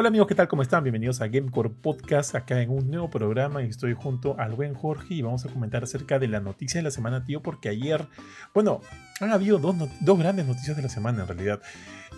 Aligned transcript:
Hola 0.00 0.08
amigos, 0.08 0.28
¿qué 0.28 0.34
tal? 0.34 0.48
¿Cómo 0.48 0.62
están? 0.62 0.82
Bienvenidos 0.82 1.20
a 1.20 1.28
Gamecore 1.28 1.68
Podcast, 1.68 2.34
acá 2.34 2.62
en 2.62 2.70
un 2.70 2.90
nuevo 2.90 3.10
programa 3.10 3.62
y 3.62 3.66
estoy 3.66 3.92
junto 3.92 4.34
al 4.40 4.54
buen 4.54 4.72
Jorge 4.72 5.12
y 5.12 5.20
vamos 5.20 5.44
a 5.44 5.50
comentar 5.50 5.82
acerca 5.82 6.18
de 6.18 6.26
la 6.26 6.40
noticia 6.40 6.78
de 6.78 6.84
la 6.84 6.90
semana, 6.90 7.26
tío, 7.26 7.42
porque 7.42 7.68
ayer, 7.68 8.06
bueno, 8.54 8.80
han 9.20 9.30
habido 9.30 9.58
dos, 9.58 9.76
dos 10.00 10.18
grandes 10.18 10.46
noticias 10.46 10.74
de 10.74 10.84
la 10.84 10.88
semana 10.88 11.20
en 11.20 11.28
realidad. 11.28 11.60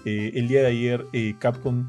Eh, 0.04 0.30
el 0.36 0.46
día 0.46 0.61
de 0.61 0.68
ayer 0.68 1.07
eh, 1.12 1.34
Capcom 1.40 1.89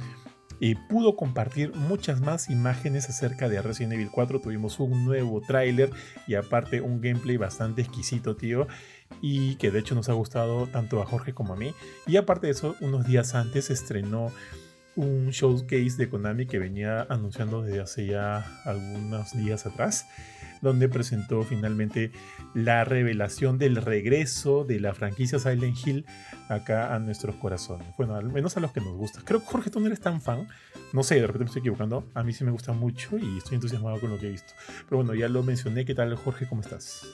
eh, 0.61 0.73
pudo 0.89 1.15
compartir 1.15 1.75
muchas 1.75 2.21
más 2.21 2.49
imágenes 2.49 3.07
acerca 3.07 3.47
de 3.47 3.61
Resident 3.61 3.93
Evil 3.93 4.09
4, 4.11 4.39
tuvimos 4.39 4.79
un 4.79 5.05
nuevo 5.05 5.41
tráiler 5.41 5.91
y 6.25 6.33
aparte 6.33 6.81
un 6.81 7.01
gameplay 7.01 7.37
bastante 7.37 7.83
exquisito, 7.83 8.35
tío 8.35 8.65
y 9.21 9.55
que 9.57 9.69
de 9.69 9.79
hecho 9.79 9.93
nos 9.93 10.09
ha 10.09 10.13
gustado 10.13 10.65
tanto 10.65 10.99
a 11.01 11.05
Jorge 11.05 11.33
como 11.33 11.53
a 11.53 11.55
mí. 11.55 11.75
Y 12.07 12.17
aparte 12.17 12.47
de 12.47 12.53
eso, 12.53 12.75
unos 12.81 13.05
días 13.05 13.35
antes 13.35 13.69
estrenó 13.69 14.31
un 14.95 15.29
showcase 15.29 15.95
de 15.97 16.09
Konami 16.09 16.45
que 16.45 16.59
venía 16.59 17.05
anunciando 17.09 17.61
desde 17.61 17.81
hace 17.81 18.05
ya 18.07 18.61
algunos 18.65 19.33
días 19.33 19.65
atrás, 19.65 20.07
donde 20.61 20.87
presentó 20.87 21.43
finalmente 21.43 22.11
la 22.53 22.85
revelación 22.85 23.57
del 23.57 23.75
regreso 23.75 24.63
de 24.63 24.79
la 24.79 24.93
franquicia 24.93 25.39
Silent 25.39 25.77
Hill 25.85 26.05
acá 26.47 26.93
a 26.93 26.99
nuestros 26.99 27.35
corazones. 27.35 27.87
Bueno, 27.97 28.15
al 28.15 28.31
menos 28.31 28.55
a 28.55 28.59
los 28.59 28.71
que 28.71 28.79
nos 28.79 28.95
gusta. 28.95 29.21
Creo 29.25 29.41
que 29.41 29.47
Jorge, 29.47 29.69
tú 29.69 29.79
no 29.79 29.87
eres 29.87 29.99
tan 29.99 30.21
fan. 30.21 30.47
No 30.93 31.03
sé, 31.03 31.15
de 31.15 31.27
repente 31.27 31.45
me 31.45 31.47
estoy 31.47 31.59
equivocando. 31.61 32.07
A 32.13 32.23
mí 32.23 32.31
sí 32.33 32.43
me 32.43 32.51
gusta 32.51 32.71
mucho 32.71 33.17
y 33.17 33.37
estoy 33.37 33.55
entusiasmado 33.55 33.99
con 33.99 34.11
lo 34.11 34.19
que 34.19 34.27
he 34.27 34.31
visto. 34.31 34.53
Pero 34.85 34.97
bueno, 34.97 35.15
ya 35.15 35.27
lo 35.27 35.43
mencioné. 35.43 35.85
¿Qué 35.85 35.95
tal, 35.95 36.15
Jorge? 36.15 36.47
¿Cómo 36.47 36.61
estás? 36.61 37.07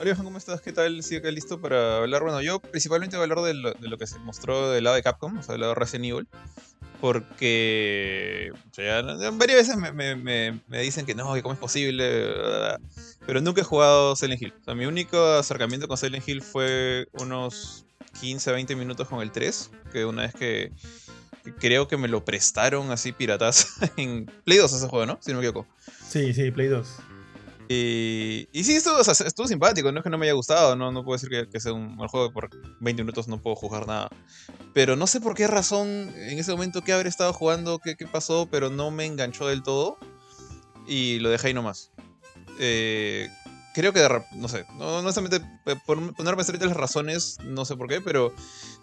Hola, 0.00 0.14
¿cómo 0.14 0.38
estás? 0.38 0.60
¿Qué 0.60 0.72
tal? 0.72 1.02
Sí, 1.02 1.16
acá 1.16 1.30
listo 1.30 1.60
para 1.60 1.96
hablar. 1.98 2.22
Bueno, 2.22 2.40
yo 2.40 2.60
principalmente 2.60 3.16
voy 3.16 3.22
a 3.22 3.32
hablar 3.32 3.44
de 3.44 3.54
lo, 3.88 3.98
que 3.98 4.06
se 4.06 4.18
mostró 4.20 4.70
del 4.70 4.84
lado 4.84 4.94
de 4.94 5.02
Capcom, 5.02 5.38
o 5.38 5.42
sea, 5.42 5.54
del 5.54 5.62
lado 5.62 5.74
de 5.74 5.80
Resident 5.80 6.04
Evil 6.04 6.28
porque 7.00 8.52
ya, 8.72 9.02
varias 9.32 9.68
veces 9.68 9.76
me, 9.76 9.92
me, 9.92 10.60
me, 10.66 10.80
dicen 10.80 11.06
que 11.06 11.14
no, 11.14 11.32
que 11.34 11.42
cómo 11.42 11.54
es 11.54 11.60
posible, 11.60 12.34
pero 13.26 13.40
nunca 13.40 13.60
he 13.60 13.64
jugado 13.64 14.16
Silent 14.16 14.42
Hill. 14.42 14.54
O 14.60 14.64
sea, 14.64 14.74
mi 14.74 14.86
único 14.86 15.18
acercamiento 15.34 15.88
con 15.88 15.96
Silent 15.96 16.28
Hill 16.28 16.42
fue 16.42 17.08
unos 17.12 17.84
15, 18.20 18.52
20 18.52 18.76
minutos 18.76 19.08
con 19.08 19.20
el 19.20 19.30
3, 19.30 19.70
que 19.92 20.04
una 20.04 20.22
vez 20.22 20.34
que, 20.34 20.72
creo 21.58 21.88
que 21.88 21.96
me 21.96 22.08
lo 22.08 22.24
prestaron 22.24 22.90
así 22.90 23.12
piratas 23.12 23.78
en 23.96 24.26
Play 24.44 24.58
2 24.58 24.72
ese 24.72 24.88
juego, 24.88 25.06
¿no? 25.06 25.18
Si 25.20 25.32
no 25.32 25.38
me 25.38 25.46
equivoco. 25.46 25.68
Sí, 26.08 26.34
sí, 26.34 26.50
Play 26.50 26.68
2. 26.68 26.88
Y, 27.68 28.48
y 28.52 28.64
sí, 28.64 28.76
estuvo, 28.76 28.98
estuvo 29.00 29.46
simpático, 29.46 29.92
no 29.92 29.98
es 29.98 30.04
que 30.04 30.08
no 30.08 30.16
me 30.16 30.24
haya 30.24 30.32
gustado, 30.32 30.74
no, 30.74 30.90
no 30.90 31.04
puedo 31.04 31.18
decir 31.20 31.48
que, 31.50 31.60
sea 31.60 31.74
un 31.74 31.96
mal 31.96 32.08
juego, 32.08 32.32
por 32.32 32.48
20 32.80 33.02
minutos 33.02 33.28
no 33.28 33.42
puedo 33.42 33.56
jugar 33.56 33.86
nada. 33.86 34.08
Pero 34.72 34.96
no 34.96 35.06
sé 35.06 35.20
por 35.20 35.34
qué 35.34 35.46
razón 35.46 35.86
en 36.16 36.38
ese 36.38 36.52
momento 36.52 36.82
que 36.82 36.94
habré 36.94 37.10
estado 37.10 37.32
jugando, 37.34 37.78
qué, 37.78 37.94
qué 37.96 38.06
pasó, 38.06 38.48
pero 38.50 38.70
no 38.70 38.90
me 38.90 39.04
enganchó 39.04 39.48
del 39.48 39.62
todo 39.62 39.98
y 40.86 41.18
lo 41.18 41.28
dejé 41.28 41.48
ahí 41.48 41.54
nomás. 41.54 41.92
Eh, 42.58 43.28
creo 43.78 43.92
que, 43.92 44.08
no 44.32 44.48
sé, 44.48 44.66
no, 44.76 45.00
solamente 45.12 45.40
eh, 45.66 45.76
por 45.86 46.12
ponerme 46.14 46.42
a 46.42 46.66
las 46.66 46.76
razones, 46.76 47.38
no 47.44 47.64
sé 47.64 47.76
por 47.76 47.88
qué, 47.88 48.00
pero 48.00 48.34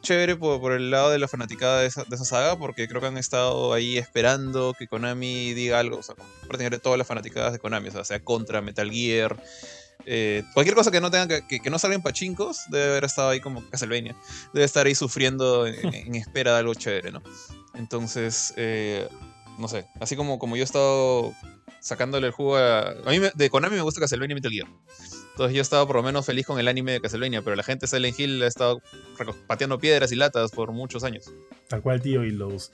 chévere 0.02 0.38
por, 0.38 0.72
el 0.72 0.90
lado 0.90 1.10
de 1.10 1.20
la 1.20 1.28
fanaticada 1.28 1.82
de 1.82 1.88
esa, 1.88 2.06
de 2.06 2.16
esa, 2.16 2.24
saga, 2.24 2.58
porque 2.58 2.88
creo 2.88 3.02
que 3.02 3.08
han 3.08 3.18
estado 3.18 3.74
ahí 3.74 3.98
esperando 3.98 4.74
que 4.74 4.88
Konami 4.88 5.54
diga 5.54 5.80
algo, 5.80 5.98
o 5.98 6.04
sea, 6.04 6.16
prácticamente 6.16 6.80
todas 6.80 6.98
las 6.98 7.08
fanaticadas 7.08 7.52
de 7.52 7.60
Konami, 7.60 7.90
o 7.90 7.92
sea, 7.92 8.06
sea 8.06 8.24
contra 8.24 8.62
Metal 8.62 8.90
Gear, 8.90 9.36
eh, 10.06 10.44
cualquier 10.54 10.76
cosa 10.76 10.92
que 10.92 11.02
no 11.02 11.12
tengan 11.12 11.28
que, 11.28 11.60
que, 11.60 11.70
no 11.70 11.78
salgan 11.78 12.02
pachincos 12.02 12.62
debe 12.70 12.92
haber 12.92 13.04
estado 13.04 13.30
ahí 13.30 13.42
como 13.42 13.68
Castlevania. 13.70 14.16
Debe 14.54 14.66
estar 14.66 14.86
ahí 14.86 14.96
sufriendo 14.96 15.68
en, 15.68 16.16
espera 16.16 16.54
de 16.54 16.60
algo 16.60 16.74
chévere, 16.74 17.12
¿no? 17.12 17.22
Entonces, 17.74 18.54
eh, 18.56 19.10
no 19.60 19.68
sé, 19.68 19.86
así 20.00 20.16
como, 20.16 20.40
como 20.40 20.56
yo 20.56 20.62
he 20.62 20.66
estado 20.66 21.34
sacándole 21.80 22.28
el 22.28 22.34
juego 22.34 22.58
a... 22.58 22.90
A 22.90 23.10
mí 23.12 23.20
de 23.34 23.50
Konami 23.50 23.76
me 23.76 23.82
gusta 23.82 24.02
Castlevania 24.02 24.34
y 24.34 24.36
Metal 24.36 24.52
Gear. 24.52 24.68
Entonces 25.32 25.56
yo 25.56 25.62
estaba 25.62 25.86
por 25.86 25.98
lo 25.98 26.04
menos 26.04 26.26
feliz 26.26 26.46
con 26.46 26.60
el 26.60 26.68
anime 26.68 26.94
de 26.94 27.02
Castlevania, 27.02 27.42
pero 27.42 27.56
la 27.56 27.64
gente 27.64 27.84
de 27.84 27.88
Silent 27.88 28.20
Hill 28.20 28.42
ha 28.42 28.48
estado 28.48 28.82
pateando 29.48 29.78
piedras 29.78 30.12
y 30.12 30.16
latas 30.16 30.52
por 30.52 30.72
muchos 30.72 31.04
años. 31.04 31.32
Tal 31.68 31.82
cual, 31.82 32.02
tío, 32.02 32.24
y 32.24 32.32
los 32.32 32.72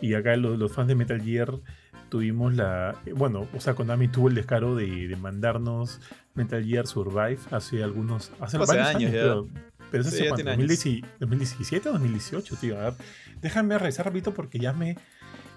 y 0.00 0.14
acá 0.14 0.36
los, 0.36 0.58
los 0.58 0.72
fans 0.72 0.88
de 0.88 0.94
Metal 0.94 1.22
Gear 1.22 1.60
tuvimos 2.08 2.54
la... 2.54 2.96
Bueno, 3.14 3.46
o 3.54 3.60
sea, 3.60 3.74
Konami 3.74 4.08
tuvo 4.08 4.28
el 4.28 4.34
descaro 4.34 4.74
de, 4.74 5.06
de 5.06 5.16
mandarnos 5.16 6.00
Metal 6.34 6.64
Gear 6.64 6.86
Survive 6.86 7.38
hace 7.50 7.82
algunos... 7.84 8.32
Hace, 8.40 8.58
varios 8.58 8.88
años, 8.88 9.10
Pero, 9.12 9.48
pero 9.90 10.02
es 10.02 10.08
hace 10.08 10.28
2017 10.28 11.88
o 11.88 11.92
2018, 11.92 12.56
tío. 12.56 12.80
A 12.80 12.84
ver, 12.84 12.94
déjame 13.40 13.78
revisar 13.78 14.06
rapidito 14.06 14.34
porque 14.34 14.58
ya 14.58 14.72
me 14.72 14.96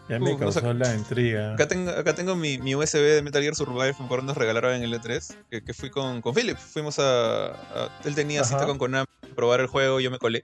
ya 0.10 0.20
me 0.20 0.38
causó 0.38 0.74
la 0.74 0.94
entrega. 0.94 1.54
Acá 1.54 1.68
tengo, 1.68 1.92
acá 1.92 2.16
tengo 2.16 2.36
mi, 2.36 2.58
mi, 2.58 2.76
USB 2.76 3.00
de 3.00 3.22
Metal 3.22 3.42
Gear 3.42 3.56
Survive, 3.56 3.96
me 4.00 4.06
acuerdo 4.06 4.26
nos 4.26 4.38
regalaron 4.38 4.74
en 4.74 4.84
el 4.84 4.94
E3, 4.94 5.36
que, 5.50 5.64
que 5.64 5.74
fui 5.74 5.90
con, 5.90 6.22
con 6.22 6.34
Philip. 6.34 6.58
Fuimos 6.58 7.00
a, 7.00 7.90
Él 8.04 8.16
tenía 8.16 8.44
cita 8.44 8.66
con 8.66 8.78
Konami, 8.78 9.08
probar 9.36 9.62
el 9.62 9.68
juego, 9.68 10.00
yo 10.00 10.12
me 10.12 10.18
colé. 10.18 10.44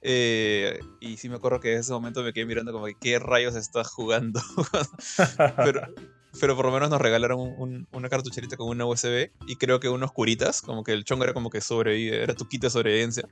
Eh, 0.00 0.78
y 1.00 1.16
sí 1.16 1.28
me 1.28 1.36
acuerdo 1.36 1.60
que 1.60 1.72
en 1.72 1.80
ese 1.80 1.92
momento 1.92 2.22
me 2.22 2.32
quedé 2.32 2.46
mirando 2.46 2.72
como 2.72 2.86
que 2.86 2.94
qué 3.00 3.18
rayos 3.18 3.54
estás 3.56 3.88
jugando. 3.88 4.40
pero, 5.56 5.82
pero 6.40 6.56
por 6.56 6.66
lo 6.66 6.72
menos 6.72 6.90
nos 6.90 7.00
regalaron 7.00 7.40
un, 7.40 7.88
una 7.92 8.08
cartucherita 8.08 8.56
con 8.56 8.68
una 8.68 8.86
USB 8.86 9.30
y 9.46 9.56
creo 9.56 9.80
que 9.80 9.88
unos 9.88 10.12
curitas, 10.12 10.62
como 10.62 10.84
que 10.84 10.92
el 10.92 11.04
chongo 11.04 11.24
era 11.24 11.34
como 11.34 11.50
que 11.50 11.60
sobrevive, 11.60 12.22
era 12.22 12.34
tu 12.34 12.46
kit 12.48 12.62
de 12.62 12.70
sobrevivencia. 12.70 13.28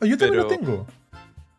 Ah, 0.00 0.06
yo 0.06 0.18
también 0.18 0.42
lo 0.42 0.46
tengo. 0.46 0.86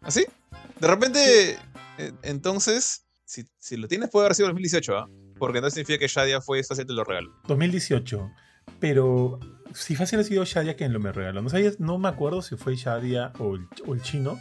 ¿Así? 0.02 0.25
¿Ah, 0.52 0.57
de 0.79 0.88
repente, 0.88 1.57
eh, 1.97 2.12
entonces, 2.23 3.04
si, 3.25 3.45
si, 3.59 3.77
lo 3.77 3.87
tienes, 3.87 4.09
puede 4.09 4.25
haber 4.25 4.35
sido 4.35 4.47
2018, 4.49 4.97
¿ah? 4.97 5.09
Porque 5.37 5.61
no 5.61 5.69
significa 5.69 5.99
que 5.99 6.07
Shadia 6.07 6.41
fue 6.41 6.63
fácil 6.63 6.85
te 6.85 6.93
lo 6.93 7.03
regaló. 7.03 7.33
2018. 7.47 8.31
Pero 8.79 9.39
si 9.73 9.95
fácil 9.95 10.19
ha 10.19 10.23
sido 10.23 10.45
Shadia 10.45 10.75
quien 10.75 10.93
lo 10.93 10.99
me 10.99 11.11
regaló. 11.11 11.41
No, 11.41 11.49
sabía, 11.49 11.71
no 11.79 11.97
me 11.97 12.07
acuerdo 12.07 12.41
si 12.41 12.55
fue 12.55 12.75
Shadia 12.75 13.33
o 13.39 13.55
el, 13.55 13.67
o 13.85 13.93
el 13.93 14.01
chino, 14.01 14.39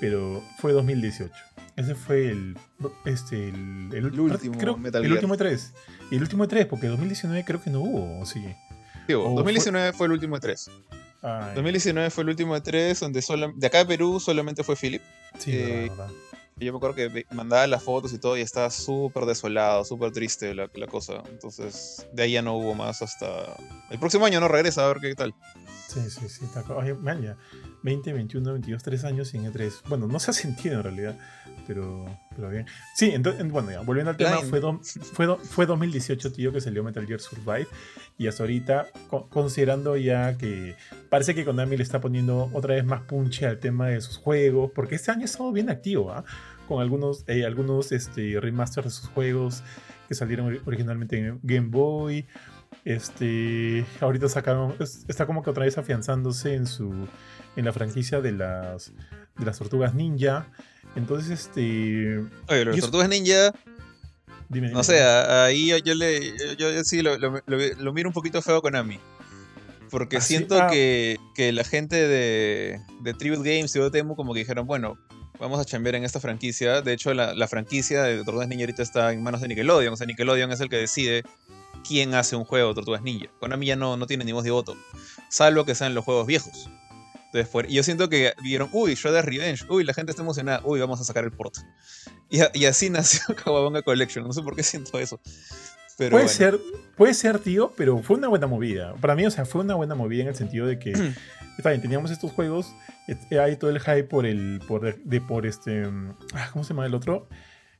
pero 0.00 0.42
fue 0.58 0.72
2018. 0.72 1.32
Ese 1.76 1.94
fue 1.94 2.28
el. 2.28 2.58
Este, 3.04 3.50
el, 3.50 3.90
el, 3.92 4.20
último 4.20 4.58
creo, 4.58 4.76
Metal 4.76 5.04
El 5.04 5.12
último 5.12 5.36
3. 5.36 5.72
Y 6.10 6.16
el 6.16 6.22
último 6.22 6.48
3, 6.48 6.66
porque 6.66 6.88
2019 6.88 7.44
creo 7.44 7.62
que 7.62 7.70
no 7.70 7.80
hubo, 7.80 8.20
¿o 8.20 8.26
sí? 8.26 8.44
Digo, 9.06 9.22
2019 9.36 9.92
fue... 9.92 9.96
fue... 9.96 10.06
el 10.06 10.12
último 10.12 10.40
3. 10.40 10.70
Ay. 11.22 11.54
2019 11.54 12.10
fue 12.10 12.22
el 12.22 12.30
último 12.30 12.54
de 12.54 12.60
3, 12.60 13.00
donde 13.00 13.22
solo, 13.22 13.52
de 13.54 13.66
acá 13.66 13.78
de 13.78 13.86
Perú 13.86 14.18
solamente 14.18 14.64
fue 14.64 14.74
Philip. 14.74 15.02
Sí, 15.38 15.52
eh, 15.54 15.88
verdad, 15.88 16.08
verdad. 16.08 16.27
Yo 16.60 16.72
me 16.72 16.78
acuerdo 16.78 16.96
que 16.96 17.24
mandaba 17.30 17.66
las 17.66 17.82
fotos 17.82 18.12
y 18.12 18.18
todo 18.18 18.36
y 18.36 18.40
estaba 18.40 18.70
súper 18.70 19.24
desolado, 19.26 19.84
súper 19.84 20.10
triste 20.12 20.54
la, 20.54 20.68
la, 20.74 20.86
cosa. 20.86 21.22
Entonces, 21.30 22.06
de 22.12 22.22
ahí 22.24 22.32
ya 22.32 22.42
no 22.42 22.56
hubo 22.56 22.74
más 22.74 23.00
hasta. 23.02 23.56
El 23.90 23.98
próximo 23.98 24.26
año 24.26 24.40
no 24.40 24.48
regresa 24.48 24.84
a 24.84 24.88
ver 24.88 24.98
qué 25.00 25.14
tal. 25.14 25.34
Sí, 25.88 26.10
sí, 26.10 26.28
sí. 26.28 26.44
Oye, 26.76 26.92
man, 26.92 27.22
ya 27.22 27.38
20, 27.82 28.12
21, 28.12 28.52
22, 28.52 28.82
3 28.82 29.04
años 29.04 29.28
sin 29.28 29.50
E3. 29.50 29.88
Bueno, 29.88 30.06
no 30.06 30.18
se 30.18 30.30
ha 30.30 30.34
sentido 30.34 30.76
en 30.76 30.82
realidad, 30.82 31.18
pero, 31.66 32.04
pero 32.36 32.50
bien. 32.50 32.66
Sí, 32.94 33.10
entonces, 33.14 33.50
bueno, 33.50 33.70
ya, 33.70 33.80
volviendo 33.80 34.10
al 34.10 34.18
tema, 34.18 34.36
fue, 34.42 34.60
do, 34.60 34.80
fue, 34.82 35.24
do, 35.24 35.38
fue 35.38 35.64
2018, 35.64 36.32
tío, 36.32 36.52
que 36.52 36.60
salió 36.60 36.84
Metal 36.84 37.06
Gear 37.06 37.20
Survive. 37.20 37.68
Y 38.18 38.26
hasta 38.26 38.42
ahorita, 38.42 38.88
co 39.08 39.30
considerando 39.30 39.96
ya 39.96 40.36
que 40.36 40.76
parece 41.08 41.34
que 41.34 41.46
Konami 41.46 41.78
le 41.78 41.84
está 41.84 42.02
poniendo 42.02 42.50
otra 42.52 42.74
vez 42.74 42.84
más 42.84 43.00
punche 43.02 43.46
al 43.46 43.58
tema 43.58 43.88
de 43.88 44.02
sus 44.02 44.18
juegos, 44.18 44.70
porque 44.74 44.96
este 44.96 45.10
año 45.10 45.22
ha 45.22 45.24
estado 45.24 45.52
bien 45.52 45.70
activo, 45.70 46.12
¿ah? 46.12 46.22
Con 46.66 46.82
algunos, 46.82 47.24
eh, 47.28 47.46
algunos 47.46 47.92
este, 47.92 48.38
remasters 48.40 48.84
de 48.84 48.90
sus 48.90 49.08
juegos 49.08 49.62
que 50.06 50.14
salieron 50.14 50.60
originalmente 50.66 51.18
en 51.18 51.40
Game 51.42 51.68
Boy. 51.68 52.26
Este, 52.84 53.84
ahorita 54.00 54.28
sacaron, 54.28 54.74
está 55.08 55.26
como 55.26 55.42
que 55.42 55.50
otra 55.50 55.64
vez 55.64 55.76
afianzándose 55.76 56.54
en 56.54 56.66
su, 56.66 57.06
en 57.56 57.64
la 57.64 57.72
franquicia 57.72 58.20
de 58.20 58.32
las, 58.32 58.92
de 59.36 59.44
las 59.44 59.58
tortugas 59.58 59.94
ninja. 59.94 60.46
Entonces, 60.96 61.30
este. 61.30 62.24
Oye, 62.48 62.64
las 62.64 62.80
tortugas 62.80 63.08
ninja. 63.08 63.52
Dime, 64.48 64.68
dime, 64.68 64.70
no 64.70 64.82
sé, 64.82 65.02
ahí 65.02 65.68
yo, 65.68 65.78
yo 65.78 65.94
le. 65.94 66.34
Yo, 66.56 66.70
yo 66.72 66.84
sí 66.84 67.02
lo, 67.02 67.18
lo, 67.18 67.42
lo, 67.46 67.92
miro 67.92 68.08
un 68.08 68.14
poquito 68.14 68.40
feo 68.40 68.62
con 68.62 68.74
Ami. 68.74 68.98
Porque 69.90 70.18
¿Ah, 70.18 70.20
siento 70.20 70.54
sí? 70.54 70.60
ah. 70.62 70.68
que, 70.70 71.18
que, 71.34 71.52
la 71.52 71.64
gente 71.64 71.96
de, 71.96 72.80
de 73.02 73.14
Tribute 73.14 73.56
Games 73.56 73.74
y 73.74 73.78
Dotemu 73.78 74.16
como 74.16 74.32
que 74.32 74.40
dijeron, 74.40 74.66
bueno, 74.66 74.98
vamos 75.38 75.60
a 75.60 75.64
chambear 75.64 75.96
en 75.96 76.04
esta 76.04 76.20
franquicia. 76.20 76.80
De 76.80 76.92
hecho, 76.92 77.12
la, 77.12 77.34
la 77.34 77.48
franquicia 77.48 78.02
de 78.02 78.16
Tortugas 78.24 78.48
Ninja 78.48 78.64
ahorita 78.64 78.82
está 78.82 79.12
en 79.12 79.22
manos 79.22 79.40
de 79.40 79.48
Nickelodeon. 79.48 79.92
O 79.92 79.96
sea, 79.96 80.06
Nickelodeon 80.06 80.52
es 80.52 80.60
el 80.60 80.68
que 80.68 80.76
decide 80.76 81.24
quién 81.86 82.14
hace 82.14 82.36
un 82.36 82.44
juego 82.44 82.68
de 82.68 82.74
Tortugas 82.74 83.02
Ninja. 83.02 83.26
Konami 83.40 83.66
ya 83.66 83.76
no, 83.76 83.96
no 83.96 84.06
tiene 84.06 84.24
ni 84.24 84.32
voz 84.32 84.44
de 84.44 84.50
voto. 84.50 84.76
Salvo 85.28 85.64
que 85.64 85.74
sean 85.74 85.94
los 85.94 86.04
juegos 86.04 86.26
viejos. 86.26 86.70
Entonces, 87.26 87.48
por, 87.48 87.70
y 87.70 87.74
yo 87.74 87.82
siento 87.82 88.08
que 88.08 88.32
vieron, 88.42 88.70
uy, 88.72 88.94
Shredder 88.94 89.26
Revenge, 89.26 89.66
uy, 89.68 89.84
la 89.84 89.92
gente 89.92 90.12
está 90.12 90.22
emocionada, 90.22 90.62
uy, 90.64 90.80
vamos 90.80 90.98
a 91.00 91.04
sacar 91.04 91.24
el 91.24 91.30
port. 91.30 91.56
Y, 92.30 92.40
y 92.54 92.64
así 92.64 92.88
nació 92.90 93.34
Kawabonga 93.36 93.82
Collection, 93.82 94.24
no 94.24 94.32
sé 94.32 94.42
por 94.42 94.56
qué 94.56 94.62
siento 94.62 94.98
eso. 94.98 95.20
Pero 95.98 96.12
puede 96.12 96.24
bueno. 96.24 96.36
ser, 96.38 96.60
puede 96.96 97.12
ser, 97.12 97.38
tío, 97.40 97.72
pero 97.76 97.98
fue 97.98 98.16
una 98.16 98.28
buena 98.28 98.46
movida. 98.46 98.94
Para 98.94 99.16
mí, 99.16 99.26
o 99.26 99.30
sea, 99.30 99.44
fue 99.44 99.62
una 99.62 99.74
buena 99.74 99.96
movida 99.96 100.22
en 100.22 100.28
el 100.28 100.36
sentido 100.36 100.66
de 100.66 100.78
que, 100.78 100.92
está 101.58 101.70
bien, 101.70 101.82
teníamos 101.82 102.10
estos 102.12 102.32
juegos, 102.32 102.72
hay 103.30 103.56
todo 103.56 103.70
el 103.70 103.80
hype 103.80 104.04
por 104.04 104.24
el, 104.24 104.60
por, 104.66 104.96
de, 104.96 105.20
por 105.20 105.44
este, 105.44 105.84
ah, 106.34 106.50
¿cómo 106.52 106.64
se 106.64 106.70
llama 106.70 106.86
el 106.86 106.94
otro? 106.94 107.28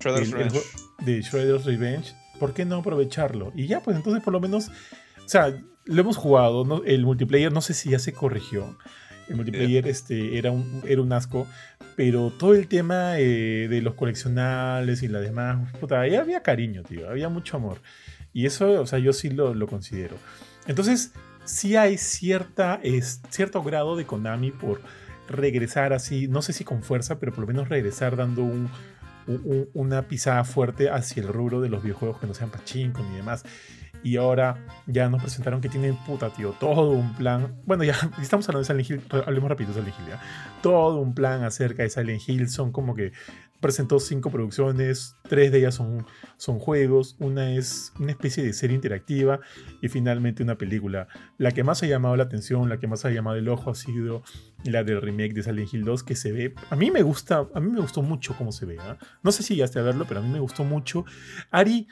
Shredder's 0.01 0.31
Revenge. 0.31 0.61
de 1.01 1.23
Shredder's 1.23 1.65
Revenge, 1.65 2.15
¿por 2.39 2.55
qué 2.55 2.65
no 2.65 2.77
aprovecharlo? 2.77 3.53
Y 3.55 3.67
ya, 3.67 3.81
pues 3.81 3.97
entonces 3.97 4.23
por 4.23 4.33
lo 4.33 4.41
menos, 4.41 4.69
o 4.69 5.29
sea, 5.29 5.55
lo 5.85 6.01
hemos 6.01 6.17
jugado, 6.17 6.65
¿no? 6.65 6.83
el 6.85 7.05
multiplayer 7.05 7.53
no 7.53 7.61
sé 7.61 7.75
si 7.75 7.91
ya 7.91 7.99
se 7.99 8.13
corrigió. 8.13 8.77
El 9.29 9.37
multiplayer 9.37 9.87
este, 9.87 10.39
era, 10.39 10.51
un, 10.51 10.83
era 10.87 11.03
un 11.03 11.13
asco, 11.13 11.47
pero 11.97 12.31
todo 12.31 12.55
el 12.55 12.67
tema 12.67 13.19
eh, 13.19 13.69
de 13.69 13.83
los 13.83 13.95
coleccionables 13.95 15.03
y 15.03 15.09
la 15.09 15.21
demás, 15.21 15.71
puta, 15.79 16.01
ahí 16.01 16.15
había 16.15 16.43
cariño, 16.43 16.83
tío, 16.83 17.11
había 17.11 17.29
mucho 17.29 17.59
amor. 17.59 17.81
Y 18.33 18.47
eso, 18.47 18.81
o 18.81 18.87
sea, 18.87 18.99
yo 18.99 19.13
sí 19.13 19.29
lo, 19.29 19.55
lo 19.55 19.67
considero. 19.67 20.17
Entonces, 20.67 21.13
sí 21.45 21.77
hay 21.77 21.99
cierta, 21.99 22.81
es, 22.83 23.21
cierto 23.31 23.63
grado 23.63 23.97
de 23.97 24.07
Konami 24.07 24.51
por 24.51 24.81
regresar 25.29 25.93
así, 25.93 26.29
no 26.29 26.43
sé 26.43 26.53
si 26.53 26.65
con 26.65 26.83
fuerza, 26.83 27.19
pero 27.19 27.33
por 27.33 27.43
lo 27.43 27.47
menos 27.47 27.69
regresar 27.69 28.17
dando 28.17 28.43
un, 28.43 28.71
un, 29.29 29.69
una 29.75 30.03
pisada 30.09 30.45
fuerte 30.45 30.91
hacia 30.91 31.23
el 31.23 31.29
rubro 31.29 31.61
de 31.61 31.69
los 31.69 31.83
videojuegos 31.83 32.19
que 32.19 32.27
no 32.27 32.35
sean 32.35 32.51
pachinko 32.51 33.03
ni 33.03 33.17
demás. 33.17 33.45
Y 34.03 34.17
ahora 34.17 34.65
ya 34.87 35.09
nos 35.09 35.23
presentaron 35.23 35.61
que 35.61 35.69
tienen, 35.69 35.97
puta, 35.97 36.31
tío, 36.31 36.53
todo 36.53 36.91
un 36.91 37.15
plan. 37.15 37.57
Bueno, 37.67 37.85
ya 37.85 37.95
estamos 38.23 38.49
hablando 38.49 38.61
de 38.61 38.83
Silent 38.83 38.91
Hill, 39.11 39.23
hablemos 39.27 39.49
rápido 39.49 39.73
de 39.73 39.81
Silent 39.81 39.99
Hill, 39.99 40.07
¿ya? 40.09 40.21
Todo 40.63 41.01
un 41.01 41.15
plan 41.15 41.43
acerca 41.43 41.83
de 41.83 41.91
Silent 41.91 42.29
Hill. 42.29 42.49
Son 42.49 42.73
como 42.73 42.95
que 42.95 43.13
presentó 43.61 43.99
cinco 43.99 44.31
producciones, 44.31 45.17
tres 45.29 45.51
de 45.53 45.59
ellas 45.59 45.75
son, 45.75 46.07
son 46.37 46.59
juegos, 46.59 47.17
una 47.19 47.55
es 47.55 47.93
una 47.99 48.13
especie 48.13 48.45
de 48.45 48.53
serie 48.53 48.77
interactiva 48.77 49.41
y 49.83 49.89
finalmente 49.89 50.43
una 50.43 50.57
película. 50.57 51.09
La 51.39 51.53
que 51.53 51.65
más 51.65 51.83
ha 51.83 51.87
llamado 51.87 52.17
la 52.17 52.25
atención, 52.25 52.69
la 52.69 52.79
que 52.79 52.87
más 52.87 53.05
ha 53.05 53.11
llamado 53.11 53.37
el 53.37 53.49
ojo 53.49 53.71
ha 53.71 53.75
sido 53.75 54.23
la 54.65 54.85
del 54.85 55.01
remake 55.01 55.35
de 55.35 55.43
Silent 55.43 55.73
Hill 55.73 55.85
2 55.85 56.03
que 56.03 56.17
se 56.17 56.33
ve, 56.33 56.55
a 56.71 56.77
mí 56.77 56.91
me 56.91 57.03
gusta, 57.03 57.49
a 57.55 57.61
mí 57.61 57.71
me 57.71 57.81
gustó 57.81 58.03
mucho 58.03 58.35
cómo 58.37 58.53
se 58.53 58.67
ve. 58.67 58.77
¿eh? 58.77 58.97
No 59.23 59.33
sé 59.33 59.43
si 59.43 59.55
llegaste 59.55 59.79
a 59.79 59.83
verlo, 59.83 60.05
pero 60.07 60.21
a 60.21 60.23
mí 60.23 60.29
me 60.29 60.41
gustó 60.41 60.65
mucho. 60.65 61.05
Ari 61.51 61.89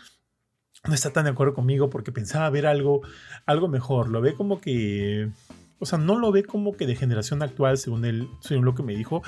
no 0.87 0.95
está 0.95 1.12
tan 1.12 1.25
de 1.25 1.31
acuerdo 1.31 1.55
conmigo 1.55 1.91
porque 1.91 2.12
pensaba 2.12 2.49
ver 2.51 2.67
algo, 2.67 3.03
algo 3.45 3.69
mejor. 3.69 4.09
Lo 4.09 4.21
ve 4.21 4.35
como 4.35 4.61
que. 4.61 5.31
O 5.79 5.85
sea, 5.85 5.99
no 5.99 6.19
lo 6.19 6.33
ve 6.33 6.45
como 6.45 6.75
que 6.75 6.87
de 6.87 6.97
generación 6.97 7.43
actual, 7.43 7.77
según 7.77 8.05
él, 8.05 8.29
según 8.41 8.65
lo 8.65 8.75
que 8.75 8.83
me 8.83 8.97
dijo. 8.97 9.23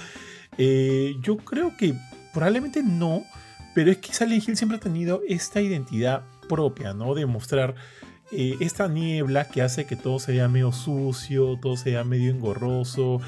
Eh, 0.56 1.14
yo 1.22 1.36
creo 1.36 1.76
que 1.76 1.94
probablemente 2.38 2.84
no, 2.84 3.24
pero 3.74 3.90
es 3.90 3.96
que 3.96 4.14
Silent 4.14 4.48
Hill 4.48 4.56
siempre 4.56 4.78
ha 4.78 4.80
tenido 4.80 5.22
esta 5.26 5.60
identidad 5.60 6.22
propia, 6.48 6.94
¿no? 6.94 7.16
De 7.16 7.26
mostrar 7.26 7.74
eh, 8.30 8.54
esta 8.60 8.86
niebla 8.86 9.48
que 9.48 9.60
hace 9.60 9.86
que 9.86 9.96
todo 9.96 10.20
se 10.20 10.30
vea 10.30 10.46
medio 10.46 10.70
sucio, 10.70 11.58
todo 11.60 11.76
se 11.76 11.90
vea 11.90 12.04
medio 12.04 12.30
engorroso. 12.30 13.20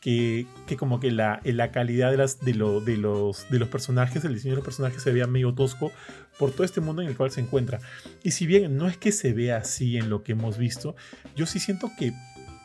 Que, 0.00 0.46
que, 0.66 0.78
como 0.78 0.98
que 0.98 1.10
la, 1.10 1.40
la 1.44 1.72
calidad 1.72 2.10
de, 2.10 2.16
las, 2.16 2.40
de, 2.40 2.52
de, 2.52 2.96
los, 2.96 3.50
de 3.50 3.58
los 3.58 3.68
personajes, 3.68 4.24
el 4.24 4.32
diseño 4.32 4.52
de 4.52 4.56
los 4.56 4.64
personajes 4.64 5.02
se 5.02 5.12
vea 5.12 5.26
medio 5.26 5.52
tosco 5.54 5.92
por 6.38 6.50
todo 6.50 6.64
este 6.64 6.80
mundo 6.80 7.02
en 7.02 7.08
el 7.08 7.16
cual 7.18 7.30
se 7.30 7.42
encuentra. 7.42 7.80
Y 8.22 8.30
si 8.30 8.46
bien 8.46 8.78
no 8.78 8.88
es 8.88 8.96
que 8.96 9.12
se 9.12 9.34
vea 9.34 9.58
así 9.58 9.98
en 9.98 10.08
lo 10.08 10.22
que 10.22 10.32
hemos 10.32 10.56
visto, 10.56 10.96
yo 11.36 11.44
sí 11.44 11.58
siento 11.58 11.90
que, 11.98 12.14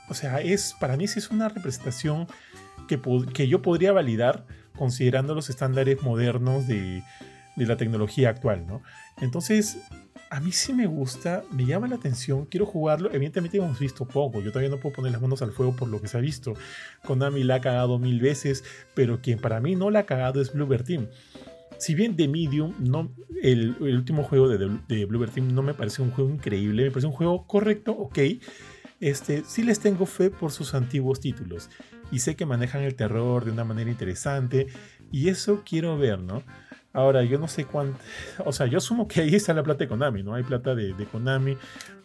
o 0.07 0.13
sea, 0.13 0.39
es, 0.39 0.75
para 0.79 0.95
mí 0.95 1.09
sí 1.09 1.19
es 1.19 1.29
una 1.29 1.49
representación 1.49 2.27
que, 2.87 3.01
que 3.33 3.49
yo 3.49 3.61
podría 3.61 3.91
validar 3.91 4.45
considerando 4.79 5.35
los 5.35 5.51
estándares 5.51 6.01
modernos 6.01 6.65
de, 6.65 7.03
de 7.55 7.65
la 7.67 7.77
tecnología 7.77 8.29
actual, 8.29 8.65
¿no? 8.65 8.81
Entonces, 9.21 9.77
a 10.31 10.39
mí 10.39 10.51
sí 10.51 10.73
me 10.73 10.87
gusta, 10.87 11.43
me 11.51 11.65
llama 11.65 11.87
la 11.87 11.95
atención, 11.95 12.45
quiero 12.45 12.65
jugarlo. 12.65 13.11
Evidentemente 13.11 13.57
hemos 13.57 13.79
visto 13.79 14.07
poco, 14.07 14.41
yo 14.41 14.51
todavía 14.51 14.69
no 14.69 14.79
puedo 14.79 14.95
poner 14.95 15.11
las 15.11 15.21
manos 15.21 15.41
al 15.41 15.51
fuego 15.51 15.75
por 15.75 15.89
lo 15.89 15.99
que 15.99 16.07
se 16.07 16.17
ha 16.17 16.21
visto. 16.21 16.53
Konami 17.03 17.43
la 17.43 17.55
ha 17.55 17.61
cagado 17.61 17.99
mil 17.99 18.21
veces, 18.21 18.63
pero 18.95 19.21
quien 19.21 19.39
para 19.39 19.59
mí 19.59 19.75
no 19.75 19.89
la 19.89 19.99
ha 19.99 20.05
cagado 20.05 20.41
es 20.41 20.53
Bluebird 20.53 20.85
Team. 20.85 21.07
Si 21.79 21.95
bien 21.95 22.15
The 22.15 22.27
Medium, 22.27 22.73
no, 22.79 23.11
el, 23.41 23.75
el 23.81 23.95
último 23.97 24.23
juego 24.23 24.49
de, 24.49 24.79
de 24.87 25.05
Bluebird 25.05 25.31
Team 25.31 25.53
no 25.53 25.63
me 25.63 25.73
parece 25.73 26.01
un 26.01 26.11
juego 26.11 26.29
increíble, 26.29 26.83
me 26.83 26.91
parece 26.91 27.07
un 27.07 27.13
juego 27.13 27.47
correcto, 27.47 27.93
ok. 27.93 28.19
Este, 28.99 29.43
les 29.63 29.79
tengo 29.79 30.05
fe 30.05 30.29
por 30.29 30.51
sus 30.51 30.73
antiguos 30.73 31.19
títulos 31.19 31.69
y 32.11 32.19
sé 32.19 32.35
que 32.35 32.45
manejan 32.45 32.81
el 32.81 32.95
terror 32.95 33.45
de 33.45 33.51
una 33.51 33.63
manera 33.63 33.89
interesante 33.89 34.67
y 35.11 35.29
eso 35.29 35.63
quiero 35.65 35.97
ver, 35.97 36.19
¿no? 36.19 36.43
Ahora, 36.91 37.23
yo 37.23 37.37
no 37.37 37.47
sé 37.47 37.65
cuánto, 37.65 37.99
o 38.45 38.51
sea, 38.51 38.65
yo 38.65 38.79
asumo 38.79 39.07
que 39.07 39.21
ahí 39.21 39.35
está 39.35 39.53
la 39.53 39.63
plata 39.63 39.79
de 39.79 39.87
Konami, 39.87 40.23
¿no? 40.23 40.33
Hay 40.33 40.43
plata 40.43 40.73
de, 40.73 40.93
de 40.93 41.05
Konami 41.05 41.55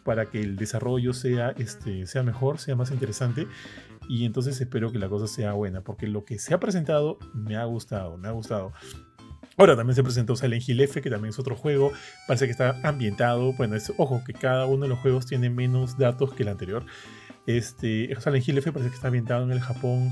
para 0.03 0.27
que 0.27 0.39
el 0.39 0.55
desarrollo 0.55 1.11
sea, 1.13 1.49
este, 1.57 2.05
sea 2.05 2.21
mejor, 2.21 2.59
sea 2.59 2.75
más 2.75 2.91
interesante 2.91 3.47
y 4.07 4.25
entonces 4.25 4.61
espero 4.61 4.91
que 4.91 4.99
la 4.99 5.09
cosa 5.09 5.27
sea 5.27 5.53
buena, 5.53 5.81
porque 5.81 6.07
lo 6.07 6.23
que 6.23 6.37
se 6.39 6.53
ha 6.53 6.59
presentado 6.59 7.17
me 7.33 7.57
ha 7.57 7.65
gustado, 7.65 8.17
me 8.17 8.27
ha 8.27 8.31
gustado. 8.31 8.71
Ahora 9.57 9.75
también 9.75 9.95
se 9.95 10.03
presentó 10.03 10.35
Silent 10.35 10.67
Hill 10.67 10.81
F, 10.81 11.01
que 11.01 11.09
también 11.09 11.29
es 11.29 11.39
otro 11.39 11.55
juego. 11.55 11.91
Parece 12.27 12.45
que 12.45 12.51
está 12.51 12.79
ambientado. 12.83 13.53
Bueno, 13.53 13.75
es, 13.75 13.91
ojo, 13.97 14.21
que 14.25 14.33
cada 14.33 14.65
uno 14.65 14.83
de 14.83 14.89
los 14.89 14.99
juegos 14.99 15.25
tiene 15.25 15.49
menos 15.49 15.97
datos 15.97 16.33
que 16.33 16.43
el 16.43 16.49
anterior. 16.49 16.85
Este, 17.47 18.13
Silent 18.19 18.47
Hill 18.47 18.57
F 18.57 18.71
parece 18.71 18.89
que 18.89 18.95
está 18.95 19.07
ambientado 19.07 19.43
en 19.43 19.51
el 19.51 19.61
Japón 19.61 20.11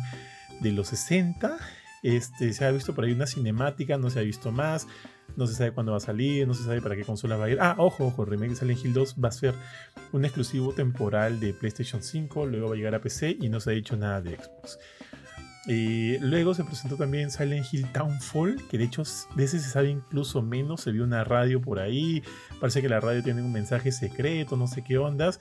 de 0.61 0.71
los 0.71 0.87
60. 0.87 1.57
Este, 2.03 2.53
se 2.53 2.65
ha 2.65 2.71
visto 2.71 2.95
por 2.95 3.03
ahí 3.03 3.11
una 3.11 3.27
cinemática, 3.27 3.97
no 3.97 4.09
se 4.09 4.19
ha 4.19 4.23
visto 4.23 4.51
más. 4.51 4.87
No 5.35 5.47
se 5.47 5.55
sabe 5.55 5.71
cuándo 5.71 5.91
va 5.93 5.97
a 5.97 6.01
salir, 6.01 6.47
no 6.47 6.53
se 6.53 6.63
sabe 6.63 6.81
para 6.81 6.95
qué 6.95 7.03
consola 7.03 7.37
va 7.37 7.45
a 7.45 7.49
ir. 7.49 7.57
Ah, 7.59 7.75
ojo, 7.79 8.05
ojo, 8.05 8.23
el 8.23 8.29
remake 8.29 8.51
de 8.51 8.55
Silent 8.55 8.85
Hill 8.85 8.93
2 8.93 9.15
va 9.23 9.29
a 9.29 9.31
ser 9.31 9.55
un 10.11 10.25
exclusivo 10.25 10.73
temporal 10.73 11.39
de 11.39 11.53
PlayStation 11.53 12.03
5, 12.03 12.45
luego 12.45 12.67
va 12.67 12.75
a 12.75 12.77
llegar 12.77 12.93
a 12.93 13.01
PC 13.01 13.37
y 13.41 13.49
no 13.49 13.59
se 13.59 13.71
ha 13.71 13.73
dicho 13.73 13.97
nada 13.97 14.21
de 14.21 14.35
Xbox. 14.37 14.77
Y 15.65 16.17
luego 16.19 16.53
se 16.53 16.65
presentó 16.65 16.97
también 16.97 17.31
Silent 17.31 17.65
Hill 17.71 17.89
Townfall, 17.93 18.67
que 18.69 18.77
de 18.77 18.83
hecho 18.83 19.03
de 19.35 19.43
ese 19.45 19.59
se 19.59 19.69
sabe 19.69 19.89
incluso 19.89 20.41
menos, 20.41 20.81
se 20.81 20.91
vio 20.91 21.05
una 21.05 21.23
radio 21.23 21.61
por 21.61 21.79
ahí, 21.79 22.21
parece 22.59 22.81
que 22.81 22.89
la 22.89 22.99
radio 22.99 23.23
tiene 23.23 23.41
un 23.41 23.53
mensaje 23.53 23.93
secreto, 23.93 24.57
no 24.57 24.67
sé 24.67 24.83
qué 24.83 24.97
ondas. 24.97 25.39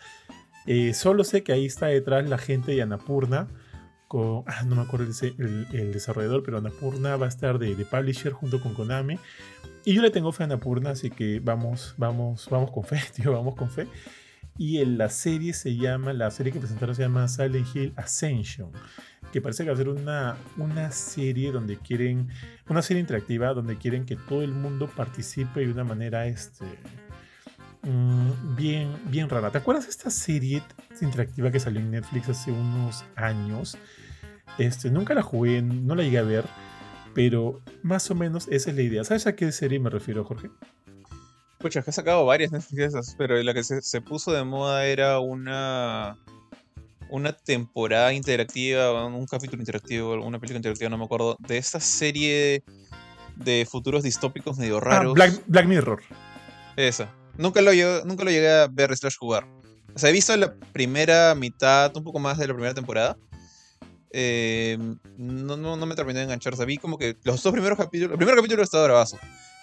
Eh, 0.66 0.94
solo 0.94 1.24
sé 1.24 1.42
que 1.42 1.52
ahí 1.52 1.66
está 1.66 1.86
detrás 1.86 2.28
la 2.28 2.38
gente 2.38 2.72
de 2.72 2.82
Anapurna, 2.82 3.48
con, 4.06 4.44
ah, 4.46 4.62
no 4.64 4.76
me 4.76 4.82
acuerdo 4.82 5.06
el, 5.22 5.66
el, 5.72 5.92
desarrollador, 5.92 6.44
pero 6.44 6.58
Anapurna 6.58 7.16
va 7.16 7.26
a 7.26 7.28
estar 7.28 7.58
de, 7.58 7.74
de, 7.74 7.84
publisher 7.84 8.32
junto 8.32 8.60
con 8.60 8.74
Konami. 8.74 9.18
Y 9.84 9.94
yo 9.94 10.02
le 10.02 10.10
tengo 10.10 10.30
fe 10.30 10.44
a 10.44 10.46
Anapurna, 10.46 10.90
así 10.90 11.10
que 11.10 11.40
vamos, 11.40 11.94
vamos, 11.96 12.46
vamos 12.48 12.70
con 12.70 12.84
fe, 12.84 13.00
tío, 13.16 13.32
vamos 13.32 13.56
con 13.56 13.70
fe. 13.70 13.88
Y 14.58 14.78
en 14.78 14.98
la 14.98 15.08
serie 15.08 15.54
se 15.54 15.76
llama, 15.76 16.12
la 16.12 16.30
serie 16.30 16.52
que 16.52 16.58
presentaron 16.58 16.94
se 16.94 17.02
llama 17.02 17.26
Silent 17.28 17.66
Hill 17.74 17.92
Ascension 17.96 18.70
que 19.32 19.40
parece 19.40 19.64
que 19.64 19.70
va 19.70 19.74
a 19.74 19.78
ser 19.78 19.88
una, 19.88 20.36
una 20.58 20.92
serie 20.92 21.50
donde 21.50 21.78
quieren, 21.78 22.28
una 22.68 22.82
serie 22.82 23.00
interactiva 23.00 23.54
donde 23.54 23.78
quieren 23.78 24.04
que 24.04 24.14
todo 24.14 24.42
el 24.42 24.52
mundo 24.52 24.88
participe 24.94 25.60
de 25.60 25.72
una 25.72 25.84
manera 25.84 26.26
este, 26.26 26.66
mmm, 27.82 28.54
bien, 28.54 28.94
bien 29.06 29.28
rara. 29.30 29.50
¿Te 29.50 29.58
acuerdas 29.58 29.84
de 29.86 29.90
esta 29.90 30.10
serie 30.10 30.62
interactiva 31.00 31.50
que 31.50 31.58
salió 31.58 31.80
en 31.80 31.90
Netflix 31.90 32.28
hace 32.28 32.52
unos 32.52 33.04
años? 33.16 33.78
Este, 34.58 34.90
nunca 34.90 35.14
la 35.14 35.22
jugué, 35.22 35.62
no 35.62 35.94
la 35.94 36.02
llegué 36.02 36.18
a 36.18 36.22
ver, 36.22 36.44
pero 37.14 37.62
más 37.82 38.10
o 38.10 38.14
menos 38.14 38.48
esa 38.48 38.70
es 38.70 38.76
la 38.76 38.82
idea. 38.82 39.02
¿Sabes 39.02 39.26
a 39.26 39.34
qué 39.34 39.50
serie 39.50 39.80
me 39.80 39.88
refiero, 39.88 40.24
Jorge? 40.24 40.50
Pucha, 41.62 41.82
que 41.82 41.90
he 41.90 41.92
sacado 41.92 42.26
varias 42.26 42.50
Netflix 42.50 43.14
pero 43.16 43.40
la 43.42 43.54
que 43.54 43.62
se, 43.62 43.80
se 43.80 44.00
puso 44.00 44.32
de 44.32 44.42
moda 44.44 44.84
era 44.84 45.20
una 45.20 46.18
una 47.12 47.34
temporada 47.34 48.12
interactiva, 48.14 49.04
un 49.04 49.26
capítulo 49.26 49.60
interactivo, 49.60 50.14
una 50.14 50.38
película 50.38 50.56
interactiva, 50.56 50.88
no 50.88 50.96
me 50.96 51.04
acuerdo, 51.04 51.36
de 51.40 51.58
esta 51.58 51.78
serie 51.78 52.64
de 53.36 53.66
futuros 53.70 54.02
distópicos 54.02 54.56
medio 54.56 54.78
ah, 54.78 54.80
raros. 54.80 55.14
Ah, 55.20 55.30
Black, 55.46 55.66
Mirror. 55.66 56.02
Esa. 56.74 57.14
Nunca 57.36 57.60
lo, 57.60 57.72
llegué, 57.72 58.00
nunca 58.06 58.24
lo 58.24 58.30
llegué 58.30 58.50
a 58.50 58.66
ver 58.66 58.96
slash 58.96 59.16
jugar. 59.18 59.46
O 59.94 59.98
sea, 59.98 60.08
he 60.08 60.12
visto 60.12 60.34
la 60.38 60.54
primera 60.72 61.34
mitad, 61.34 61.94
un 61.96 62.02
poco 62.02 62.18
más 62.18 62.38
de 62.38 62.46
la 62.46 62.54
primera 62.54 62.72
temporada. 62.72 63.18
Eh, 64.10 64.78
no, 65.18 65.56
no, 65.58 65.76
no, 65.76 65.86
me 65.86 65.94
terminé 65.94 66.20
de 66.20 66.24
enganchar. 66.24 66.54
O 66.54 66.56
sea, 66.56 66.64
vi 66.64 66.78
como 66.78 66.96
que 66.96 67.18
los 67.24 67.42
dos 67.42 67.52
primeros 67.52 67.76
capítulos. 67.76 68.12
El 68.12 68.18
primer 68.18 68.36
capítulo 68.36 68.62
estaba 68.62 68.84
bravazo. 68.84 69.18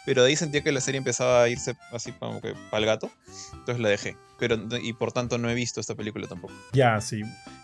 Pero 0.06 0.24
de 0.24 0.30
ahí 0.30 0.36
sentía 0.36 0.62
que 0.62 0.72
la 0.72 0.82
serie 0.82 0.98
empezaba 0.98 1.44
a 1.44 1.50
irse 1.50 1.76
así 1.92 2.12
como 2.14 2.42
que 2.42 2.54
para 2.72 2.80
el 2.80 2.86
gato. 2.86 3.12
Entonces 3.54 3.80
la 3.80 3.90
dejé. 3.90 4.18
Pero, 4.40 4.58
y 4.82 4.94
por 4.94 5.12
tanto 5.12 5.38
no 5.38 5.50
he 5.50 5.54
visto 5.54 5.82
esta 5.82 5.96
película 5.96 6.28
tampoco. 6.28 6.54
Ya, 6.74 7.00
sí. 7.02 7.22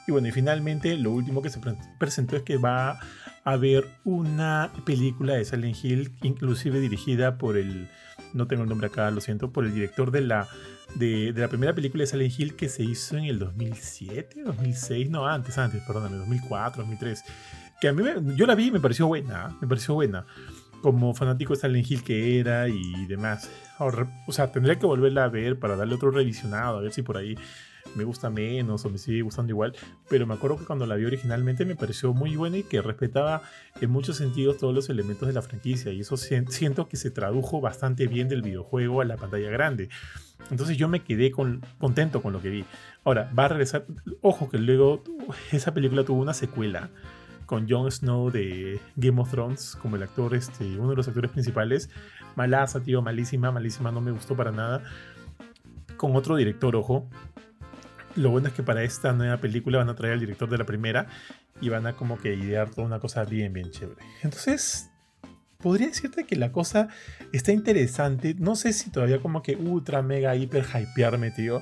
Y 0.07 0.11
bueno, 0.11 0.27
y 0.27 0.31
finalmente 0.31 0.95
lo 0.97 1.11
último 1.11 1.41
que 1.41 1.49
se 1.49 1.59
presentó 1.97 2.35
es 2.35 2.43
que 2.43 2.57
va 2.57 2.91
a 2.91 2.99
haber 3.43 3.87
una 4.03 4.71
película 4.85 5.33
de 5.35 5.45
Silent 5.45 5.77
Hill, 5.83 6.11
inclusive 6.21 6.79
dirigida 6.79 7.37
por 7.37 7.57
el. 7.57 7.89
No 8.33 8.47
tengo 8.47 8.63
el 8.63 8.69
nombre 8.69 8.87
acá, 8.87 9.09
lo 9.11 9.21
siento, 9.21 9.51
por 9.51 9.65
el 9.65 9.73
director 9.73 10.11
de 10.11 10.21
la, 10.21 10.47
de, 10.95 11.31
de 11.31 11.41
la 11.41 11.47
primera 11.47 11.73
película 11.73 12.03
de 12.03 12.07
Silent 12.07 12.37
Hill 12.37 12.55
que 12.55 12.67
se 12.67 12.83
hizo 12.83 13.17
en 13.17 13.25
el 13.25 13.39
2007, 13.39 14.43
2006, 14.43 15.09
no, 15.09 15.25
antes, 15.25 15.57
antes, 15.57 15.81
perdóname, 15.83 16.17
2004, 16.17 16.83
2003. 16.83 17.23
Que 17.79 17.87
a 17.87 17.93
mí 17.93 18.03
me, 18.03 18.35
yo 18.35 18.45
la 18.45 18.55
vi 18.55 18.67
y 18.67 18.71
me 18.71 18.79
pareció 18.79 19.07
buena, 19.07 19.55
me 19.61 19.67
pareció 19.67 19.93
buena 19.93 20.25
como 20.85 21.15
fanático 21.15 21.55
de 21.55 21.59
Silent 21.59 21.89
Hill 21.89 22.03
que 22.03 22.39
era 22.39 22.69
y 22.69 23.07
demás. 23.07 23.49
o 23.79 24.31
sea, 24.31 24.51
tendría 24.51 24.77
que 24.77 24.85
volverla 24.85 25.23
a 25.23 25.29
ver 25.29 25.57
para 25.57 25.75
darle 25.75 25.95
otro 25.95 26.11
revisionado, 26.11 26.77
a 26.77 26.81
ver 26.81 26.93
si 26.93 27.01
por 27.01 27.17
ahí 27.17 27.35
me 27.95 28.03
gusta 28.03 28.29
menos 28.29 28.85
o 28.85 28.91
me 28.91 28.99
sigue 28.99 29.23
gustando 29.23 29.51
igual, 29.51 29.73
pero 30.11 30.27
me 30.27 30.35
acuerdo 30.35 30.59
que 30.59 30.65
cuando 30.65 30.85
la 30.85 30.93
vi 30.93 31.05
originalmente 31.05 31.65
me 31.65 31.75
pareció 31.75 32.13
muy 32.13 32.35
buena 32.35 32.57
y 32.57 32.63
que 32.63 32.83
respetaba 32.83 33.41
en 33.81 33.89
muchos 33.89 34.17
sentidos 34.17 34.59
todos 34.59 34.75
los 34.75 34.87
elementos 34.87 35.27
de 35.27 35.33
la 35.33 35.41
franquicia 35.41 35.91
y 35.91 36.01
eso 36.01 36.17
siento 36.17 36.87
que 36.87 36.97
se 36.97 37.09
tradujo 37.09 37.61
bastante 37.61 38.05
bien 38.05 38.29
del 38.29 38.43
videojuego 38.43 39.01
a 39.01 39.05
la 39.05 39.17
pantalla 39.17 39.49
grande. 39.49 39.89
Entonces 40.51 40.77
yo 40.77 40.87
me 40.87 41.01
quedé 41.03 41.31
con, 41.31 41.65
contento 41.79 42.21
con 42.21 42.31
lo 42.31 42.43
que 42.43 42.49
vi. 42.49 42.65
Ahora, 43.03 43.31
va 43.35 43.45
a 43.45 43.47
regresar, 43.47 43.87
ojo 44.21 44.51
que 44.51 44.59
luego 44.59 45.03
esa 45.51 45.73
película 45.73 46.03
tuvo 46.03 46.21
una 46.21 46.35
secuela 46.35 46.91
con 47.45 47.69
Jon 47.69 47.91
Snow 47.91 48.31
de 48.31 48.79
Game 48.95 49.21
of 49.21 49.31
Thrones 49.31 49.77
como 49.81 49.95
el 49.95 50.03
actor, 50.03 50.33
este, 50.35 50.63
uno 50.77 50.91
de 50.91 50.95
los 50.95 51.07
actores 51.07 51.31
principales. 51.31 51.89
Malaza, 52.35 52.81
tío, 52.81 53.01
malísima, 53.01 53.51
malísima, 53.51 53.91
no 53.91 54.01
me 54.01 54.11
gustó 54.11 54.35
para 54.35 54.51
nada. 54.51 54.83
Con 55.97 56.15
otro 56.15 56.35
director, 56.35 56.75
ojo. 56.75 57.09
Lo 58.15 58.29
bueno 58.29 58.47
es 58.47 58.53
que 58.53 58.63
para 58.63 58.83
esta 58.83 59.11
nueva 59.13 59.37
película 59.37 59.77
van 59.77 59.89
a 59.89 59.95
traer 59.95 60.13
al 60.13 60.19
director 60.19 60.49
de 60.49 60.57
la 60.57 60.65
primera 60.65 61.07
y 61.61 61.69
van 61.69 61.85
a 61.85 61.93
como 61.93 62.17
que 62.17 62.33
idear 62.33 62.69
toda 62.69 62.87
una 62.87 62.99
cosa 62.99 63.23
bien, 63.25 63.53
bien 63.53 63.71
chévere. 63.71 64.01
Entonces, 64.23 64.89
podría 65.59 65.87
decirte 65.87 66.25
que 66.25 66.35
la 66.35 66.51
cosa 66.51 66.87
está 67.33 67.51
interesante. 67.51 68.35
No 68.37 68.55
sé 68.55 68.73
si 68.73 68.89
todavía 68.89 69.19
como 69.19 69.41
que 69.41 69.55
ultra, 69.55 70.01
mega, 70.01 70.35
hiper 70.35 70.65
hypearme, 70.65 71.31
tío. 71.31 71.61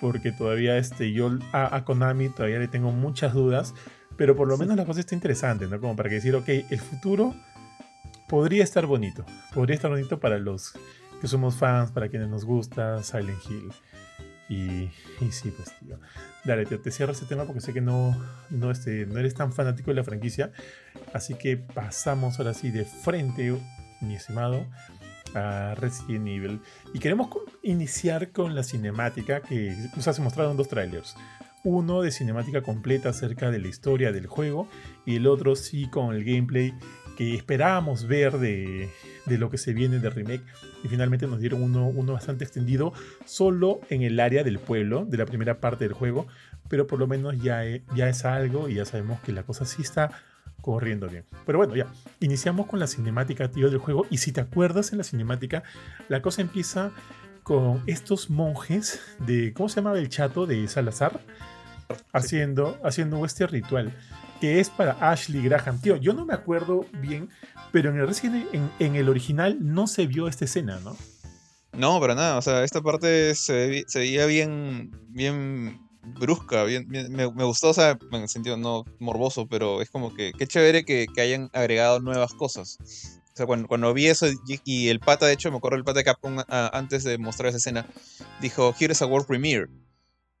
Porque 0.00 0.30
todavía 0.30 0.76
este, 0.76 1.12
yo 1.12 1.38
a, 1.52 1.74
a 1.74 1.84
Konami 1.84 2.28
todavía 2.28 2.58
le 2.58 2.68
tengo 2.68 2.92
muchas 2.92 3.32
dudas. 3.32 3.74
Pero 4.16 4.34
por 4.34 4.48
lo 4.48 4.56
menos 4.56 4.76
la 4.76 4.84
cosa 4.84 5.00
está 5.00 5.14
interesante, 5.14 5.66
¿no? 5.66 5.80
Como 5.80 5.94
para 5.96 6.08
que 6.08 6.16
decir, 6.16 6.34
ok, 6.34 6.48
el 6.48 6.80
futuro 6.80 7.34
podría 8.28 8.64
estar 8.64 8.86
bonito. 8.86 9.24
Podría 9.54 9.74
estar 9.74 9.90
bonito 9.90 10.18
para 10.18 10.38
los 10.38 10.72
que 11.20 11.28
somos 11.28 11.56
fans, 11.56 11.90
para 11.90 12.08
quienes 12.08 12.28
nos 12.28 12.44
gusta 12.44 13.02
Silent 13.02 13.38
Hill. 13.48 13.72
Y, 14.48 14.90
y 15.20 15.32
sí, 15.32 15.50
pues, 15.50 15.76
tío. 15.78 15.98
Dale, 16.44 16.66
te, 16.66 16.78
te, 16.78 16.90
cierro 16.90 17.12
este 17.12 17.26
tema 17.26 17.44
porque 17.44 17.60
sé 17.60 17.72
que 17.72 17.80
no, 17.80 18.16
no, 18.50 18.70
este, 18.70 19.06
no 19.06 19.18
eres 19.18 19.34
tan 19.34 19.52
fanático 19.52 19.90
de 19.90 19.96
la 19.96 20.04
franquicia. 20.04 20.52
Así 21.12 21.34
que 21.34 21.56
pasamos 21.56 22.38
ahora 22.38 22.54
sí 22.54 22.70
de 22.70 22.84
frente, 22.84 23.58
mi 24.00 24.14
estimado, 24.14 24.66
a 25.34 25.74
Resident 25.74 26.28
Evil. 26.28 26.60
Y 26.94 27.00
queremos 27.00 27.28
iniciar 27.62 28.30
con 28.30 28.54
la 28.54 28.62
cinemática 28.62 29.40
que 29.40 29.76
nos 29.96 30.06
has 30.06 30.20
mostrado 30.20 30.52
en 30.52 30.56
dos 30.56 30.68
trailers 30.68 31.16
uno 31.66 32.00
de 32.00 32.12
cinemática 32.12 32.62
completa 32.62 33.08
acerca 33.08 33.50
de 33.50 33.58
la 33.58 33.66
historia 33.66 34.12
del 34.12 34.26
juego 34.26 34.68
y 35.04 35.16
el 35.16 35.26
otro 35.26 35.56
sí 35.56 35.88
con 35.90 36.14
el 36.14 36.24
gameplay 36.24 36.72
que 37.18 37.34
esperábamos 37.34 38.06
ver 38.06 38.38
de, 38.38 38.88
lo 39.26 39.50
que 39.50 39.58
se 39.58 39.72
viene 39.72 39.98
de 39.98 40.08
remake 40.10 40.44
y 40.84 40.88
finalmente 40.88 41.26
nos 41.26 41.40
dieron 41.40 41.62
uno, 41.62 41.88
uno 41.88 42.12
bastante 42.12 42.44
extendido 42.44 42.92
solo 43.24 43.80
en 43.90 44.02
el 44.02 44.20
área 44.20 44.44
del 44.44 44.60
pueblo 44.60 45.06
de 45.06 45.16
la 45.16 45.26
primera 45.26 45.60
parte 45.60 45.84
del 45.84 45.92
juego 45.92 46.28
pero 46.68 46.86
por 46.86 47.00
lo 47.00 47.08
menos 47.08 47.42
ya, 47.42 47.62
ya 47.96 48.08
es 48.08 48.24
algo 48.24 48.68
y 48.68 48.74
ya 48.74 48.84
sabemos 48.84 49.18
que 49.20 49.32
la 49.32 49.42
cosa 49.42 49.64
sí 49.64 49.82
está 49.82 50.10
corriendo 50.60 51.08
bien. 51.08 51.24
Pero 51.44 51.58
bueno, 51.58 51.76
ya, 51.76 51.86
iniciamos 52.20 52.66
con 52.66 52.80
la 52.80 52.86
cinemática, 52.86 53.48
tío, 53.48 53.70
del 53.70 53.78
juego. 53.78 54.04
Y 54.10 54.18
si 54.18 54.32
te 54.32 54.40
acuerdas 54.40 54.90
en 54.90 54.98
la 54.98 55.04
cinemática, 55.04 55.62
la 56.08 56.22
cosa 56.22 56.42
empieza 56.42 56.90
con 57.44 57.84
estos 57.86 58.30
monjes 58.30 59.00
de, 59.20 59.52
¿cómo 59.52 59.68
se 59.68 59.76
llamaba 59.76 60.00
el 60.00 60.08
chato 60.08 60.46
de 60.46 60.66
Salazar? 60.66 61.20
Haciendo, 62.12 62.78
haciendo 62.82 63.24
este 63.24 63.46
ritual 63.46 63.92
que 64.40 64.60
es 64.60 64.70
para 64.70 64.96
Ashley 65.00 65.42
Graham. 65.42 65.80
Tío, 65.80 65.96
yo 65.96 66.12
no 66.12 66.24
me 66.24 66.34
acuerdo 66.34 66.86
bien, 67.00 67.30
pero 67.72 67.90
en 67.90 67.98
el, 67.98 68.70
en, 68.78 68.96
el 68.96 69.08
original 69.08 69.58
no 69.60 69.86
se 69.86 70.06
vio 70.06 70.28
esta 70.28 70.44
escena, 70.44 70.78
¿no? 70.84 70.96
No, 71.72 72.00
para 72.00 72.14
nada. 72.14 72.38
O 72.38 72.42
sea, 72.42 72.64
esta 72.64 72.80
parte 72.80 73.34
se, 73.34 73.84
veía 73.94 74.26
bien, 74.26 74.90
bien 75.08 75.80
brusca, 76.02 76.64
bien, 76.64 76.86
me, 76.88 77.24
gustó, 77.26 77.70
o 77.70 77.74
sea, 77.74 77.98
en 78.12 78.22
el 78.22 78.28
sentido 78.28 78.56
no 78.56 78.84
morboso, 79.00 79.48
pero 79.48 79.82
es 79.82 79.90
como 79.90 80.14
que 80.14 80.32
qué 80.32 80.46
chévere 80.46 80.84
que, 80.84 81.06
hayan 81.18 81.50
agregado 81.52 82.00
nuevas 82.00 82.32
cosas. 82.32 82.78
O 82.80 83.36
sea, 83.36 83.44
cuando, 83.44 83.68
cuando 83.68 83.92
vi 83.92 84.06
eso 84.06 84.26
y, 84.64 84.88
el 84.88 85.00
pata, 85.00 85.26
de 85.26 85.34
hecho, 85.34 85.50
me 85.50 85.58
acuerdo 85.58 85.76
el 85.76 85.84
pata 85.84 85.98
de 85.98 86.04
Capcom 86.04 86.38
antes 86.48 87.04
de 87.04 87.18
mostrar 87.18 87.48
esa 87.48 87.58
escena, 87.58 87.86
dijo, 88.40 88.74
here's 88.78 89.02
a 89.02 89.06
world 89.06 89.26
premiere. 89.26 89.68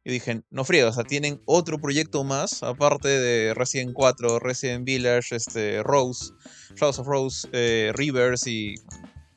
Y 0.06 0.10
dije, 0.10 0.42
no 0.50 0.64
frío, 0.64 0.88
o 0.88 0.92
sea, 0.92 1.02
tienen 1.02 1.42
otro 1.46 1.80
proyecto 1.80 2.22
más, 2.22 2.62
aparte 2.62 3.08
de 3.08 3.54
Resident 3.54 3.92
4, 3.92 4.38
Resident 4.38 4.84
Village, 4.84 5.34
este, 5.34 5.82
Rose, 5.82 6.32
Shadows 6.76 7.00
of 7.00 7.08
Rose, 7.08 7.48
eh, 7.50 7.90
Rivers 7.92 8.46
y... 8.46 8.76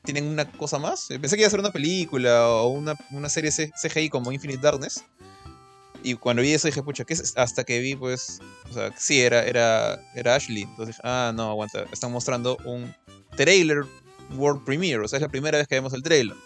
¿Tienen 0.04 0.28
una 0.28 0.50
cosa 0.52 0.78
más? 0.78 1.08
Pensé 1.08 1.34
que 1.34 1.42
iba 1.42 1.48
a 1.48 1.50
ser 1.50 1.58
una 1.58 1.72
película 1.72 2.48
o 2.48 2.68
una, 2.68 2.94
una 3.10 3.28
serie 3.28 3.50
CGI 3.50 4.10
como 4.10 4.30
Infinite 4.30 4.62
Darkness. 4.62 5.04
Y 6.04 6.14
cuando 6.14 6.40
vi 6.40 6.52
eso 6.52 6.68
dije, 6.68 6.84
pucha, 6.84 7.04
¿qué 7.04 7.14
es? 7.14 7.34
Hasta 7.36 7.64
que 7.64 7.80
vi, 7.80 7.96
pues, 7.96 8.38
o 8.70 8.72
sea, 8.72 8.92
sí, 8.96 9.20
era, 9.20 9.42
era, 9.42 10.00
era 10.14 10.36
Ashley. 10.36 10.62
Entonces 10.62 10.94
dije, 10.96 11.00
ah, 11.02 11.32
no, 11.34 11.50
aguanta, 11.50 11.84
están 11.92 12.12
mostrando 12.12 12.56
un 12.64 12.94
trailer 13.36 13.84
World 14.36 14.64
Premiere, 14.64 15.04
o 15.04 15.08
sea, 15.08 15.16
es 15.16 15.22
la 15.22 15.28
primera 15.28 15.58
vez 15.58 15.66
que 15.66 15.74
vemos 15.74 15.92
el 15.94 16.02
trailer. 16.02 16.36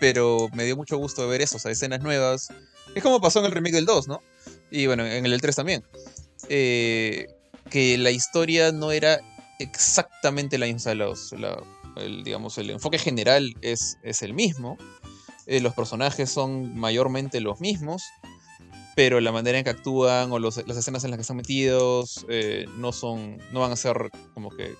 Pero 0.00 0.48
me 0.52 0.64
dio 0.64 0.76
mucho 0.76 0.96
gusto 0.96 1.26
ver 1.28 1.42
eso, 1.42 1.56
o 1.56 1.58
sea, 1.58 1.72
escenas 1.72 2.00
nuevas, 2.00 2.48
es 2.94 3.02
como 3.02 3.20
pasó 3.20 3.40
en 3.40 3.46
el 3.46 3.52
remake 3.52 3.74
del 3.74 3.86
2, 3.86 4.08
¿no? 4.08 4.22
Y 4.70 4.86
bueno, 4.86 5.06
en 5.06 5.26
el 5.26 5.40
3 5.40 5.56
también. 5.56 5.84
Eh, 6.48 7.26
que 7.70 7.98
la 7.98 8.10
historia 8.10 8.72
no 8.72 8.92
era 8.92 9.20
exactamente 9.58 10.58
la 10.58 10.66
misma. 10.66 10.92
el, 11.96 12.24
digamos, 12.24 12.58
el 12.58 12.70
enfoque 12.70 12.98
general 12.98 13.54
es, 13.60 13.98
es 14.02 14.22
el 14.22 14.34
mismo. 14.34 14.78
Eh, 15.46 15.60
los 15.60 15.74
personajes 15.74 16.30
son 16.30 16.78
mayormente 16.78 17.40
los 17.40 17.60
mismos. 17.60 18.02
Pero 18.94 19.20
la 19.20 19.30
manera 19.30 19.58
en 19.58 19.64
que 19.64 19.70
actúan 19.70 20.32
o 20.32 20.40
las 20.40 20.58
escenas 20.58 21.04
en 21.04 21.10
las 21.10 21.18
que 21.18 21.22
están 21.22 21.36
metidos 21.36 22.26
eh, 22.28 22.66
no 22.78 22.92
son. 22.92 23.38
no 23.52 23.60
van 23.60 23.70
a 23.70 23.76
ser 23.76 24.10
como 24.34 24.50
que 24.50 24.74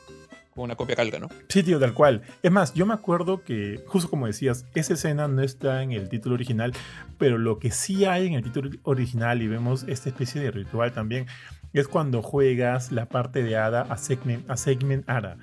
una 0.64 0.76
copia 0.76 0.96
calca, 0.96 1.18
¿no? 1.18 1.28
Sí, 1.48 1.62
tío, 1.62 1.78
tal 1.78 1.94
cual. 1.94 2.22
Es 2.42 2.50
más, 2.50 2.74
yo 2.74 2.86
me 2.86 2.94
acuerdo 2.94 3.42
que, 3.42 3.82
justo 3.86 4.10
como 4.10 4.26
decías, 4.26 4.66
esa 4.74 4.94
escena 4.94 5.28
no 5.28 5.42
está 5.42 5.82
en 5.82 5.92
el 5.92 6.08
título 6.08 6.34
original, 6.34 6.72
pero 7.18 7.38
lo 7.38 7.58
que 7.58 7.70
sí 7.70 8.04
hay 8.04 8.26
en 8.26 8.34
el 8.34 8.42
título 8.42 8.70
original, 8.82 9.42
y 9.42 9.48
vemos 9.48 9.84
esta 9.88 10.08
especie 10.08 10.40
de 10.40 10.50
ritual 10.50 10.92
también, 10.92 11.26
es 11.72 11.88
cuando 11.88 12.22
juegas 12.22 12.92
la 12.92 13.06
parte 13.06 13.42
de 13.42 13.56
Ada 13.56 13.82
a 13.82 13.96
Segment, 13.96 14.48
a 14.50 14.56
segment 14.56 15.08
Ada. 15.08 15.36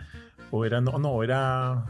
O 0.51 0.65
era, 0.65 0.81
no, 0.81 0.97
no, 0.97 1.23
era 1.23 1.85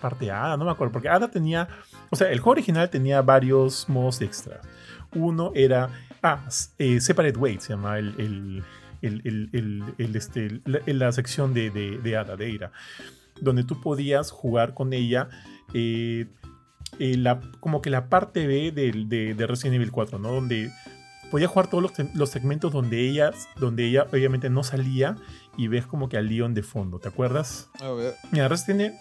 parte 0.00 0.30
Ada, 0.30 0.56
no 0.56 0.64
me 0.64 0.70
acuerdo, 0.70 0.92
porque 0.92 1.08
Ada 1.08 1.28
tenía, 1.28 1.68
o 2.10 2.16
sea, 2.16 2.30
el 2.30 2.40
juego 2.40 2.52
original 2.52 2.90
tenía 2.90 3.22
varios 3.22 3.88
modos 3.88 4.20
extras. 4.20 4.60
Uno 5.14 5.52
era, 5.54 5.90
ah, 6.22 6.46
eh, 6.78 7.00
Separate 7.00 7.38
Weight, 7.38 7.60
se 7.60 7.70
llama 7.70 7.98
el, 7.98 8.62
este, 9.98 10.60
la, 10.64 11.12
sección 11.12 11.54
de, 11.54 11.70
de, 11.70 12.16
Ada, 12.16 12.36
de 12.36 12.46
Eira, 12.46 12.72
donde 13.40 13.64
tú 13.64 13.80
podías 13.80 14.30
jugar 14.30 14.74
con 14.74 14.92
ella. 14.92 15.28
Eh, 15.74 16.26
eh, 16.98 17.16
la, 17.16 17.40
como 17.60 17.82
que 17.82 17.90
la 17.90 18.08
parte 18.08 18.46
B 18.46 18.70
de, 18.72 19.34
de, 19.34 19.46
Resident 19.46 19.74
Evil 19.76 19.90
4, 19.90 20.18
¿no? 20.18 20.32
Donde 20.32 20.70
podías 21.30 21.50
jugar 21.50 21.68
todos 21.68 21.92
los, 22.14 22.30
segmentos 22.30 22.72
donde 22.72 23.08
ella, 23.08 23.32
donde 23.56 23.86
ella 23.86 24.06
obviamente 24.12 24.48
no 24.50 24.62
salía 24.62 25.16
y 25.56 25.68
ves 25.68 25.86
como 25.86 26.08
que 26.08 26.16
al 26.16 26.28
Leon 26.28 26.54
de 26.54 26.62
fondo, 26.62 26.98
¿te 26.98 27.08
acuerdas? 27.08 27.68
Mira, 28.30 28.48
Resident, 28.48 28.94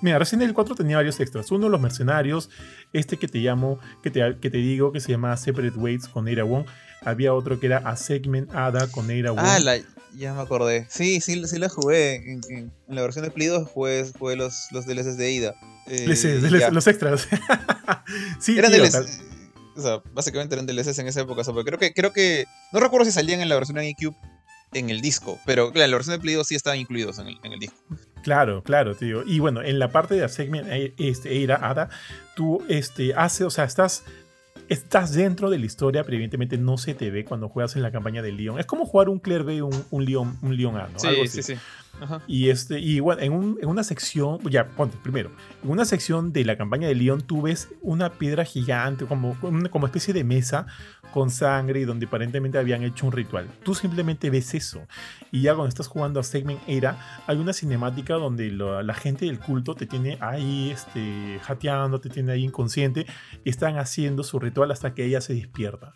Mira, 0.00 0.18
Resident 0.18 0.42
Evil 0.42 0.54
4 0.54 0.74
tenía 0.74 0.96
varios 0.96 1.18
extras. 1.20 1.50
Uno, 1.50 1.68
los 1.68 1.80
mercenarios. 1.80 2.50
Este 2.92 3.16
que 3.16 3.28
te 3.28 3.38
llamo, 3.38 3.78
que 4.02 4.10
te, 4.10 4.38
que 4.40 4.50
te 4.50 4.58
digo, 4.58 4.92
que 4.92 5.00
se 5.00 5.10
llama 5.10 5.36
Separate 5.36 5.76
Weights 5.76 6.08
con 6.08 6.28
Eira 6.28 6.44
Wong. 6.44 6.66
Había 7.02 7.34
otro 7.34 7.60
que 7.60 7.66
era 7.66 7.78
A 7.78 7.96
Segment 7.96 8.54
Ada 8.54 8.88
con 8.88 9.10
Eira 9.10 9.32
Wong. 9.32 9.40
Ah, 9.42 9.58
ya 10.16 10.34
me 10.34 10.40
acordé. 10.40 10.86
Sí, 10.88 11.20
sí, 11.20 11.46
sí 11.46 11.58
la 11.58 11.68
jugué. 11.68 12.32
En, 12.50 12.72
la 12.88 13.02
versión 13.02 13.24
de 13.24 13.30
Play 13.30 13.48
2 13.48 13.68
jugué, 13.68 14.10
jugué 14.18 14.36
los, 14.36 14.68
los 14.72 14.86
DLCs 14.86 15.16
de 15.16 15.30
Ida. 15.30 15.54
Eh, 15.86 16.06
los 16.72 16.86
extras. 16.86 17.28
sí, 18.40 18.58
eran 18.58 18.72
DLCs. 18.72 19.20
O 19.76 19.80
sea, 19.80 20.02
básicamente 20.12 20.54
eran 20.54 20.66
DLCs 20.66 20.98
en 20.98 21.06
esa 21.06 21.20
época. 21.20 21.42
creo 21.64 21.78
que, 21.78 21.92
creo 21.92 22.12
que. 22.12 22.46
No 22.72 22.80
recuerdo 22.80 23.04
si 23.04 23.12
salían 23.12 23.40
en 23.40 23.48
la 23.48 23.54
versión 23.54 23.76
de 23.76 23.82
GameCube 23.82 24.16
en 24.72 24.90
el 24.90 25.00
disco. 25.00 25.38
Pero 25.46 25.72
claro, 25.72 25.90
la 25.90 25.96
versión 25.96 26.16
de 26.16 26.20
Play 26.20 26.34
2 26.34 26.46
sí 26.46 26.54
estaban 26.54 26.78
incluidos 26.78 27.18
en 27.18 27.28
el, 27.28 27.38
en 27.42 27.52
el 27.52 27.58
disco. 27.58 27.76
Claro, 28.22 28.62
claro, 28.62 28.94
tío. 28.94 29.22
Y 29.24 29.38
bueno, 29.38 29.62
en 29.62 29.78
la 29.78 29.90
parte 29.90 30.14
de 30.14 30.28
segment 30.28 30.68
eh, 30.68 30.94
este, 30.98 31.30
Eira 31.30 31.56
Ada, 31.62 31.88
tú 32.34 32.62
este, 32.68 33.14
haces, 33.14 33.42
o 33.42 33.50
sea, 33.50 33.64
estás, 33.64 34.04
estás 34.68 35.12
dentro 35.12 35.50
de 35.50 35.58
la 35.58 35.66
historia, 35.66 36.04
pero 36.04 36.14
evidentemente 36.14 36.58
no 36.58 36.78
se 36.78 36.94
te 36.94 37.10
ve 37.10 37.24
cuando 37.24 37.48
juegas 37.48 37.76
en 37.76 37.82
la 37.82 37.90
campaña 37.90 38.22
de 38.22 38.32
Leon. 38.32 38.58
Es 38.58 38.66
como 38.66 38.84
jugar 38.84 39.08
un 39.08 39.18
Claire 39.18 39.44
B 39.44 39.62
un, 39.62 39.84
un 39.90 40.04
Leon, 40.04 40.38
un 40.42 40.56
Leon 40.56 40.76
A, 40.76 40.88
¿no? 40.88 40.98
Sí, 40.98 41.28
sí, 41.28 41.42
sí. 41.42 41.54
Y, 42.26 42.50
este, 42.50 42.78
y 42.80 43.00
bueno, 43.00 43.22
en, 43.22 43.66
una 43.66 43.82
sección, 43.82 44.38
ya, 44.50 44.68
ponte, 44.68 44.96
primero, 45.02 45.30
en 45.62 45.70
una 45.70 45.84
sección 45.84 46.32
de 46.32 46.44
la 46.44 46.56
campaña 46.56 46.88
de 46.88 46.94
Leon 46.94 47.20
tú 47.22 47.42
ves 47.42 47.68
una 47.80 48.10
piedra 48.12 48.44
gigante, 48.44 49.06
como, 49.06 49.36
como 49.70 49.86
especie 49.86 50.14
de 50.14 50.24
mesa 50.24 50.66
con 51.12 51.30
sangre 51.30 51.80
y 51.80 51.84
donde 51.84 52.06
aparentemente 52.06 52.58
habían 52.58 52.82
hecho 52.82 53.06
un 53.06 53.12
ritual. 53.12 53.48
Tú 53.62 53.74
simplemente 53.74 54.30
ves 54.30 54.54
eso. 54.54 54.80
Y 55.30 55.42
ya 55.42 55.54
cuando 55.54 55.68
estás 55.68 55.88
jugando 55.88 56.20
a 56.20 56.22
Segment 56.22 56.60
Era, 56.66 57.22
hay 57.26 57.38
una 57.38 57.52
cinemática 57.52 58.14
donde 58.14 58.50
la 58.50 58.94
gente 58.94 59.26
del 59.26 59.38
culto 59.38 59.74
te 59.74 59.86
tiene 59.86 60.18
ahí 60.20 60.70
este, 60.70 61.40
jateando, 61.42 62.00
te 62.00 62.08
tiene 62.10 62.32
ahí 62.32 62.44
inconsciente, 62.44 63.06
y 63.44 63.50
están 63.50 63.78
haciendo 63.78 64.22
su 64.22 64.38
ritual 64.38 64.70
hasta 64.70 64.94
que 64.94 65.04
ella 65.04 65.20
se 65.20 65.34
despierta. 65.34 65.94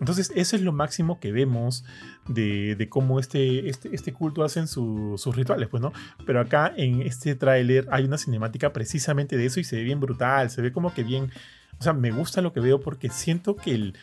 Entonces, 0.00 0.32
eso 0.34 0.56
es 0.56 0.62
lo 0.62 0.72
máximo 0.72 1.20
que 1.20 1.30
vemos 1.30 1.84
de, 2.26 2.86
cómo 2.88 3.20
este, 3.20 3.68
este, 3.68 3.94
este, 3.94 4.12
culto 4.14 4.42
hacen 4.42 4.66
sus 4.66 5.36
rituales, 5.36 5.68
pues, 5.68 5.82
¿no? 5.82 5.92
Pero 6.26 6.40
acá 6.40 6.72
en 6.74 7.02
este 7.02 7.34
tráiler 7.34 7.86
hay 7.90 8.04
una 8.04 8.16
cinemática 8.16 8.72
precisamente 8.72 9.36
de 9.36 9.46
eso 9.46 9.60
y 9.60 9.64
se 9.64 9.76
ve 9.76 9.84
bien 9.84 10.00
brutal, 10.00 10.50
se 10.50 10.62
ve 10.62 10.72
como 10.72 10.92
que 10.92 11.04
bien... 11.04 11.30
O 11.78 11.82
sea, 11.82 11.92
me 11.92 12.10
gusta 12.10 12.42
lo 12.42 12.52
que 12.52 12.60
veo 12.60 12.80
porque 12.80 13.08
siento 13.08 13.56
que 13.56 13.94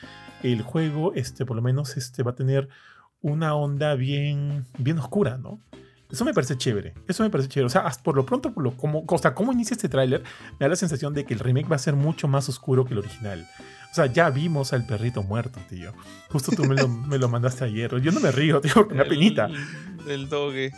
el, 0.42 0.62
juego, 0.64 1.14
este, 1.14 1.46
por 1.46 1.56
lo 1.56 1.62
menos, 1.62 1.98
este, 1.98 2.24
va 2.24 2.32
a 2.32 2.36
tener 2.36 2.70
una 3.22 3.56
onda 3.56 3.94
bien, 3.96 4.66
bien 4.78 4.98
oscura, 4.98 5.38
¿no? 5.38 5.60
Eso 6.12 6.26
me 6.26 6.34
parece 6.34 6.58
chévere. 6.58 6.94
Eso 7.08 7.24
me 7.24 7.30
parece 7.30 7.50
chévere. 7.50 7.68
O 7.68 7.70
sea, 7.70 7.92
por 8.04 8.16
lo 8.16 8.26
pronto, 8.26 8.54
por 8.54 8.64
lo, 8.64 8.78
como, 8.78 9.04
o 9.08 9.18
sea, 9.18 9.34
cómo 9.34 9.52
inicia 9.52 9.74
este 9.76 9.90
tráiler, 9.90 10.24
me 10.60 10.66
da 10.66 10.70
la 10.70 10.76
sensación 10.76 11.14
de 11.14 11.26
que 11.26 11.34
el 11.34 11.40
remake 11.40 11.70
va 11.70 11.76
a 11.76 11.80
ser 11.80 11.96
mucho 11.96 12.28
más 12.28 12.48
oscuro 12.50 12.86
que 12.86 12.94
el 12.94 13.00
original. 13.00 13.48
O 13.92 13.96
sea, 13.98 14.06
ya 14.08 14.30
vimos 14.30 14.74
al 14.74 14.86
perrito 14.86 15.24
muerto, 15.24 15.60
tío. 15.70 15.94
Justo 16.30 16.52
tú 16.52 16.66
me 16.66 16.76
lo, 16.76 16.88
me 16.88 17.18
lo 17.18 17.30
mandaste 17.30 17.64
ayer. 17.64 18.00
Yo 18.02 18.12
no 18.12 18.20
me 18.20 18.32
río, 18.32 18.62
tío, 18.62 18.74
porque 18.74 18.96
me 18.96 19.06
penita. 19.06 19.50
Del 20.06 20.30
doge. 20.30 20.72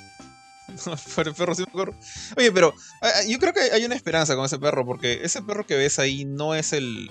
el 1.25 1.33
perro 1.33 1.55
sí 1.55 1.63
me 1.73 1.81
Oye, 2.37 2.51
pero 2.51 2.73
yo 3.27 3.39
creo 3.39 3.53
que 3.53 3.71
hay 3.73 3.83
una 3.85 3.95
esperanza 3.95 4.35
con 4.35 4.45
ese 4.45 4.59
perro, 4.59 4.85
porque 4.85 5.21
ese 5.23 5.41
perro 5.41 5.65
que 5.65 5.75
ves 5.75 5.99
ahí 5.99 6.25
no 6.25 6.55
es 6.55 6.73
el 6.73 7.09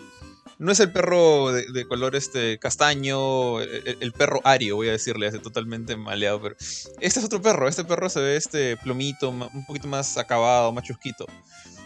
no 0.59 0.73
es 0.73 0.81
el 0.81 0.91
perro 0.91 1.53
de, 1.53 1.87
color 1.87 2.17
este 2.17 2.59
castaño, 2.59 3.61
el, 3.61 4.13
perro 4.13 4.41
ario, 4.45 4.77
voy 4.77 4.89
a 4.89 4.93
decirle, 4.93 5.29
hace 5.29 5.39
totalmente 5.39 5.97
maleado, 5.97 6.43
pero 6.43 6.57
este 7.01 7.21
es 7.21 7.25
otro 7.25 7.41
perro, 7.41 7.69
este 7.69 7.85
perro 7.85 8.09
se 8.09 8.21
ve 8.21 8.37
este 8.37 8.77
plumito, 8.77 9.31
un 9.31 9.67
poquito 9.67 9.87
más 9.87 10.19
acabado, 10.19 10.73
más 10.73 10.85
chusquito. 10.85 11.27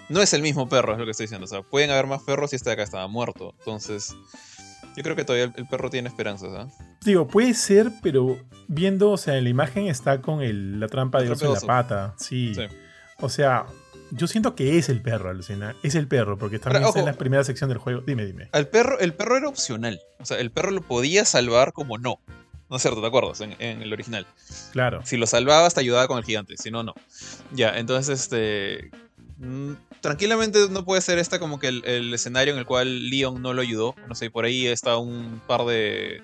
No 0.08 0.20
es 0.20 0.32
el 0.32 0.42
mismo 0.42 0.68
perro, 0.68 0.92
es 0.92 0.98
lo 0.98 1.04
que 1.04 1.12
estoy 1.12 1.24
diciendo, 1.24 1.44
o 1.44 1.48
sea, 1.48 1.62
pueden 1.62 1.90
haber 1.90 2.06
más 2.06 2.22
perros 2.22 2.52
y 2.52 2.56
este 2.56 2.70
de 2.70 2.74
acá 2.74 2.82
estaba 2.82 3.06
muerto, 3.08 3.54
entonces 3.58 4.14
yo 4.96 5.02
creo 5.02 5.16
que 5.16 5.24
todavía 5.24 5.52
el, 5.54 5.66
perro 5.68 5.90
tiene 5.90 6.08
esperanzas, 6.08 6.50
¿ah? 6.54 6.68
Digo, 7.04 7.26
puede 7.26 7.54
ser, 7.54 7.90
pero 8.02 8.38
viendo, 8.68 9.10
o 9.10 9.16
sea, 9.16 9.36
en 9.36 9.44
la 9.44 9.50
imagen 9.50 9.86
está 9.86 10.22
con 10.22 10.40
la 10.80 10.88
trampa 10.88 11.22
de 11.22 11.30
oso 11.30 11.46
en 11.46 11.54
la 11.54 11.60
pata, 11.60 12.14
sí. 12.18 12.54
sí. 12.54 12.62
O 13.20 13.28
sea, 13.28 13.66
yo 14.12 14.26
siento 14.26 14.54
que 14.54 14.76
es 14.76 14.90
el 14.90 15.00
perro, 15.00 15.30
Alucina. 15.30 15.74
Es 15.82 15.94
el 15.94 16.06
perro, 16.06 16.36
porque 16.36 16.58
también 16.58 16.84
está 16.84 17.00
en 17.00 17.06
la 17.06 17.14
primera 17.14 17.42
sección 17.44 17.70
del 17.70 17.78
juego. 17.78 18.02
Dime, 18.02 18.26
dime. 18.26 18.48
El 18.52 18.68
perro, 18.68 18.98
el 18.98 19.14
perro 19.14 19.38
era 19.38 19.48
opcional. 19.48 20.00
O 20.20 20.26
sea, 20.26 20.38
el 20.38 20.50
perro 20.50 20.70
lo 20.70 20.82
podía 20.82 21.24
salvar 21.24 21.72
como 21.72 21.96
no. 21.96 22.20
¿No 22.68 22.76
es 22.76 22.82
cierto? 22.82 23.00
¿Te 23.00 23.06
acuerdas? 23.06 23.40
En, 23.40 23.82
el 23.82 23.92
original. 23.92 24.26
Claro. 24.72 25.00
Si 25.04 25.16
lo 25.16 25.26
salvabas, 25.26 25.74
te 25.74 25.80
ayudaba 25.80 26.08
con 26.08 26.18
el 26.18 26.24
gigante. 26.24 26.56
Si 26.58 26.70
no, 26.70 26.82
no. 26.82 26.94
Ya, 27.52 27.78
entonces, 27.78 28.20
este. 28.20 28.90
Mm, 29.38 29.72
tranquilamente 30.00 30.68
no 30.70 30.84
puede 30.84 31.00
ser 31.00 31.18
esta 31.18 31.38
como 31.38 31.58
que 31.58 31.68
el, 31.68 32.12
escenario 32.12 32.52
en 32.52 32.58
el 32.58 32.66
cual 32.66 33.08
Leon 33.08 33.40
no 33.40 33.54
lo 33.54 33.62
ayudó. 33.62 33.94
No 34.08 34.14
sé, 34.14 34.30
por 34.30 34.44
ahí 34.44 34.66
está 34.66 34.98
un 34.98 35.40
par 35.46 35.64
de, 35.64 36.22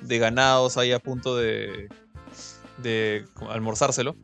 de 0.00 0.18
ganados 0.18 0.76
ahí 0.76 0.92
a 0.92 1.00
punto 1.00 1.36
de, 1.36 1.88
de 2.78 3.24
almorzárselo 3.48 4.16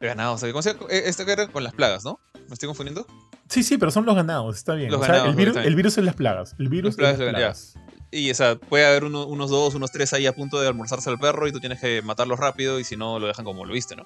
ganados. 0.00 0.40
¿cómo 0.40 0.62
se 0.62 0.74
llama? 0.74 0.86
Que 0.88 1.32
era 1.32 1.48
con 1.48 1.64
las 1.64 1.74
plagas, 1.74 2.04
¿no? 2.04 2.20
¿Me 2.48 2.54
estoy 2.54 2.66
confundiendo? 2.66 3.06
Sí, 3.48 3.62
sí, 3.62 3.78
pero 3.78 3.90
son 3.90 4.06
los 4.06 4.14
ganados, 4.14 4.56
está 4.56 4.74
bien. 4.74 4.92
el, 4.92 5.34
virus, 5.34 5.56
el, 5.56 5.74
virus, 5.74 5.98
es 5.98 6.04
las 6.04 6.14
plagas. 6.14 6.54
El 6.58 6.68
virus 6.68 6.94
es 6.94 7.00
las 7.00 7.16
plagas. 7.16 7.74
Y, 8.12 8.30
o 8.30 8.34
sea, 8.34 8.56
puede 8.56 8.86
haber 8.86 9.04
unos 9.04 9.50
dos, 9.50 9.74
unos 9.74 9.92
tres 9.92 10.12
ahí 10.12 10.26
a 10.26 10.34
punto 10.34 10.60
de 10.60 10.66
almorzarse 10.66 11.10
al 11.10 11.18
perro 11.18 11.46
y 11.46 11.52
tú 11.52 11.60
tienes 11.60 11.80
que 11.80 12.02
matarlos 12.02 12.38
rápido 12.38 12.80
y 12.80 12.84
si 12.84 12.96
no, 12.96 13.18
lo 13.18 13.28
dejan 13.28 13.44
como 13.44 13.64
lo 13.64 13.72
viste, 13.72 13.94
¿no? 13.94 14.04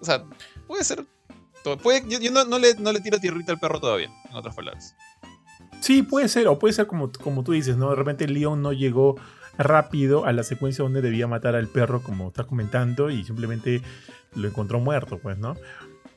O 0.00 0.04
sea, 0.04 0.24
puede 0.66 0.84
ser. 0.84 1.04
Puede, 1.82 2.08
yo, 2.08 2.30
no, 2.30 2.58
le, 2.58 2.74
no 2.76 2.92
le 2.92 3.00
tiro 3.00 3.18
tierrita 3.18 3.52
al 3.52 3.58
perro 3.58 3.80
todavía, 3.80 4.10
en 4.30 4.36
otras 4.36 4.54
palabras. 4.54 4.94
Sí, 5.80 6.02
puede 6.02 6.28
ser, 6.28 6.48
o 6.48 6.58
puede 6.58 6.72
ser 6.72 6.86
como, 6.86 7.10
como 7.12 7.44
tú 7.44 7.52
dices, 7.52 7.76
¿no? 7.76 7.90
De 7.90 7.96
repente 7.96 8.26
Leon 8.26 8.62
no 8.62 8.72
llegó 8.72 9.16
rápido 9.58 10.24
a 10.24 10.32
la 10.32 10.44
secuencia 10.44 10.82
donde 10.82 11.02
debía 11.02 11.26
matar 11.26 11.56
al 11.56 11.68
perro, 11.68 12.02
como 12.02 12.28
estás 12.28 12.46
comentando, 12.46 13.10
y 13.10 13.24
simplemente 13.24 13.82
lo 14.34 14.48
encontró 14.48 14.80
muerto, 14.80 15.18
pues, 15.18 15.38
¿no? 15.38 15.56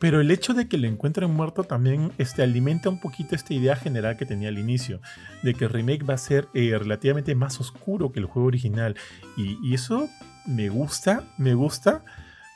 Pero 0.02 0.19
el 0.19 0.32
hecho 0.32 0.56
de 0.56 0.67
que 0.67 0.80
lo 0.80 0.88
encuentren 0.88 1.30
muerto 1.30 1.63
también 1.63 2.12
este, 2.17 2.41
alimenta 2.41 2.89
un 2.89 3.00
poquito 3.00 3.36
esta 3.36 3.54
idea 3.54 3.76
general 3.76 4.17
que 4.17 4.26
tenía 4.26 4.50
al 4.50 4.58
inicio, 4.58 5.00
de 5.43 5.54
que 5.54 5.65
el 5.65 5.69
remake 5.69 6.04
va 6.04 6.15
a 6.15 6.17
ser 6.17 6.47
eh, 6.56 6.76
relativamente 6.76 7.36
más 7.36 7.60
oscuro 7.60 8.12
que 8.12 8.19
el 8.19 8.26
juego 8.26 8.47
original. 8.47 8.95
Y, 9.38 9.76
eso 9.76 10.10
me 10.47 10.69
gusta, 10.69 11.24
me 11.38 11.54
gusta, 11.54 12.04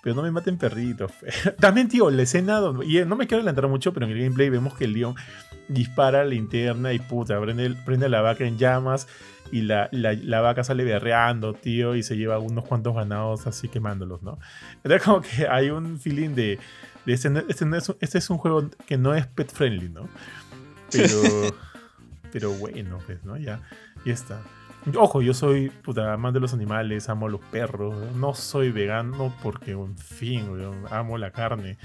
pero 0.01 0.15
no 0.15 0.23
me 0.23 0.31
maten 0.31 0.57
perritos. 0.57 1.11
también, 1.59 1.87
tío, 1.87 2.09
la 2.09 2.23
escena 2.23 2.55
donde... 2.55 2.87
Y 2.87 3.05
no 3.05 3.15
me 3.15 3.27
quiero 3.27 3.41
adelantar 3.41 3.67
mucho, 3.67 3.93
pero 3.93 4.07
en 4.07 4.13
el 4.13 4.19
gameplay 4.23 4.49
vemos 4.49 4.75
que 4.75 4.85
el 4.85 4.93
león 4.93 5.13
dispara 5.67 6.19
la 6.23 6.29
linterna 6.29 6.93
y 6.93 6.99
puta, 6.99 7.39
prende, 7.39 7.75
prende 7.85 8.09
la 8.09 8.21
vaca 8.21 8.45
en 8.45 8.57
llamas 8.57 9.07
y 9.51 9.61
la, 9.61 9.89
la, 9.91 10.41
vaca 10.41 10.63
sale 10.63 10.83
berreando, 10.83 11.53
tío, 11.53 11.95
y 11.95 12.03
se 12.03 12.17
lleva 12.17 12.39
unos 12.39 12.65
cuantos 12.65 12.95
ganados 12.95 13.47
así 13.47 13.67
quemándolos, 13.67 14.23
¿no? 14.23 14.39
Era 14.83 14.99
como 14.99 15.21
que 15.21 15.47
hay 15.47 15.69
un 15.69 15.99
feeling 15.99 16.29
de, 16.29 16.59
este, 17.05 17.31
este, 17.47 17.65
es, 17.77 17.95
este 17.99 18.17
es 18.17 18.29
un 18.29 18.37
juego 18.37 18.69
que 18.87 18.97
no 18.97 19.13
es 19.13 19.27
pet 19.27 19.51
friendly, 19.51 19.89
¿no? 19.89 20.09
Pero, 20.91 21.07
pero 22.31 22.51
bueno, 22.53 22.99
pues, 23.05 23.23
¿no? 23.23 23.37
Ya, 23.37 23.61
ya 24.05 24.13
está. 24.13 24.41
Ojo, 24.95 25.21
yo 25.21 25.33
soy 25.33 25.69
puta, 25.69 26.13
amante 26.13 26.37
de 26.37 26.41
los 26.41 26.53
animales, 26.53 27.09
amo 27.09 27.27
los 27.27 27.41
perros, 27.41 27.95
no 28.15 28.35
soy 28.35 28.71
vegano 28.71 29.33
porque, 29.41 29.71
en 29.71 29.97
fin, 29.97 30.47
amo 30.91 31.17
la 31.17 31.31
carne, 31.31 31.77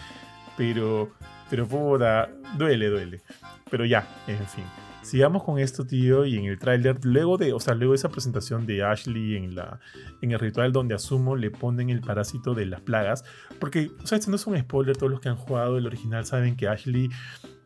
pero, 0.56 1.10
pero 1.50 1.66
puta, 1.66 2.30
duele, 2.56 2.88
duele. 2.88 3.20
Pero 3.70 3.84
ya, 3.84 4.08
en 4.28 4.46
fin. 4.46 4.64
Sigamos 5.02 5.42
con 5.42 5.58
esto, 5.58 5.86
tío, 5.86 6.26
y 6.26 6.36
en 6.36 6.44
el 6.44 6.58
tráiler, 6.58 7.04
luego 7.04 7.38
de, 7.38 7.54
o 7.54 7.60
sea, 7.60 7.74
luego 7.74 7.92
de 7.94 7.96
esa 7.96 8.10
presentación 8.10 8.66
de 8.66 8.84
Ashley 8.84 9.34
en, 9.34 9.54
la, 9.54 9.80
en 10.20 10.30
el 10.32 10.38
ritual 10.38 10.72
donde 10.72 10.94
asumo 10.94 11.36
le 11.36 11.50
ponen 11.50 11.88
el 11.88 12.00
parásito 12.00 12.54
de 12.54 12.66
las 12.66 12.82
plagas, 12.82 13.24
porque, 13.58 13.90
o 14.02 14.06
sea, 14.06 14.18
esto 14.18 14.30
no 14.30 14.36
es 14.36 14.46
un 14.46 14.58
spoiler, 14.58 14.96
todos 14.96 15.10
los 15.10 15.20
que 15.20 15.30
han 15.30 15.36
jugado 15.36 15.78
el 15.78 15.86
original 15.86 16.26
saben 16.26 16.54
que 16.54 16.68
Ashley 16.68 17.08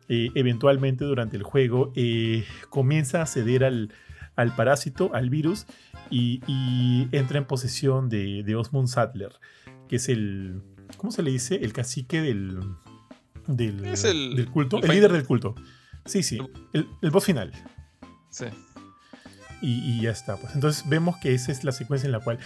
eh, 0.07 0.29
eventualmente 0.33 1.03
durante 1.03 1.35
el 1.35 1.43
juego 1.43 1.91
eh, 1.95 2.45
comienza 2.69 3.21
a 3.21 3.25
ceder 3.25 3.65
al, 3.65 3.93
al, 4.37 4.55
parásito, 4.55 5.13
al 5.13 5.29
virus, 5.29 5.65
y, 6.09 6.39
entra 7.11 7.37
en 7.37 7.45
posesión 7.45 8.07
de, 8.07 8.43
de 8.43 8.55
Osmond 8.55 8.87
Sattler, 8.87 9.33
que 9.89 9.97
es 9.97 10.07
el, 10.07 10.61
¿cómo 10.95 11.11
se 11.11 11.21
le 11.21 11.31
dice? 11.31 11.55
El 11.55 11.73
cacique 11.73 12.21
del, 12.21 12.59
del, 13.47 13.81
del 13.81 14.49
culto, 14.49 14.81
el 14.81 14.89
líder 14.89 15.11
del 15.11 15.25
culto. 15.25 15.55
Sí, 16.05 16.23
sí. 16.23 16.39
El, 16.73 16.87
el 17.01 17.11
boss 17.11 17.25
final. 17.25 17.51
Sí. 18.29 18.45
Y, 19.61 20.01
ya 20.01 20.11
está. 20.11 20.37
Pues 20.37 20.53
entonces 20.53 20.87
vemos 20.87 21.17
que 21.17 21.33
esa 21.33 21.51
es 21.51 21.63
la 21.63 21.71
secuencia 21.71 22.05
en 22.05 22.11
la 22.11 22.19
cual. 22.19 22.37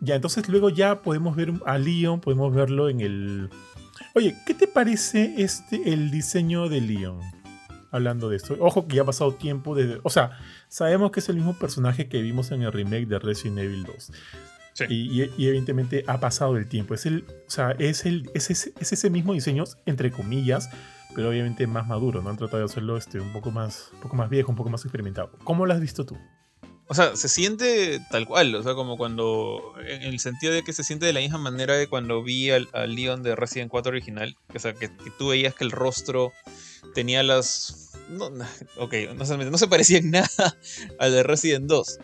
Ya, 0.00 0.14
entonces 0.14 0.48
luego 0.48 0.70
ya 0.70 1.02
podemos 1.02 1.34
ver 1.34 1.52
a 1.66 1.78
Leon, 1.78 2.20
podemos 2.20 2.54
verlo 2.54 2.88
en 2.88 3.00
el. 3.00 3.50
Oye, 4.14 4.36
¿qué 4.46 4.54
te 4.54 4.68
parece 4.68 5.34
este 5.38 5.92
el 5.92 6.10
diseño 6.10 6.68
de 6.68 6.80
Leon? 6.80 7.20
Hablando 7.90 8.28
de 8.28 8.36
esto. 8.36 8.56
Ojo 8.60 8.86
que 8.86 8.96
ya 8.96 9.02
ha 9.02 9.06
pasado 9.06 9.34
tiempo 9.34 9.74
desde. 9.74 9.98
O 10.04 10.10
sea, 10.10 10.38
sabemos 10.68 11.10
que 11.10 11.20
es 11.20 11.28
el 11.28 11.36
mismo 11.36 11.58
personaje 11.58 12.08
que 12.08 12.22
vimos 12.22 12.52
en 12.52 12.62
el 12.62 12.72
remake 12.72 13.06
de 13.06 13.18
Resident 13.18 13.58
Evil 13.58 13.84
2. 13.84 14.12
Sí. 14.78 14.84
Y, 14.88 15.22
evidentemente 15.46 16.04
ha 16.06 16.20
pasado 16.20 16.56
el 16.56 16.68
tiempo. 16.68 16.94
Es 16.94 17.06
el. 17.06 17.24
O 17.46 17.50
sea, 17.50 17.72
es 17.78 18.06
el. 18.06 18.30
es 18.34 18.50
ese 18.50 19.10
mismo 19.10 19.32
diseño, 19.32 19.64
entre 19.86 20.10
comillas 20.10 20.70
pero 21.14 21.30
obviamente 21.30 21.66
más 21.66 21.86
maduro, 21.86 22.22
¿no? 22.22 22.30
Han 22.30 22.36
tratado 22.36 22.58
de 22.58 22.64
hacerlo 22.66 22.96
este, 22.96 23.20
un, 23.20 23.32
poco 23.32 23.50
más, 23.50 23.90
un 23.94 24.00
poco 24.00 24.16
más 24.16 24.30
viejo, 24.30 24.50
un 24.50 24.56
poco 24.56 24.70
más 24.70 24.84
experimentado. 24.84 25.32
¿Cómo 25.44 25.66
lo 25.66 25.72
has 25.72 25.80
visto 25.80 26.04
tú? 26.06 26.16
O 26.86 26.94
sea, 26.94 27.16
se 27.16 27.28
siente 27.28 28.00
tal 28.10 28.26
cual, 28.26 28.54
o 28.54 28.62
sea, 28.62 28.74
como 28.74 28.96
cuando. 28.96 29.74
En 29.84 30.02
el 30.02 30.20
sentido 30.20 30.52
de 30.54 30.62
que 30.62 30.72
se 30.72 30.84
siente 30.84 31.06
de 31.06 31.12
la 31.12 31.20
misma 31.20 31.38
manera 31.38 31.74
de 31.74 31.86
cuando 31.86 32.22
vi 32.22 32.50
al, 32.50 32.68
Leon 32.86 33.22
de 33.22 33.36
Resident 33.36 33.70
4 33.70 33.90
original. 33.90 34.36
O 34.54 34.58
sea, 34.58 34.72
que, 34.72 34.88
tú 35.18 35.28
veías 35.28 35.54
que 35.54 35.64
el 35.64 35.70
rostro 35.70 36.32
tenía 36.94 37.22
las. 37.22 37.92
No, 38.08 38.30
ok, 38.78 38.94
no 39.16 39.26
se, 39.26 39.36
no 39.36 39.58
se 39.58 39.68
parecía 39.68 39.98
en 39.98 40.12
nada 40.12 40.28
al 40.98 41.12
de 41.12 41.22
Resident 41.24 41.66
2. 41.66 41.98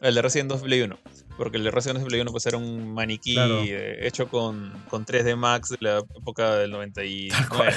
Al 0.00 0.14
de 0.14 0.22
Resident 0.22 0.50
2 0.50 0.62
Play 0.62 0.82
1. 0.82 0.98
Porque 1.36 1.56
el 1.56 1.64
de 1.64 1.70
Resident 1.70 2.00
Evil 2.00 2.20
1 2.20 2.30
pues 2.30 2.46
era 2.46 2.56
un 2.56 2.94
maniquí 2.94 3.36
eh, 3.38 4.06
hecho 4.06 4.28
con, 4.28 4.72
con, 4.88 5.04
3D 5.04 5.36
Max 5.36 5.70
de 5.70 5.78
la 5.80 5.98
época 5.98 6.56
del 6.56 6.70
99. 6.70 7.74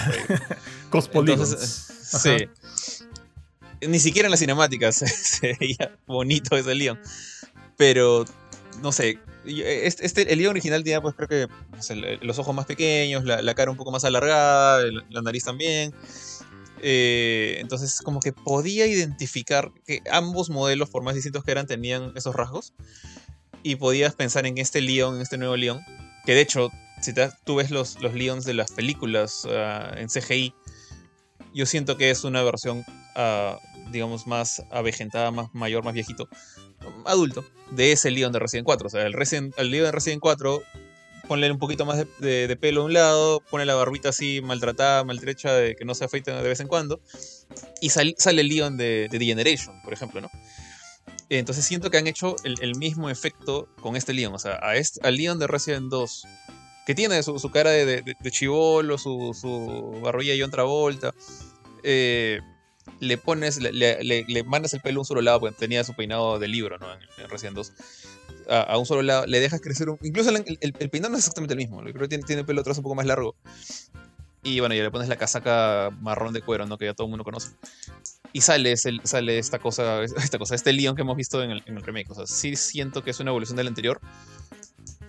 Entonces, 0.93 1.87
sí. 2.21 2.47
Ni 3.81 3.99
siquiera 3.99 4.27
en 4.27 4.31
las 4.31 4.39
cinemáticas 4.39 4.95
se, 4.95 5.57
veía 5.59 5.97
bonito 6.05 6.55
ese 6.55 6.75
Leon. 6.75 6.99
Pero, 7.77 8.25
no 8.81 8.91
sé, 8.91 9.19
este, 9.45 10.05
este, 10.05 10.33
el 10.33 10.39
Leon 10.39 10.51
original 10.51 10.83
tenía 10.83 11.01
pues 11.01 11.15
creo 11.15 11.27
que 11.27 11.47
los 12.21 12.39
ojos 12.39 12.55
más 12.55 12.65
pequeños, 12.65 13.23
la, 13.23 13.53
cara 13.55 13.71
un 13.71 13.77
poco 13.77 13.91
más 13.91 14.03
alargada, 14.03 14.83
la 15.09 15.21
nariz 15.21 15.43
también. 15.43 15.93
Eh, 16.81 17.57
entonces, 17.59 18.01
como 18.01 18.19
que 18.19 18.33
podía 18.33 18.85
identificar 18.85 19.71
que 19.85 20.03
ambos 20.11 20.51
modelos, 20.51 20.89
por 20.89 21.01
más 21.01 21.15
distintos 21.15 21.43
que 21.43 21.51
eran, 21.51 21.65
tenían 21.65 22.13
esos 22.15 22.35
rasgos 22.35 22.73
y 23.67 23.75
podías 23.75 24.15
pensar 24.15 24.45
en 24.45 24.57
este 24.57 24.79
Leon, 24.79 25.15
en 25.15 25.21
este 25.21 25.37
nuevo 25.37 25.57
Leon, 25.57 25.83
que 26.25 26.33
de 26.33 26.41
hecho, 26.41 26.71
si 27.01 27.13
tú 27.43 27.55
ves 27.55 27.69
los, 27.69 27.99
los 28.01 28.13
Leons 28.13 28.45
de 28.45 28.53
las 28.53 28.71
películas 28.71 29.45
ah, 29.49 29.91
en 29.97 30.07
CGI, 30.07 30.53
yo 31.53 31.65
siento 31.65 31.97
que 31.97 32.09
es 32.09 32.23
una 32.23 32.43
versión, 32.43 32.79
uh, 32.79 33.91
digamos, 33.91 34.25
más 34.25 34.63
avejentada, 34.71 35.31
más 35.31 35.53
mayor, 35.53 35.83
más 35.83 35.93
viejito. 35.93 36.29
adulto 37.05 37.43
de 37.71 37.91
ese 37.91 38.09
Leon 38.09 38.31
de 38.31 38.39
Resident 38.39 38.65
4. 38.65 38.87
O 38.87 38.89
sea, 38.89 39.05
el, 39.05 39.11
Resident, 39.11 39.53
el 39.57 39.69
Leon 39.69 39.85
de 39.85 39.91
Resident 39.91 40.21
4, 40.21 40.61
ponle 41.27 41.51
un 41.51 41.59
poquito 41.59 41.85
más 41.85 42.05
de, 42.19 42.57
pelo 42.61 42.83
a 42.83 42.85
un 42.85 42.93
lado, 42.93 43.41
pone 43.49 43.65
la 43.65 43.75
barbita 43.75 44.09
así 44.09 44.39
maltratada, 44.41 45.03
maltrecha, 45.03 45.53
de 45.53 45.75
que 45.75 45.83
no 45.83 45.93
se 45.93 46.05
afeita 46.05 46.41
de 46.41 46.47
vez 46.47 46.61
en 46.61 46.67
cuando, 46.67 47.01
y 47.81 47.89
sale 47.89 48.15
el 48.41 48.47
Leon 48.47 48.77
de, 48.77 49.09
de 49.11 49.19
The 49.19 49.25
Generation, 49.25 49.81
por 49.81 49.91
ejemplo, 49.91 50.21
¿no? 50.21 50.29
Entonces 51.29 51.65
siento 51.65 51.91
que 51.91 51.97
han 51.97 52.07
hecho 52.07 52.35
el, 52.43 52.75
mismo 52.75 53.09
efecto 53.09 53.67
con 53.81 53.95
este 53.95 54.13
Leon. 54.13 54.33
O 54.33 54.39
sea, 54.39 54.59
a 54.61 54.75
este, 54.75 55.05
al 55.05 55.15
Leon 55.15 55.39
de 55.39 55.47
Resident 55.47 55.89
2, 55.89 56.25
que 56.85 56.95
tiene 56.95 57.21
su, 57.21 57.51
cara 57.51 57.71
de, 57.71 58.01
de, 58.01 58.31
chivolo, 58.31 58.97
su, 58.97 59.35
su 59.39 59.99
barbilla 60.01 60.33
y 60.35 60.41
otra 60.41 60.63
vuelta, 60.63 61.13
eh, 61.83 62.39
le 62.99 63.17
pones, 63.17 63.59
le, 63.59 64.43
mandas 64.45 64.73
el 64.73 64.81
pelo 64.81 64.99
a 64.99 65.01
un 65.01 65.05
solo 65.05 65.21
lado, 65.21 65.41
porque 65.41 65.55
tenía 65.57 65.83
su 65.83 65.93
peinado 65.93 66.39
de 66.39 66.47
libro, 66.47 66.77
¿no? 66.77 66.87
En, 66.93 67.29
Resident 67.29 67.57
2. 67.57 67.73
A, 68.49 68.77
un 68.77 68.85
solo 68.85 69.01
lado, 69.01 69.25
le 69.25 69.41
dejas 69.41 69.59
crecer 69.59 69.89
un. 69.89 69.99
Incluso 70.01 70.29
el, 70.29 70.57
el, 70.61 70.89
peinado 70.89 71.11
no 71.11 71.17
es 71.17 71.23
exactamente 71.23 71.53
el 71.53 71.57
mismo. 71.57 71.81
Creo 71.81 71.93
que 71.93 72.07
tiene, 72.07 72.23
tiene 72.23 72.39
el 72.41 72.45
pelo 72.45 72.61
atrás 72.61 72.77
un 72.77 72.83
poco 72.83 72.95
más 72.95 73.05
largo. 73.05 73.35
Y 74.43 74.61
bueno, 74.61 74.75
ya 74.75 74.83
le 74.83 74.91
pones 74.91 75.09
la 75.09 75.17
casaca 75.17 75.89
marrón 75.99 76.31
de 76.31 76.41
cuero, 76.41 76.65
¿no? 76.65 76.77
Que 76.77 76.85
ya 76.85 76.93
todo 76.93 77.07
el 77.07 77.09
mundo 77.09 77.25
conoce. 77.25 77.49
Y 78.33 78.41
sale, 78.41 78.75
sale 78.77 79.39
esta 79.39 79.59
cosa, 79.59 80.03
esta 80.03 80.37
cosa, 80.37 80.55
este 80.55 80.73
Leon 80.73 80.95
que 80.95 81.01
hemos 81.01 81.17
visto 81.17 81.41
en 81.43 81.51
el, 81.51 81.63
en 81.65 81.77
el 81.77 81.83
remake. 81.83 82.11
O 82.11 82.15
sea, 82.15 82.27
sí 82.27 82.55
siento 82.55 83.03
que 83.03 83.11
es 83.11 83.19
una 83.19 83.31
evolución 83.31 83.57
del 83.57 83.67
anterior. 83.67 83.99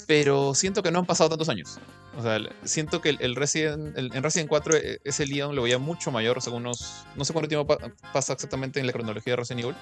Pero 0.07 0.55
siento 0.55 0.83
que 0.83 0.91
no 0.91 1.01
han 1.01 1.07
pasado 1.07 1.29
tantos 1.29 1.51
años. 1.51 1.79
O 2.17 2.23
sea, 2.23 2.41
siento 2.65 3.03
que 3.03 3.11
el, 3.11 3.37
Resident, 3.37 3.97
en 3.97 4.23
Resident 4.23 4.49
4 4.49 4.77
e, 4.77 5.01
ese 5.05 5.27
Leon 5.27 5.55
lo 5.55 5.63
veía 5.63 5.79
mucho 5.79 6.11
mayor, 6.11 6.41
según 6.41 6.63
unos... 6.63 7.05
No 7.15 7.25
sé 7.25 7.33
cuánto 7.33 7.49
tiempo 7.49 7.77
pasa 8.13 8.33
exactamente 8.33 8.81
en 8.81 8.87
la 8.87 8.93
cronología 8.93 9.35
de 9.35 9.37
Resident 9.37 9.65
Evil, 9.65 9.77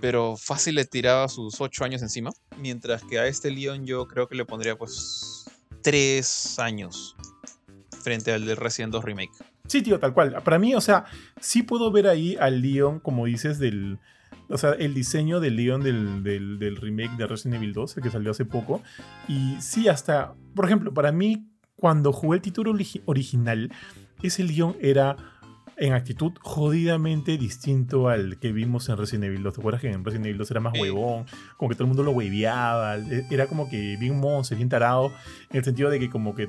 pero 0.00 0.36
fácil 0.36 0.74
le 0.74 0.84
tiraba 0.84 1.26
sus 1.28 1.60
8 1.60 1.84
años 1.84 2.02
encima. 2.02 2.30
Mientras 2.58 3.02
que 3.02 3.18
a 3.18 3.26
este 3.26 3.50
Leon 3.50 3.86
yo 3.86 4.06
creo 4.06 4.28
que 4.28 4.34
le 4.34 4.44
pondría 4.44 4.76
pues 4.76 5.46
3 5.82 6.58
años 6.58 7.16
frente 8.02 8.32
al 8.32 8.44
de 8.44 8.54
Resident 8.54 8.92
2 8.92 9.04
Remake. 9.04 9.32
Sí, 9.70 9.82
tío, 9.82 10.00
tal 10.00 10.12
cual. 10.12 10.34
Para 10.42 10.58
mí, 10.58 10.74
o 10.74 10.80
sea, 10.80 11.04
sí 11.40 11.62
puedo 11.62 11.92
ver 11.92 12.08
ahí 12.08 12.36
al 12.40 12.60
Leon, 12.60 12.98
como 12.98 13.26
dices, 13.26 13.60
del... 13.60 14.00
O 14.48 14.58
sea, 14.58 14.72
el 14.72 14.94
diseño 14.94 15.38
del 15.38 15.54
Leon 15.54 15.80
del, 15.80 16.24
del, 16.24 16.74
remake 16.74 17.16
de 17.16 17.28
Resident 17.28 17.62
Evil 17.62 17.72
2, 17.72 17.96
el 17.96 18.02
que 18.02 18.10
salió 18.10 18.32
hace 18.32 18.44
poco. 18.44 18.82
Y 19.28 19.54
sí, 19.60 19.86
hasta, 19.86 20.34
por 20.56 20.64
ejemplo, 20.64 20.92
para 20.92 21.12
mí, 21.12 21.46
cuando 21.76 22.12
jugué 22.12 22.38
el 22.38 22.42
título 22.42 22.74
original, 23.06 23.70
ese 24.24 24.42
Leon 24.42 24.74
era 24.80 25.16
en 25.76 25.92
actitud 25.92 26.32
jodidamente 26.40 27.38
distinto 27.38 28.08
al 28.08 28.40
que 28.40 28.50
vimos 28.50 28.88
en 28.88 28.96
Resident 28.96 29.26
Evil 29.26 29.44
2. 29.44 29.54
¿Te 29.54 29.60
acuerdas 29.60 29.80
que 29.82 29.92
en 29.92 30.04
Resident 30.04 30.26
Evil 30.26 30.38
2 30.38 30.50
era 30.50 30.58
más 30.58 30.72
huevón? 30.76 31.26
Como 31.56 31.68
que 31.68 31.76
todo 31.76 31.84
el 31.84 31.88
mundo 31.90 32.02
lo 32.02 32.10
hueveaba. 32.10 32.96
E, 32.96 33.24
era 33.30 33.46
como 33.46 33.70
que 33.70 33.96
bien 34.00 34.18
monce, 34.18 34.56
bien 34.56 34.68
tarado. 34.68 35.12
En 35.48 35.58
el 35.58 35.64
sentido 35.64 35.90
de 35.90 36.00
que 36.00 36.10
como 36.10 36.34
que... 36.34 36.48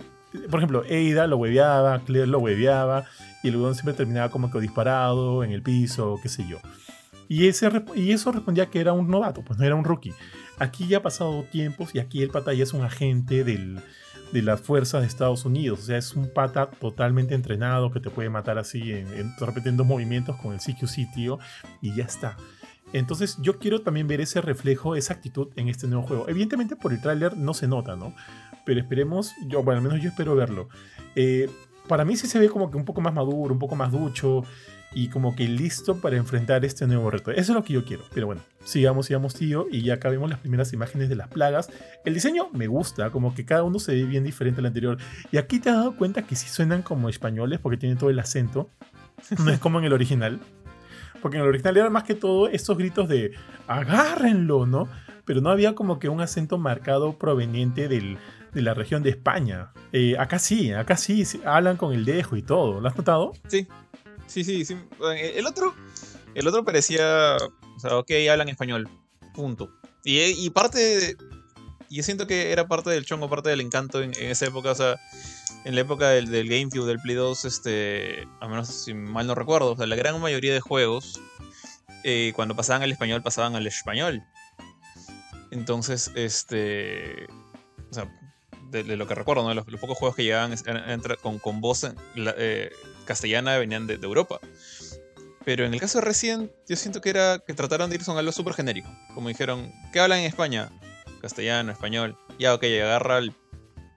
Por 0.50 0.60
ejemplo, 0.60 0.84
Eida 0.86 1.28
lo 1.28 1.38
hueveaba, 1.38 2.00
Claire 2.06 2.28
lo 2.28 2.40
hueveaba. 2.40 3.06
Y 3.44 3.50
el 3.50 3.56
huevón 3.56 3.76
siempre 3.76 3.94
terminaba 3.94 4.30
como 4.30 4.52
que 4.52 4.60
disparado 4.60 5.44
en 5.44 5.52
el 5.52 5.62
piso, 5.62 6.20
qué 6.22 6.30
sé 6.30 6.48
yo. 6.48 6.60
Y, 7.28 7.46
y 7.46 8.12
eso 8.12 8.32
respondía 8.32 8.68
que 8.68 8.80
era 8.80 8.94
un 8.94 9.10
novato, 9.10 9.42
pues 9.42 9.58
no 9.58 9.66
era 9.66 9.76
un 9.76 9.84
rookie. 9.84 10.14
Aquí 10.60 10.88
ya 10.88 10.98
ha 10.98 11.02
pasado 11.02 11.44
tiempos 11.52 11.96
y 11.96 12.00
aquí 12.00 12.22
el 12.22 12.30
pata 12.30 12.54
ya 12.54 12.64
es 12.64 12.74
un 12.74 12.84
agente 12.84 13.44
del, 13.44 13.82
de 14.32 14.42
las 14.42 14.62
fuerzas 14.62 15.02
de 15.02 15.08
Estados 15.08 15.46
Unidos. 15.46 15.80
O 15.80 15.84
sea, 15.84 15.98
es 15.98 16.16
un 16.16 16.32
pata 16.32 16.70
totalmente 16.70 17.36
entrenado 17.36 17.92
que 17.92 18.00
te 18.00 18.10
puede 18.10 18.30
matar 18.30 18.58
así 18.58 18.92
en, 18.92 19.34
movimientos 19.86 20.36
con 20.38 20.54
el 20.54 20.60
CQC, 20.60 21.14
tío, 21.14 21.40
y 21.82 21.96
ya 21.96 22.06
está. 22.06 22.38
Entonces 22.94 23.38
yo 23.42 23.58
quiero 23.58 23.82
también 23.82 24.08
ver 24.08 24.22
ese 24.22 24.42
reflejo, 24.42 24.96
esa 24.96 25.14
actitud 25.14 25.50
en 25.56 25.70
este 25.70 25.88
nuevo 25.88 26.04
juego. 26.04 26.30
Evidentemente 26.30 26.76
por 26.76 26.92
el 26.92 27.02
tráiler 27.02 27.38
no 27.38 27.54
se 27.54 27.68
nota, 27.68 27.96
¿no? 27.96 28.14
Pero 28.66 28.80
esperemos, 28.80 29.34
yo, 29.48 29.64
bueno, 29.64 29.80
al 29.80 29.88
menos 29.88 30.02
yo 30.02 30.10
espero 30.10 30.36
verlo. 30.36 30.70
Eh, 31.16 31.50
para 31.88 32.06
mí 32.06 32.16
sí 32.16 32.28
se 32.28 32.40
ve 32.40 32.50
como 32.50 32.72
que 32.72 32.78
un 32.78 32.86
poco 32.86 33.02
más 33.02 33.14
maduro, 33.14 33.54
un 33.54 33.60
poco 33.60 33.76
más 33.76 33.92
ducho 33.92 34.44
y 34.94 35.08
como 35.08 35.36
que 35.36 35.48
listo 35.48 36.00
para 36.02 36.18
enfrentar 36.18 36.66
este 36.66 36.86
nuevo 36.86 37.10
reto. 37.10 37.32
Eso 37.32 37.40
es 37.40 37.50
lo 37.50 37.64
que 37.64 37.74
yo 37.74 37.86
quiero. 37.86 38.04
Pero 38.14 38.28
bueno, 38.28 38.42
sigamos, 38.64 39.06
sigamos, 39.06 39.34
tío. 39.34 39.68
Y 39.72 39.82
ya 39.84 39.96
acá 39.96 40.10
vemos 40.10 40.30
las 40.30 40.40
primeras 40.40 40.74
imágenes 40.74 41.10
de 41.10 41.16
las 41.16 41.30
plagas. 41.30 41.70
El 42.04 42.14
diseño 42.14 42.50
me 42.52 42.68
gusta, 42.68 43.10
como 43.10 43.34
que 43.34 43.46
cada 43.46 43.64
uno 43.64 43.80
se 43.80 43.94
ve 43.94 44.04
bien 44.04 44.24
diferente 44.24 44.60
al 44.60 44.66
anterior. 44.66 44.98
Y 45.32 45.38
aquí 45.38 45.60
te 45.60 45.70
has 45.70 45.78
dado 45.78 45.96
cuenta 45.96 46.24
que 46.24 46.36
sí 46.36 46.50
suenan 46.50 46.82
como 46.82 47.10
españoles 47.10 47.60
porque 47.60 47.78
tienen 47.78 47.98
todo 47.98 48.10
el 48.10 48.20
acento. 48.20 48.70
No 49.44 49.52
es 49.52 49.60
como 49.60 49.80
en 49.80 49.86
el 49.86 49.94
original. 49.94 50.40
Porque 51.22 51.38
en 51.38 51.44
el 51.44 51.50
original 51.50 51.78
era 51.78 51.90
más 51.90 52.04
que 52.04 52.16
todo 52.16 52.48
estos 52.48 52.78
gritos 52.78 53.08
de 53.08 53.32
agárrenlo, 53.68 54.66
¿no? 54.66 54.90
Pero 55.26 55.40
no 55.40 55.50
había 55.52 55.76
como 55.76 56.00
que 56.00 56.10
un 56.10 56.20
acento 56.20 56.58
marcado 56.58 57.18
proveniente 57.18 57.88
del, 57.88 58.18
de 58.54 58.62
la 58.62 58.74
región 58.74 59.04
de 59.04 59.12
España. 59.12 59.72
Eh, 59.92 60.16
acá 60.18 60.40
sí, 60.40 60.72
acá 60.72 60.98
sí, 60.98 61.24
hablan 61.46 61.78
con 61.78 61.94
el 61.94 62.06
dejo 62.06 62.36
y 62.36 62.42
todo. 62.42 62.82
¿Lo 62.82 62.88
has 62.88 62.98
notado? 62.98 63.34
Sí, 63.48 63.68
Sí, 64.32 64.46
sí, 64.46 64.64
sí. 64.64 64.78
El 65.36 65.46
otro, 65.46 65.76
el 66.36 66.48
otro 66.48 66.64
parecía, 66.64 67.36
o 67.36 67.80
sea, 67.82 67.98
ok, 67.98 68.12
hablan 68.32 68.48
español, 68.48 68.88
punto. 69.34 69.70
Y, 70.06 70.50
parte, 70.52 71.18
yo 71.90 72.02
siento 72.02 72.28
que 72.28 72.54
era 72.54 72.66
parte 72.66 72.92
del 72.92 73.04
chongo, 73.04 73.30
parte 73.30 73.50
del 73.50 73.60
encanto 73.60 74.02
en, 74.02 74.14
esa 74.18 74.46
época, 74.46 74.72
o 74.72 74.76
sea, 74.76 74.96
en 75.66 75.76
la 75.76 75.82
época 75.82 76.12
del, 76.12 76.32
del, 76.32 76.48
GameCube, 76.48 76.88
del 76.88 77.02
Play 77.02 77.18
2, 77.18 77.44
este, 77.44 78.26
a 78.40 78.48
menos 78.48 78.70
si 78.70 78.94
mal 78.94 79.28
no 79.28 79.36
recuerdo, 79.36 79.74
o 79.74 79.76
sea, 79.76 79.86
la 79.86 79.98
gran 79.98 80.20
mayoría 80.22 80.54
de 80.54 80.62
juegos, 80.62 81.20
eh, 82.06 82.32
cuando 82.34 82.56
pasaban 82.56 82.84
al 82.84 82.92
español, 82.94 83.22
pasaban 83.22 83.58
al 83.58 83.68
español. 83.68 84.24
Entonces, 85.52 86.10
este, 86.16 87.28
o 87.90 87.94
sea, 87.94 88.10
de, 88.72 88.84
lo 88.98 89.08
que 89.08 89.16
recuerdo, 89.16 89.44
¿no? 89.44 89.54
los, 89.54 89.66
pocos 89.80 89.98
juegos 89.98 90.16
que 90.16 90.24
llegaban 90.24 90.56
con, 91.22 91.40
con 91.40 91.62
voz 91.62 91.86
eh, 92.16 92.72
castellana 93.06 93.58
venían 93.58 93.88
de, 93.88 93.96
Europa. 93.96 94.40
Pero 95.44 95.66
en 95.66 95.74
el 95.74 95.80
caso 95.80 96.00
de 96.00 96.06
Resident, 96.06 96.52
yo 96.68 96.76
siento 96.76 97.02
que 97.02 97.10
era 97.10 97.40
que 97.40 97.54
trataron 97.54 97.90
de 97.90 97.96
ir 97.96 98.06
con 98.06 98.18
algo 98.18 98.32
súper 98.32 98.54
genérico. 98.54 98.90
Como 99.16 99.28
dijeron, 99.28 99.72
¿qué 99.92 100.00
hablan 100.00 100.20
en 100.20 100.26
España? 100.26 100.70
Castellano, 101.20 101.72
español. 101.72 102.18
Ya, 102.38 102.54
ok, 102.54 102.64
agarra 102.64 103.18
el 103.18 103.34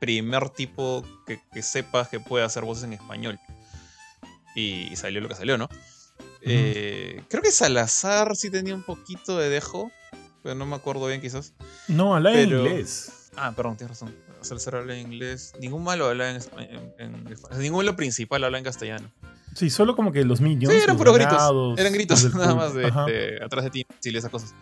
primer 0.00 0.50
tipo 0.50 1.04
que, 1.26 1.40
que 1.52 1.62
sepas 1.62 2.08
que 2.08 2.18
puede 2.18 2.44
hacer 2.44 2.64
voces 2.64 2.84
en 2.84 2.94
español. 2.94 3.38
Y, 4.54 4.94
salió 4.96 5.20
lo 5.20 5.28
que 5.28 5.34
salió, 5.34 5.58
¿no? 5.58 5.68
Eh, 6.40 7.22
creo 7.28 7.42
que 7.42 7.50
Salazar 7.50 8.36
sí 8.36 8.50
tenía 8.50 8.74
un 8.74 8.82
poquito 8.82 9.38
de 9.38 9.48
dejo, 9.48 9.90
pero 10.42 10.54
no 10.54 10.66
me 10.66 10.76
acuerdo 10.76 11.06
bien 11.06 11.20
quizás. 11.20 11.54
No, 11.88 12.14
habla 12.14 12.38
en 12.38 12.50
inglés. 12.50 13.30
Ah, 13.36 13.52
perdón, 13.54 13.76
tienes 13.76 13.98
razón. 13.98 14.14
Salazar 14.44 14.76
habla 14.76 14.94
en 14.94 15.12
inglés. 15.12 15.52
Ningún 15.60 15.82
malo 15.82 16.06
habla 16.06 16.30
en, 16.30 16.40
en, 16.98 17.24
Ningún 17.58 17.78
malo 17.78 17.96
principal 17.96 18.44
habla 18.44 18.58
en 18.58 18.64
castellano. 18.64 19.10
Sí, 19.54 19.70
solo 19.70 19.94
como 19.94 20.12
que 20.12 20.24
los 20.24 20.40
minions. 20.40 20.72
Sí, 20.72 20.80
eran 20.82 20.96
puros 20.96 21.14
gritos. 21.14 21.78
Eran 21.78 21.92
gritos 21.92 22.34
nada 22.34 22.54
más 22.54 22.74
de, 22.74 22.86
atrás 23.42 23.64
de 23.64 23.70
ti, 23.70 23.86
y 24.02 24.16
esas 24.16 24.30
cosas. 24.30 24.54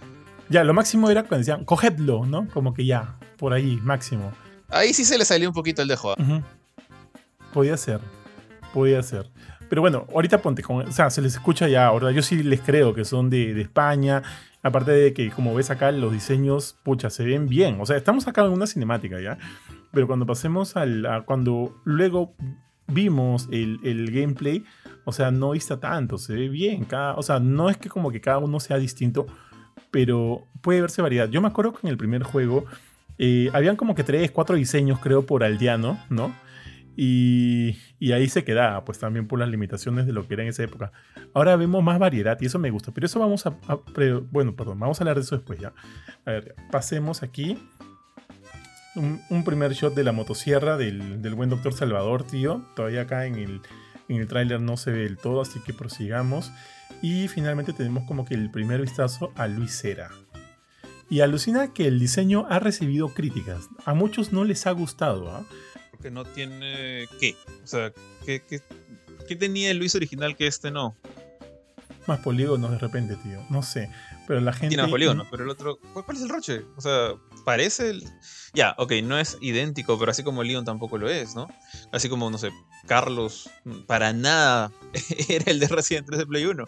Ya, 0.48 0.64
lo 0.64 0.74
máximo 0.74 1.10
era 1.10 1.22
cuando 1.22 1.38
decían, 1.38 1.64
cogedlo, 1.64 2.26
¿no? 2.26 2.46
Como 2.48 2.74
que 2.74 2.84
ya, 2.84 3.16
por 3.38 3.52
ahí, 3.52 3.78
máximo. 3.82 4.32
Ahí 4.68 4.92
sí 4.92 5.04
se 5.04 5.16
le 5.16 5.24
salió 5.24 5.48
un 5.48 5.54
poquito 5.54 5.82
el 5.82 5.88
dejo. 5.88 6.14
Podía 7.52 7.76
ser, 7.76 8.00
podía 8.72 9.02
ser. 9.02 9.30
Pero 9.68 9.80
bueno, 9.80 10.06
ahorita 10.12 10.42
ponte, 10.42 10.62
o 10.66 10.92
sea, 10.92 11.08
se 11.08 11.22
les 11.22 11.34
escucha 11.34 11.68
ya, 11.68 11.86
ahora 11.86 12.12
yo 12.12 12.22
sí 12.22 12.42
les 12.42 12.60
creo 12.60 12.92
que 12.94 13.06
son 13.06 13.30
de, 13.30 13.54
de 13.54 13.62
España 13.62 14.22
Aparte 14.62 14.92
de 14.92 15.12
que, 15.12 15.30
como 15.30 15.54
ves 15.54 15.70
acá, 15.70 15.90
los 15.90 16.12
diseños, 16.12 16.76
pucha, 16.84 17.10
se 17.10 17.24
ven 17.24 17.48
bien. 17.48 17.80
O 17.80 17.86
sea, 17.86 17.96
estamos 17.96 18.28
acá 18.28 18.44
en 18.44 18.52
una 18.52 18.68
cinemática, 18.68 19.20
¿ya? 19.20 19.36
Pero 19.92 20.06
cuando 20.06 20.26
pasemos 20.26 20.76
al, 20.76 21.06
a 21.06 21.22
cuando 21.22 21.80
luego 21.84 22.34
vimos 22.88 23.48
el, 23.50 24.10
gameplay, 24.10 24.64
o 25.04 25.12
sea, 25.12 25.30
no 25.30 25.54
está 25.54 25.80
tanto, 25.80 26.18
se 26.18 26.34
ve 26.34 26.48
bien. 26.48 26.84
Cada, 26.84 27.14
o 27.14 27.22
sea, 27.22 27.40
no 27.40 27.70
es 27.70 27.76
que 27.76 27.88
como 27.88 28.10
que 28.10 28.20
cada 28.20 28.38
uno 28.38 28.60
sea 28.60 28.78
distinto, 28.78 29.26
pero 29.90 30.46
puede 30.60 30.80
verse 30.80 31.02
variedad. 31.02 31.28
Yo 31.28 31.40
me 31.40 31.48
acuerdo 31.48 31.72
que 31.72 31.86
en 31.86 31.90
el 31.90 31.96
primer 31.96 32.22
juego 32.22 32.64
eh, 33.18 33.50
habían 33.52 33.76
como 33.76 33.94
que 33.94 34.04
tres, 34.04 34.30
cuatro 34.30 34.56
diseños, 34.56 34.98
creo, 34.98 35.26
por 35.26 35.44
aldeano, 35.44 35.98
¿no? 36.08 36.32
Y, 36.96 37.78
ahí 38.12 38.28
se 38.28 38.44
queda, 38.44 38.84
pues 38.84 38.98
también 38.98 39.26
por 39.26 39.38
las 39.38 39.48
limitaciones 39.48 40.06
de 40.06 40.12
lo 40.12 40.26
que 40.26 40.34
era 40.34 40.42
en 40.42 40.50
esa 40.50 40.62
época. 40.62 40.92
Ahora 41.32 41.56
vemos 41.56 41.82
más 41.82 41.98
variedad 41.98 42.36
y 42.40 42.46
eso 42.46 42.58
me 42.58 42.70
gusta, 42.70 42.92
pero 42.92 43.06
eso 43.06 43.18
vamos 43.18 43.46
a, 43.46 43.56
bueno, 44.30 44.54
perdón, 44.54 44.78
vamos 44.78 45.00
a 45.00 45.04
hablar 45.04 45.16
de 45.16 45.22
eso 45.22 45.36
después 45.36 45.58
ya. 45.58 45.72
A 46.26 46.30
ver, 46.32 46.54
pasemos 46.70 47.22
aquí. 47.22 47.56
Un, 48.94 49.44
primer 49.44 49.72
shot 49.72 49.94
de 49.94 50.04
la 50.04 50.12
motosierra 50.12 50.76
del, 50.76 51.22
del, 51.22 51.34
buen 51.34 51.48
doctor 51.48 51.72
Salvador, 51.72 52.24
tío. 52.24 52.62
Todavía 52.76 53.02
acá 53.02 53.26
en 53.26 53.36
el, 53.36 53.62
en 54.08 54.16
el 54.16 54.28
tráiler 54.28 54.60
no 54.60 54.76
se 54.76 54.90
ve 54.90 55.04
del 55.04 55.16
todo, 55.16 55.40
así 55.40 55.60
que 55.60 55.72
prosigamos. 55.72 56.52
Y 57.00 57.28
finalmente 57.28 57.72
tenemos 57.72 58.04
como 58.04 58.24
que 58.24 58.34
el 58.34 58.50
primer 58.50 58.80
vistazo 58.82 59.32
a 59.34 59.46
Luis 59.46 59.78
Cera. 59.78 60.10
Y 61.08 61.20
alucina 61.20 61.72
que 61.72 61.86
el 61.86 61.98
diseño 61.98 62.46
ha 62.48 62.58
recibido 62.58 63.08
críticas. 63.08 63.68
A 63.84 63.94
muchos 63.94 64.32
no 64.32 64.44
les 64.44 64.66
ha 64.66 64.72
gustado, 64.72 65.30
¿ah? 65.30 65.44
que 66.02 66.10
no 66.10 66.24
tiene 66.24 67.06
qué. 67.20 67.36
O 67.62 67.66
sea, 67.66 67.92
¿qué, 68.26 68.40
tenía 69.36 69.70
el 69.70 69.78
Luis 69.78 69.94
original 69.94 70.36
que 70.36 70.46
este 70.46 70.70
no? 70.70 70.96
más 72.06 72.18
polígonos 72.18 72.72
de 72.72 72.78
repente, 72.78 73.16
tío. 73.16 73.44
No 73.48 73.62
sé. 73.62 73.88
Pero 74.26 74.40
la 74.40 74.52
gente. 74.52 74.68
Tiene 74.68 74.82
más 74.82 74.90
polígonos, 74.90 75.28
pero 75.30 75.44
el 75.44 75.50
otro. 75.50 75.78
¿Cuál 75.92 76.16
es 76.16 76.22
el 76.22 76.28
roche? 76.28 76.64
O 76.76 76.80
sea, 76.80 77.12
parece 77.44 77.90
el. 77.90 78.04
Ya, 78.54 78.74
ok, 78.78 78.92
no 79.02 79.18
es 79.18 79.38
idéntico, 79.40 79.98
pero 79.98 80.10
así 80.10 80.22
como 80.22 80.42
Leon 80.42 80.64
tampoco 80.64 80.98
lo 80.98 81.08
es, 81.08 81.34
¿no? 81.34 81.48
Así 81.90 82.08
como, 82.08 82.28
no 82.30 82.36
sé, 82.36 82.50
Carlos, 82.86 83.48
para 83.86 84.12
nada 84.12 84.70
era 85.28 85.50
el 85.50 85.58
de 85.58 85.68
Resident 85.68 86.06
3 86.06 86.18
de 86.18 86.26
Play 86.26 86.44
1. 86.44 86.64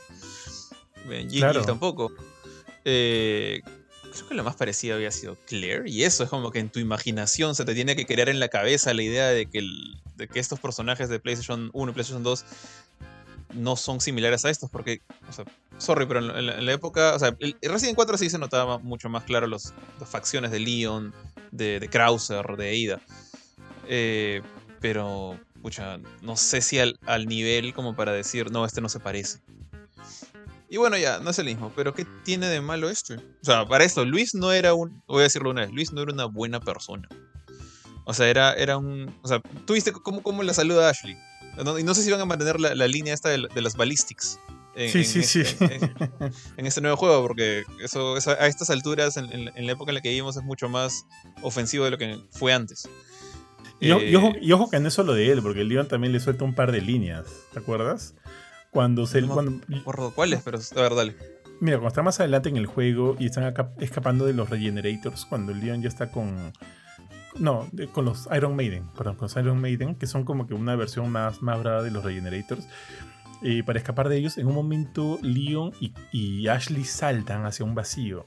Gigi 1.08 1.38
claro. 1.38 1.62
tampoco. 1.64 2.12
Eh, 2.86 3.60
creo 4.14 4.28
que 4.28 4.34
lo 4.34 4.44
más 4.44 4.56
parecido 4.56 4.96
había 4.96 5.10
sido 5.10 5.36
Claire. 5.46 5.88
Y 5.88 6.04
eso 6.04 6.24
es 6.24 6.30
como 6.30 6.50
que 6.50 6.58
en 6.58 6.70
tu 6.70 6.78
imaginación 6.78 7.54
se 7.54 7.64
te 7.64 7.74
tiene 7.74 7.96
que 7.96 8.06
crear 8.06 8.28
en 8.28 8.40
la 8.40 8.48
cabeza 8.48 8.94
la 8.94 9.02
idea 9.02 9.28
de 9.28 9.46
que, 9.46 9.62
de 10.16 10.28
que 10.28 10.40
estos 10.40 10.60
personajes 10.60 11.08
de 11.08 11.20
PlayStation 11.20 11.70
1 11.72 11.90
y 11.90 11.94
PlayStation 11.94 12.22
2 12.22 12.44
no 13.54 13.76
son 13.76 14.00
similares 14.00 14.44
a 14.44 14.50
estos. 14.50 14.70
Porque, 14.70 15.02
o 15.28 15.32
sea, 15.32 15.44
sorry, 15.78 16.06
pero 16.06 16.20
en 16.20 16.66
la, 16.66 16.72
época. 16.72 17.14
O 17.14 17.18
sea, 17.18 17.36
el, 17.38 17.56
Resident 17.62 17.96
4 17.96 18.18
sí 18.18 18.30
se 18.30 18.38
notaba 18.38 18.78
mucho 18.78 19.08
más 19.08 19.24
claro 19.24 19.46
los, 19.46 19.72
las 19.98 20.08
facciones 20.08 20.50
de 20.50 20.60
Leon, 20.60 21.14
de, 21.50 21.80
de 21.80 21.88
Krauser, 21.88 22.44
de 22.56 22.92
Ada. 22.92 23.00
Eh, 23.88 24.42
pero, 24.80 25.38
pucha, 25.62 25.98
no 26.22 26.36
sé 26.36 26.60
si 26.60 26.78
al, 26.78 27.26
nivel 27.26 27.72
como 27.74 27.96
para 27.96 28.12
decir, 28.12 28.50
no, 28.50 28.64
este 28.66 28.80
no 28.80 28.88
se 28.88 29.00
parece. 29.00 29.38
Y 30.68 30.76
bueno, 30.76 30.98
ya, 30.98 31.20
no 31.20 31.30
es 31.30 31.38
el 31.38 31.46
mismo, 31.46 31.72
pero 31.74 31.94
¿qué 31.94 32.04
tiene 32.24 32.48
de 32.48 32.60
malo 32.60 32.90
esto? 32.90 33.14
O 33.14 33.44
sea, 33.44 33.64
para 33.66 33.84
esto, 33.84 34.04
Luis 34.04 34.34
no 34.34 34.52
era 34.52 34.74
un. 34.74 35.02
Voy 35.06 35.20
a 35.20 35.22
decirlo 35.24 35.50
una 35.50 35.62
vez, 35.62 35.70
Luis 35.72 35.92
no 35.92 36.02
era 36.02 36.12
una 36.12 36.24
buena 36.24 36.60
persona. 36.60 37.08
O 38.04 38.12
sea, 38.12 38.28
era, 38.28 38.52
era 38.54 38.76
un. 38.76 39.14
O 39.22 39.28
sea, 39.28 39.40
¿tú 39.66 39.74
viste 39.74 39.92
cómo, 39.92 40.22
cómo 40.22 40.42
la 40.42 40.52
saluda 40.52 40.90
Ashley? 40.90 41.16
Y 41.78 41.82
no 41.82 41.94
sé 41.94 42.02
si 42.02 42.10
van 42.10 42.20
a 42.20 42.24
mantener 42.24 42.60
la, 42.60 42.86
línea 42.86 43.14
esta 43.14 43.28
de, 43.30 43.38
las 43.38 43.76
ballistics. 43.76 44.38
En, 44.76 44.90
sí, 44.90 45.04
sí, 45.04 45.20
este, 45.20 45.44
sí. 45.44 45.56
En, 46.56 46.66
este 46.66 46.80
nuevo 46.80 46.96
juego, 46.96 47.22
porque 47.22 47.62
eso, 47.80 48.16
a 48.16 48.46
estas 48.46 48.70
alturas, 48.70 49.16
en, 49.16 49.66
la 49.66 49.72
época 49.72 49.90
en 49.90 49.94
la 49.94 50.00
que 50.00 50.08
vivimos, 50.08 50.36
es 50.36 50.42
mucho 50.42 50.68
más 50.68 51.06
ofensivo 51.42 51.84
de 51.84 51.92
lo 51.92 51.98
que 51.98 52.18
fue 52.30 52.52
antes. 52.52 52.88
Y, 53.80 53.90
ojo, 53.90 54.28
eh, 54.28 54.38
y 54.40 54.52
ojo, 54.52 54.70
que 54.70 54.80
no 54.80 54.88
es 54.88 54.94
solo 54.94 55.14
de 55.14 55.30
él, 55.30 55.42
porque 55.42 55.60
el 55.60 55.68
Leon 55.68 55.88
también 55.88 56.12
le 56.12 56.20
suelta 56.20 56.44
un 56.44 56.54
par 56.54 56.72
de 56.72 56.80
líneas, 56.80 57.26
¿te 57.52 57.58
acuerdas? 57.58 58.14
Cuando 58.70 59.06
se. 59.06 59.22
No 59.22 59.28
cuando, 59.28 60.12
cuáles, 60.14 60.42
pero 60.42 60.58
a 60.58 60.80
ver, 60.80 60.94
dale. 60.94 61.16
Mira, 61.60 61.76
cuando 61.76 61.88
está 61.88 62.02
más 62.02 62.18
adelante 62.18 62.48
en 62.48 62.56
el 62.56 62.66
juego 62.66 63.16
y 63.18 63.26
están 63.26 63.52
escapando 63.78 64.26
de 64.26 64.32
los 64.32 64.50
Regenerators, 64.50 65.24
cuando 65.26 65.52
el 65.52 65.60
Leon 65.60 65.82
ya 65.82 65.88
está 65.88 66.10
con. 66.10 66.52
No, 67.38 67.68
con 67.92 68.04
los 68.04 68.28
Iron 68.36 68.54
Maiden, 68.54 68.88
perdón, 68.96 69.16
con 69.16 69.26
los 69.26 69.36
Iron 69.36 69.60
Maiden, 69.60 69.96
que 69.96 70.06
son 70.06 70.24
como 70.24 70.46
que 70.46 70.54
una 70.54 70.76
versión 70.76 71.10
más, 71.10 71.42
más 71.42 71.58
brava 71.60 71.82
de 71.82 71.90
los 71.90 72.04
Regenerators. 72.04 72.66
Eh, 73.42 73.62
para 73.64 73.78
escapar 73.78 74.08
de 74.08 74.16
ellos, 74.16 74.38
en 74.38 74.46
un 74.46 74.54
momento 74.54 75.18
Leon 75.20 75.72
y, 76.12 76.48
Ashley 76.48 76.84
saltan 76.84 77.44
hacia 77.44 77.64
un 77.64 77.74
vacío 77.74 78.26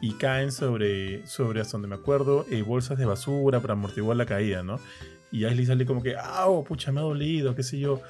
y 0.00 0.12
caen 0.12 0.52
sobre, 0.52 1.26
sobre 1.26 1.60
hasta 1.60 1.72
donde 1.72 1.88
me 1.88 1.94
acuerdo, 1.94 2.46
eh, 2.50 2.62
bolsas 2.62 2.98
de 2.98 3.06
basura 3.06 3.60
para 3.60 3.72
amortiguar 3.72 4.16
la 4.16 4.26
caída, 4.26 4.62
¿no? 4.62 4.78
Y 5.30 5.46
Ashley 5.46 5.66
sale 5.66 5.86
como 5.86 6.02
que, 6.02 6.14
¡ah, 6.16 6.46
pucha, 6.66 6.92
me 6.92 7.00
ha 7.00 7.04
dolido, 7.04 7.54
qué 7.54 7.62
sé 7.62 7.78
yo! 7.78 8.00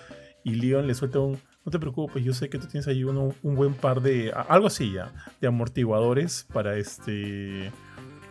Y 0.44 0.57
Leon 0.57 0.87
le 0.87 0.94
suelta 0.94 1.20
un, 1.20 1.38
no 1.64 1.70
te 1.70 1.78
preocupes, 1.78 2.24
yo 2.24 2.35
sé 2.35 2.50
que 2.50 2.59
tú 2.59 2.66
tienes 2.66 2.88
ahí 2.88 3.05
un 3.05 3.35
buen 3.42 3.74
par 3.74 4.02
de, 4.02 4.33
algo 4.48 4.66
así 4.66 4.92
ya, 4.92 5.12
de 5.40 5.46
amortiguadores 5.46 6.46
para 6.52 6.76
este... 6.76 7.70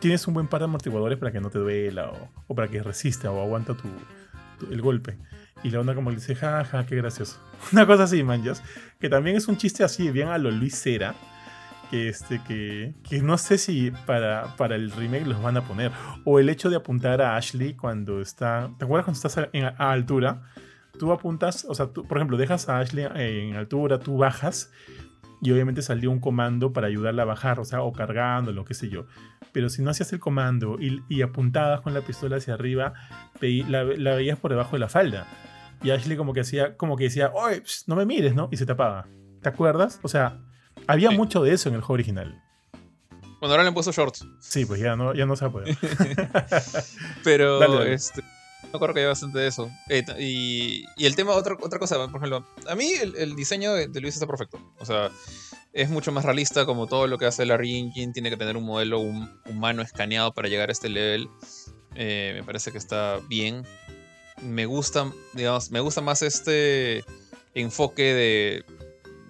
Tienes 0.01 0.27
un 0.27 0.33
buen 0.33 0.47
par 0.47 0.59
de 0.59 0.65
amortiguadores 0.65 1.17
para 1.17 1.31
que 1.31 1.39
no 1.39 1.49
te 1.49 1.59
duela 1.59 2.11
o, 2.47 2.55
para 2.55 2.67
que 2.67 2.83
resista 2.83 3.31
o 3.31 3.41
aguanta 3.41 3.75
tu, 3.75 3.87
el 4.69 4.81
golpe. 4.81 5.17
Y 5.63 5.69
la 5.69 5.79
onda 5.79 5.95
como 5.95 6.09
le 6.09 6.17
dice, 6.17 6.35
jaja, 6.35 6.85
qué 6.85 6.95
gracioso. 6.95 7.39
Una 7.71 7.85
cosa 7.85 8.03
así, 8.03 8.23
manjas. 8.23 8.63
Que 8.99 9.09
también 9.09 9.37
es 9.37 9.47
un 9.47 9.57
chiste 9.57 9.83
así, 9.83 10.11
bien 10.11 10.27
a 10.27 10.37
lo 10.37 10.51
Luis 10.51 10.75
Cera. 10.75 11.15
Que, 11.89 12.09
este, 12.09 12.41
que, 12.47 12.95
que 13.07 13.21
no 13.21 13.37
sé 13.37 13.57
si 13.57 13.91
para, 14.05 14.55
para 14.57 14.75
el 14.75 14.91
remake 14.91 15.27
los 15.27 15.41
van 15.41 15.57
a 15.57 15.61
poner. 15.61 15.91
O 16.25 16.39
el 16.39 16.49
hecho 16.49 16.69
de 16.69 16.77
apuntar 16.77 17.21
a 17.21 17.37
Ashley 17.37 17.75
cuando 17.75 18.21
está. 18.21 18.71
¿Te 18.79 18.85
acuerdas 18.85 19.05
cuando 19.05 19.17
estás 19.17 19.37
a 19.77 19.91
altura? 19.91 20.41
tú 21.01 21.11
apuntas, 21.11 21.65
o 21.67 21.73
sea, 21.73 21.87
tú, 21.87 22.05
por 22.05 22.17
ejemplo, 22.17 22.37
dejas 22.37 22.69
a 22.69 22.79
Ashley 22.79 23.07
en 23.15 23.55
altura, 23.55 23.99
tú 23.99 24.17
bajas 24.17 24.71
y 25.41 25.51
obviamente 25.51 25.82
salió 25.82 26.12
un 26.12 26.19
comando 26.19 26.71
para 26.71 26.88
ayudarla 26.88 27.23
a 27.23 27.25
bajar, 27.25 27.60
o 27.60 27.65
sea, 27.65 27.82
o 27.82 27.91
cargando, 27.91 28.51
lo 28.51 28.63
que 28.63 28.75
sé 28.75 28.89
yo. 28.89 29.06
Pero 29.51 29.69
si 29.69 29.82
no 29.82 29.89
hacías 29.89 30.13
el 30.13 30.19
comando 30.19 30.77
y, 30.80 31.21
apuntabas 31.23 31.82
con 31.82 31.93
la 31.93 32.01
pistola 32.01 32.38
hacia 32.38 32.54
arriba, 32.54 32.93
la, 33.41 33.84
veías 33.84 34.38
por 34.38 34.51
debajo 34.51 34.73
de 34.73 34.80
la 34.80 34.88
falda. 34.88 35.27
Y 35.84 35.89
Ashley 35.89 36.15
como 36.15 36.34
que 36.34 36.41
hacía, 36.41 36.77
como 36.77 36.95
que 36.95 37.06
decía, 37.06 37.32
oye, 37.34 37.63
no 37.88 37.95
me 37.95 38.06
mires, 38.06 38.36
¿no? 38.36 38.49
Y 38.51 38.58
se 38.58 38.67
tapaba. 38.67 39.08
¿Te 39.41 39.49
acuerdas? 39.49 39.99
O 40.04 40.08
sea, 40.08 40.39
había 40.86 41.10
mucho 41.10 41.41
de 41.41 41.54
eso 41.54 41.69
en 41.69 41.75
el 41.75 41.82
juego 41.82 41.95
original. 41.95 42.39
Bueno, 43.39 43.54
ahora 43.54 43.63
le 43.63 43.69
han 43.69 43.73
puesto 43.73 43.91
shorts. 43.91 44.27
Sí, 44.39 44.65
pues 44.65 44.80
ya 44.80 44.95
no, 44.95 45.15
ya 45.15 45.25
no 45.25 45.36
se 45.36 45.47
va 45.47 45.63
Pero, 47.23 47.84
este 47.84 48.21
me 48.63 48.69
acuerdo 48.76 48.93
que 48.93 49.02
hay 49.02 49.06
bastante 49.08 49.39
de 49.39 49.47
eso. 49.47 49.69
Eh, 49.89 50.04
y, 50.19 51.06
el 51.06 51.15
tema, 51.15 51.34
otra, 51.34 51.56
otra 51.60 51.80
cosa, 51.80 51.97
por 52.08 52.24
ejemplo, 52.24 52.45
a 52.67 52.76
mí 52.76 52.91
el, 52.91 53.36
diseño 53.36 53.74
de, 53.74 54.02
Luis 54.02 54.13
está 54.13 54.28
perfecto. 54.28 54.60
O 54.80 54.86
sea, 54.86 55.12
es 55.74 55.89
mucho 55.89 56.12
más 56.12 56.26
realista, 56.26 56.65
como 56.65 56.88
todo 56.88 57.08
lo 57.08 57.17
que 57.17 57.26
hace 57.26 57.45
la 57.45 57.56
Engine 57.56 58.13
tiene 58.13 58.30
que 58.30 58.38
tener 58.38 58.58
un 58.58 58.63
modelo 58.63 59.00
humano 59.00 59.82
escaneado 59.82 60.34
para 60.34 60.47
llegar 60.47 60.69
a 60.69 60.71
este 60.71 60.89
level. 60.89 61.30
Eh, 61.95 62.34
me 62.36 62.43
parece 62.43 62.71
que 62.71 62.78
está 62.78 63.19
bien. 63.28 63.65
Me 64.41 64.65
gusta, 64.65 65.12
digamos, 65.34 65.71
me 65.71 65.80
gusta 65.80 66.02
más 66.02 66.21
este 66.21 67.04
enfoque 67.54 68.13
de, 68.13 68.65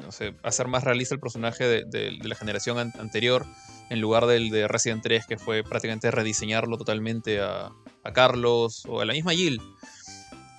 no 0.02 0.12
sé, 0.12 0.36
hacer 0.44 0.67
más 0.67 0.84
realista 0.84 1.15
el 1.15 1.22
personaje 1.22 1.65
de, 1.67 2.12
la 2.24 2.36
generación 2.36 2.78
anterior 3.00 3.46
en 3.91 3.99
lugar 3.99 4.25
del 4.25 4.49
de 4.49 4.69
Resident 4.69 5.04
3, 5.04 5.25
que 5.27 5.38
fue 5.38 5.65
prácticamente 5.65 6.10
rediseñarlo 6.12 6.77
totalmente 6.77 7.41
a, 7.41 7.73
a 8.06 8.13
Carlos 8.13 8.86
o 8.88 9.01
a 9.01 9.06
la 9.06 9.12
misma 9.12 9.34
Jill. 9.34 9.62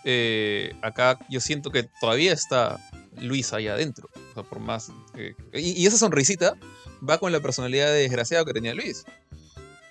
Eh, 0.05 0.75
acá 0.83 1.19
yo 1.31 1.41
siento 1.41 1.71
que 1.71 1.89
todavía 1.99 2.35
está 2.35 2.79
Luis 3.23 3.55
ahí 3.55 3.69
adentro. 3.69 4.11
O 4.15 4.35
sea, 4.35 4.43
por 4.43 4.61
más. 4.61 4.93
y, 5.55 5.87
esa 5.87 5.97
sonrisita 5.97 6.59
va 7.09 7.17
con 7.17 7.33
la 7.33 7.41
personalidad 7.41 7.87
de 7.87 8.01
desgraciado 8.01 8.45
que 8.45 8.53
tenía 8.53 8.75
Luis. 8.75 9.05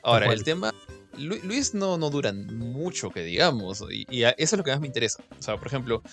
Ahora, 0.03 0.31
el 0.31 0.43
tema. 0.43 0.71
Luis 1.17 1.73
no, 1.73 1.97
no 1.97 2.11
dura 2.11 2.31
mucho, 2.33 3.09
que 3.09 3.23
digamos. 3.23 3.83
Y, 3.91 4.05
y, 4.07 4.23
eso 4.23 4.35
es 4.37 4.53
lo 4.53 4.63
que 4.63 4.69
más 4.69 4.81
me 4.81 4.87
interesa. 4.87 5.23
O 5.39 5.41
sea, 5.41 5.57
por 5.57 5.65
ejemplo, 5.65 6.03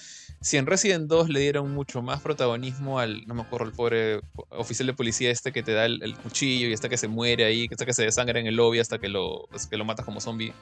si 0.40 0.57
en 0.57 0.66
Resident 0.66 1.09
2 1.09 1.29
le 1.31 1.40
dieron 1.40 1.72
mucho 1.72 2.01
más 2.03 2.20
protagonismo 2.20 2.98
al, 2.98 3.27
no 3.27 3.35
me 3.35 3.42
acuerdo, 3.42 3.66
el 3.66 3.72
pobre 3.72 4.20
oficial 4.51 4.87
de 4.87 4.92
policía 4.92 5.31
este 5.31 5.53
que 5.53 5.62
te 5.62 5.72
da 5.72 5.87
el, 5.87 6.16
cuchillo 6.16 6.68
y 6.68 6.72
hasta 6.72 6.88
que 6.88 6.96
se 6.96 7.09
muere 7.09 7.44
ahí, 7.44 7.68
hasta 7.70 7.85
que 7.85 7.92
se 7.92 8.05
desangra 8.05 8.38
en 8.38 8.46
el 8.46 8.57
lobby 8.57 8.79
hasta 8.79 8.98
que 8.98 9.09
lo, 9.09 9.48
que 9.68 9.77
lo 9.77 9.85
matas 9.85 10.05
como 10.05 10.20
zombie. 10.20 10.53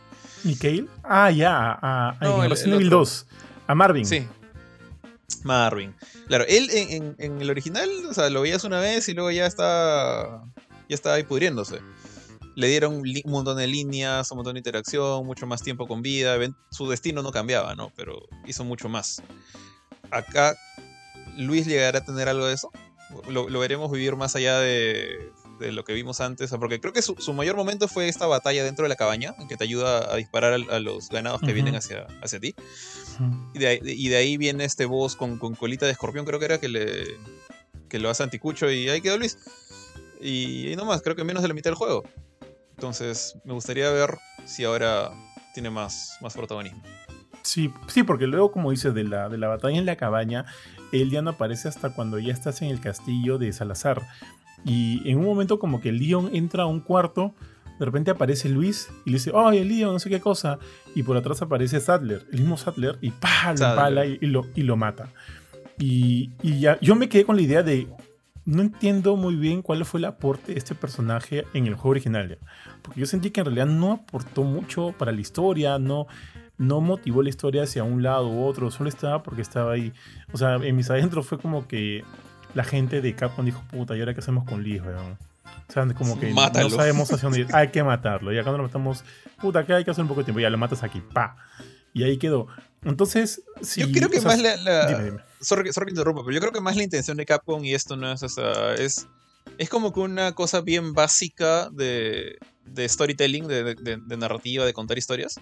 ¿Mikhail? 0.45 0.89
Ah, 1.03 1.31
ya, 1.31 1.79
a, 1.81 2.47
Resident 2.49 2.77
Evil 2.77 2.91
2. 2.91 3.27
A 3.67 3.75
Marvin. 3.75 4.07
Sí. 4.07 4.27
Marvin. 5.43 5.95
Claro, 6.27 6.45
él 6.49 6.69
en, 6.71 7.41
el 7.41 7.51
original, 7.51 7.89
o 8.09 8.15
sea, 8.15 8.31
lo 8.31 8.43
veías 8.43 8.65
una 8.65 8.81
vez 8.81 9.09
y 9.09 9.15
luego 9.15 9.31
ya 9.31 9.47
está. 9.47 10.43
Ya 10.89 10.95
estaba 10.95 11.17
ahí 11.17 11.25
pudriéndose. 11.25 11.81
Le 12.57 12.67
dieron 12.67 12.95
un 12.97 13.31
montón 13.31 13.59
de 13.59 13.69
líneas, 13.69 14.29
un 14.33 14.39
montón 14.39 14.55
de 14.55 14.61
interacción, 14.61 15.25
mucho 15.25 15.47
más 15.47 15.63
tiempo 15.63 15.87
con 15.87 16.03
vida. 16.03 16.37
Su 16.73 16.89
destino 16.89 17.23
no 17.23 17.31
cambiaba, 17.31 17.77
¿no? 17.77 17.93
Pero 17.95 18.19
hizo 18.47 18.65
mucho 18.65 18.89
más 18.89 19.23
acá 20.11 20.57
Luis 21.37 21.67
llegará 21.67 21.99
a 21.99 22.05
tener 22.05 22.29
algo 22.29 22.47
de 22.47 22.55
eso. 22.55 22.71
Lo, 23.29 23.47
veremos 23.47 23.91
vivir 23.93 24.17
más 24.17 24.35
allá 24.37 24.59
de, 24.59 25.31
lo 25.61 25.85
que 25.85 25.93
vimos 25.93 26.21
antes. 26.21 26.51
Porque 26.51 26.81
creo 26.81 26.93
que 26.93 27.03
su, 27.03 27.33
mayor 27.35 27.57
momento 27.57 27.89
fue 27.89 28.09
esta 28.09 28.27
batalla 28.27 28.65
dentro 28.65 28.85
de 28.85 28.89
la 28.89 28.97
cabaña, 28.97 29.35
que 29.49 29.57
te 29.57 29.65
ayuda 29.65 30.13
a 30.13 30.17
disparar 30.17 30.55
a, 30.55 30.81
los 30.81 31.09
ganados 31.09 31.41
que 31.43 31.53
vienen 31.53 31.75
hacia, 31.77 32.07
hacia 32.23 32.41
ti. 32.41 32.55
y, 33.55 33.59
de 34.09 34.17
ahí, 34.17 34.37
viene 34.37 34.65
este 34.65 34.87
boss 34.87 35.15
con, 35.15 35.39
colita 35.39 35.87
de 35.87 35.93
escorpión, 35.93 36.25
creo 36.25 36.39
que 36.39 36.47
era 36.47 36.59
que, 36.59 36.69
le, 36.69 37.05
que 37.89 37.99
lo 37.99 38.09
hace 38.09 38.23
anticucho 38.23 38.71
y 38.71 38.89
ahí 38.89 39.01
quedó 39.01 39.19
Luis. 39.19 39.39
Y, 40.21 40.73
y 40.73 40.77
no 40.77 40.87
más, 40.87 41.03
creo 41.03 41.15
que 41.15 41.25
menos 41.25 41.43
de 41.43 41.49
la 41.49 41.55
mitad 41.55 41.71
del 41.71 41.77
juego. 41.77 42.03
Entonces, 42.77 43.39
me 43.45 43.55
gustaría 43.55 43.91
ver 43.91 44.19
si 44.45 44.65
ahora 44.65 45.11
tiene 45.55 45.71
más, 45.71 46.19
más 46.21 46.35
protagonismo. 46.35 46.83
Sí, 47.43 47.73
sí, 47.87 48.03
porque 48.03 48.27
luego, 48.27 48.53
como 48.53 48.71
dices, 48.71 48.93
de 48.93 49.05
la, 49.05 49.29
de 49.29 49.39
la 49.39 49.49
batalla 49.49 49.79
en 49.79 49.87
la 49.87 49.97
cabaña, 49.97 50.45
él 50.93 51.11
ya 51.11 51.23
no 51.23 51.31
aparece 51.31 51.69
hasta 51.69 51.95
cuando 51.95 52.19
ya 52.19 52.33
estás 52.33 52.61
en 52.61 52.69
el 52.69 52.81
castillo 52.81 53.39
de 53.39 53.53
Salazar. 53.53 54.03
Y 54.65 55.09
en 55.11 55.19
un 55.19 55.25
momento 55.25 55.59
como 55.59 55.81
que 55.81 55.93
Leon 55.93 56.31
entra 56.35 56.65
a 56.65 56.67
un 56.67 56.81
cuarto, 56.81 57.35
de 57.79 57.85
repente 57.85 58.11
aparece 58.11 58.49
Luis 58.49 58.89
y 59.05 59.11
le 59.11 59.15
dice, 59.19 59.33
¡ay, 59.35 59.65
Leon, 59.65 59.95
no 59.95 59.99
sé 59.99 60.11
qué 60.11 60.21
cosa! 60.21 60.59
Y 60.95 61.03
por 61.03 61.17
atrás 61.17 61.41
aparece 61.41 61.81
Sadler, 61.81 62.27
el 62.33 62.41
mismo 62.41 62.57
Sadler, 62.57 62.99
y 63.01 63.11
¡pah! 63.11 63.53
lo 63.53 63.77
pala 63.77 64.05
y, 64.07 64.19
lo, 64.21 64.45
y 64.55 64.63
lo 64.63 64.77
mata. 64.77 65.09
Y, 65.79 66.33
y, 66.43 66.61
ya, 66.61 66.79
yo 66.81 66.95
me 66.95 67.09
quedé 67.09 67.25
con 67.25 67.37
la 67.37 67.43
idea 67.43 67.63
de, 67.63 67.87
no 68.47 68.63
entiendo 68.63 69.17
muy 69.17 69.35
bien 69.35 69.61
cuál 69.61 69.85
fue 69.85 69.99
el 69.99 70.05
aporte 70.07 70.53
de 70.53 70.59
este 70.59 70.75
personaje 70.75 71.45
en 71.53 71.67
el 71.67 71.75
juego 71.75 71.91
original. 71.91 72.39
Porque 72.83 73.01
yo 73.01 73.07
sentí 73.07 73.31
que 73.31 73.41
en 73.41 73.47
realidad 73.47 73.67
no 73.67 73.93
aportó 73.93 74.45
mucho 74.45 74.95
para 74.97 75.13
la 75.13 75.21
historia, 75.21 75.79
no 75.79 76.07
no 76.59 76.81
motivó 76.81 77.23
la 77.23 77.29
historia 77.29 77.65
hacia 77.65 77.85
un 77.85 78.03
lado 78.03 78.29
u 78.29 78.45
otro, 78.47 78.71
solo 78.71 78.89
estaba 78.89 79.23
porque 79.23 79.43
estaba 79.43 79.73
ahí. 79.73 79.93
O 80.33 80.39
sea, 80.39 80.55
en 80.55 80.75
mis 80.75 80.89
adentros 80.89 81.27
fue 81.27 81.39
como 81.39 81.69
que 81.69 82.03
la 82.55 82.65
gente 82.65 83.03
de 83.03 83.15
Capcom 83.15 83.45
dijo, 83.45 83.63
puta, 83.71 83.95
¿y 83.95 84.01
ahora 84.01 84.15
qué 84.15 84.21
hacemos 84.21 84.45
con 84.45 84.63
Lee, 84.63 84.81
weón? 84.81 85.19
O 85.69 85.73
sea, 85.73 85.87
como 85.95 86.19
que 86.19 86.33
Mátalo. 86.33 86.71
no 86.71 86.77
sabemos 86.77 87.13
hacia 87.13 87.29
dónde 87.29 87.41
ir. 87.41 87.49
Hay 87.55 87.69
que 87.69 87.83
matarlo. 87.83 88.33
Y 88.33 88.39
acá 88.39 88.53
no 88.53 88.57
lo 88.59 88.63
matamos, 88.63 89.05
puta, 89.41 89.67
que 89.67 89.75
hay 89.75 89.85
que 89.85 89.91
hacer 89.91 90.03
un 90.03 90.09
poco 90.09 90.21
de 90.21 90.27
tiempo. 90.27 90.41
Ya 90.41 90.49
lo 90.49 90.57
matas 90.57 90.83
aquí, 90.83 91.03
pa. 91.13 91.37
Y 91.93 92.05
ahí 92.05 92.17
quedó. 92.17 92.47
Entonces, 92.85 93.43
si. 93.61 93.81
Yo 93.81 93.91
creo 93.93 94.09
que 94.09 94.19
o 94.19 94.21
sea, 94.23 94.31
más 94.31 94.41
la. 94.41 94.57
la- 94.57 94.87
Dime, 94.87 95.05
dime. 95.05 95.19
Sorry, 95.41 95.65
que 95.65 95.73
pero 95.75 96.33
yo 96.33 96.41
creo 96.41 96.53
que 96.53 96.61
más 96.61 96.77
la 96.77 96.83
intención 96.83 97.17
de 97.17 97.27
Capcom, 97.27 97.65
y 97.65 97.75
esto 97.75 97.97
no 97.97 98.13
es, 98.13 98.23
o 98.23 98.29
sea, 98.29 98.75
es, 98.75 99.07
es 99.59 99.69
como 99.69 99.93
que 99.93 100.01
una 100.01 100.35
cosa 100.35 100.61
bien 100.61 100.93
básica 100.95 101.69
de, 101.71 102.37
de 102.65 102.89
storytelling, 102.89 103.47
de, 103.47 103.75
de- 103.75 103.99
de 104.01 104.17
narrativa, 104.17 104.65
de 104.65 104.73
contar 104.73 104.99
historias, 104.99 105.39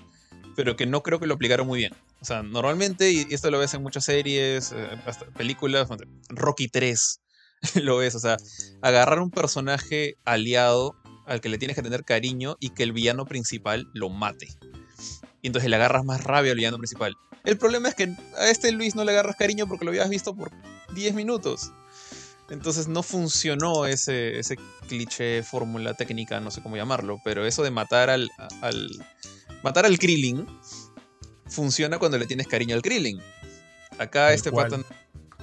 pero 0.56 0.76
que 0.76 0.86
no 0.86 1.02
creo 1.02 1.18
que 1.20 1.26
lo 1.26 1.34
aplicaron 1.34 1.66
muy 1.66 1.78
bien. 1.80 1.92
O 2.20 2.24
sea, 2.24 2.42
normalmente, 2.42 3.10
y 3.12 3.26
esto 3.30 3.50
lo 3.50 3.58
ves 3.58 3.74
en 3.74 3.82
muchas 3.82 4.04
series, 4.04 4.72
eh, 4.72 4.88
hasta 5.06 5.26
películas, 5.26 5.88
Rocky 6.28 6.68
3, 6.68 7.20
lo 7.82 7.96
ves, 7.98 8.14
o 8.14 8.20
sea, 8.20 8.36
agarrar 8.82 9.20
un 9.20 9.30
personaje 9.30 10.16
aliado 10.24 10.94
al 11.26 11.40
que 11.40 11.48
le 11.48 11.58
tienes 11.58 11.74
que 11.76 11.82
tener 11.82 12.04
cariño 12.04 12.56
y 12.60 12.70
que 12.70 12.82
el 12.82 12.92
villano 12.92 13.24
principal 13.24 13.88
lo 13.94 14.10
mate. 14.10 14.48
Y 15.44 15.48
entonces 15.48 15.68
le 15.68 15.76
agarras 15.76 16.06
más 16.06 16.24
rabia 16.24 16.52
al 16.52 16.56
villano 16.56 16.78
principal. 16.78 17.18
El 17.44 17.58
problema 17.58 17.90
es 17.90 17.94
que 17.94 18.16
a 18.38 18.48
este 18.48 18.72
Luis 18.72 18.94
no 18.94 19.04
le 19.04 19.12
agarras 19.12 19.36
cariño 19.36 19.66
porque 19.66 19.84
lo 19.84 19.90
habías 19.90 20.08
visto 20.08 20.34
por 20.34 20.50
10 20.94 21.12
minutos. 21.12 21.70
Entonces 22.48 22.88
no 22.88 23.02
funcionó 23.02 23.84
ese, 23.84 24.38
ese 24.38 24.56
cliché, 24.88 25.42
fórmula 25.42 25.92
técnica, 25.92 26.40
no 26.40 26.50
sé 26.50 26.62
cómo 26.62 26.78
llamarlo, 26.78 27.18
pero 27.26 27.44
eso 27.44 27.62
de 27.62 27.70
matar 27.70 28.08
al, 28.08 28.30
al 28.62 28.88
matar 29.62 29.84
al 29.84 29.98
Krillin 29.98 30.46
funciona 31.46 31.98
cuando 31.98 32.16
le 32.16 32.26
tienes 32.26 32.46
cariño 32.46 32.74
al 32.74 32.80
Krillin. 32.80 33.20
Acá 33.98 34.32
este 34.32 34.50
cual. 34.50 34.70
pata 34.70 34.84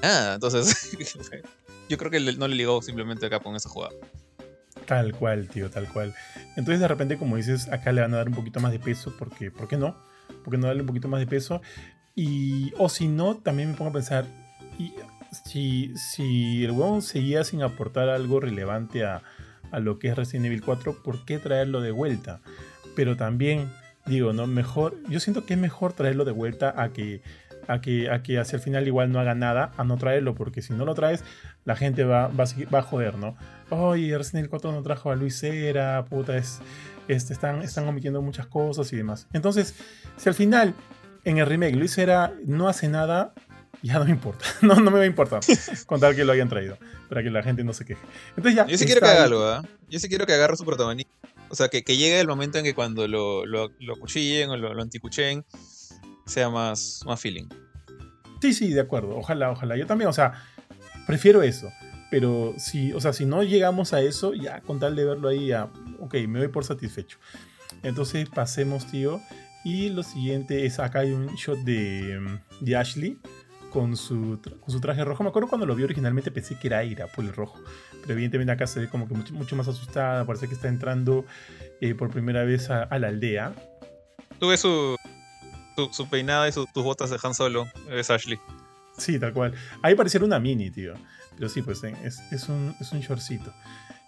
nada, 0.01 0.33
entonces 0.33 0.97
yo 1.89 1.97
creo 1.99 2.09
que 2.09 2.19
no 2.19 2.47
le 2.47 2.55
ligó 2.55 2.81
simplemente 2.81 3.27
acá 3.27 3.39
con 3.39 3.55
esa 3.55 3.69
jugada. 3.69 3.93
Tal 4.85 5.13
cual, 5.13 5.47
tío, 5.47 5.69
tal 5.69 5.87
cual. 5.87 6.13
Entonces, 6.57 6.79
de 6.79 6.87
repente, 6.87 7.17
como 7.17 7.35
dices, 7.37 7.69
acá 7.69 7.91
le 7.91 8.01
van 8.01 8.13
a 8.13 8.17
dar 8.17 8.27
un 8.27 8.35
poquito 8.35 8.59
más 8.59 8.71
de 8.71 8.79
peso, 8.79 9.13
porque, 9.17 9.51
¿por 9.51 9.67
qué 9.67 9.77
no? 9.77 9.95
¿Por 10.43 10.51
qué 10.51 10.57
no 10.57 10.67
darle 10.67 10.81
un 10.81 10.87
poquito 10.87 11.07
más 11.07 11.19
de 11.19 11.27
peso? 11.27 11.61
Y, 12.15 12.73
o 12.77 12.89
si 12.89 13.07
no, 13.07 13.37
también 13.37 13.71
me 13.71 13.77
pongo 13.77 13.91
a 13.91 13.93
pensar, 13.93 14.25
si, 15.45 15.93
si 15.95 16.63
el 16.65 16.71
huevón 16.71 17.01
seguía 17.01 17.43
sin 17.43 17.61
aportar 17.61 18.09
algo 18.09 18.39
relevante 18.39 19.05
a, 19.05 19.21
a 19.71 19.79
lo 19.79 19.99
que 19.99 20.09
es 20.09 20.15
Resident 20.15 20.47
Evil 20.47 20.61
4, 20.61 21.03
¿por 21.03 21.25
qué 21.25 21.37
traerlo 21.39 21.81
de 21.81 21.91
vuelta? 21.91 22.41
Pero 22.95 23.15
también, 23.15 23.69
digo, 24.05 24.33
¿no? 24.33 24.47
Mejor, 24.47 24.97
yo 25.09 25.19
siento 25.19 25.45
que 25.45 25.53
es 25.53 25.59
mejor 25.59 25.93
traerlo 25.93 26.25
de 26.25 26.31
vuelta 26.33 26.73
a 26.75 26.89
que, 26.91 27.21
a 27.67 27.79
que, 27.79 28.09
a 28.09 28.23
que 28.23 28.39
hacia 28.39 28.57
el 28.57 28.61
final 28.61 28.87
igual 28.87 29.11
no 29.11 29.19
haga 29.19 29.35
nada, 29.35 29.71
a 29.77 29.83
no 29.85 29.95
traerlo, 29.97 30.35
porque 30.35 30.61
si 30.61 30.73
no 30.73 30.83
lo 30.83 30.95
traes, 30.95 31.23
la 31.63 31.75
gente 31.77 32.03
va, 32.03 32.27
va, 32.27 32.43
a, 32.43 32.47
seguir- 32.47 32.73
va 32.73 32.79
a 32.79 32.83
joder, 32.83 33.17
¿no? 33.17 33.37
Oye, 33.71 34.17
Resident 34.17 34.39
Evil 34.39 34.49
4 34.49 34.71
no 34.73 34.83
trajo 34.83 35.11
a 35.11 35.15
Luis 35.15 35.39
Cera, 35.39 36.03
puta, 36.03 36.35
es, 36.35 36.59
este, 37.07 37.31
están, 37.31 37.61
están 37.61 37.87
omitiendo 37.87 38.21
muchas 38.21 38.45
cosas 38.47 38.91
y 38.91 38.97
demás. 38.97 39.27
Entonces, 39.31 39.75
si 40.17 40.27
al 40.27 40.35
final 40.35 40.75
en 41.23 41.37
el 41.37 41.45
remake 41.45 41.75
Luis 41.75 41.93
Cera 41.93 42.33
no 42.45 42.67
hace 42.67 42.89
nada, 42.89 43.33
ya 43.81 43.97
no 43.97 44.05
me 44.05 44.11
importa. 44.11 44.45
No, 44.61 44.75
no 44.75 44.91
me 44.91 44.97
va 44.97 45.03
a 45.03 45.07
importar 45.07 45.41
con 45.85 46.01
tal 46.01 46.15
que 46.15 46.25
lo 46.25 46.33
hayan 46.33 46.49
traído, 46.49 46.77
para 47.07 47.23
que 47.23 47.29
la 47.29 47.43
gente 47.43 47.63
no 47.63 47.71
se 47.71 47.85
queje. 47.85 48.01
Entonces 48.35 48.55
ya. 48.55 48.67
Yo 48.67 48.77
sí 48.77 48.85
quiero 48.85 48.99
que 48.99 49.07
haga 49.07 49.23
algo, 49.23 49.43
¿ah? 49.43 49.63
Yo 49.89 49.99
sí 49.99 50.09
quiero 50.09 50.25
que 50.25 50.33
agarre 50.33 50.57
su 50.57 50.65
protagonismo. 50.65 51.11
O 51.47 51.55
sea, 51.55 51.69
que, 51.69 51.83
que 51.83 51.95
llegue 51.95 52.19
el 52.19 52.27
momento 52.27 52.57
en 52.57 52.65
que 52.65 52.73
cuando 52.73 53.07
lo, 53.07 53.45
lo, 53.45 53.71
lo 53.79 53.95
cuchillen 53.97 54.49
o 54.49 54.57
lo, 54.57 54.73
lo 54.73 54.81
anticucheen 54.81 55.45
sea 56.25 56.49
más, 56.49 57.03
más 57.05 57.19
feeling. 57.19 57.47
Sí, 58.41 58.53
sí, 58.53 58.73
de 58.73 58.81
acuerdo. 58.81 59.17
Ojalá, 59.17 59.51
ojalá. 59.51 59.77
Yo 59.77 59.85
también, 59.85 60.09
o 60.09 60.13
sea, 60.13 60.33
prefiero 61.07 61.41
eso. 61.41 61.69
Pero 62.11 62.53
si, 62.57 62.93
o 62.93 62.99
sea, 63.01 63.13
si 63.13 63.25
no 63.25 63.41
llegamos 63.41 63.93
a 63.93 64.01
eso, 64.01 64.33
ya 64.35 64.61
con 64.61 64.79
tal 64.79 64.95
de 64.95 65.05
verlo 65.05 65.29
ahí, 65.29 65.47
ya, 65.47 65.69
ok, 65.99 66.13
me 66.27 66.37
doy 66.39 66.49
por 66.49 66.63
satisfecho. 66.65 67.17
Entonces 67.81 68.29
pasemos, 68.29 68.85
tío. 68.91 69.19
Y 69.63 69.89
lo 69.89 70.03
siguiente 70.03 70.65
es, 70.65 70.77
acá 70.79 70.99
hay 70.99 71.11
un 71.13 71.27
shot 71.35 71.59
de, 71.59 72.19
mm, 72.19 72.63
de 72.65 72.75
Ashley 72.75 73.17
con 73.71 73.95
su, 73.95 74.39
con 74.59 74.71
su 74.71 74.81
traje 74.81 75.05
rojo. 75.05 75.23
Me 75.23 75.29
acuerdo 75.29 75.47
cuando 75.47 75.65
lo 75.65 75.73
vi 75.75 75.83
originalmente 75.83 76.29
pensé 76.31 76.59
que 76.59 76.67
era 76.67 76.79
Aira 76.79 77.07
por 77.07 77.23
el 77.23 77.31
rojo. 77.33 77.57
Pero 78.01 78.13
evidentemente 78.13 78.51
acá 78.51 78.67
se 78.67 78.81
ve 78.81 78.89
como 78.89 79.07
que 79.07 79.13
mucho, 79.13 79.33
mucho 79.33 79.55
más 79.55 79.67
asustada. 79.67 80.25
Parece 80.25 80.47
que 80.49 80.55
está 80.55 80.67
entrando 80.67 81.25
eh, 81.79 81.95
por 81.95 82.09
primera 82.09 82.43
vez 82.43 82.69
a, 82.69 82.83
a 82.83 82.99
la 82.99 83.07
aldea. 83.07 83.53
Tuve 84.39 84.57
su, 84.57 84.97
su, 85.77 85.93
su 85.93 86.09
peinada 86.09 86.49
y 86.49 86.51
su- 86.51 86.65
tus 86.73 86.83
botas 86.83 87.09
de 87.11 87.17
Han 87.23 87.33
Solo, 87.35 87.67
es 87.89 88.09
Ashley. 88.09 88.37
Sí, 88.97 89.17
tal 89.19 89.31
cual. 89.33 89.53
Ahí 89.81 89.95
pareciera 89.95 90.25
una 90.25 90.39
mini, 90.39 90.69
tío. 90.71 90.95
Pero 91.35 91.49
sí, 91.49 91.61
pues 91.61 91.83
eh, 91.83 91.95
es, 92.03 92.19
es 92.31 92.49
un, 92.49 92.75
es 92.79 92.91
un 92.91 92.99
shortcito. 93.01 93.53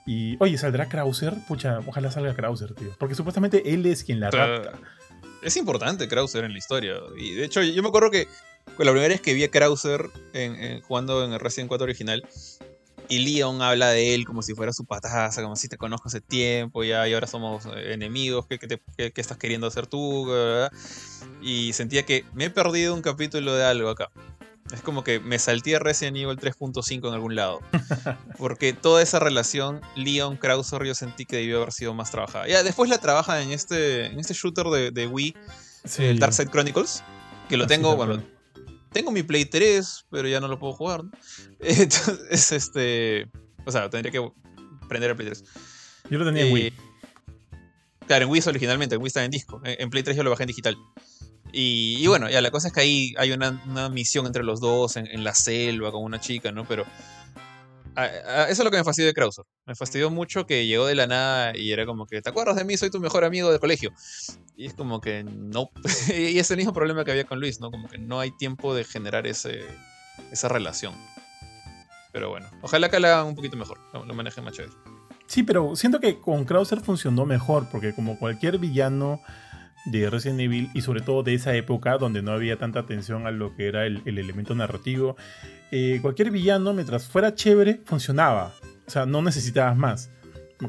Y, 0.06 0.36
oye, 0.40 0.58
¿saldrá 0.58 0.90
Krauser? 0.90 1.34
Pucha, 1.48 1.80
ojalá 1.88 2.12
salga 2.12 2.36
Krauser, 2.36 2.74
tío. 2.76 2.90
Porque 3.00 3.16
supuestamente 3.16 3.74
él 3.74 3.86
es 3.86 4.04
quien 4.04 4.20
la 4.20 4.30
rapta. 4.32 4.74
Es 5.42 5.56
importante 5.58 6.08
Krauser 6.08 6.44
en 6.44 6.52
la 6.52 6.58
historia. 6.58 6.96
Y 7.18 7.34
de 7.36 7.46
hecho, 7.46 7.62
yo 7.64 7.82
me 7.82 7.88
acuerdo 7.90 8.12
que 8.12 8.28
la 8.80 8.92
primera 8.92 9.08
vez 9.10 9.22
que 9.22 9.34
vi 9.34 9.44
a 9.44 9.50
Krauser 9.52 10.10
en- 10.34 10.56
en- 10.56 10.82
jugando 10.82 11.24
en 11.26 11.34
el 11.34 11.40
Resident 11.40 11.70
4 11.70 11.84
original, 11.86 12.24
y 13.10 13.20
Leon 13.20 13.62
habla 13.62 13.90
de 13.90 14.16
él 14.16 14.26
como 14.26 14.42
si 14.42 14.54
fuera 14.56 14.72
su 14.72 14.86
pataza, 14.86 15.42
como 15.44 15.58
si 15.58 15.68
te 15.68 15.78
conozco 15.78 16.08
hace 16.08 16.22
tiempo, 16.22 16.84
ya, 16.86 17.06
y 17.08 17.14
ahora 17.14 17.28
somos 17.28 17.66
eh, 17.66 17.94
enemigos, 17.94 18.46
¿qué, 18.48 18.58
qué 18.58 18.68
te- 18.68 18.82
qué- 18.98 19.12
qué 19.12 19.22
estás 19.22 19.38
queriendo 19.38 19.68
hacer 19.68 19.88
tú? 19.88 20.26
¿verdad? 20.28 20.72
Y 21.42 21.74
sentía 21.74 22.04
que 22.04 22.24
me 22.34 22.46
he 22.46 22.50
perdido 22.50 22.94
un 22.94 23.02
capítulo 23.02 23.54
de 23.56 23.66
algo 23.66 23.90
acá. 23.90 24.10
Es 24.72 24.82
como 24.82 25.04
que 25.04 25.20
me 25.20 25.38
salté 25.40 25.76
a 25.76 25.80
Resident 25.80 26.18
Evil 26.18 26.38
3.5 26.38 27.08
en 27.08 27.14
algún 27.14 27.36
lado. 27.36 27.60
Porque 28.38 28.74
toda 28.74 29.02
esa 29.02 29.20
relación, 29.20 29.82
Leon, 29.96 30.38
Krauser, 30.38 30.84
yo 30.86 30.96
sentí 30.96 31.26
que 31.26 31.36
debió 31.38 31.58
haber 31.62 31.74
sido 31.74 31.94
más 31.94 32.12
trabajada. 32.12 32.48
Ya, 32.48 32.64
después 32.64 32.90
la 32.90 32.98
trabaja 32.98 33.42
en 33.42 33.52
este, 33.52 34.06
en 34.08 34.20
este 34.20 34.34
shooter 34.34 34.66
de, 34.68 34.92
de 34.92 35.08
Wii, 35.08 35.36
Sí. 35.86 36.06
el 36.06 36.18
Darkseid 36.20 36.48
Chronicles, 36.50 37.04
que 37.50 37.58
lo 37.58 37.66
Así 37.66 37.74
tengo, 37.76 37.96
bueno, 37.98 38.24
tengo 38.94 39.12
mi 39.12 39.22
Play 39.22 39.44
3, 39.46 40.06
pero 40.10 40.28
ya 40.30 40.40
no 40.40 40.48
lo 40.48 40.58
puedo 40.58 40.74
jugar. 40.74 41.04
¿no? 41.04 41.12
Entonces, 41.60 42.52
este, 42.54 43.28
o 43.66 43.72
sea, 43.72 43.90
tendría 43.90 44.12
que 44.12 44.32
prender 44.88 45.10
el 45.10 45.16
Play 45.18 45.28
3. 45.30 45.44
Yo 46.10 46.18
lo 46.20 46.26
tenía 46.26 46.44
en 46.44 46.48
Eh, 46.50 46.54
Wii. 46.54 46.74
Claro, 48.08 48.26
en 48.26 48.32
Wii 48.32 48.42
originalmente, 48.48 48.96
en 48.96 49.02
Wii 49.02 49.08
está 49.08 49.24
en 49.26 49.32
disco. 49.32 49.62
En, 49.66 49.76
en 49.82 49.90
Play 49.90 50.04
3 50.04 50.16
yo 50.16 50.24
lo 50.24 50.30
bajé 50.30 50.44
en 50.44 50.48
digital. 50.48 50.78
Y, 51.56 51.98
y 52.04 52.08
bueno, 52.08 52.30
ya 52.30 52.42
la 52.42 52.50
cosa 52.52 52.68
es 52.70 52.74
que 52.74 52.82
ahí 52.82 53.14
hay 53.18 53.32
una, 53.32 53.62
una 53.68 53.88
misión 53.88 54.26
entre 54.26 54.44
los 54.44 54.60
dos 54.60 54.98
en, 54.98 55.06
en 55.08 55.24
la 55.24 55.36
selva 55.36 55.92
con 55.92 56.04
una 56.04 56.20
chica, 56.20 56.52
¿no? 56.52 56.66
Pero 56.66 56.84
a- 57.96 58.02
a- 58.02 58.44
eso 58.50 58.62
es 58.62 58.66
lo 58.66 58.72
que 58.72 58.78
me 58.78 58.84
fastidió 58.84 59.08
de 59.08 59.14
Krauser. 59.14 59.46
Me 59.68 59.76
fastidió 59.76 60.10
mucho 60.10 60.46
que 60.48 60.66
llegó 60.66 60.88
de 60.88 60.96
la 60.96 61.06
nada 61.06 61.56
y 61.56 61.72
era 61.72 61.86
como 61.86 62.08
que, 62.08 62.22
¿te 62.24 62.30
acuerdas 62.30 62.56
de 62.56 62.66
mí? 62.66 62.76
Soy 62.76 62.90
tu 62.90 63.00
mejor 63.00 63.24
amigo 63.24 63.52
de 63.52 63.60
colegio. 63.60 63.92
Y 64.58 64.66
es 64.66 64.74
como 64.74 65.00
que 65.00 65.24
no. 65.24 65.70
y 66.10 66.40
es 66.40 66.50
el 66.50 66.58
mismo 66.58 66.74
problema 66.74 67.06
que 67.06 67.12
había 67.12 67.26
con 67.26 67.40
Luis, 67.40 67.60
¿no? 67.60 67.70
Como 67.70 67.88
que 67.88 68.00
no 68.00 68.20
hay 68.20 68.32
tiempo 68.32 68.74
de 68.74 68.84
generar 68.84 69.28
ese, 69.28 69.62
esa 70.32 70.48
relación. 70.50 70.96
Pero 72.12 72.30
bueno, 72.30 72.48
ojalá 72.62 72.90
que 72.90 73.00
la 73.00 73.14
hagan 73.14 73.28
un 73.28 73.36
poquito 73.36 73.58
mejor, 73.58 73.80
lo, 73.94 74.06
lo 74.06 74.14
manejen 74.16 74.44
más 74.44 74.54
chévere. 74.54 74.74
Sí, 75.26 75.42
pero 75.44 75.76
siento 75.76 76.00
que 76.00 76.20
con 76.20 76.46
Krauser 76.46 76.82
funcionó 76.82 77.26
mejor, 77.26 77.68
porque 77.72 77.94
como 77.96 78.20
cualquier 78.20 78.58
villano 78.60 79.20
de 79.86 80.10
Resident 80.10 80.40
Evil, 80.40 80.70
y 80.74 80.82
sobre 80.82 81.02
todo 81.02 81.24
de 81.24 81.34
esa 81.34 81.56
época 81.56 81.98
donde 81.98 82.22
no 82.22 82.32
había 82.32 82.58
tanta 82.58 82.80
atención 82.80 83.28
a 83.28 83.32
lo 83.32 83.56
que 83.56 83.68
era 83.68 83.86
el, 83.86 84.02
el 84.06 84.18
elemento 84.18 84.56
narrativo, 84.56 85.18
eh, 85.72 86.00
cualquier 86.02 86.30
villano, 86.30 86.74
mientras 86.74 87.08
fuera 87.08 87.34
chévere, 87.34 87.82
funcionaba. 87.86 88.54
O 88.86 88.92
sea, 88.92 89.06
no 89.06 89.22
necesitabas 89.22 89.76
más. 89.76 90.12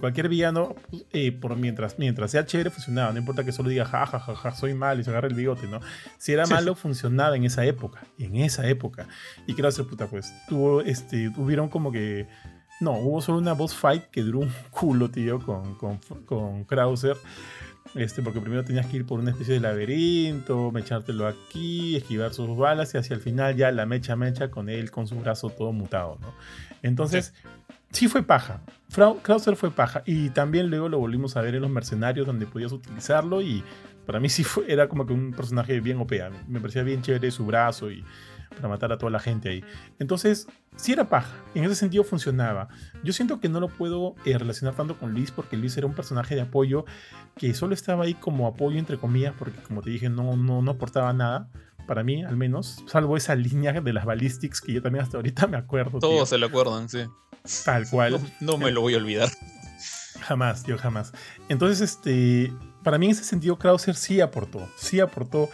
Cualquier 0.00 0.28
villano, 0.28 0.74
eh, 1.12 1.30
por 1.30 1.56
mientras, 1.56 1.98
mientras 1.98 2.30
sea 2.30 2.46
chévere, 2.46 2.70
funcionaba. 2.70 3.12
No 3.12 3.18
importa 3.18 3.44
que 3.44 3.52
solo 3.52 3.68
diga, 3.68 3.84
ja, 3.84 4.06
ja, 4.06 4.18
ja, 4.18 4.34
ja, 4.34 4.52
soy 4.52 4.74
malo 4.74 5.00
y 5.00 5.04
se 5.04 5.10
agarre 5.10 5.28
el 5.28 5.34
bigote, 5.34 5.68
¿no? 5.68 5.80
Si 6.18 6.32
era 6.32 6.46
malo, 6.46 6.74
funcionaba 6.74 7.36
en 7.36 7.44
esa 7.44 7.64
época. 7.64 8.00
En 8.18 8.36
esa 8.36 8.66
época. 8.66 9.06
Y 9.46 9.54
Krauser, 9.54 9.86
puta, 9.86 10.06
pues, 10.06 10.32
tuvo, 10.48 10.80
este, 10.80 11.30
tuvieron 11.30 11.68
como 11.68 11.92
que 11.92 12.26
no, 12.80 12.92
hubo 12.98 13.20
solo 13.20 13.38
una 13.38 13.52
boss 13.52 13.74
fight 13.74 14.04
que 14.04 14.22
duró 14.22 14.40
un 14.40 14.52
culo, 14.70 15.10
tío, 15.10 15.38
con, 15.38 15.76
con, 15.76 15.98
con 16.24 16.64
Krauser. 16.64 17.16
Este, 17.94 18.22
porque 18.22 18.40
primero 18.40 18.64
tenías 18.64 18.86
que 18.86 18.96
ir 18.96 19.06
por 19.06 19.20
una 19.20 19.30
especie 19.30 19.54
de 19.54 19.60
laberinto, 19.60 20.72
mechártelo 20.72 21.28
aquí, 21.28 21.96
esquivar 21.96 22.34
sus 22.34 22.56
balas 22.56 22.92
y 22.94 22.98
hacia 22.98 23.14
el 23.14 23.20
final 23.20 23.54
ya 23.54 23.70
la 23.70 23.86
mecha 23.86 24.16
mecha 24.16 24.50
con 24.50 24.68
él 24.68 24.90
con 24.90 25.06
su 25.06 25.14
brazo 25.16 25.50
todo 25.50 25.72
mutado, 25.72 26.18
¿no? 26.20 26.34
Entonces, 26.82 27.34
sí, 27.92 28.08
fue 28.08 28.24
paja. 28.24 28.62
Krauser 29.22 29.56
fue 29.56 29.70
paja. 29.70 30.02
Y 30.06 30.30
también 30.30 30.70
luego 30.70 30.88
lo 30.88 30.98
volvimos 30.98 31.36
a 31.36 31.40
ver 31.40 31.54
en 31.54 31.62
los 31.62 31.70
mercenarios 31.70 32.26
donde 32.26 32.46
podías 32.46 32.72
utilizarlo 32.72 33.40
y 33.40 33.62
para 34.06 34.20
mí 34.20 34.28
sí 34.28 34.44
fue, 34.44 34.70
era 34.70 34.88
como 34.88 35.06
que 35.06 35.12
un 35.12 35.32
personaje 35.32 35.80
bien 35.80 35.98
OP. 35.98 36.12
Me 36.48 36.60
parecía 36.60 36.82
bien 36.82 37.00
chévere 37.00 37.30
su 37.30 37.46
brazo 37.46 37.90
y 37.90 38.04
para 38.54 38.68
matar 38.68 38.92
a 38.92 38.98
toda 38.98 39.10
la 39.10 39.20
gente 39.20 39.48
ahí. 39.48 39.64
Entonces, 39.98 40.46
sí 40.76 40.92
era 40.92 41.08
paja. 41.08 41.34
En 41.54 41.64
ese 41.64 41.74
sentido 41.74 42.04
funcionaba. 42.04 42.68
Yo 43.02 43.12
siento 43.12 43.40
que 43.40 43.48
no 43.48 43.60
lo 43.60 43.68
puedo 43.68 44.14
eh, 44.24 44.36
relacionar 44.38 44.74
tanto 44.74 44.98
con 44.98 45.12
Luis 45.12 45.30
porque 45.30 45.56
Luis 45.56 45.76
era 45.76 45.86
un 45.86 45.94
personaje 45.94 46.34
de 46.34 46.42
apoyo 46.42 46.84
que 47.36 47.54
solo 47.54 47.74
estaba 47.74 48.04
ahí 48.04 48.14
como 48.14 48.46
apoyo 48.46 48.78
entre 48.78 48.98
comillas 48.98 49.34
porque 49.38 49.60
como 49.62 49.82
te 49.82 49.90
dije 49.90 50.08
no, 50.08 50.36
no, 50.36 50.62
no 50.62 50.70
aportaba 50.70 51.12
nada. 51.12 51.48
para 51.86 52.02
mí 52.02 52.24
al 52.24 52.36
menos, 52.36 52.82
salvo 52.86 53.16
esa 53.16 53.34
línea 53.36 53.72
de 53.72 53.92
las 53.92 54.04
ballistics 54.04 54.60
que 54.60 54.72
yo 54.72 54.82
también 54.82 55.04
hasta 55.04 55.18
ahorita 55.18 55.46
me 55.46 55.56
acuerdo. 55.56 55.98
Todos 55.98 56.28
se 56.28 56.38
lo 56.38 56.46
acuerdan, 56.46 56.88
sí. 56.88 57.04
Tal 57.64 57.88
cual. 57.90 58.20
No, 58.40 58.56
me 58.56 58.70
lo 58.70 58.80
voy 58.80 58.94
a 58.94 58.96
olvidar. 58.96 59.28
Jamás, 60.22 60.64
yo 60.64 60.78
jamás. 60.78 61.12
Entonces, 61.50 61.82
este, 61.82 62.50
para 62.82 62.96
mí 62.96 63.06
en 63.06 63.12
ese 63.12 63.24
sentido, 63.24 63.58
Krauser 63.58 63.94
sí 63.94 64.20
aportó, 64.22 64.66
sí 64.76 65.00
aportó 65.00 65.50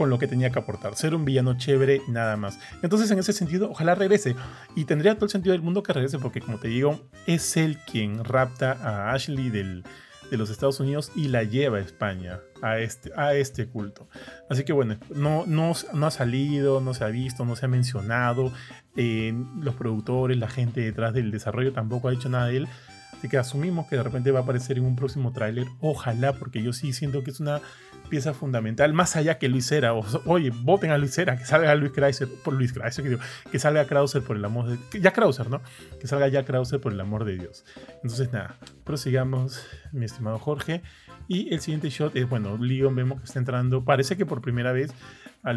con 0.00 0.08
lo 0.08 0.18
que 0.18 0.26
tenía 0.26 0.48
que 0.48 0.58
aportar. 0.58 0.96
Ser 0.96 1.14
un 1.14 1.26
villano 1.26 1.58
chévere, 1.58 2.00
nada 2.08 2.34
más. 2.38 2.58
Entonces, 2.80 3.10
en 3.10 3.18
ese 3.18 3.34
sentido, 3.34 3.70
ojalá 3.70 3.94
regrese. 3.94 4.34
Y 4.74 4.86
tendría 4.86 5.14
todo 5.16 5.26
el 5.26 5.30
sentido 5.30 5.52
del 5.52 5.60
mundo 5.60 5.82
que 5.82 5.92
regrese, 5.92 6.18
porque 6.18 6.40
como 6.40 6.58
te 6.58 6.68
digo, 6.68 6.98
es 7.26 7.54
él 7.58 7.76
quien 7.80 8.24
rapta 8.24 8.72
a 8.72 9.12
Ashley 9.12 9.50
del, 9.50 9.84
de 10.30 10.38
los 10.38 10.48
Estados 10.48 10.80
Unidos 10.80 11.12
y 11.14 11.28
la 11.28 11.42
lleva 11.42 11.76
a 11.76 11.80
España, 11.82 12.40
a 12.62 12.78
este, 12.78 13.10
a 13.14 13.34
este 13.34 13.66
culto. 13.68 14.08
Así 14.48 14.64
que 14.64 14.72
bueno, 14.72 14.96
no, 15.14 15.44
no, 15.46 15.72
ha 16.06 16.10
salido, 16.10 16.80
no 16.80 16.94
se 16.94 17.04
ha 17.04 17.08
visto, 17.08 17.44
no 17.44 17.54
se 17.54 17.66
ha 17.66 17.68
mencionado. 17.68 18.54
Eh, 18.96 19.34
los 19.60 19.74
productores, 19.74 20.38
la 20.38 20.48
gente 20.48 20.80
detrás 20.80 21.12
del 21.12 21.30
desarrollo 21.30 21.74
tampoco 21.74 22.08
ha 22.08 22.12
dicho 22.12 22.30
nada 22.30 22.46
de 22.46 22.56
él. 22.56 22.68
Así 23.12 23.28
que 23.28 23.36
asumimos 23.36 23.86
que 23.86 23.96
de 23.96 24.02
repente 24.02 24.30
va 24.30 24.38
a 24.38 24.42
aparecer 24.44 24.78
en 24.78 24.86
un 24.86 24.96
próximo 24.96 25.30
tráiler. 25.34 25.66
Ojalá, 25.80 26.32
porque 26.32 26.62
yo 26.62 26.72
sí 26.72 26.94
siento 26.94 27.22
que 27.22 27.32
es 27.32 27.40
una 27.40 27.60
pieza 28.10 28.34
fundamental, 28.34 28.92
más 28.92 29.16
allá 29.16 29.38
que 29.38 29.48
Luis 29.48 29.72
Era. 29.72 29.94
oye, 29.94 30.50
voten 30.50 30.90
a 30.90 30.98
Luis 30.98 31.16
Era, 31.16 31.38
que 31.38 31.46
salga 31.46 31.74
Luis 31.74 31.92
Krauser, 31.92 32.28
por 32.44 32.52
Luis 32.52 32.72
Krauser, 32.72 33.02
que, 33.02 33.10
digo, 33.10 33.22
que 33.50 33.58
salga 33.58 33.86
Krauser 33.86 34.22
por 34.22 34.36
el 34.36 34.44
amor 34.44 34.66
de... 34.68 35.00
Ya 35.00 35.12
Krauser, 35.12 35.48
¿no? 35.48 35.62
Que 35.98 36.06
salga 36.06 36.28
ya 36.28 36.44
Krauser 36.44 36.80
por 36.80 36.92
el 36.92 37.00
amor 37.00 37.24
de 37.24 37.38
Dios. 37.38 37.64
Entonces 38.02 38.30
nada, 38.32 38.56
prosigamos, 38.84 39.66
mi 39.92 40.04
estimado 40.04 40.38
Jorge. 40.38 40.82
Y 41.28 41.54
el 41.54 41.60
siguiente 41.60 41.88
shot 41.88 42.14
es, 42.16 42.28
bueno, 42.28 42.58
Leon 42.58 42.94
vemos 42.94 43.20
que 43.20 43.26
está 43.26 43.38
entrando, 43.38 43.84
parece 43.84 44.16
que 44.16 44.26
por 44.26 44.42
primera 44.42 44.72
vez, 44.72 44.92
a, 45.42 45.50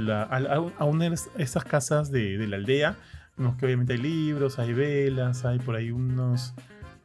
a, 0.78 0.86
una 0.86 1.10
de 1.10 1.18
estas 1.38 1.66
casas 1.66 2.12
de, 2.12 2.38
de 2.38 2.48
la 2.48 2.56
aldea. 2.56 2.96
Vemos 3.36 3.58
que 3.58 3.66
obviamente 3.66 3.94
hay 3.94 4.00
libros, 4.00 4.60
hay 4.60 4.74
velas, 4.74 5.44
hay 5.44 5.60
por 5.60 5.76
ahí 5.76 5.92
unos 5.92 6.54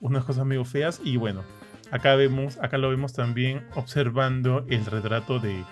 unas 0.00 0.24
cosas 0.24 0.44
medio 0.44 0.64
feas. 0.64 1.00
Y 1.02 1.16
bueno, 1.16 1.42
acá 1.90 2.14
vemos, 2.14 2.58
acá 2.58 2.78
lo 2.78 2.90
vemos 2.90 3.12
también 3.12 3.66
observando 3.74 4.64
el 4.68 4.84
retrato 4.86 5.38
de, 5.38 5.64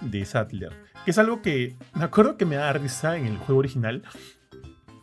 de 0.00 0.24
Sattler. 0.24 0.72
Que 1.04 1.10
es 1.10 1.18
algo 1.18 1.42
que 1.42 1.76
me 1.94 2.04
acuerdo 2.04 2.36
que 2.36 2.46
me 2.46 2.56
da 2.56 2.72
risa 2.72 3.16
en 3.16 3.26
el 3.26 3.36
juego 3.38 3.58
original. 3.58 4.02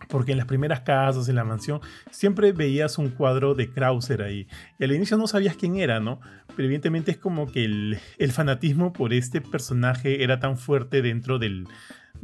Porque 0.07 0.33
en 0.33 0.37
las 0.37 0.45
primeras 0.45 0.81
casas, 0.81 1.27
en 1.29 1.35
la 1.35 1.43
mansión, 1.43 1.81
siempre 2.11 2.51
veías 2.51 2.99
un 2.99 3.09
cuadro 3.09 3.55
de 3.55 3.71
Krauser 3.71 4.21
ahí. 4.21 4.47
Y 4.77 4.83
al 4.83 4.91
inicio 4.91 5.17
no 5.17 5.25
sabías 5.25 5.55
quién 5.55 5.77
era, 5.77 5.99
¿no? 5.99 6.19
Pero 6.55 6.65
evidentemente 6.65 7.09
es 7.09 7.17
como 7.17 7.51
que 7.51 7.65
el, 7.65 7.97
el 8.19 8.31
fanatismo 8.31 8.93
por 8.93 9.13
este 9.13 9.41
personaje 9.41 10.23
era 10.23 10.39
tan 10.39 10.57
fuerte 10.57 11.01
dentro 11.01 11.39
del, 11.39 11.67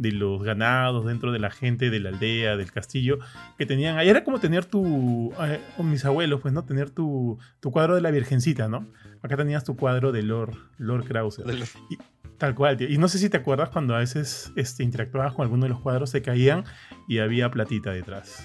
de 0.01 0.11
los 0.11 0.41
ganados, 0.41 1.05
dentro 1.05 1.31
de 1.31 1.37
la 1.37 1.51
gente 1.51 1.91
de 1.91 1.99
la 1.99 2.09
aldea, 2.09 2.57
del 2.57 2.71
castillo, 2.71 3.19
que 3.59 3.67
tenían. 3.67 3.99
Ahí 3.99 4.09
era 4.09 4.23
como 4.23 4.39
tener 4.39 4.65
tu. 4.65 5.31
Eh, 5.39 5.61
mis 5.77 6.03
abuelos, 6.05 6.41
pues, 6.41 6.53
¿no? 6.55 6.65
Tener 6.65 6.89
tu, 6.89 7.37
tu, 7.59 7.69
cuadro 7.69 7.93
de 7.93 8.01
la 8.01 8.09
Virgencita, 8.09 8.67
¿no? 8.67 8.87
Acá 9.21 9.37
tenías 9.37 9.63
tu 9.63 9.75
cuadro 9.75 10.11
de 10.11 10.23
Lord, 10.23 10.55
Lord 10.79 11.05
Krauser. 11.05 11.45
Y, 11.91 11.99
tal 12.39 12.55
cual, 12.55 12.77
tío. 12.77 12.89
Y 12.89 12.97
no 12.97 13.07
sé 13.07 13.19
si 13.19 13.29
te 13.29 13.37
acuerdas 13.37 13.69
cuando 13.69 13.93
a 13.93 13.99
veces 13.99 14.51
este, 14.55 14.83
interactuabas 14.83 15.33
con 15.33 15.43
alguno 15.43 15.65
de 15.65 15.69
los 15.69 15.79
cuadros, 15.81 16.09
se 16.09 16.23
caían 16.23 16.63
y 17.07 17.19
había 17.19 17.51
platita 17.51 17.91
detrás. 17.91 18.43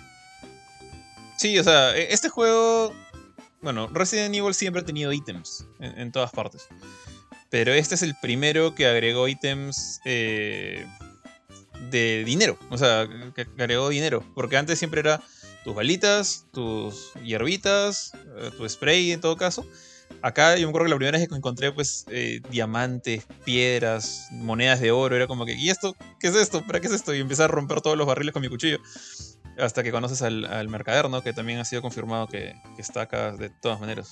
Sí, 1.38 1.58
o 1.58 1.64
sea, 1.64 1.96
e, 1.96 2.12
este 2.12 2.28
juego. 2.28 2.92
Bueno, 3.62 3.88
Resident 3.94 4.34
Evil 4.34 4.52
siempre 4.52 4.82
ha 4.82 4.84
tenido 4.84 5.10
ítems 5.10 5.66
en, 5.80 5.98
en 5.98 6.12
todas 6.12 6.32
partes. 6.32 6.68
Pero 7.48 7.72
este 7.72 7.94
es 7.94 8.02
el 8.02 8.14
primero 8.20 8.74
que 8.74 8.86
agregó 8.86 9.26
ítems. 9.26 10.02
Eh, 10.04 10.84
de 11.90 12.24
dinero. 12.24 12.58
O 12.70 12.78
sea, 12.78 13.08
que 13.34 13.46
agregó 13.58 13.88
dinero. 13.88 14.24
Porque 14.34 14.56
antes 14.56 14.78
siempre 14.78 15.00
era 15.00 15.22
tus 15.64 15.74
balitas, 15.74 16.46
tus 16.52 17.12
hierbitas, 17.24 18.12
eh, 18.38 18.50
tu 18.56 18.68
spray 18.68 19.12
en 19.12 19.20
todo 19.20 19.36
caso. 19.36 19.66
Acá 20.22 20.56
yo 20.56 20.66
me 20.66 20.70
acuerdo 20.70 20.86
que 20.86 20.90
la 20.90 20.96
primera 20.96 21.18
vez 21.18 21.28
que 21.28 21.34
encontré 21.34 21.72
pues 21.72 22.06
eh, 22.08 22.40
diamantes, 22.50 23.26
piedras, 23.44 24.28
monedas 24.30 24.80
de 24.80 24.92
oro, 24.92 25.16
era 25.16 25.26
como 25.26 25.44
que, 25.44 25.54
¿y 25.54 25.70
esto? 25.70 25.96
¿Qué 26.20 26.28
es 26.28 26.36
esto? 26.36 26.64
¿Para 26.64 26.80
qué 26.80 26.86
es 26.86 26.92
esto? 26.92 27.14
Y 27.14 27.20
empecé 27.20 27.42
a 27.42 27.48
romper 27.48 27.80
todos 27.80 27.96
los 27.96 28.06
barriles 28.06 28.32
con 28.32 28.42
mi 28.42 28.48
cuchillo. 28.48 28.78
Hasta 29.58 29.82
que 29.82 29.90
conoces 29.90 30.22
al, 30.22 30.68
mercader, 30.68 31.10
¿no? 31.10 31.22
Que 31.22 31.32
también 31.32 31.58
ha 31.58 31.64
sido 31.64 31.82
confirmado 31.82 32.28
que, 32.28 32.54
está 32.78 33.02
acá 33.02 33.32
de 33.32 33.50
todas 33.50 33.80
maneras. 33.80 34.10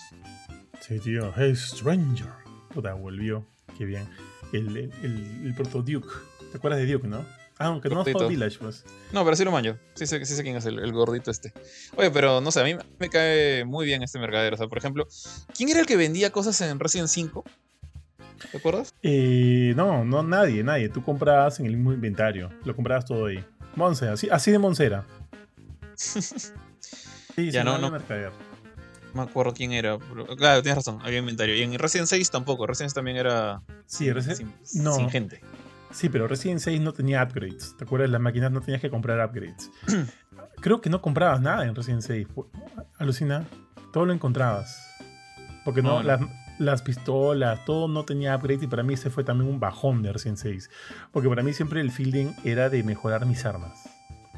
Sí, 0.80 0.98
tío. 0.98 1.32
Hey, 1.36 1.54
Stranger. 1.54 2.32
Puta, 2.72 2.94
volvió. 2.94 3.46
Qué 3.78 3.84
bien. 3.84 4.08
El, 4.52 4.76
el, 4.76 5.42
el 5.44 5.54
proto 5.54 5.82
Duke. 5.82 6.08
¿Te 6.50 6.58
acuerdas 6.58 6.80
de 6.80 6.92
Duke, 6.92 7.06
no? 7.06 7.24
Ah, 7.64 7.68
aunque 7.68 7.88
no 7.88 8.02
es 8.02 8.28
Village, 8.28 8.58
pues. 8.58 8.84
No, 9.10 9.24
pero 9.24 9.34
sí 9.36 9.42
lo 9.42 9.50
manjo. 9.50 9.78
Sí 9.94 10.06
sé, 10.06 10.22
sí 10.26 10.34
sé 10.34 10.42
quién 10.42 10.56
es 10.56 10.66
el, 10.66 10.92
gordito 10.92 11.30
este. 11.30 11.50
Oye, 11.96 12.10
pero 12.10 12.42
no 12.42 12.50
sé, 12.50 12.60
a 12.60 12.64
mí 12.64 12.76
me 12.98 13.08
cae 13.08 13.64
muy 13.64 13.86
bien 13.86 14.02
este 14.02 14.18
mercader. 14.18 14.52
O 14.52 14.56
sea, 14.58 14.68
por 14.68 14.76
ejemplo, 14.76 15.08
¿quién 15.56 15.70
era 15.70 15.80
el 15.80 15.86
que 15.86 15.96
vendía 15.96 16.30
cosas 16.30 16.60
en 16.60 16.78
Resident 16.78 17.08
5? 17.08 17.42
¿Te 18.50 18.58
acuerdas? 18.58 18.94
Eh, 19.02 19.72
no, 19.76 20.04
no, 20.04 20.22
nadie, 20.22 20.62
nadie. 20.62 20.90
Tú 20.90 21.02
comprabas 21.02 21.58
en 21.58 21.64
el 21.64 21.78
mismo 21.78 21.94
inventario. 21.94 22.50
Lo 22.64 22.76
comprabas 22.76 23.06
todo 23.06 23.24
ahí. 23.24 23.42
Monse, 23.76 24.08
así, 24.08 24.28
así 24.30 24.50
de 24.50 24.58
Monsera. 24.58 25.06
sí, 25.96 27.50
ya 27.50 27.64
no, 27.64 27.78
no. 27.78 27.90
Mercader. 27.90 28.32
No 29.14 29.22
me 29.24 29.30
acuerdo 29.30 29.54
quién 29.54 29.72
era. 29.72 29.98
claro, 30.36 30.60
tienes 30.60 30.76
razón, 30.76 30.98
había 31.02 31.20
inventario. 31.20 31.54
Y 31.54 31.62
en 31.62 31.78
Resident 31.78 32.08
6 32.08 32.30
tampoco. 32.30 32.66
Resident 32.66 32.92
también 32.92 33.16
era. 33.16 33.62
Sí, 33.86 34.12
Resident. 34.12 34.54
no. 34.74 34.96
sin 34.96 35.08
gente. 35.08 35.40
Sí, 35.94 36.08
pero 36.08 36.26
Resident 36.26 36.60
6 36.60 36.80
no 36.80 36.92
tenía 36.92 37.22
upgrades. 37.22 37.76
¿Te 37.78 37.84
acuerdas? 37.84 38.10
Las 38.10 38.20
máquinas 38.20 38.50
no 38.50 38.60
tenías 38.60 38.80
que 38.80 38.90
comprar 38.90 39.24
upgrades. 39.24 39.70
Creo 40.60 40.80
que 40.80 40.90
no 40.90 41.00
comprabas 41.00 41.40
nada 41.40 41.64
en 41.64 41.74
Resident 41.74 42.02
6. 42.02 42.26
Alucina. 42.98 43.44
Todo 43.92 44.04
lo 44.04 44.12
encontrabas. 44.12 44.76
Porque 45.64 45.82
no, 45.82 46.02
las, 46.02 46.82
pistolas, 46.82 47.64
todo 47.64 47.86
no 47.86 48.04
tenía 48.04 48.34
upgrades 48.34 48.64
y 48.64 48.66
para 48.66 48.82
mí 48.82 48.94
ese 48.94 49.08
fue 49.08 49.22
también 49.22 49.48
un 49.48 49.60
bajón 49.60 50.02
de 50.02 50.12
Resident 50.12 50.38
6. 50.38 50.68
Porque 51.12 51.28
para 51.28 51.44
mí 51.44 51.52
siempre 51.52 51.80
el 51.80 51.92
feeling 51.92 52.32
era 52.42 52.68
de 52.68 52.82
mejorar 52.82 53.24
mis 53.24 53.46
armas. 53.46 53.88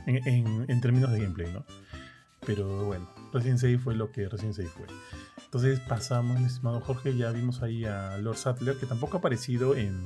En, 0.07 0.81
términos 0.83 1.11
de 1.11 1.21
gameplay, 1.21 1.51
¿no? 1.53 1.65
Pero 2.45 2.85
bueno, 2.85 3.11
Resident 3.33 3.59
6 3.61 3.81
fue 3.83 3.95
lo 3.97 4.13
que 4.13 4.29
Resident 4.29 4.55
6 4.55 4.69
fue. 4.77 4.87
Entonces 5.43 5.81
pasamos, 5.81 6.39
mi 6.39 6.47
estimado 6.47 6.81
Jorge, 6.81 7.17
ya 7.17 7.31
vimos 7.31 7.63
ahí 7.63 7.87
a 7.87 8.19
Lord 8.19 8.37
Sattler, 8.37 8.77
que 8.77 8.85
tampoco 8.85 9.17
ha 9.17 9.21
aparecido 9.21 9.75
en 9.75 10.05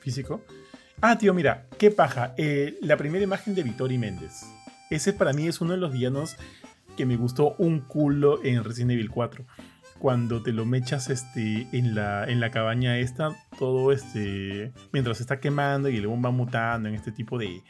físico. 0.00 0.42
Ah, 1.04 1.18
tío, 1.18 1.34
mira, 1.34 1.66
qué 1.78 1.90
paja. 1.90 2.32
Eh, 2.36 2.78
la 2.80 2.96
primera 2.96 3.24
imagen 3.24 3.56
de 3.56 3.64
Vittori 3.64 3.98
Méndez. 3.98 4.44
Ese 4.88 5.12
para 5.12 5.32
mí 5.32 5.48
es 5.48 5.60
uno 5.60 5.72
de 5.72 5.78
los 5.78 5.92
villanos 5.92 6.36
que 6.96 7.06
me 7.06 7.16
gustó 7.16 7.56
un 7.58 7.80
culo 7.80 8.38
en 8.44 8.62
Resident 8.62 8.92
Evil 8.92 9.10
4. 9.10 9.44
Cuando 9.98 10.44
te 10.44 10.52
lo 10.52 10.64
mechas 10.64 11.10
este, 11.10 11.66
en, 11.72 11.96
la, 11.96 12.24
en 12.30 12.38
la 12.38 12.52
cabaña 12.52 12.98
esta, 12.98 13.34
todo 13.58 13.90
este. 13.90 14.72
Mientras 14.92 15.20
está 15.20 15.40
quemando 15.40 15.88
y 15.88 15.96
el 15.96 16.06
bomba 16.06 16.30
mutando 16.30 16.88
en 16.88 16.94
este 16.94 17.10
tipo 17.10 17.36
de, 17.36 17.64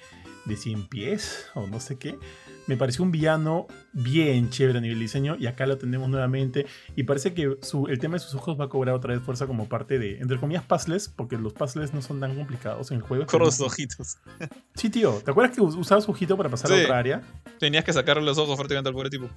de 0.44 0.54
100 0.54 0.88
pies 0.88 1.46
o 1.54 1.66
no 1.66 1.80
sé 1.80 1.96
qué 1.96 2.18
me 2.66 2.76
pareció 2.76 3.04
un 3.04 3.10
villano 3.10 3.66
bien 3.92 4.50
chévere 4.50 4.78
a 4.78 4.80
nivel 4.80 4.98
diseño 4.98 5.36
y 5.38 5.46
acá 5.46 5.66
lo 5.66 5.78
tenemos 5.78 6.08
nuevamente 6.08 6.66
y 6.96 7.02
parece 7.04 7.34
que 7.34 7.42
el 7.88 7.98
tema 7.98 8.14
de 8.14 8.20
sus 8.20 8.34
ojos 8.34 8.58
va 8.58 8.66
a 8.66 8.68
cobrar 8.68 8.94
otra 8.94 9.14
vez 9.14 9.22
fuerza 9.22 9.46
como 9.46 9.68
parte 9.68 9.98
de, 9.98 10.18
entre 10.18 10.38
comillas, 10.38 10.64
puzzles, 10.64 11.08
porque 11.08 11.36
los 11.36 11.52
puzzles 11.52 11.92
no 11.92 12.02
son 12.02 12.20
tan 12.20 12.34
complicados 12.36 12.90
en 12.90 12.98
el 12.98 13.02
juego. 13.02 13.26
Con 13.26 13.40
los 13.40 13.60
ojitos. 13.60 14.18
Sí, 14.74 14.90
tío, 14.90 15.20
¿te 15.24 15.30
acuerdas 15.30 15.54
que 15.54 15.60
usabas 15.60 16.04
su 16.04 16.10
ojito 16.10 16.36
para 16.36 16.48
pasar 16.48 16.72
a 16.72 16.76
otra 16.76 16.98
área? 16.98 17.22
Tenías 17.58 17.84
que 17.84 17.92
sacarle 17.92 18.22
los 18.22 18.38
ojos 18.38 18.56
fuertemente 18.56 18.88
al 18.88 18.94
pobre 18.94 19.10
tipo. 19.10 19.28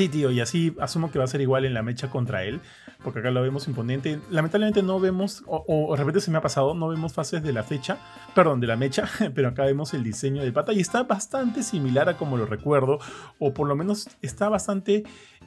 Sí, 0.00 0.08
tío, 0.08 0.30
y 0.30 0.40
así 0.40 0.74
asumo 0.80 1.10
que 1.10 1.18
va 1.18 1.26
a 1.26 1.28
ser 1.28 1.42
igual 1.42 1.66
en 1.66 1.74
la 1.74 1.82
mecha 1.82 2.08
contra 2.08 2.42
él, 2.44 2.62
porque 3.04 3.18
acá 3.18 3.30
lo 3.30 3.42
vemos 3.42 3.68
imponente. 3.68 4.18
Lamentablemente 4.30 4.82
no 4.82 4.98
vemos, 4.98 5.44
o, 5.46 5.90
de 5.90 5.98
repente 5.98 6.22
se 6.22 6.30
me 6.30 6.38
ha 6.38 6.40
pasado, 6.40 6.72
no 6.72 6.88
vemos 6.88 7.12
fases 7.12 7.42
de 7.42 7.52
la 7.52 7.64
fecha, 7.64 7.98
perdón, 8.34 8.60
de 8.60 8.66
la 8.66 8.76
mecha, 8.76 9.06
pero 9.34 9.48
acá 9.48 9.66
vemos 9.66 9.92
el 9.92 10.02
diseño 10.02 10.42
de 10.42 10.52
pata 10.52 10.72
y 10.72 10.80
está 10.80 11.02
bastante 11.02 11.62
similar 11.62 12.08
a 12.08 12.16
como 12.16 12.38
lo 12.38 12.46
recuerdo, 12.46 12.98
o 13.38 13.52
por 13.52 13.68
lo 13.68 13.76
menos 13.76 14.08
está 14.22 14.48
bastante 14.48 15.02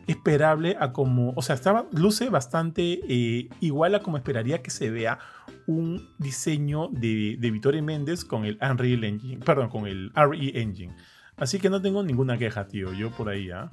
esperable 0.05 0.77
a 0.79 0.93
como, 0.93 1.33
o 1.35 1.41
sea, 1.41 1.55
estaba, 1.55 1.87
luce 1.91 2.29
bastante 2.29 2.99
eh, 3.09 3.49
igual 3.59 3.95
a 3.95 4.01
como 4.01 4.17
esperaría 4.17 4.61
que 4.61 4.69
se 4.69 4.91
vea 4.91 5.17
un 5.65 6.09
diseño 6.19 6.89
de, 6.89 7.37
de 7.39 7.49
Vittorio 7.49 7.81
Méndez 7.81 8.23
con 8.23 8.45
el 8.45 8.59
Unreal 8.61 9.03
Engine, 9.03 9.43
perdón, 9.43 9.69
con 9.69 9.87
el 9.87 10.11
RE 10.13 10.61
Engine. 10.61 10.95
Así 11.37 11.57
que 11.57 11.71
no 11.71 11.81
tengo 11.81 12.03
ninguna 12.03 12.37
queja, 12.37 12.67
tío, 12.67 12.93
yo 12.93 13.09
por 13.09 13.29
ahí, 13.29 13.49
¿ah? 13.49 13.71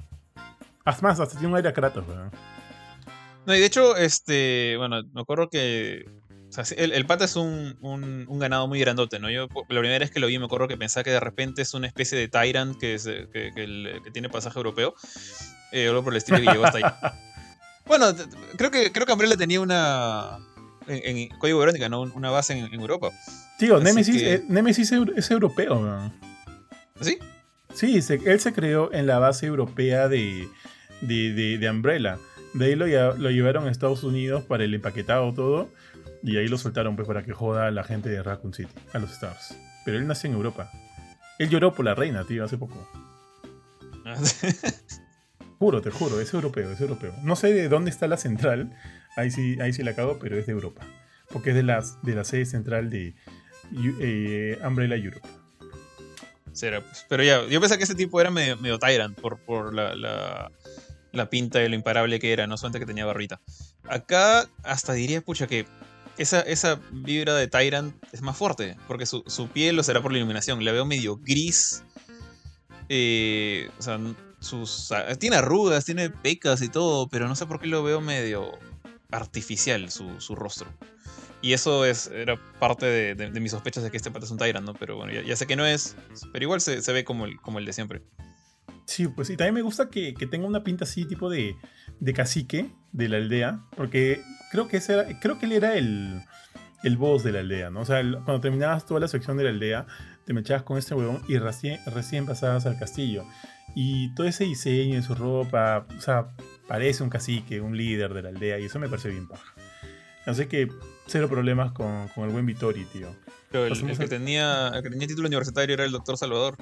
Más, 0.85 1.19
hasta 1.19 1.37
tiene 1.37 1.47
un 1.47 1.55
aire 1.55 1.69
a 1.69 1.73
Kratos, 1.73 2.05
No, 3.45 3.55
y 3.55 3.59
de 3.59 3.65
hecho, 3.65 3.95
este, 3.95 4.75
bueno, 4.77 5.03
me 5.13 5.21
acuerdo 5.21 5.49
que 5.49 6.05
el, 6.75 7.05
pata 7.05 7.25
es 7.25 7.35
un, 7.35 7.77
un, 7.81 8.39
ganado 8.39 8.67
muy 8.67 8.79
grandote, 8.79 9.19
¿no? 9.19 9.29
Yo 9.29 9.47
la 9.69 9.79
primera 9.79 9.99
vez 9.99 10.11
que 10.11 10.19
lo 10.19 10.27
vi 10.27 10.37
me 10.37 10.45
acuerdo 10.45 10.67
que 10.67 10.77
pensaba 10.77 11.03
que 11.03 11.11
de 11.11 11.19
repente 11.19 11.61
es 11.61 11.73
una 11.73 11.87
especie 11.87 12.17
de 12.17 12.27
Tyrant 12.27 12.77
que, 12.77 12.97
que, 13.31 14.11
tiene 14.11 14.29
pasaje 14.29 14.57
europeo. 14.57 14.93
Eh, 15.71 15.89
por 16.03 16.11
el 16.11 16.17
estilo 16.17 16.39
que 16.39 16.45
llegó 16.45 16.65
hasta 16.65 16.79
ahí. 16.79 16.83
bueno, 17.85 18.13
creo 18.57 18.71
que, 18.71 18.91
creo 18.91 19.05
que 19.05 19.13
Umbrella 19.13 19.37
tenía 19.37 19.61
una, 19.61 20.39
en, 20.87 21.29
Código 21.37 21.59
Verónica, 21.59 21.87
¿no? 21.87 22.01
Una 22.01 22.31
base 22.31 22.57
en, 22.57 22.73
Europa. 22.73 23.09
Tío, 23.57 23.79
Nemesis, 23.79 24.21
eh, 24.21 24.43
Nemesis 24.49 24.91
es 24.91 25.31
europeo, 25.31 25.79
¿no? 25.79 26.13
¿Sí? 26.99 27.17
Sí, 27.73 27.99
él 28.25 28.39
se 28.39 28.53
creó 28.53 28.93
en 28.93 29.07
la 29.07 29.19
base 29.19 29.45
europea 29.45 30.07
de, 30.07 30.47
de, 31.01 31.57
de, 31.57 31.69
Umbrella. 31.69 32.17
De 32.53 32.65
ahí 32.65 32.75
lo, 32.75 32.85
lo, 32.85 33.31
llevaron 33.31 33.67
a 33.67 33.71
Estados 33.71 34.03
Unidos 34.03 34.43
para 34.43 34.63
el 34.63 34.73
empaquetado 34.73 35.33
todo. 35.33 35.69
Y 36.23 36.37
ahí 36.37 36.47
lo 36.47 36.57
soltaron 36.57 36.95
pues 36.95 37.07
para 37.07 37.23
que 37.23 37.33
joda 37.33 37.67
a 37.67 37.71
la 37.71 37.83
gente 37.83 38.09
de 38.09 38.21
Raccoon 38.21 38.53
City, 38.53 38.71
a 38.93 38.99
los 38.99 39.11
Stars. 39.11 39.57
Pero 39.85 39.97
él 39.97 40.07
nació 40.07 40.29
en 40.29 40.35
Europa. 40.35 40.71
Él 41.39 41.49
lloró 41.49 41.73
por 41.73 41.85
la 41.85 41.95
reina, 41.95 42.23
tío, 42.25 42.43
hace 42.43 42.57
poco. 42.57 42.87
juro, 45.59 45.81
te 45.81 45.89
juro, 45.89 46.19
es 46.19 46.33
europeo, 46.33 46.71
es 46.71 46.81
europeo. 46.81 47.13
No 47.23 47.35
sé 47.35 47.53
de 47.53 47.67
dónde 47.69 47.89
está 47.89 48.07
la 48.07 48.17
central, 48.17 48.75
ahí 49.15 49.31
sí, 49.31 49.59
ahí 49.59 49.73
sí 49.73 49.81
la 49.83 49.95
cago, 49.95 50.19
pero 50.19 50.37
es 50.37 50.45
de 50.45 50.51
Europa. 50.51 50.81
Porque 51.31 51.49
es 51.49 51.55
de, 51.55 51.63
las, 51.63 52.01
de 52.03 52.13
la 52.13 52.23
sede 52.23 52.45
central 52.45 52.89
de 52.91 53.15
eh, 53.99 54.59
Umbrella 54.63 54.95
Europe. 54.95 55.27
Será, 56.53 56.81
pues. 56.81 57.05
Pero 57.07 57.23
ya, 57.23 57.45
yo 57.47 57.59
pensaba 57.59 57.77
que 57.77 57.85
ese 57.85 57.95
tipo 57.95 58.19
era 58.19 58.29
medio, 58.31 58.79
Tyrant 58.79 59.19
por, 59.19 59.39
por 59.39 59.73
la, 59.73 60.51
pinta 61.29 61.59
de 61.59 61.69
lo 61.69 61.75
imparable 61.75 62.19
que 62.19 62.33
era, 62.33 62.47
no 62.47 62.57
solamente 62.57 62.79
que 62.79 62.85
tenía 62.85 63.05
barrita. 63.05 63.41
Acá 63.87 64.49
hasta 64.63 64.93
diría, 64.93 65.21
pucha, 65.21 65.47
que 65.47 65.65
esa, 66.17 66.41
esa 66.41 66.79
vibra 66.91 67.35
de 67.35 67.47
Tyrant 67.47 67.95
es 68.11 68.21
más 68.21 68.37
fuerte, 68.37 68.77
porque 68.87 69.05
su, 69.05 69.49
piel 69.53 69.75
lo 69.75 69.83
será 69.83 70.01
por 70.01 70.11
la 70.11 70.17
iluminación. 70.17 70.63
La 70.63 70.71
veo 70.71 70.85
medio 70.85 71.17
gris. 71.17 71.83
Eh, 72.89 73.69
o 73.79 73.81
sea, 73.81 73.99
sus, 74.39 74.91
tiene 75.19 75.37
arrugas, 75.37 75.85
tiene 75.85 76.09
pecas 76.09 76.61
y 76.61 76.69
todo, 76.69 77.07
pero 77.07 77.27
no 77.27 77.35
sé 77.35 77.45
por 77.45 77.59
qué 77.59 77.67
lo 77.67 77.83
veo 77.83 78.01
medio 78.01 78.51
artificial 79.11 79.89
su 79.91 80.35
rostro. 80.35 80.67
Y 81.41 81.53
eso 81.53 81.85
es, 81.85 82.07
era 82.07 82.37
parte 82.59 82.85
de, 82.85 83.39
mis 83.39 83.51
sospechas 83.51 83.83
de 83.83 83.91
que 83.91 83.97
este 83.97 84.11
pata 84.11 84.25
es 84.25 84.31
un 84.31 84.37
Tyrant, 84.37 84.65
¿no? 84.65 84.73
Pero 84.73 84.95
bueno, 84.97 85.11
ya, 85.21 85.35
sé 85.35 85.47
que 85.47 85.55
no 85.55 85.65
es, 85.65 85.95
pero 86.31 86.43
igual 86.43 86.61
se, 86.61 86.79
ve 86.91 87.03
como 87.03 87.25
el, 87.25 87.39
como 87.41 87.59
el 87.59 87.65
de 87.65 87.73
siempre. 87.73 88.03
Sí, 88.85 89.07
pues 89.07 89.27
sí, 89.27 89.37
también 89.37 89.55
me 89.55 89.61
gusta 89.61 89.89
que, 89.89 90.13
tenga 90.29 90.45
una 90.45 90.63
pinta 90.63 90.83
así, 90.83 91.05
tipo 91.05 91.29
de, 91.29 91.55
de, 91.99 92.13
cacique 92.13 92.71
de 92.91 93.09
la 93.09 93.17
aldea, 93.17 93.61
porque 93.75 94.21
creo 94.51 94.67
que, 94.67 94.77
ese 94.77 94.93
era, 94.93 95.19
creo 95.19 95.39
que 95.39 95.45
él 95.47 95.53
era 95.53 95.75
el, 95.75 96.21
el 96.83 96.97
boss 96.97 97.23
de 97.23 97.31
la 97.31 97.39
aldea, 97.39 97.69
¿no? 97.69 97.81
O 97.81 97.85
sea, 97.85 98.01
cuando 98.01 98.39
terminabas 98.39 98.85
toda 98.85 98.99
la 98.99 99.07
sección 99.07 99.37
de 99.37 99.45
la 99.45 99.49
aldea, 99.49 99.87
te 100.25 100.39
echabas 100.39 100.63
con 100.63 100.77
este 100.77 100.93
huevón 100.93 101.21
y 101.27 101.37
recién, 101.37 101.79
recién 101.87 102.25
pasabas 102.25 102.65
al 102.65 102.77
castillo. 102.77 103.25
Y 103.75 104.13
todo 104.15 104.27
ese 104.27 104.43
diseño 104.43 104.95
de 104.95 105.01
su 105.01 105.15
ropa, 105.15 105.85
o 105.97 106.01
sea, 106.01 106.29
parece 106.67 107.03
un 107.03 107.09
cacique, 107.09 107.61
un 107.61 107.77
líder 107.77 108.13
de 108.13 108.21
la 108.21 108.29
aldea, 108.29 108.59
y 108.59 108.65
eso 108.65 108.79
me 108.79 108.89
parece 108.89 109.09
bien 109.09 109.27
paja. 109.27 109.53
Así 110.25 110.45
que 110.45 110.69
cero 111.07 111.29
problemas 111.29 111.71
con, 111.71 112.09
el 112.15 112.29
buen 112.29 112.45
Vittori, 112.45 112.85
tío. 112.85 113.15
Pero 113.49 113.65
el, 113.65 113.97
que 113.97 114.07
tenía, 114.07 114.71
que 114.81 114.89
tenía 114.89 115.07
título 115.07 115.27
universitario 115.27 115.73
era 115.73 115.83
el 115.83 115.91
doctor 115.91 116.17
Salvador. 116.17 116.55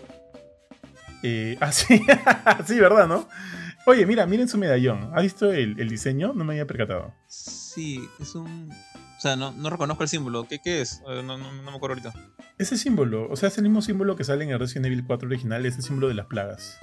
Eh, 1.24 1.58
ah, 1.60 1.72
sí, 1.72 2.02
sí, 2.66 2.80
¿verdad, 2.80 3.08
no? 3.08 3.28
Oye, 3.86 4.06
mira, 4.06 4.26
miren 4.26 4.48
su 4.48 4.58
medallón. 4.58 5.12
¿Has 5.14 5.24
visto 5.24 5.52
el, 5.52 5.76
diseño? 5.90 6.34
No 6.34 6.44
me 6.44 6.54
había 6.54 6.68
percatado. 6.68 7.14
Sí, 7.28 8.08
es 8.20 8.36
un... 8.36 8.72
O 8.72 9.22
sea, 9.22 9.36
no, 9.36 9.52
reconozco 9.70 10.04
el 10.04 10.10
símbolo. 10.10 10.48
¿Qué, 10.48 10.60
qué 10.64 10.82
es? 10.82 11.02
No, 11.06 11.38
me 11.38 11.72
acuerdo 11.72 11.96
ahorita. 11.96 12.14
Ese 12.58 12.78
símbolo, 12.78 13.30
o 13.30 13.36
sea, 13.36 13.50
es 13.50 13.58
el 13.58 13.64
mismo 13.64 13.82
símbolo 13.82 14.16
que 14.16 14.24
sale 14.24 14.44
en 14.44 14.52
el 14.52 14.60
Resident 14.60 14.86
Evil 14.86 15.04
4 15.06 15.28
original, 15.28 15.66
es 15.66 15.76
el 15.76 15.84
símbolo 15.84 16.08
de 16.08 16.14
las 16.14 16.28
plagas. 16.28 16.78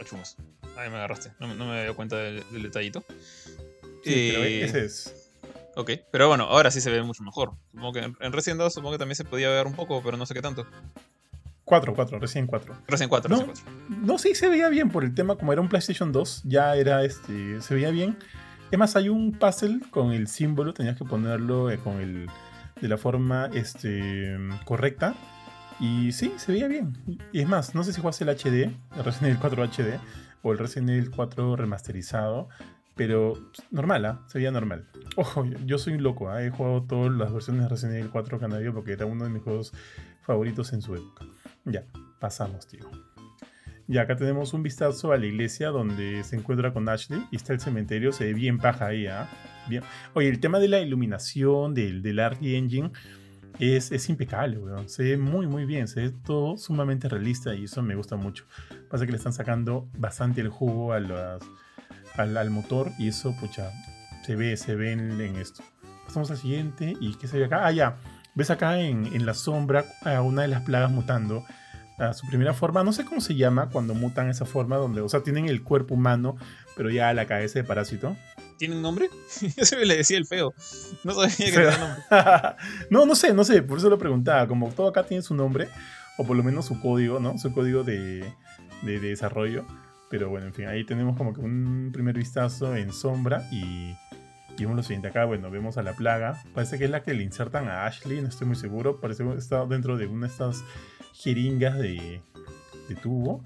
Achumos. 0.00 0.36
Ahí 0.76 0.90
me 0.90 0.96
agarraste. 0.96 1.32
No, 1.40 1.48
me 1.48 1.64
había 1.64 1.82
dado 1.82 1.96
cuenta 1.96 2.16
del, 2.16 2.44
detallito. 2.62 3.04
Sí, 4.02 4.30
pero 4.32 4.44
eh, 4.44 4.64
ese 4.64 4.84
es. 4.84 5.23
Ok, 5.76 5.90
pero 6.12 6.28
bueno, 6.28 6.44
ahora 6.44 6.70
sí 6.70 6.80
se 6.80 6.90
ve 6.90 7.02
mucho 7.02 7.22
mejor. 7.22 7.52
Supongo 7.70 7.92
que 7.92 8.00
en 8.00 8.32
Resident 8.32 8.60
2 8.60 8.74
supongo 8.74 8.92
que 8.92 8.98
también 8.98 9.16
se 9.16 9.24
podía 9.24 9.50
ver 9.50 9.66
un 9.66 9.74
poco, 9.74 10.02
pero 10.02 10.16
no 10.16 10.26
sé 10.26 10.34
qué 10.34 10.42
tanto. 10.42 10.66
4, 11.64 11.94
4, 11.94 12.18
recién 12.18 12.46
4. 12.46 12.76
Recién 12.86 13.08
4, 13.08 13.28
no, 13.28 13.46
recién 13.46 13.66
4. 13.88 14.06
No, 14.06 14.18
sí 14.18 14.34
se 14.34 14.48
veía 14.48 14.68
bien 14.68 14.90
por 14.90 15.02
el 15.02 15.14
tema, 15.14 15.36
como 15.36 15.52
era 15.52 15.62
un 15.62 15.68
PlayStation 15.68 16.12
2, 16.12 16.42
ya 16.44 16.76
era 16.76 17.04
este, 17.04 17.60
se 17.60 17.74
veía 17.74 17.90
bien. 17.90 18.18
Es 18.70 18.78
más, 18.78 18.96
hay 18.96 19.08
un 19.08 19.32
puzzle 19.32 19.80
con 19.90 20.12
el 20.12 20.28
símbolo, 20.28 20.74
tenías 20.74 20.96
que 20.96 21.04
ponerlo 21.04 21.70
eh, 21.70 21.78
con 21.78 22.00
el, 22.00 22.28
de 22.80 22.88
la 22.88 22.98
forma 22.98 23.50
este, 23.52 24.36
correcta. 24.64 25.14
Y 25.80 26.12
sí, 26.12 26.32
se 26.36 26.52
veía 26.52 26.68
bien. 26.68 26.96
Y 27.32 27.40
es 27.40 27.48
más, 27.48 27.74
no 27.74 27.82
sé 27.82 27.92
si 27.92 28.00
jugaste 28.00 28.24
el 28.24 28.30
HD, 28.30 28.70
el 28.96 29.04
Resident 29.04 29.24
Evil 29.24 29.38
4 29.40 29.64
HD, 29.64 30.00
o 30.42 30.52
el 30.52 30.58
Resident 30.58 30.90
Evil 30.90 31.10
4 31.10 31.56
remasterizado. 31.56 32.48
Pero 32.96 33.34
normal, 33.70 34.04
¿ah? 34.04 34.22
Sería 34.26 34.50
normal. 34.50 34.86
Ojo, 35.16 35.44
yo 35.66 35.78
soy 35.78 35.94
un 35.94 36.02
loco, 36.02 36.28
¿ah? 36.28 36.44
He 36.44 36.50
jugado 36.50 36.82
todas 36.84 37.12
las 37.12 37.32
versiones 37.32 37.62
de 37.62 37.68
Resident 37.68 37.96
Evil 37.96 38.10
4 38.10 38.38
Canadio 38.38 38.72
porque 38.72 38.92
era 38.92 39.06
uno 39.06 39.24
de 39.24 39.30
mis 39.30 39.42
juegos 39.42 39.72
favoritos 40.22 40.72
en 40.72 40.82
su 40.82 40.94
época. 40.94 41.24
Ya, 41.64 41.84
pasamos, 42.20 42.66
tío. 42.66 42.88
Y 43.86 43.98
acá 43.98 44.16
tenemos 44.16 44.54
un 44.54 44.62
vistazo 44.62 45.12
a 45.12 45.18
la 45.18 45.26
iglesia 45.26 45.68
donde 45.68 46.24
se 46.24 46.36
encuentra 46.36 46.72
con 46.72 46.88
Ashley 46.88 47.26
y 47.30 47.36
está 47.36 47.52
el 47.52 47.60
cementerio, 47.60 48.12
se 48.12 48.24
ve 48.24 48.34
bien 48.34 48.58
paja 48.58 48.86
ahí, 48.86 49.06
¿ah? 49.06 49.28
Bien. 49.68 49.82
Oye, 50.14 50.28
el 50.28 50.40
tema 50.40 50.58
de 50.58 50.68
la 50.68 50.80
iluminación, 50.80 51.74
del, 51.74 52.02
del 52.02 52.18
Art 52.20 52.38
Engine, 52.42 52.92
es, 53.58 53.92
es, 53.92 54.08
impecable, 54.08 54.58
weón. 54.58 54.88
Se 54.88 55.02
ve 55.02 55.16
muy, 55.16 55.46
muy 55.46 55.64
bien, 55.64 55.86
se 55.88 56.02
ve 56.02 56.10
todo 56.24 56.56
sumamente 56.56 57.08
realista 57.08 57.54
y 57.54 57.64
eso 57.64 57.82
me 57.82 57.94
gusta 57.94 58.16
mucho. 58.16 58.44
Pasa 58.90 59.04
que 59.04 59.12
le 59.12 59.18
están 59.18 59.32
sacando 59.32 59.88
bastante 59.98 60.40
el 60.40 60.48
jugo 60.48 60.92
a 60.92 61.00
las 61.00 61.42
al, 62.16 62.50
motor 62.50 62.92
y 62.98 63.08
eso, 63.08 63.34
pucha, 63.36 63.70
se 64.24 64.36
ve, 64.36 64.56
se 64.56 64.74
ve 64.74 64.92
en, 64.92 65.36
esto. 65.36 65.62
Pasamos 66.06 66.30
al 66.30 66.38
siguiente 66.38 66.94
y 67.00 67.14
¿qué 67.14 67.28
se 67.28 67.38
ve 67.38 67.46
acá? 67.46 67.66
Ah, 67.66 67.72
ya. 67.72 67.96
Ves 68.34 68.50
acá 68.50 68.80
en, 68.80 69.06
en, 69.14 69.26
la 69.26 69.34
sombra 69.34 69.84
a 70.02 70.20
una 70.22 70.42
de 70.42 70.48
las 70.48 70.62
plagas 70.62 70.90
mutando 70.90 71.44
a 71.98 72.12
su 72.12 72.26
primera 72.26 72.54
forma. 72.54 72.82
No 72.82 72.92
sé 72.92 73.04
cómo 73.04 73.20
se 73.20 73.34
llama 73.34 73.68
cuando 73.70 73.94
mutan 73.94 74.28
esa 74.28 74.44
forma, 74.44 74.76
donde, 74.76 75.00
o 75.00 75.08
sea, 75.08 75.22
tienen 75.22 75.48
el 75.48 75.62
cuerpo 75.62 75.94
humano, 75.94 76.36
pero 76.76 76.90
ya 76.90 77.12
la 77.14 77.26
cabeza 77.26 77.58
de 77.58 77.64
parásito. 77.64 78.16
¿Tiene 78.58 78.76
un 78.76 78.82
nombre? 78.82 79.10
Yo 79.70 79.78
le 79.78 79.96
decía 79.96 80.18
el 80.18 80.26
feo. 80.26 80.54
No 81.02 81.14
sabía 81.14 81.36
que 81.36 81.52
tenía 81.52 81.78
nombre. 81.78 82.02
no, 82.90 83.06
no 83.06 83.14
sé, 83.14 83.34
no 83.34 83.44
sé, 83.44 83.62
por 83.62 83.78
eso 83.78 83.88
lo 83.88 83.98
preguntaba. 83.98 84.46
Como 84.46 84.70
todo 84.70 84.88
acá 84.88 85.04
tiene 85.04 85.22
su 85.22 85.34
nombre, 85.34 85.68
o 86.18 86.24
por 86.24 86.36
lo 86.36 86.42
menos 86.42 86.66
su 86.66 86.80
código, 86.80 87.20
¿no? 87.20 87.38
Su 87.38 87.52
código 87.52 87.84
de, 87.84 88.24
de 88.82 89.00
desarrollo. 89.00 89.64
Pero 90.14 90.30
bueno, 90.30 90.46
en 90.46 90.54
fin, 90.54 90.68
ahí 90.68 90.84
tenemos 90.84 91.16
como 91.16 91.34
que 91.34 91.40
un 91.40 91.90
primer 91.92 92.16
vistazo 92.16 92.76
en 92.76 92.92
sombra 92.92 93.48
y, 93.50 93.96
vemos 94.56 94.76
lo 94.76 94.82
siguiente. 94.84 95.08
Acá, 95.08 95.24
bueno, 95.24 95.50
vemos 95.50 95.76
a 95.76 95.82
la 95.82 95.94
plaga. 95.94 96.40
Parece 96.54 96.78
que 96.78 96.84
es 96.84 96.90
la 96.90 97.02
que 97.02 97.14
le 97.14 97.24
insertan 97.24 97.66
a 97.66 97.84
Ashley, 97.84 98.22
no 98.22 98.28
estoy 98.28 98.46
muy 98.46 98.54
seguro. 98.54 99.00
Parece 99.00 99.24
que 99.24 99.34
está 99.34 99.66
dentro 99.66 99.96
de 99.96 100.06
una 100.06 100.28
de 100.28 100.32
estas 100.32 100.62
jeringas 101.14 101.80
de, 101.80 102.22
de 102.88 102.94
tubo. 102.94 103.42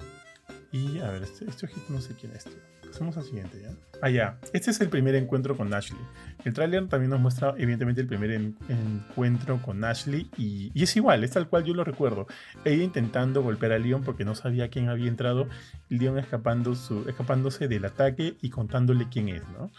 Y 0.70 0.98
a 0.98 1.10
ver, 1.10 1.22
este, 1.22 1.46
este 1.48 1.64
ojito 1.64 1.86
no 1.88 2.02
sé 2.02 2.12
quién 2.20 2.32
es, 2.36 2.44
tío. 2.44 2.77
Pasemos 2.90 3.16
al 3.16 3.24
siguiente, 3.24 3.60
¿ya? 3.62 3.70
Ah, 4.00 4.10
ya. 4.10 4.38
Este 4.52 4.70
es 4.70 4.80
el 4.80 4.88
primer 4.88 5.14
encuentro 5.14 5.56
con 5.56 5.72
Ashley. 5.74 6.00
El 6.44 6.54
tráiler 6.54 6.88
también 6.88 7.10
nos 7.10 7.20
muestra, 7.20 7.54
evidentemente, 7.56 8.00
el 8.00 8.06
primer 8.06 8.30
encuentro 8.30 9.60
con 9.60 9.84
Ashley. 9.84 10.30
Y, 10.36 10.70
es 10.80 10.96
igual, 10.96 11.24
es 11.24 11.32
tal 11.32 11.48
cual 11.48 11.64
yo 11.64 11.74
lo 11.74 11.84
recuerdo. 11.84 12.26
Ella 12.64 12.84
intentando 12.84 13.42
golpear 13.42 13.72
a 13.72 13.78
Leon 13.78 14.02
porque 14.02 14.24
no 14.24 14.34
sabía 14.34 14.68
quién 14.68 14.88
había 14.88 15.08
entrado. 15.08 15.48
Leon 15.88 16.18
escapando 16.18 16.74
su, 16.74 17.08
escapándose 17.08 17.66
del 17.68 17.84
ataque 17.84 18.36
y 18.40 18.50
contándole 18.50 19.08
quién 19.10 19.28
es, 19.28 19.42
¿no? 19.48 19.70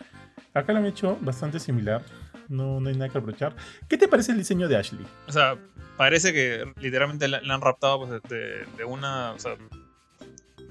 Acá 0.53 0.73
lo 0.73 0.79
han 0.79 0.85
hecho 0.85 1.17
bastante 1.21 1.59
similar. 1.59 2.03
No, 2.49 2.79
no 2.79 2.89
hay 2.89 2.95
nada 2.95 3.09
que 3.09 3.19
aprovechar. 3.19 3.55
¿Qué 3.87 3.97
te 3.97 4.07
parece 4.07 4.31
el 4.31 4.39
diseño 4.39 4.67
de 4.67 4.75
Ashley? 4.75 5.05
O 5.27 5.31
sea, 5.31 5.57
parece 5.97 6.33
que 6.33 6.65
literalmente 6.81 7.27
la, 7.27 7.37
han 7.37 7.61
raptado 7.61 8.05
pues, 8.05 8.21
de, 8.23 8.83
una. 8.85 9.31
O 9.31 9.39
sea, 9.39 9.55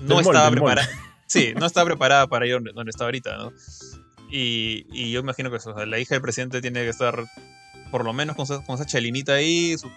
no 0.01 0.20
estaba 0.20 0.51
preparada. 0.51 0.89
Sí, 1.29 1.53
no 1.55 1.66
está 1.66 1.85
preparada 1.85 2.26
para 2.26 2.47
ir 2.47 2.61
donde, 2.61 2.91
está 2.91 3.05
ahorita, 3.05 3.37
¿no? 3.37 3.53
Y, 4.31 4.87
y, 4.91 5.11
yo 5.12 5.20
imagino 5.20 5.51
que 5.51 5.59
la 5.87 5.99
hija 5.99 6.14
del 6.14 6.22
presidente 6.22 6.61
tiene 6.61 6.81
que 6.81 6.89
estar 6.89 7.24
por 7.91 8.05
lo 8.05 8.12
menos 8.12 8.37
con, 8.37 8.47
con 8.47 8.74
esa 8.74 8.87
chalinita 8.87 9.35
ahí, 9.35 9.76
su, 9.79 9.91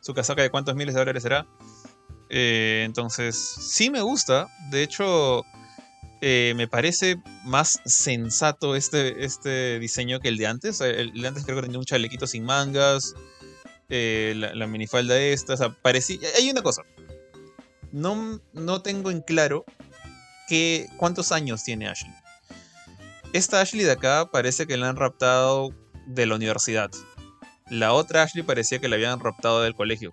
su, 0.00 0.14
casaca 0.14 0.42
de 0.42 0.50
cuántos 0.50 0.74
miles 0.74 0.94
de 0.94 1.00
dólares 1.00 1.22
será. 1.22 1.46
Eh, 2.30 2.82
entonces, 2.84 3.36
sí 3.36 3.90
me 3.90 4.00
gusta. 4.00 4.48
De 4.70 4.82
hecho, 4.82 5.44
eh, 6.20 6.54
me 6.56 6.68
parece 6.68 7.20
más 7.44 7.80
sensato 7.84 8.76
este, 8.76 9.24
este 9.24 9.78
diseño 9.78 10.20
que 10.20 10.28
el 10.28 10.36
de 10.36 10.46
antes. 10.46 10.80
El 10.80 11.12
de 11.12 11.28
antes 11.28 11.44
creo 11.44 11.56
que 11.56 11.62
tenía 11.62 11.78
un 11.78 11.84
chalequito 11.84 12.26
sin 12.26 12.44
mangas. 12.44 13.14
Eh, 13.88 14.34
la, 14.36 14.66
minifalda 14.66 15.18
esta. 15.18 15.54
O 15.54 15.56
sea, 15.56 15.70
parecía. 15.70 16.18
Hay 16.38 16.50
una 16.50 16.62
cosa. 16.62 16.82
No, 17.92 18.40
no 18.52 18.82
tengo 18.82 19.10
en 19.10 19.20
claro 19.20 19.64
¿cuántos 20.96 21.32
años 21.32 21.62
tiene 21.64 21.88
Ashley? 21.88 22.14
Esta 23.32 23.60
Ashley 23.60 23.84
de 23.84 23.92
acá 23.92 24.30
parece 24.30 24.66
que 24.66 24.76
la 24.76 24.88
han 24.88 24.96
raptado 24.96 25.72
de 26.06 26.26
la 26.26 26.36
universidad. 26.36 26.90
La 27.70 27.92
otra 27.92 28.22
Ashley 28.22 28.44
parecía 28.44 28.78
que 28.78 28.88
la 28.88 28.96
habían 28.96 29.20
raptado 29.20 29.62
del 29.62 29.74
colegio. 29.74 30.12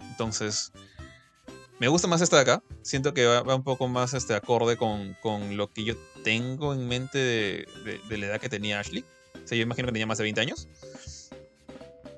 Entonces, 0.00 0.72
me 1.78 1.88
gusta 1.88 2.08
más 2.08 2.20
esta 2.20 2.36
de 2.36 2.42
acá. 2.42 2.62
Siento 2.82 3.14
que 3.14 3.26
va, 3.26 3.54
un 3.54 3.62
poco 3.62 3.88
más 3.88 4.14
este, 4.14 4.34
acorde 4.34 4.76
con, 4.76 5.16
lo 5.56 5.70
que 5.70 5.84
yo 5.84 5.94
tengo 6.24 6.72
en 6.72 6.88
mente 6.88 7.18
de, 7.18 7.66
la 8.10 8.26
edad 8.26 8.40
que 8.40 8.48
tenía 8.48 8.80
Ashley. 8.80 9.04
O 9.34 9.46
sea, 9.46 9.56
yo 9.56 9.62
imagino 9.62 9.86
que 9.86 9.92
tenía 9.92 10.06
más 10.06 10.18
de 10.18 10.24
20 10.24 10.40
años. 10.40 10.68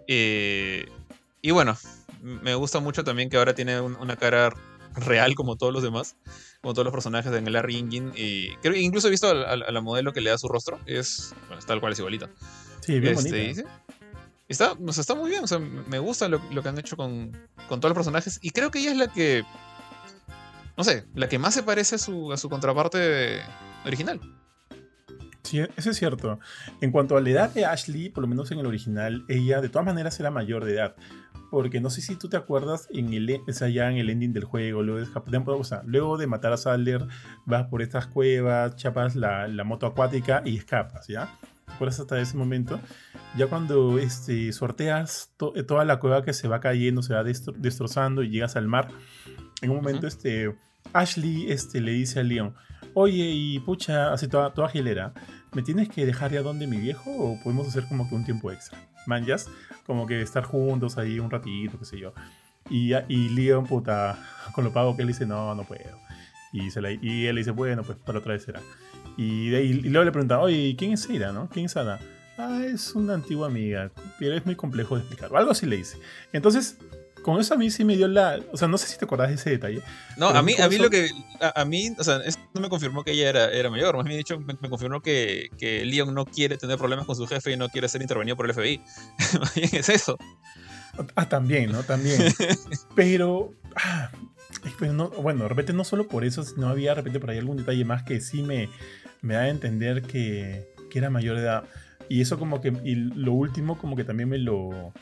Eh, 0.07 0.87
y 1.43 1.51
bueno, 1.51 1.77
me 2.23 2.55
gusta 2.55 2.81
mucho 2.81 3.05
también 3.05 3.31
que 3.31 3.37
ahora 3.37 3.55
tiene 3.55 3.81
una 3.81 4.17
cara 4.17 4.53
real 4.95 5.35
como 5.35 5.57
todos 5.57 5.73
los 5.73 5.83
demás, 5.83 6.17
como 6.61 6.75
todos 6.75 6.85
los 6.85 6.93
personajes 6.93 7.33
en 7.33 7.47
el 7.47 7.53
Larry 7.53 7.77
Engine. 7.77 8.13
Y 8.17 8.57
creo 8.57 8.75
incluso 8.75 9.09
he 9.09 9.11
visto 9.11 9.29
a, 9.29 9.57
la 9.57 9.81
modelo 9.81 10.13
que 10.13 10.21
le 10.21 10.31
da 10.31 10.39
su 10.39 10.49
rostro, 10.49 10.79
es 10.87 11.35
tal 11.67 11.81
cual 11.81 11.93
es 11.93 11.99
igualita. 11.99 12.31
Sí, 12.81 13.01
bien 13.01 13.15
este, 13.15 13.65
Está, 14.49 14.77
está 14.89 15.15
muy 15.15 15.31
bien, 15.31 15.45
o 15.45 15.47
sea, 15.47 15.61
me 15.61 16.01
gusta 16.01 16.29
lo, 16.29 16.41
que 16.41 16.69
han 16.69 16.77
hecho 16.77 16.97
con, 16.97 17.31
con, 17.69 17.79
todos 17.79 17.91
los 17.91 17.95
personajes 17.95 18.41
y 18.43 18.51
creo 18.51 18.73
que 18.73 18.81
ella 18.81 18.91
es 18.91 18.97
la 18.97 19.13
que, 19.13 19.45
no 20.77 20.83
sé, 20.83 21.05
la 21.15 21.29
que 21.29 21.39
más 21.39 21.55
se 21.55 21.63
parece 21.63 21.95
a 21.95 21.99
su, 21.99 22.33
a 22.33 22.37
su 22.37 22.49
contraparte 22.49 23.43
original. 23.87 24.21
Sí, 25.45 25.61
eso 25.77 25.91
es 25.91 25.97
cierto. 25.97 26.39
En 26.81 26.91
cuanto 26.91 27.17
a 27.17 27.21
la 27.21 27.31
edad 27.31 27.51
de 27.51 27.65
Ashley, 27.65 28.11
por 28.11 28.23
lo 28.23 28.29
menos 28.29 28.51
en 28.51 28.59
el 28.59 28.67
original, 28.67 29.25
ella 29.29 29.61
de 29.61 29.69
todas 29.69 29.87
maneras 29.87 30.19
era 30.21 30.31
mayor 30.31 30.65
de 30.65 30.75
edad. 30.75 30.97
Porque 31.51 31.81
no 31.81 31.91
sé 31.91 32.01
si 32.01 32.17
tú 32.17 32.29
te 32.29 32.37
acuerdas, 32.37 32.89
en 32.93 33.13
el, 33.13 33.41
o 33.47 33.67
ya 33.67 33.91
en 33.91 33.99
el 33.99 34.11
ending 34.11 34.33
del 34.33 34.45
juego, 34.45 34.83
luego 34.83 35.01
de, 35.01 35.39
o 35.47 35.65
sea, 35.65 35.83
luego 35.85 36.17
de 36.17 36.27
matar 36.27 36.53
a 36.53 36.57
Sadler, 36.57 37.07
vas 37.45 37.67
por 37.67 37.83
estas 37.83 38.07
cuevas, 38.07 38.77
chapas 38.77 39.17
la, 39.17 39.49
la 39.49 39.65
moto 39.65 39.87
acuática 39.87 40.43
y 40.45 40.57
escapas, 40.57 41.09
¿ya? 41.09 41.37
¿Te 41.67 41.73
acuerdas 41.73 42.01
hasta 42.01 42.21
ese 42.21 42.37
momento? 42.37 42.81
Ya 43.37 43.47
cuando 43.47 43.99
este, 43.99 44.53
sorteas 44.53 45.33
eh, 45.55 45.63
toda 45.63 45.85
la 45.85 45.99
cueva 45.99 46.25
que 46.25 46.33
se 46.33 46.49
va 46.49 46.61
cayendo, 46.61 47.03
se 47.03 47.15
va 47.15 47.23
destrozando 47.23 48.23
y 48.23 48.31
llegas 48.31 48.57
al 48.57 48.67
mar, 48.67 48.89
en 49.63 49.71
un 49.71 49.77
momento 49.77 50.07
este, 50.07 50.57
Ashley 50.93 51.51
este, 51.51 51.81
le 51.81 51.93
dice 51.93 52.21
a 52.21 52.23
Leon, 52.23 52.55
oye, 52.95 53.31
y 53.31 53.61
pucha, 53.61 54.13
así 54.13 54.29
toda, 54.29 54.53
toda 54.53 54.69
gilera, 54.69 55.13
¿me 55.53 55.63
tienes 55.63 55.89
que 55.89 56.07
dejar 56.07 56.33
ya 56.33 56.43
donde 56.43 56.67
mi 56.67 56.79
viejo 56.79 57.11
o 57.11 57.41
podemos 57.43 57.69
hacer 57.69 57.87
como 57.89 58.09
que 58.09 58.15
un 58.15 58.25
tiempo 58.25 58.51
extra? 58.51 58.79
Manjas, 59.11 59.51
como 59.87 60.07
que 60.07 60.23
estar 60.23 60.45
juntos 60.45 60.97
ahí 60.97 61.19
un 61.19 61.31
ratito, 61.31 61.79
qué 61.79 61.85
sé 61.85 61.99
yo. 61.99 62.15
Y, 62.71 62.95
y 63.09 63.29
Leon, 63.29 63.67
puta, 63.67 64.19
con 64.55 64.65
lo 64.65 64.73
pago 64.73 64.97
que 64.97 65.03
él 65.03 65.09
dice, 65.09 65.27
no, 65.27 65.55
no 65.55 65.65
puedo. 65.65 65.99
Y, 66.53 66.71
se 66.71 66.81
y 67.03 67.27
él 67.27 67.37
dice, 67.37 67.51
bueno, 67.51 67.83
pues 67.83 67.99
para 67.99 68.19
otra 68.19 68.33
vez 68.33 68.45
será. 68.45 68.61
Y, 69.17 69.51
de, 69.51 69.65
y 69.65 69.75
luego 69.75 70.05
le 70.05 70.13
pregunta, 70.13 70.41
oye, 70.41 70.75
¿quién 70.79 70.93
es 70.93 71.09
Ira, 71.11 71.33
no? 71.33 71.49
¿Quién 71.49 71.67
es 71.67 71.77
Ana? 71.77 71.99
Ah, 72.39 72.63
es 72.65 72.95
una 72.95 73.15
antigua 73.15 73.49
amiga, 73.49 73.91
pero 74.19 74.35
es 74.35 74.47
muy 74.47 74.57
complejo 74.57 74.95
de 74.95 75.03
explicar. 75.03 75.31
O 75.33 75.37
algo 75.37 75.51
así 75.51 75.67
le 75.67 75.77
dice. 75.77 75.99
Entonces, 76.33 76.79
con 77.23 77.41
eso 77.41 77.55
a 77.55 77.57
mí 77.57 77.71
sí 77.71 77.85
me 77.85 77.97
dio 77.97 78.09
la. 78.09 78.39
O 78.53 78.57
sea, 78.57 78.69
no 78.69 78.79
sé 78.79 78.87
si 78.87 78.99
te 78.99 79.05
acordás 79.05 79.29
de 79.29 79.35
ese 79.35 79.51
detalle. 79.51 79.83
No, 80.17 80.29
a 80.29 80.43
mí, 80.43 80.55
a 80.61 80.69
mí 80.69 80.79
lo 80.79 80.91
que. 80.91 81.11
A, 81.41 81.65
mí, 81.65 81.95
o 81.99 82.05
sea, 82.05 82.19
esto 82.25 82.43
no 82.55 82.61
me 82.61 82.69
confirmó 82.69 83.05
que 83.05 83.13
ella 83.13 83.29
era, 83.29 83.51
era 83.51 83.71
mayor. 83.71 83.97
Más 83.97 84.05
bien 84.05 84.19
dicho, 84.19 84.39
me, 84.41 84.57
confirmó 84.69 85.01
que, 85.01 85.51
que, 85.59 85.85
Leon 85.85 86.15
no 86.15 86.25
quiere 86.27 86.57
tener 86.57 86.79
problemas 86.79 87.07
con 87.07 87.17
su 87.17 87.27
jefe 87.27 87.53
y 87.53 87.57
no 87.57 87.69
quiere 87.69 87.89
ser 87.89 88.03
intervenido 88.03 88.37
por 88.37 88.47
el 88.47 88.55
FBI. 88.55 88.83
más 89.41 89.55
bien 89.55 89.71
es 89.73 89.89
eso. 89.89 90.19
Ah, 91.15 91.29
también, 91.29 91.73
¿no? 91.73 91.83
También. 91.83 92.21
pero. 92.95 93.53
Ah, 93.77 94.11
no, 94.81 95.11
bueno, 95.11 95.45
de 95.45 95.49
repente 95.49 95.73
no 95.73 95.85
solo 95.85 96.09
por 96.09 96.25
eso, 96.25 96.43
sino 96.43 96.69
había 96.69 96.91
de 96.91 96.97
repente 96.97 97.21
por 97.21 97.31
ahí 97.31 97.39
algún 97.39 97.57
detalle 97.57 97.85
más 97.85 98.03
que 98.03 98.21
sí 98.21 98.43
me, 98.43 98.69
me 99.23 99.35
da 99.35 99.43
a 99.43 99.49
entender 99.49 100.03
que, 100.03 100.75
que 100.91 100.99
era 100.99 101.11
mayor 101.11 101.37
de 101.37 101.43
edad. 101.43 101.65
Y 102.09 102.21
eso 102.21 102.39
como 102.39 102.61
que, 102.61 102.73
y 102.85 102.97
lo 102.97 103.33
último 103.33 103.79
como 103.79 103.95
que 103.95 104.03
también 104.03 104.29
me 104.29 104.39
lo, 104.39 104.93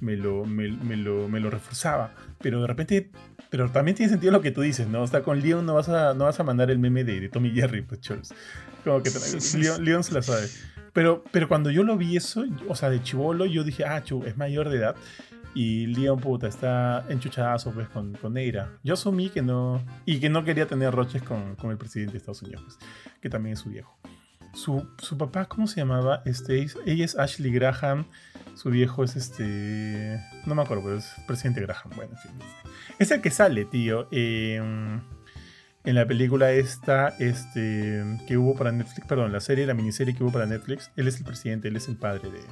me 0.00 0.16
lo, 0.16 0.44
me, 0.44 0.68
lo, 0.96 1.28
me 1.28 1.40
lo 1.40 1.50
reforzaba. 1.50 2.12
Pero 2.40 2.60
de 2.60 2.66
repente, 2.66 3.10
pero 3.50 3.70
también 3.70 3.96
tiene 3.96 4.10
sentido 4.10 4.32
lo 4.32 4.40
que 4.40 4.50
tú 4.50 4.62
dices, 4.62 4.88
¿no? 4.88 5.02
O 5.02 5.06
sea, 5.06 5.22
con 5.22 5.40
Leon 5.40 5.66
no 5.66 5.74
vas 5.74 5.88
a, 5.88 6.14
no 6.14 6.24
vas 6.24 6.40
a 6.40 6.44
mandar 6.44 6.70
el 6.70 6.78
meme 6.78 7.04
de, 7.04 7.20
de 7.20 7.28
Tommy 7.28 7.50
Jerry, 7.50 7.82
pues 7.82 8.00
cholos. 8.00 8.32
Como 8.84 9.02
que 9.02 9.10
Leon, 9.80 10.04
se 10.04 10.14
la 10.14 10.22
sabe. 10.22 10.48
Pero, 10.92 11.22
pero 11.30 11.48
cuando 11.48 11.70
yo 11.70 11.84
lo 11.84 11.96
vi 11.96 12.16
eso, 12.16 12.44
o 12.68 12.74
sea, 12.74 12.90
de 12.90 13.02
chivolo, 13.02 13.46
yo 13.46 13.62
dije, 13.62 13.84
ah, 13.84 14.02
chu, 14.02 14.24
es 14.24 14.36
mayor 14.36 14.70
de 14.70 14.78
edad. 14.78 14.96
Y 15.54 15.86
Leon, 15.86 16.20
puta, 16.20 16.46
está 16.46 17.04
enchuchadazo 17.08 17.72
pues 17.72 17.88
con, 17.88 18.12
con 18.14 18.34
Neira. 18.34 18.78
Yo 18.84 18.94
asumí 18.94 19.30
que 19.30 19.42
no. 19.42 19.84
Y 20.06 20.20
que 20.20 20.30
no 20.30 20.44
quería 20.44 20.66
tener 20.66 20.94
roches 20.94 21.22
con, 21.22 21.56
con 21.56 21.70
el 21.70 21.76
presidente 21.76 22.12
de 22.12 22.18
Estados 22.18 22.42
Unidos, 22.42 22.62
pues, 22.64 22.78
que 23.20 23.28
también 23.28 23.54
es 23.54 23.60
su 23.60 23.70
viejo. 23.70 23.96
Su, 24.52 24.88
su 24.98 25.16
papá, 25.16 25.46
¿cómo 25.46 25.66
se 25.66 25.76
llamaba? 25.76 26.22
Este, 26.24 26.66
ella 26.86 27.04
es 27.04 27.16
Ashley 27.16 27.52
Graham. 27.52 28.06
Su 28.54 28.70
viejo 28.70 29.04
es 29.04 29.16
este. 29.16 30.20
No 30.46 30.54
me 30.54 30.62
acuerdo, 30.62 30.84
pero 30.84 30.98
es 30.98 31.12
presidente 31.26 31.60
Graham. 31.60 31.90
Bueno, 31.94 32.12
en 32.12 32.18
fin. 32.18 32.32
Es 32.98 33.10
el 33.10 33.20
que 33.20 33.30
sale, 33.30 33.64
tío. 33.64 34.08
en 34.10 35.02
la 35.84 36.06
película 36.06 36.52
esta, 36.52 37.14
este, 37.18 38.04
que 38.26 38.36
hubo 38.36 38.54
para 38.54 38.72
Netflix, 38.72 39.06
perdón, 39.06 39.32
la 39.32 39.40
serie, 39.40 39.66
la 39.66 39.74
miniserie 39.74 40.14
que 40.14 40.22
hubo 40.22 40.32
para 40.32 40.46
Netflix, 40.46 40.90
él 40.96 41.08
es 41.08 41.16
el 41.16 41.24
presidente, 41.24 41.68
él 41.68 41.76
es 41.76 41.88
el 41.88 41.96
padre 41.96 42.30
de, 42.30 42.42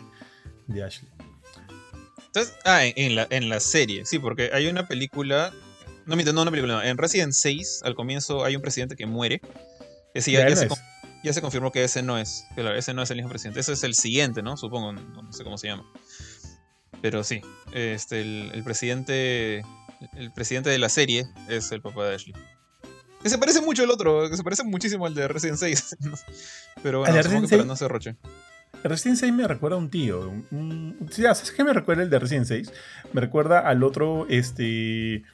de 0.72 0.82
Ashley. 0.82 1.11
Entonces, 2.26 2.55
ah, 2.64 2.84
en, 2.84 3.14
la, 3.14 3.26
en 3.30 3.49
la 3.49 3.61
serie, 3.61 4.07
sí, 4.07 4.18
porque 4.18 4.51
hay 4.53 4.66
una 4.68 4.86
película, 4.86 5.53
no, 6.07 6.16
no 6.16 6.42
una 6.42 6.51
película, 6.51 6.74
no, 6.74 6.82
en 6.82 6.96
Resident 6.96 7.32
6, 7.32 7.82
al 7.84 7.94
comienzo 7.94 8.44
hay 8.44 8.57
un 8.57 8.62
presidente 8.62 8.96
que 8.96 9.07
muere. 9.07 9.40
Ese 10.14 10.32
ya, 10.32 10.40
ya, 10.40 10.49
ya 10.49 10.57
se 10.57 10.68
confirmó 11.41 11.73
que 11.73 11.85
ese 11.85 12.03
no 12.03 12.19
es. 12.19 12.47
Que 12.55 12.79
ese 12.79 12.95
no 12.95 13.03
es 13.03 13.11
el 13.11 13.21
hijo 13.21 13.29
presidente. 13.29 13.61
Ese 13.61 13.73
es 13.73 13.83
el 13.83 13.95
siguiente, 13.95 14.43
¿no? 14.43 14.57
Supongo, 14.57 14.93
no, 14.93 15.33
sé 15.33 15.45
cómo 15.45 15.59
se 15.59 15.69
llama. 15.69 15.85
Pero 17.03 17.23
sí, 17.25 17.41
este, 17.73 18.21
el, 18.21 18.62
presidente. 18.64 19.62
El 20.16 20.33
presidente 20.33 20.71
de 20.71 20.79
la 20.79 20.89
serie 20.89 21.27
es 21.49 21.73
el 21.73 21.81
papá 21.81 22.07
de 22.07 22.14
Ashley. 22.14 22.35
Que 23.23 23.29
se 23.29 23.39
parece 23.39 23.61
mucho 23.61 23.83
al 23.83 23.91
otro, 23.91 24.31
que 24.31 24.37
se 24.37 24.45
parece 24.45 24.62
muchísimo 24.62 25.07
al 25.07 25.14
de 25.14 25.27
Resident 25.27 25.59
6. 25.59 25.97
Pero 26.83 27.01
bueno, 27.01 27.21
supongo 27.23 27.49
que 27.49 27.57
para 27.57 27.64
no 27.64 27.77
se 27.77 27.89
roche. 27.89 28.16
Resident 28.85 29.19
6 29.19 29.33
me 29.33 29.49
recuerda 29.49 29.77
a 29.77 29.81
un 29.81 29.91
tío. 29.91 30.33
¿Sabes 31.11 31.51
qué 31.51 31.64
me 31.64 31.73
recuerda 31.73 32.05
el 32.05 32.11
de 32.11 32.19
Resident 32.21 32.47
6? 32.47 32.73
Me 33.12 33.21
recuerda 33.21 33.59
al 33.59 33.83
otro, 33.83 34.27
este 34.29 35.25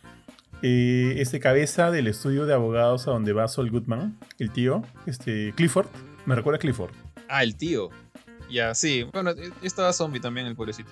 eh, 0.62 1.14
este 1.18 1.40
cabeza 1.40 1.90
del 1.90 2.06
estudio 2.06 2.46
de 2.46 2.54
abogados 2.54 3.06
a 3.08 3.10
donde 3.10 3.32
va 3.32 3.48
Sol 3.48 3.70
Goodman, 3.70 4.18
el 4.38 4.50
tío, 4.50 4.82
este 5.06 5.52
Clifford, 5.56 5.88
me 6.26 6.34
recuerda 6.34 6.56
a 6.56 6.60
Clifford. 6.60 6.92
Ah, 7.28 7.42
el 7.42 7.56
tío. 7.56 7.90
Ya, 8.50 8.74
sí. 8.74 9.04
Bueno, 9.12 9.30
e, 9.30 9.52
estaba 9.62 9.92
zombie 9.92 10.20
también, 10.20 10.46
el 10.46 10.56
pobrecito. 10.56 10.90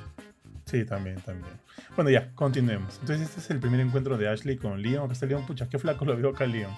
Sí, 0.67 0.85
también, 0.85 1.17
también. 1.21 1.55
Bueno, 1.97 2.11
ya, 2.11 2.33
continuemos. 2.35 2.99
Entonces, 3.01 3.29
este 3.29 3.41
es 3.41 3.51
el 3.51 3.61
primer 3.61 3.81
encuentro 3.81 4.17
de 4.17 4.29
Ashley 4.29 4.57
con 4.57 4.81
Leon. 4.81 5.07
Que 5.09 5.15
está 5.15 5.27
Leon, 5.27 5.47
pucha, 5.47 5.69
qué 5.69 5.79
flaco 5.79 6.05
lo 6.05 6.17
veo 6.17 6.31
acá 6.31 6.47
Leon. 6.47 6.73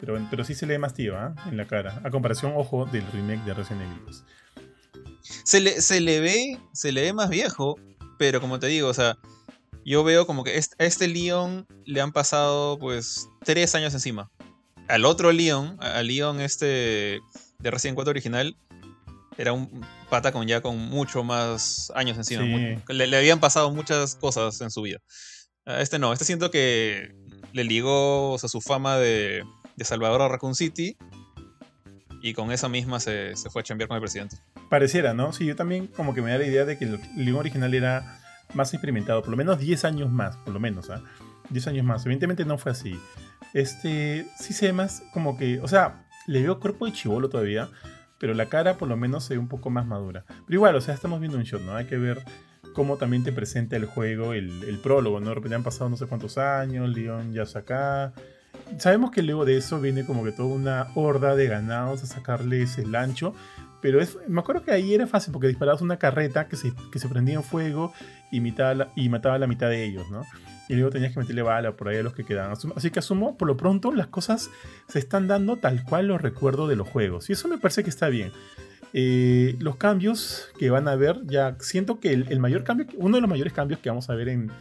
Pero, 0.00 0.18
pero 0.30 0.44
sí 0.44 0.54
se 0.54 0.66
le 0.66 0.74
ve 0.74 0.78
más 0.78 0.94
tío, 0.94 1.16
¿ah? 1.16 1.34
En 1.46 1.56
la 1.56 1.66
cara. 1.66 2.00
A 2.04 2.10
comparación, 2.10 2.52
ojo, 2.56 2.86
del 2.86 3.04
remake 3.12 3.44
de 3.44 3.54
Resident 3.54 3.82
Evil. 3.82 4.16
Se 5.22 5.60
le, 5.60 5.80
se 5.80 6.00
le 6.00 6.20
ve, 6.20 6.58
se 6.72 6.92
le 6.92 7.02
ve 7.02 7.12
más 7.12 7.28
viejo, 7.28 7.78
pero 8.18 8.40
como 8.40 8.58
te 8.58 8.66
digo, 8.66 8.88
o 8.88 8.94
sea, 8.94 9.16
yo 9.84 10.04
veo 10.04 10.26
como 10.26 10.44
que 10.44 10.52
a 10.52 10.84
este 10.84 11.08
Leon 11.08 11.66
le 11.84 12.00
han 12.00 12.12
pasado 12.12 12.78
pues 12.78 13.28
tres 13.44 13.74
años 13.74 13.94
encima. 13.94 14.30
Al 14.88 15.04
otro 15.04 15.32
Leon, 15.32 15.76
al 15.80 16.06
Leon 16.06 16.40
este 16.40 17.20
de 17.58 17.70
Resident 17.70 17.94
4 17.94 18.10
original, 18.10 18.56
era 19.38 19.52
un 19.52 19.86
pata 20.10 20.32
con 20.32 20.46
ya 20.46 20.60
con 20.60 20.76
mucho 20.76 21.24
más 21.24 21.92
años 21.94 22.16
encima. 22.16 22.44
le, 22.88 23.16
habían 23.16 23.40
pasado 23.40 23.70
muchas 23.70 24.16
cosas 24.16 24.60
en 24.60 24.70
su 24.70 24.82
vida. 24.82 24.98
A 25.64 25.80
este 25.80 25.98
no, 25.98 26.12
este 26.12 26.24
siento 26.24 26.50
que 26.50 27.14
le 27.52 27.64
ligó 27.64 28.36
su 28.38 28.60
fama 28.60 28.98
de, 28.98 29.44
de 29.76 29.84
Salvador 29.84 30.22
a 30.22 30.28
Raccoon 30.28 30.54
City 30.54 30.96
y 32.22 32.34
con 32.34 32.52
esa 32.52 32.68
misma 32.68 33.00
se, 33.00 33.34
se, 33.36 33.48
fue 33.48 33.60
a 33.60 33.62
chambear 33.62 33.88
con 33.88 33.96
el 33.96 34.02
presidente. 34.02 34.36
Pareciera, 34.68 35.14
¿no? 35.14 35.32
Sí, 35.32 35.46
yo 35.46 35.56
también 35.56 35.86
como 35.86 36.14
que 36.14 36.22
me 36.22 36.30
da 36.30 36.38
la 36.38 36.46
idea 36.46 36.64
de 36.64 36.76
que 36.76 36.84
el 36.84 37.00
Leon 37.16 37.38
original 37.38 37.72
era 37.72 38.19
más 38.54 38.72
experimentado, 38.74 39.22
por 39.22 39.30
lo 39.30 39.36
menos 39.36 39.58
10 39.58 39.84
años 39.84 40.10
más, 40.10 40.36
por 40.38 40.52
lo 40.52 40.60
menos, 40.60 40.90
¿ah? 40.90 41.02
10 41.50 41.66
años 41.68 41.84
más. 41.84 42.04
Evidentemente 42.06 42.44
no 42.44 42.58
fue 42.58 42.72
así. 42.72 42.98
Este, 43.54 44.26
sí 44.38 44.52
se 44.52 44.66
ve 44.66 44.72
más 44.72 45.02
como 45.12 45.36
que, 45.36 45.60
o 45.60 45.68
sea, 45.68 46.06
le 46.26 46.42
veo 46.42 46.60
cuerpo 46.60 46.86
de 46.86 46.92
chivolo 46.92 47.28
todavía, 47.28 47.68
pero 48.18 48.34
la 48.34 48.46
cara 48.46 48.76
por 48.76 48.88
lo 48.88 48.96
menos 48.96 49.24
se 49.24 49.34
ve 49.34 49.40
un 49.40 49.48
poco 49.48 49.70
más 49.70 49.86
madura. 49.86 50.24
Pero 50.28 50.54
igual, 50.54 50.76
o 50.76 50.80
sea, 50.80 50.94
estamos 50.94 51.20
viendo 51.20 51.38
un 51.38 51.44
shot, 51.44 51.62
¿no? 51.62 51.74
Hay 51.74 51.86
que 51.86 51.96
ver 51.96 52.22
cómo 52.74 52.96
también 52.96 53.24
te 53.24 53.32
presenta 53.32 53.76
el 53.76 53.86
juego, 53.86 54.32
el, 54.32 54.78
prólogo, 54.82 55.20
¿no? 55.20 55.34
De 55.34 55.54
han 55.54 55.62
pasado 55.62 55.90
no 55.90 55.96
sé 55.96 56.06
cuántos 56.06 56.38
años, 56.38 56.88
Leon 56.88 57.32
ya 57.32 57.42
acá. 57.42 58.12
Sabemos 58.78 59.10
que 59.10 59.22
luego 59.22 59.44
de 59.44 59.56
eso 59.56 59.80
viene 59.80 60.04
como 60.04 60.24
que 60.24 60.32
toda 60.32 60.54
una 60.54 60.88
horda 60.94 61.34
de 61.34 61.46
ganados 61.46 62.02
a 62.02 62.06
sacarles 62.06 62.78
el 62.78 62.94
ancho, 62.94 63.34
pero 63.80 64.00
es, 64.00 64.18
me 64.28 64.40
acuerdo 64.40 64.62
que 64.62 64.72
ahí 64.72 64.94
era 64.94 65.06
fácil 65.06 65.32
porque 65.32 65.48
disparabas 65.48 65.82
una 65.82 65.98
carreta 65.98 66.48
que 66.48 66.56
se, 66.56 66.72
que 66.92 66.98
se 66.98 67.08
prendía 67.08 67.36
en 67.36 67.42
fuego 67.42 67.92
y, 68.30 68.38
y 68.38 69.08
mataba 69.08 69.34
a 69.34 69.38
la 69.38 69.46
mitad 69.46 69.68
de 69.68 69.84
ellos, 69.84 70.10
¿no? 70.10 70.24
Y 70.68 70.74
luego 70.74 70.90
tenías 70.90 71.12
que 71.12 71.18
meterle 71.18 71.42
bala 71.42 71.72
por 71.72 71.88
ahí 71.88 71.96
a 71.96 72.02
los 72.04 72.14
que 72.14 72.22
quedaban. 72.22 72.56
Así 72.76 72.90
que 72.92 73.00
asumo, 73.00 73.36
por 73.36 73.48
lo 73.48 73.56
pronto, 73.56 73.90
las 73.90 74.06
cosas 74.06 74.50
se 74.86 75.00
están 75.00 75.26
dando 75.26 75.56
tal 75.56 75.82
cual 75.82 76.06
los 76.06 76.22
recuerdo 76.22 76.68
de 76.68 76.76
los 76.76 76.88
juegos. 76.88 77.28
Y 77.28 77.32
eso 77.32 77.48
me 77.48 77.58
parece 77.58 77.82
que 77.82 77.90
está 77.90 78.08
bien. 78.08 78.30
Eh, 78.92 79.56
los 79.58 79.76
cambios 79.76 80.48
que 80.58 80.70
van 80.70 80.86
a 80.86 80.94
ver, 80.94 81.22
ya 81.26 81.56
siento 81.58 81.98
que 81.98 82.12
el, 82.12 82.38
mayor 82.38 82.62
cambio, 82.62 82.86
uno 82.96 83.16
de 83.16 83.20
los 83.20 83.30
mayores 83.30 83.52
cambios 83.52 83.80
que 83.80 83.88
vamos 83.88 84.10
a 84.10 84.14
ver 84.14 84.28
en, 84.28 84.52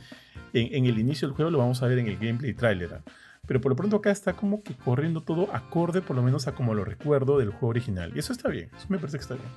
en, 0.53 0.85
el 0.85 0.97
inicio 0.97 1.27
del 1.27 1.35
juego, 1.35 1.51
lo 1.51 1.59
vamos 1.59 1.83
a 1.83 1.87
ver 1.87 1.99
en 1.99 2.07
el 2.07 2.17
gameplay 2.17 2.53
trailer. 2.53 3.01
Pero 3.49 3.61
por 3.61 3.71
lo 3.71 3.75
pronto 3.75 3.95
acá 3.95 4.11
está 4.11 4.33
como 4.33 4.61
que 4.61 4.75
corriendo 4.75 5.21
todo 5.21 5.49
acorde, 5.55 6.03
por 6.03 6.15
lo 6.15 6.21
menos 6.21 6.47
a 6.47 6.53
como 6.53 6.75
lo 6.75 6.85
recuerdo 6.85 7.39
del 7.39 7.49
juego 7.49 7.69
original. 7.69 8.11
Y 8.15 8.19
eso 8.19 8.31
está 8.31 8.47
bien, 8.47 8.69
eso 8.77 8.85
me 8.89 8.99
parece 8.99 9.17
que 9.17 9.23
está 9.23 9.33
bien. 9.33 9.47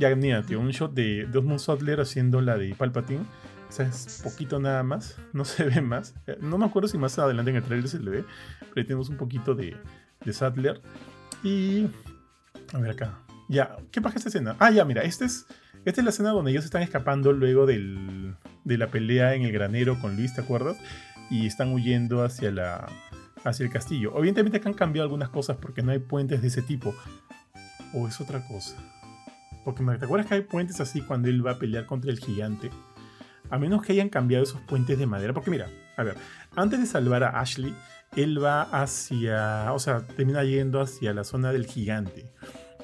Ya, 0.00 0.12
mira, 0.16 0.42
tío, 0.42 0.58
un 0.58 0.70
shot 0.70 0.92
de, 0.94 1.26
de 1.26 1.38
Osmond 1.38 1.60
haciendo 2.00 2.40
la 2.40 2.58
de 2.58 2.74
Palpatine. 2.74 3.20
O 3.68 3.72
sea, 3.72 3.86
es 3.86 4.20
poquito 4.24 4.58
nada 4.58 4.82
más, 4.82 5.16
no 5.32 5.44
se 5.44 5.62
ve 5.62 5.80
más. 5.80 6.16
Eh, 6.26 6.38
No 6.40 6.58
me 6.58 6.64
acuerdo 6.64 6.88
si 6.88 6.98
más 6.98 7.20
adelante 7.20 7.52
en 7.52 7.58
el 7.58 7.62
trailer 7.62 7.88
se 7.88 8.00
le 8.00 8.10
ve, 8.10 8.24
pero 8.58 8.72
ahí 8.76 8.84
tenemos 8.84 9.08
un 9.10 9.16
poquito 9.16 9.54
de, 9.54 9.76
de 10.24 10.32
Sattler. 10.32 10.82
Y. 11.44 11.86
A 12.72 12.78
ver 12.78 12.90
acá. 12.90 13.20
Ya, 13.48 13.76
¿qué 13.92 14.00
pasa 14.00 14.18
esta 14.18 14.30
escena? 14.30 14.56
Ah, 14.58 14.72
ya, 14.72 14.84
mira, 14.84 15.02
esta 15.02 15.24
es, 15.24 15.46
esta 15.84 16.00
es 16.00 16.04
la 16.04 16.10
escena 16.10 16.30
donde 16.30 16.50
ellos 16.50 16.64
están 16.64 16.82
escapando 16.82 17.32
luego 17.32 17.64
del, 17.64 18.34
de 18.64 18.76
la 18.76 18.88
pelea 18.88 19.36
en 19.36 19.42
el 19.42 19.52
granero 19.52 20.00
con 20.00 20.16
Luis, 20.16 20.34
¿te 20.34 20.40
acuerdas? 20.40 20.78
Y 21.30 21.46
están 21.46 21.72
huyendo 21.72 22.24
hacia, 22.24 22.50
la, 22.50 22.88
hacia 23.44 23.64
el 23.64 23.72
castillo. 23.72 24.14
Obviamente 24.14 24.60
que 24.60 24.68
han 24.68 24.74
cambiado 24.74 25.04
algunas 25.04 25.30
cosas 25.30 25.56
porque 25.56 25.82
no 25.82 25.92
hay 25.92 25.98
puentes 25.98 26.42
de 26.42 26.48
ese 26.48 26.62
tipo. 26.62 26.94
¿O 27.94 28.06
es 28.06 28.20
otra 28.20 28.46
cosa? 28.46 28.76
Porque 29.64 29.82
¿te 29.84 30.04
acuerdas 30.04 30.26
que 30.26 30.34
hay 30.34 30.40
puentes 30.42 30.80
así 30.80 31.02
cuando 31.02 31.28
él 31.28 31.44
va 31.46 31.52
a 31.52 31.58
pelear 31.58 31.86
contra 31.86 32.10
el 32.10 32.18
gigante? 32.18 32.70
A 33.50 33.58
menos 33.58 33.82
que 33.82 33.92
hayan 33.92 34.08
cambiado 34.08 34.44
esos 34.44 34.60
puentes 34.62 34.98
de 34.98 35.06
madera. 35.06 35.32
Porque 35.34 35.50
mira, 35.50 35.68
a 35.96 36.02
ver, 36.02 36.16
antes 36.56 36.78
de 36.80 36.86
salvar 36.86 37.24
a 37.24 37.40
Ashley, 37.40 37.74
él 38.16 38.42
va 38.42 38.62
hacia, 38.62 39.72
o 39.72 39.78
sea, 39.78 40.06
termina 40.06 40.44
yendo 40.44 40.80
hacia 40.80 41.12
la 41.12 41.24
zona 41.24 41.52
del 41.52 41.66
gigante. 41.66 42.32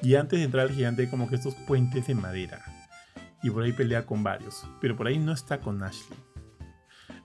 Y 0.01 0.15
antes 0.15 0.39
de 0.39 0.45
entrar 0.45 0.67
al 0.67 0.75
gigante 0.75 1.03
hay 1.03 1.07
como 1.07 1.29
que 1.29 1.35
estos 1.35 1.55
puentes 1.55 2.05
de 2.07 2.15
madera. 2.15 2.61
Y 3.41 3.49
por 3.49 3.63
ahí 3.63 3.71
pelea 3.71 4.05
con 4.05 4.23
varios. 4.23 4.67
Pero 4.81 4.95
por 4.95 5.07
ahí 5.07 5.17
no 5.17 5.31
está 5.31 5.59
con 5.59 5.81
Ashley. 5.83 6.17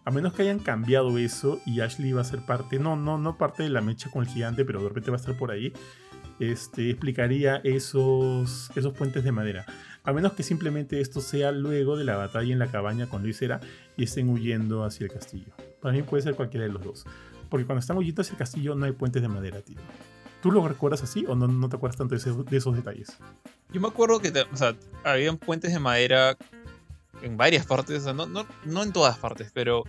A 0.05 0.11
menos 0.11 0.33
que 0.33 0.43
hayan 0.43 0.59
cambiado 0.59 1.17
eso 1.19 1.61
y 1.65 1.81
Ashley 1.81 2.13
va 2.13 2.23
a 2.23 2.25
ser 2.25 2.41
parte, 2.41 2.79
no, 2.79 2.97
no, 2.97 3.19
no 3.19 3.39
parte 3.39 3.63
de 3.63 3.69
la 3.69 3.81
mecha 3.81 4.11
con 4.11 4.25
el 4.25 4.29
gigante, 4.29 4.65
pero 4.65 4.81
de 4.83 4.89
repente 4.89 5.11
va 5.11 5.17
a 5.17 5.21
estar 5.21 5.37
por 5.37 5.53
ahí. 5.53 5.73
Este, 6.41 6.91
explicaría 6.91 7.61
esos, 7.63 8.71
esos 8.75 8.93
puentes 8.95 9.23
de 9.23 9.31
madera. 9.31 9.65
A 10.03 10.13
menos 10.13 10.33
que 10.33 10.43
simplemente 10.43 11.01
esto 11.01 11.21
sea 11.21 11.53
luego 11.53 11.97
de 11.97 12.05
la 12.05 12.17
batalla 12.17 12.53
en 12.53 12.59
la 12.59 12.67
cabaña 12.67 13.09
con 13.09 13.23
Luisera 13.23 13.61
y 13.97 14.05
estén 14.05 14.29
huyendo 14.29 14.83
hacia 14.85 15.05
el 15.05 15.13
castillo. 15.13 15.53
Para 15.81 15.95
mí 15.95 16.03
puede 16.03 16.25
ser 16.25 16.35
cualquiera 16.35 16.67
de 16.67 16.73
los 16.73 16.83
dos. 16.83 17.07
Porque 17.49 17.65
cuando 17.65 17.79
están 17.79 17.97
huyendo 17.97 18.23
hacia 18.23 18.33
el 18.33 18.39
castillo 18.39 18.75
no 18.75 18.87
hay 18.87 18.93
puentes 18.93 19.23
de 19.23 19.29
madera, 19.29 19.61
tío. 19.61 19.79
¿Tú 20.43 20.51
lo 20.51 20.67
recuerdas 20.67 21.05
así 21.05 21.25
o 21.29 21.37
no, 21.37 21.47
no 21.47 21.69
te 21.69 21.77
acuerdas 21.77 21.97
tanto 21.97 22.17
de, 22.17 22.45
de 22.51 22.57
esos 22.57 22.75
detalles? 22.75 23.17
Yo 23.73 23.81
me 23.81 23.87
acuerdo 23.87 24.19
que 24.19 24.33
o 24.53 24.57
sea, 24.57 24.75
habían 25.05 25.39
puentes 25.39 25.73
de 25.73 25.79
madera 25.79 26.37
en 27.23 27.37
varias 27.37 27.67
partes, 27.67 28.01
o 28.01 28.05
sea, 28.05 28.13
no, 28.13 28.27
no, 28.27 28.47
no 28.65 28.83
en 28.83 28.93
todas 28.93 29.19
partes, 29.19 29.51
pero 29.55 29.85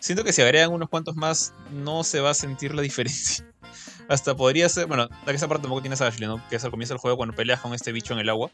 siento 0.00 0.24
que 0.24 0.32
si 0.32 0.42
agregan 0.42 0.72
unos 0.72 0.88
cuantos 0.88 1.16
más 1.16 1.54
no 1.70 2.04
se 2.04 2.20
va 2.20 2.30
a 2.30 2.34
sentir 2.34 2.74
la 2.74 2.82
diferencia. 2.82 3.46
Hasta 4.08 4.36
podría 4.36 4.68
ser, 4.68 4.86
bueno, 4.86 5.08
esa 5.26 5.48
parte 5.48 5.62
tampoco 5.62 5.80
tienes 5.80 6.00
a 6.00 6.08
Ashley, 6.08 6.28
¿no? 6.28 6.42
Que 6.48 6.56
es 6.56 6.64
al 6.64 6.70
comienzo 6.70 6.94
del 6.94 7.00
juego 7.00 7.16
cuando 7.16 7.34
peleas 7.34 7.60
con 7.60 7.72
este 7.72 7.92
bicho 7.92 8.12
en 8.12 8.20
el 8.20 8.28
agua. 8.28 8.50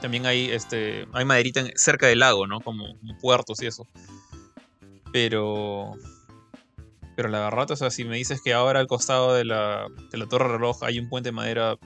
También 0.00 0.26
hay 0.26 0.50
este 0.50 1.06
hay 1.12 1.24
maderita 1.24 1.64
cerca 1.76 2.06
del 2.06 2.20
lago, 2.20 2.46
¿no? 2.46 2.60
Como, 2.60 2.98
como 2.98 3.18
puertos 3.18 3.62
y 3.62 3.66
eso. 3.66 3.86
Pero 5.12 5.94
pero 7.18 7.30
la 7.30 7.40
verdad, 7.40 7.68
o 7.72 7.74
sea, 7.74 7.90
si 7.90 8.04
me 8.04 8.16
dices 8.16 8.40
que 8.40 8.54
ahora 8.54 8.78
al 8.78 8.86
costado 8.86 9.34
de 9.34 9.44
la, 9.44 9.88
de 10.12 10.18
la 10.18 10.26
torre 10.26 10.46
reloj 10.46 10.84
hay 10.84 11.00
un 11.00 11.08
puente 11.08 11.30
de 11.30 11.32
madera, 11.32 11.76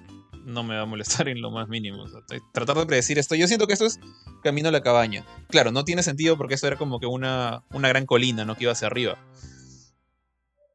no 0.45 0.62
me 0.62 0.76
va 0.76 0.82
a 0.82 0.86
molestar 0.86 1.28
en 1.28 1.40
lo 1.40 1.51
más 1.51 1.68
mínimo. 1.68 2.03
o 2.03 2.09
sea, 2.09 2.20
tratar 2.53 2.76
de 2.76 2.86
predecir 2.86 3.18
esto. 3.18 3.34
Yo 3.34 3.47
siento 3.47 3.66
que 3.66 3.72
esto 3.72 3.86
es 3.86 3.99
camino 4.43 4.68
a 4.68 4.72
la 4.72 4.82
cabaña. 4.82 5.24
Claro, 5.49 5.70
no 5.72 5.84
tiene 5.84 6.03
sentido 6.03 6.36
porque 6.36 6.55
eso 6.55 6.66
era 6.66 6.76
como 6.76 7.01
que 7.01 7.07
una, 7.07 7.62
una 7.72 7.88
gran 7.88 8.07
colina, 8.07 8.45
¿no? 8.45 8.57
Que 8.57 8.64
iba 8.64 8.72
hacia 8.72 8.86
arriba. 8.88 9.18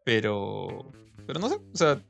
Pero. 0.03 0.91
Pero 1.25 1.39
no 1.39 1.49
sé. 1.49 1.55
O 1.55 1.77
sea, 1.77 2.01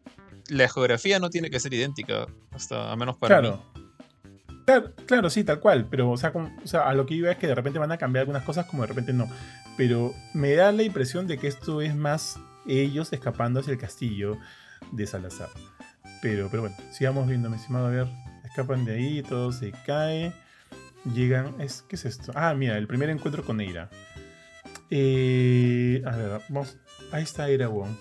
la 0.49 0.70
geografía 0.70 1.20
no 1.20 1.30
tiene 1.30 1.49
que 1.49 1.60
ser 1.60 1.74
idéntica. 1.74 2.28
Hasta 2.51 2.91
a 2.91 2.95
menos 2.95 3.18
para 3.18 3.39
claro. 3.39 3.64
mí. 3.76 3.82
Claro, 4.66 4.93
claro, 5.05 5.30
sí, 5.30 5.43
tal 5.43 5.60
cual. 5.60 5.88
Pero, 5.89 6.10
o 6.12 6.18
sea, 6.18 6.32
como- 6.34 6.53
o 6.64 6.68
sea, 6.68 6.88
a 6.89 6.93
lo 6.93 7.05
que 7.05 7.16
iba 7.16 7.32
es 7.32 7.38
que 7.38 7.47
de 7.47 7.55
repente 7.55 7.80
van 7.80 7.91
a 7.91 7.97
cambiar 7.97 8.22
algunas 8.22 8.43
cosas, 8.43 8.66
como 8.66 8.84
de 8.84 8.88
repente 8.88 9.14
no. 9.14 9.30
Pero 9.78 10.14
me 10.34 10.53
da 10.55 10.72
la 10.72 10.84
impresión 10.84 11.26
de 11.28 11.38
que 11.38 11.47
esto 11.47 11.82
es 11.82 11.95
más 11.95 12.39
ellos 12.68 13.14
escapando 13.14 13.60
hacia 13.62 13.72
el 13.72 13.78
castillo 13.80 14.38
de 14.91 15.08
Salazar. 15.08 15.49
Pero, 16.30 16.49
pero 16.49 16.63
bueno, 16.63 16.75
sigamos 16.91 17.25
viendo, 17.25 17.49
mi 17.49 17.55
estimado. 17.55 17.88
A 17.88 17.89
ver, 17.89 18.07
escapan 18.43 18.84
de 18.84 18.95
ahí, 18.95 19.23
todo 19.23 19.53
se 19.53 19.71
cae. 19.86 20.34
Llegan. 21.05 21.55
Es, 21.61 21.86
¿Qué 21.88 21.95
es 21.95 22.03
esto? 22.03 22.34
Ah, 22.36 22.53
mira, 22.53 22.78
el 22.78 22.86
primer 22.86 23.09
encuentro 23.09 23.45
con 23.45 23.61
Eira. 23.61 23.89
Eh, 24.89 26.03
a 26.05 26.17
ver, 26.17 26.41
vamos. 26.49 26.75
Ahí 27.13 27.23
está 27.23 27.47
Eira 27.47 27.69
Wong. 27.69 27.95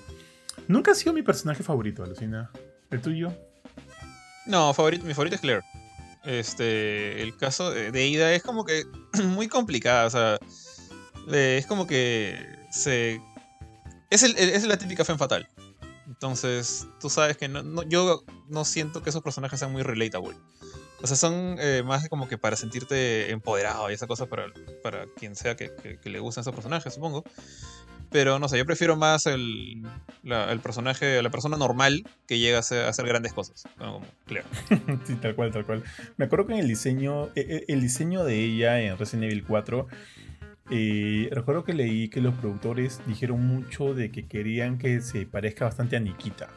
Nunca 0.66 0.90
ha 0.90 0.94
sido 0.96 1.12
mi 1.12 1.22
personaje 1.22 1.62
favorito, 1.62 2.02
Alucina. 2.02 2.50
¿El 2.90 3.00
tuyo? 3.00 3.32
No, 4.44 4.74
favorito, 4.74 5.04
mi 5.04 5.14
favorito 5.14 5.36
es 5.36 5.40
Claire. 5.40 5.62
Este, 6.24 7.22
el 7.22 7.36
caso 7.36 7.70
de, 7.70 7.92
de 7.92 8.08
Ida 8.08 8.34
es 8.34 8.42
como 8.42 8.64
que 8.64 8.86
muy 9.22 9.46
complicada, 9.46 10.04
o 10.04 10.10
sea, 10.10 10.38
es 11.32 11.66
como 11.66 11.86
que 11.86 12.44
se... 12.72 13.20
Es, 14.10 14.24
es 14.24 14.66
la 14.66 14.78
típica 14.78 15.04
fe 15.04 15.16
fatal. 15.16 15.46
Entonces, 16.16 16.86
tú 16.98 17.10
sabes 17.10 17.36
que 17.36 17.46
no, 17.48 17.62
no- 17.62 17.82
yo 17.82 18.24
no 18.48 18.64
siento 18.64 19.02
que 19.02 19.10
esos 19.10 19.22
personajes 19.22 19.58
sean 19.58 19.70
muy 19.72 19.82
relatable. 19.82 20.34
O 21.02 21.06
sea, 21.06 21.16
son 21.16 21.56
eh, 21.60 21.82
más 21.84 22.08
como 22.08 22.26
que 22.26 22.38
para 22.38 22.56
sentirte 22.56 23.30
empoderado 23.30 23.90
y 23.90 23.94
esa 23.94 24.06
cosa 24.06 24.24
para, 24.26 24.46
para 24.82 25.04
quien 25.14 25.36
sea 25.36 25.54
que, 25.56 25.70
que- 25.82 25.98
que 26.00 26.08
le 26.10 26.18
gusten 26.20 26.40
esos 26.40 26.54
personajes, 26.54 26.94
supongo. 26.94 27.22
Pero 28.10 28.38
no 28.38 28.48
sé, 28.48 28.56
yo 28.56 28.64
prefiero 28.64 28.96
más 28.96 29.26
el, 29.26 29.82
el 30.24 30.60
personaje, 30.60 31.20
la 31.22 31.28
persona 31.30 31.56
normal 31.58 32.04
que 32.26 32.38
llega 32.38 32.56
a 32.58 32.60
hacer, 32.60 33.06
grandes 33.06 33.32
cosas. 33.34 33.64
Como, 33.76 33.94
como 33.94 34.06
Claire. 34.26 34.48
Sí, 35.06 35.16
tal 35.16 35.34
cual, 35.34 35.52
tal 35.52 35.66
cual. 35.66 35.84
Me 36.16 36.24
acuerdo 36.24 36.46
que 36.46 36.52
en 36.54 36.60
el 36.60 36.68
diseño, 36.68 37.26
e- 37.34 37.40
e- 37.40 37.64
el 37.68 37.80
diseño 37.82 38.24
de 38.24 38.42
ella 38.42 38.80
en 38.80 38.96
Resident 38.96 39.24
Evil 39.24 39.44
4, 39.44 39.88
eh, 40.70 41.28
recuerdo 41.32 41.64
que 41.64 41.72
leí 41.72 42.08
que 42.08 42.20
los 42.20 42.34
productores 42.34 43.00
dijeron 43.06 43.46
mucho 43.46 43.94
de 43.94 44.10
que 44.10 44.26
querían 44.26 44.78
que 44.78 45.00
se 45.00 45.26
parezca 45.26 45.64
bastante 45.64 45.96
a 45.96 46.00
Nikita. 46.00 46.48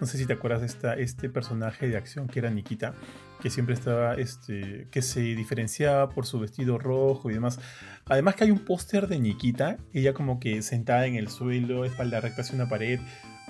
No 0.00 0.06
sé 0.06 0.18
si 0.18 0.26
te 0.26 0.34
acuerdas 0.34 0.60
de 0.60 0.66
esta, 0.66 0.94
este 0.94 1.30
personaje 1.30 1.88
de 1.88 1.96
acción 1.96 2.28
que 2.28 2.40
era 2.40 2.50
Nikita, 2.50 2.94
que 3.40 3.48
siempre 3.48 3.74
estaba, 3.74 4.14
este, 4.14 4.88
que 4.90 5.00
se 5.00 5.20
diferenciaba 5.20 6.10
por 6.10 6.26
su 6.26 6.38
vestido 6.38 6.78
rojo 6.78 7.30
y 7.30 7.34
demás. 7.34 7.58
Además 8.06 8.34
que 8.34 8.44
hay 8.44 8.50
un 8.50 8.58
póster 8.58 9.08
de 9.08 9.18
Nikita, 9.18 9.78
ella 9.94 10.12
como 10.12 10.38
que 10.38 10.60
sentada 10.60 11.06
en 11.06 11.14
el 11.14 11.28
suelo, 11.28 11.84
espalda 11.84 12.20
recta 12.20 12.42
hacia 12.42 12.56
una 12.56 12.68
pared, 12.68 13.00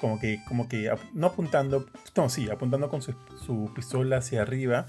como 0.01 0.21
que, 0.21 0.41
como 0.47 0.69
que, 0.69 0.91
no 1.15 1.27
apuntando, 1.27 1.87
no, 2.17 2.29
sí, 2.29 2.49
apuntando 2.49 2.89
con 2.89 3.03
su, 3.03 3.15
su 3.45 3.73
pistola 3.75 4.19
hacia 4.19 4.43
arriba. 4.43 4.87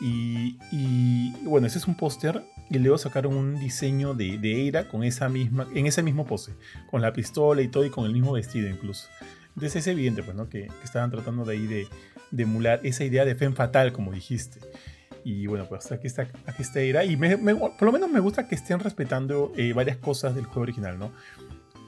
Y, 0.00 0.58
y, 0.70 1.32
bueno, 1.44 1.66
ese 1.66 1.78
es 1.78 1.86
un 1.86 1.94
póster. 1.96 2.44
Y 2.70 2.78
luego 2.78 2.98
sacaron 2.98 3.36
un 3.36 3.58
diseño 3.58 4.14
de, 4.14 4.38
de 4.38 4.54
Eira 4.54 4.88
con 4.88 5.04
esa 5.04 5.28
misma, 5.28 5.68
en 5.74 5.86
ese 5.86 6.02
mismo 6.02 6.26
pose, 6.26 6.54
con 6.90 7.02
la 7.02 7.12
pistola 7.12 7.62
y 7.62 7.68
todo, 7.68 7.84
y 7.84 7.90
con 7.90 8.06
el 8.06 8.12
mismo 8.12 8.32
vestido 8.32 8.68
incluso. 8.68 9.08
Entonces 9.48 9.76
es 9.76 9.86
evidente, 9.86 10.22
pues, 10.22 10.36
¿no? 10.36 10.48
Que, 10.48 10.62
que 10.66 10.84
estaban 10.84 11.10
tratando 11.10 11.44
de 11.44 11.52
ahí 11.52 11.66
de, 11.66 11.86
de 12.30 12.42
emular 12.42 12.80
esa 12.82 13.04
idea 13.04 13.24
de 13.24 13.34
Femme 13.34 13.54
Fatal, 13.54 13.92
como 13.92 14.10
dijiste. 14.12 14.60
Y 15.24 15.46
bueno, 15.46 15.66
pues 15.68 15.90
aquí 15.92 16.06
está, 16.06 16.22
aquí 16.46 16.62
está 16.62 16.80
Eira. 16.80 17.04
Y 17.04 17.16
me- 17.16 17.36
por 17.36 17.82
lo 17.82 17.92
menos 17.92 18.10
me 18.10 18.20
gusta 18.20 18.48
que 18.48 18.54
estén 18.56 18.80
respetando 18.80 19.52
eh, 19.56 19.72
varias 19.72 19.96
cosas 19.98 20.34
del 20.34 20.44
juego 20.44 20.62
original, 20.62 20.98
¿no? 20.98 21.12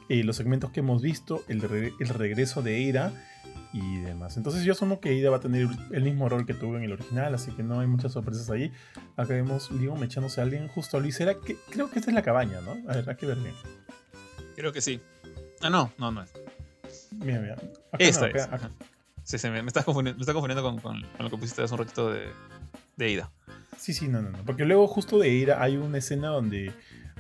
Eh, 0.09 0.23
los 0.23 0.37
segmentos 0.37 0.71
que 0.71 0.81
hemos 0.81 1.03
visto, 1.03 1.43
el, 1.49 1.63
el 1.99 2.09
regreso 2.09 2.63
de 2.63 2.77
Eira 2.77 3.13
y 3.79 3.99
demás. 4.01 4.37
Entonces 4.37 4.65
yo 4.65 4.73
asumo 4.73 5.01
que 5.01 5.11
Eira 5.11 5.31
va 5.31 5.37
a 5.37 5.41
tener 5.41 5.69
el 5.93 6.03
mismo 6.03 6.29
rol 6.29 6.47
que 6.47 6.55
tuvo 6.55 6.77
en 6.77 6.85
el 6.85 6.93
original, 6.93 7.35
así 7.35 7.51
que 7.53 7.63
no 7.63 7.81
hay 7.81 7.87
muchas 7.87 8.13
sorpresas 8.13 8.49
ahí. 8.51 8.73
Acá 9.17 9.35
vemos 9.35 9.71
Leon 9.71 10.03
echándose 10.03 10.41
a 10.41 10.45
alguien 10.45 10.69
justo 10.69 10.97
a 10.97 11.01
Luis. 11.01 11.21
Era 11.21 11.35
que, 11.35 11.57
creo 11.71 11.91
que 11.91 11.99
esta 11.99 12.11
es 12.11 12.15
la 12.15 12.23
cabaña, 12.23 12.61
¿no? 12.61 12.73
A 12.91 12.97
ver, 12.97 13.09
hay 13.09 13.17
que 13.17 13.27
ver 13.27 13.39
bien. 13.39 13.55
Creo 14.57 14.73
que 14.73 14.81
sí. 14.81 15.01
Ah, 15.61 15.71
no, 15.71 15.93
no, 15.99 16.11
no 16.11 16.23
es. 16.23 16.33
Mira, 17.13 17.41
mira. 17.41 17.55
Acá 17.55 17.99
Esta 17.99 18.21
no, 18.23 18.27
acá- 18.29 18.39
es. 18.39 18.53
acá. 18.53 18.71
Sí, 19.23 19.39
sí, 19.39 19.49
me, 19.51 19.61
me 19.63 19.69
estás 19.69 19.85
confundiendo, 19.85 20.19
me 20.19 20.23
estás 20.23 20.35
confundiendo 20.35 20.63
con, 20.63 20.79
con- 20.81 21.03
con 21.03 21.25
lo 21.25 21.31
que 21.31 21.37
pusiste 21.37 21.63
hace 21.63 21.75
un 21.75 21.79
ratito 21.79 22.11
de, 22.13 22.29
de 22.97 23.11
Ida. 23.11 23.31
Sí, 23.77 23.93
sí, 23.93 24.09
no, 24.09 24.23
no, 24.23 24.31
no. 24.31 24.39
Porque 24.45 24.65
luego 24.65 24.87
justo 24.87 25.19
de 25.19 25.29
Eira 25.29 25.61
hay 25.63 25.77
una 25.77 25.99
escena 25.99 26.29
donde, 26.29 26.73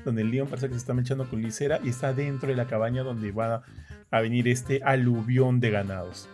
donde 0.04 0.22
Leon 0.24 0.48
parece 0.48 0.68
que 0.68 0.74
se 0.74 0.78
está 0.78 0.94
mechando 0.94 1.28
con 1.28 1.42
Lisera 1.42 1.80
y 1.82 1.88
está 1.88 2.12
dentro 2.14 2.48
de 2.48 2.54
la 2.54 2.66
cabaña 2.66 3.02
donde 3.02 3.32
va 3.32 3.62
a 4.10 4.20
venir 4.20 4.46
este 4.48 4.80
aluvión 4.84 5.58
de 5.60 5.70
ganados. 5.70 6.28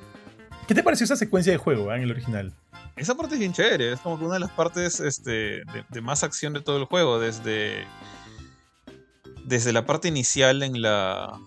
¿Qué 0.66 0.74
te 0.74 0.82
pareció 0.82 1.04
esa 1.04 1.16
secuencia 1.16 1.52
de 1.52 1.58
juego 1.58 1.90
ah, 1.90 1.96
en 1.96 2.02
el 2.04 2.10
original? 2.10 2.54
Esa 2.96 3.14
parte 3.14 3.34
es 3.34 3.40
bien 3.40 3.52
chévere, 3.52 3.92
es 3.92 4.00
como 4.00 4.18
que 4.18 4.24
una 4.24 4.34
de 4.34 4.40
las 4.40 4.50
partes 4.52 5.00
este, 5.00 5.62
de, 5.90 6.00
más 6.00 6.22
acción 6.22 6.52
de 6.52 6.60
todo 6.60 6.76
el 6.76 6.84
juego, 6.84 7.18
desde, 7.18 7.84
desde 9.44 9.72
la 9.72 9.86
parte 9.86 10.08
inicial 10.08 10.62
en 10.62 10.80
la, 10.82 11.38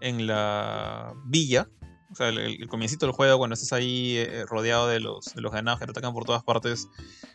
en 0.00 0.26
la 0.26 1.12
villa, 1.26 1.68
o 2.10 2.14
sea, 2.14 2.28
el, 2.28 2.38
el 2.38 2.68
comiencito 2.68 3.06
del 3.06 3.14
juego, 3.14 3.38
cuando 3.38 3.54
estás 3.54 3.72
ahí 3.72 4.16
eh, 4.16 4.44
rodeado 4.46 4.88
de 4.88 5.00
los, 5.00 5.34
de 5.34 5.42
los 5.42 5.52
ganados 5.52 5.80
que 5.80 5.86
te 5.86 5.90
atacan 5.90 6.12
por 6.14 6.24
todas 6.24 6.42
partes, 6.44 6.88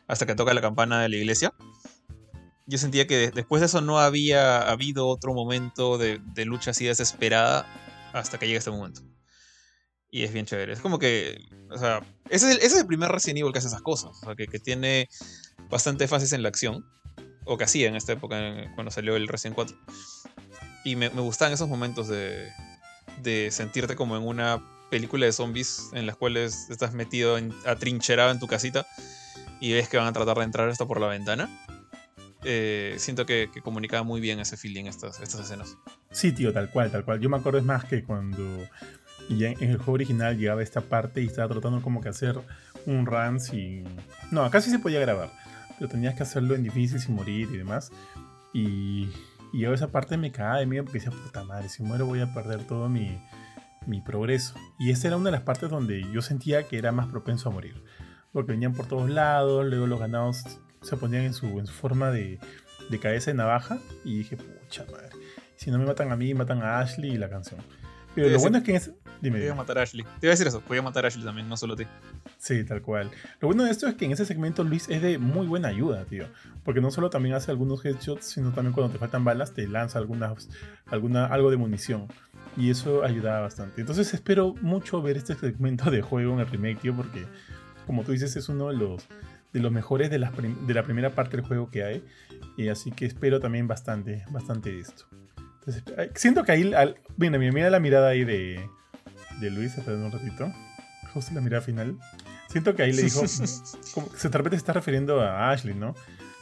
hasta 0.08 0.26
que 0.26 0.34
toca 0.36 0.54
la 0.54 0.62
campana 0.62 1.02
de 1.02 1.10
la 1.10 1.16
iglesia. 1.18 1.54
Yo 2.66 2.78
sentía 2.78 3.06
que 3.08 3.18
de- 3.18 3.32
después 3.32 3.60
de 3.60 3.66
eso 3.66 3.82
no 3.82 4.00
había 4.00 4.62
habido 4.70 5.08
otro 5.08 5.34
momento 5.34 5.98
de, 5.98 6.20
de 6.34 6.46
lucha 6.46 6.72
así 6.72 6.86
desesperada 6.86 7.66
hasta 8.14 8.40
que 8.40 8.48
llega 8.48 8.60
este 8.60 8.72
momento. 8.72 9.02
Y 10.12 10.24
es 10.24 10.34
bien 10.34 10.46
chévere. 10.46 10.74
Es 10.74 10.82
como 10.82 11.00
que, 11.00 11.42
o 11.70 11.78
sea, 11.78 12.02
ese 12.30 12.52
es 12.52 12.76
el, 12.76 12.86
primer 12.86 13.10
Resident 13.10 13.40
Evil 13.40 13.54
que 13.54 13.60
hace 13.60 13.70
esas 13.70 13.82
cosas. 13.82 14.12
O 14.22 14.26
sea, 14.26 14.36
que, 14.36 14.48
que 14.48 14.60
tiene 14.60 15.08
bastante 15.70 16.04
énfasis 16.04 16.34
en 16.34 16.44
la 16.44 16.50
acción. 16.50 16.86
O 17.46 17.58
que 17.58 17.64
hacía 17.64 17.88
en 17.88 17.96
esta 17.96 18.14
época, 18.14 18.38
cuando 18.76 18.92
salió 18.92 19.16
el 19.16 19.28
Resident 19.28 19.56
4. 19.56 19.76
Y 20.84 20.96
me, 20.96 21.10
me 21.10 21.22
gustaban 21.22 21.54
esos 21.54 21.70
momentos 21.70 22.08
de, 22.08 22.50
de 23.24 23.50
sentirte 23.52 23.96
como 23.96 24.18
en 24.18 24.28
una 24.28 24.62
película 24.90 25.26
de 25.26 25.32
zombies 25.32 25.90
en 25.94 26.06
las 26.06 26.18
cuales 26.18 26.70
estás 26.70 26.94
metido 26.94 27.38
en, 27.38 27.54
atrincherado 27.66 28.32
en 28.32 28.40
tu 28.40 28.48
casita 28.48 28.86
y 29.60 29.74
ves 29.74 29.88
que 29.88 29.98
van 29.98 30.08
a 30.08 30.14
tratar 30.14 30.38
de 30.38 30.44
entrar 30.44 30.70
hasta 30.70 30.86
por 30.86 31.00
la 31.00 31.08
ventana. 31.08 31.50
Eh, 32.44 32.96
siento 32.98 33.26
que, 33.26 33.50
comunicaba 33.64 34.04
muy 34.04 34.20
bien 34.20 34.40
ese 34.40 34.58
feeling 34.58 34.86
estas, 34.86 35.20
estas 35.22 35.42
escenas. 35.42 35.78
Sí, 36.10 36.32
tío, 36.32 36.52
tal 36.52 36.72
cual, 36.72 36.92
tal 36.92 37.06
cual. 37.06 37.20
Yo 37.20 37.30
me 37.30 37.38
acuerdo 37.38 37.60
es 37.60 37.66
más 37.66 37.86
que 37.86 38.04
cuando 38.04 38.68
ya 39.38 39.50
en 39.50 39.70
el 39.70 39.78
juego 39.78 39.94
original 39.94 40.38
llegaba 40.38 40.64
esta 40.64 40.82
parte 40.82 41.22
y 41.22 41.28
estaba 41.28 41.48
tratando 41.54 41.82
como 41.82 42.02
que 42.02 42.10
hacer 42.10 42.40
un 42.86 43.06
run 43.06 43.40
sin... 43.40 43.86
No, 44.32 44.50
sí 44.52 44.70
se 44.70 44.80
podía 44.80 45.00
grabar, 45.00 45.32
pero 45.78 45.90
tenías 45.90 46.16
que 46.16 46.24
hacerlo 46.24 46.56
en 46.56 46.64
difícil 46.64 47.00
sin 47.00 47.16
morir 47.16 47.50
y 47.52 47.58
demás. 47.58 47.92
Y, 48.54 49.10
y 49.54 49.60
yo 49.60 49.74
esa 49.74 49.92
parte 49.92 50.18
me 50.18 50.32
cagaba 50.32 50.60
de 50.60 50.66
miedo 50.66 50.86
porque 50.86 51.00
decía, 51.00 51.12
puta 51.12 51.44
madre, 51.44 51.70
si 51.70 51.84
muero 51.84 52.06
voy 52.06 52.22
a 52.22 52.34
perder 52.34 52.66
todo 52.66 52.90
mi, 52.90 53.22
progreso. 54.06 54.56
Y 54.80 54.92
esa 54.92 55.08
era 55.08 55.18
una 55.18 55.26
de 55.26 55.32
las 55.32 55.42
partes 55.42 55.70
donde 55.70 56.06
yo 56.12 56.22
sentía 56.22 56.64
que 56.68 56.78
era 56.78 56.92
más 56.92 57.08
propenso 57.08 57.50
a 57.50 57.52
morir. 57.52 57.84
Porque 58.32 58.54
venían 58.54 58.74
por 58.74 58.88
todos 58.88 59.10
lados, 59.10 59.66
luego 59.66 59.88
los 59.88 60.00
ganados 60.00 60.44
se 60.82 60.98
ponían 60.98 61.24
en 61.24 61.34
su, 61.34 61.48
en 61.60 61.68
forma 61.68 62.12
de, 62.12 62.40
de 62.90 63.00
cabeza 63.00 63.32
de 63.32 63.38
navaja. 63.38 63.80
Y 64.06 64.20
dije, 64.20 64.38
pucha 64.38 64.86
madre, 64.92 65.10
si 65.58 65.70
no 65.70 65.78
me 65.78 65.86
matan 65.86 66.12
a 66.12 66.16
mí, 66.16 66.34
matan 66.34 66.62
a 66.62 66.80
Ashley 66.80 67.12
y 67.12 67.18
la 67.18 67.30
canción. 67.30 67.62
Pero 68.16 68.30
lo 68.30 68.40
bueno 68.40 68.58
es 68.58 68.64
que 68.64 68.72
en 68.72 68.78
ese... 68.78 68.94
Dime. 69.22 69.38
Te 69.38 69.46
iba 69.46 69.54
a 69.54 69.58
matar 69.58 69.78
a 69.78 69.84
Ashley. 69.84 70.04
Te 70.04 70.26
iba 70.26 70.32
a 70.32 70.34
decir 70.34 70.48
eso, 70.48 70.64
voy 70.68 70.80
a 70.80 70.82
matar 70.82 71.06
a 71.06 71.08
Ashley 71.08 71.24
también, 71.24 71.48
no 71.48 71.56
solo 71.56 71.76
a 71.76 71.78
ti. 71.78 71.86
Sí, 72.38 72.64
tal 72.64 72.82
cual. 72.82 73.12
Lo 73.40 73.48
bueno 73.48 73.64
de 73.64 73.72
esto 73.72 73.88
es 73.88 73.94
que 73.94 74.06
en 74.06 74.12
ese 74.12 74.26
segmento 74.26 74.64
Luis 74.64 74.90
es 74.90 75.02
de 75.02 75.20
muy 75.20 75.46
buena 75.46 75.68
ayuda, 75.68 76.06
tío. 76.06 76.26
Porque 76.64 76.82
no 76.82 76.90
solo 76.90 77.10
también 77.10 77.36
hace 77.36 77.52
algunos 77.52 77.86
headshots, 77.86 78.26
sino 78.26 78.52
también 78.52 78.74
cuando 78.74 78.92
te 78.92 79.00
faltan 79.00 79.24
balas 79.24 79.54
te 79.54 79.68
lanza 79.68 80.00
algunas, 80.00 80.50
alguna, 80.88 81.28
algo 81.28 81.52
de 81.52 81.58
munición. 81.58 82.08
Y 82.58 82.72
eso 82.72 83.04
ayudaba 83.04 83.42
bastante. 83.42 83.82
Entonces 83.82 84.14
espero 84.14 84.56
mucho 84.62 85.02
ver 85.02 85.18
este 85.18 85.36
segmento 85.36 85.92
de 85.92 86.02
juego 86.02 86.34
en 86.34 86.40
el 86.40 86.48
remake, 86.48 86.82
tío, 86.82 86.96
porque 86.96 87.26
como 87.86 88.04
tú 88.04 88.12
dices 88.12 88.36
es 88.36 88.50
uno 88.50 88.70
de 88.70 88.76
los, 88.76 89.06
de 89.54 89.60
los 89.60 89.72
mejores 89.72 90.10
de 90.10 90.18
la, 90.20 90.32
de 90.32 90.74
la 90.74 90.84
primera 90.84 91.12
parte 91.12 91.38
del 91.38 91.46
juego 91.46 91.70
que 91.70 91.84
hay. 91.84 92.04
Y 92.58 92.70
así 92.70 92.92
que 92.92 93.06
espero 93.06 93.40
también 93.40 93.68
bastante, 93.68 94.26
bastante 94.32 94.80
esto. 94.80 95.06
Entonces, 95.66 95.84
siento 96.16 96.44
que 96.44 96.52
ahí, 96.52 96.74
al, 96.74 96.98
mira, 97.18 97.38
mira 97.38 97.70
la 97.70 97.80
mirada 97.80 98.10
ahí 98.10 98.24
de, 98.24 98.68
de 99.40 99.52
Luis, 99.52 99.78
espera 99.78 99.98
un 99.98 100.12
ratito. 100.12 100.52
Justo 101.14 101.34
la 101.34 101.42
mirada 101.42 101.62
final. 101.62 101.98
Siento 102.50 102.76
que 102.76 102.84
ahí 102.84 102.94
le 102.94 103.04
dijo, 103.04 103.22
como, 103.94 104.10
se 104.16 104.30
de 104.30 104.38
repente 104.38 104.58
está 104.58 104.74
refiriendo 104.74 105.22
a 105.22 105.52
Ashley, 105.52 105.76
¿no? 105.76 105.96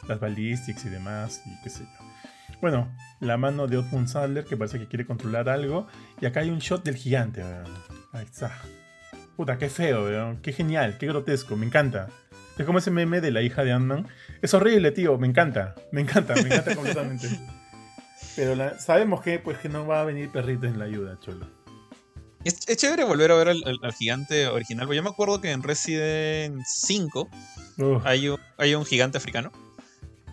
Las 0.08 0.20
ballistics 0.20 0.84
y 0.86 0.88
demás, 0.88 1.42
y 1.44 1.62
qué 1.62 1.70
sé 1.70 1.84
yo. 1.84 2.56
Bueno, 2.60 2.94
la 3.20 3.36
mano 3.36 3.66
de 3.66 3.78
Osmond 3.78 4.08
Sadler 4.08 4.44
que 4.44 4.56
parece 4.56 4.78
que 4.78 4.86
quiere 4.86 5.06
controlar 5.06 5.48
algo. 5.48 5.86
Y 6.20 6.26
acá 6.26 6.40
hay 6.40 6.50
un 6.50 6.58
shot 6.58 6.84
del 6.84 6.96
gigante. 6.96 7.42
Ahí 8.12 8.24
está. 8.24 8.52
Puta, 9.36 9.56
qué 9.56 9.70
feo, 9.70 10.04
¿verdad? 10.04 10.36
qué 10.42 10.52
genial, 10.52 10.98
qué 10.98 11.06
grotesco, 11.06 11.56
me 11.56 11.64
encanta. 11.64 12.08
Es 12.58 12.66
como 12.66 12.78
ese 12.78 12.90
meme 12.90 13.22
de 13.22 13.30
la 13.30 13.40
hija 13.40 13.64
de 13.64 13.72
Ant-Man. 13.72 14.06
Es 14.42 14.52
horrible, 14.52 14.90
tío, 14.90 15.16
me 15.16 15.26
encanta, 15.26 15.74
me 15.92 16.02
encanta, 16.02 16.34
me 16.34 16.42
encanta 16.42 16.74
completamente. 16.76 17.28
Pero 18.36 18.78
sabemos 18.78 19.22
que, 19.22 19.38
pues, 19.38 19.58
que 19.58 19.68
no 19.68 19.86
va 19.86 20.00
a 20.00 20.04
venir 20.04 20.30
perrito 20.30 20.66
en 20.66 20.78
la 20.78 20.84
ayuda, 20.84 21.18
cholo. 21.20 21.46
Es, 22.44 22.64
chévere 22.76 23.04
volver 23.04 23.30
a 23.32 23.34
ver 23.34 23.48
al, 23.48 23.94
gigante 23.98 24.46
original. 24.46 24.90
Yo 24.90 25.02
me 25.02 25.10
acuerdo 25.10 25.40
que 25.40 25.50
en 25.50 25.62
Resident 25.62 26.62
5 26.64 27.28
hay 28.04 28.28
un, 28.28 28.38
hay 28.56 28.74
un 28.74 28.84
gigante 28.86 29.18
africano. 29.18 29.52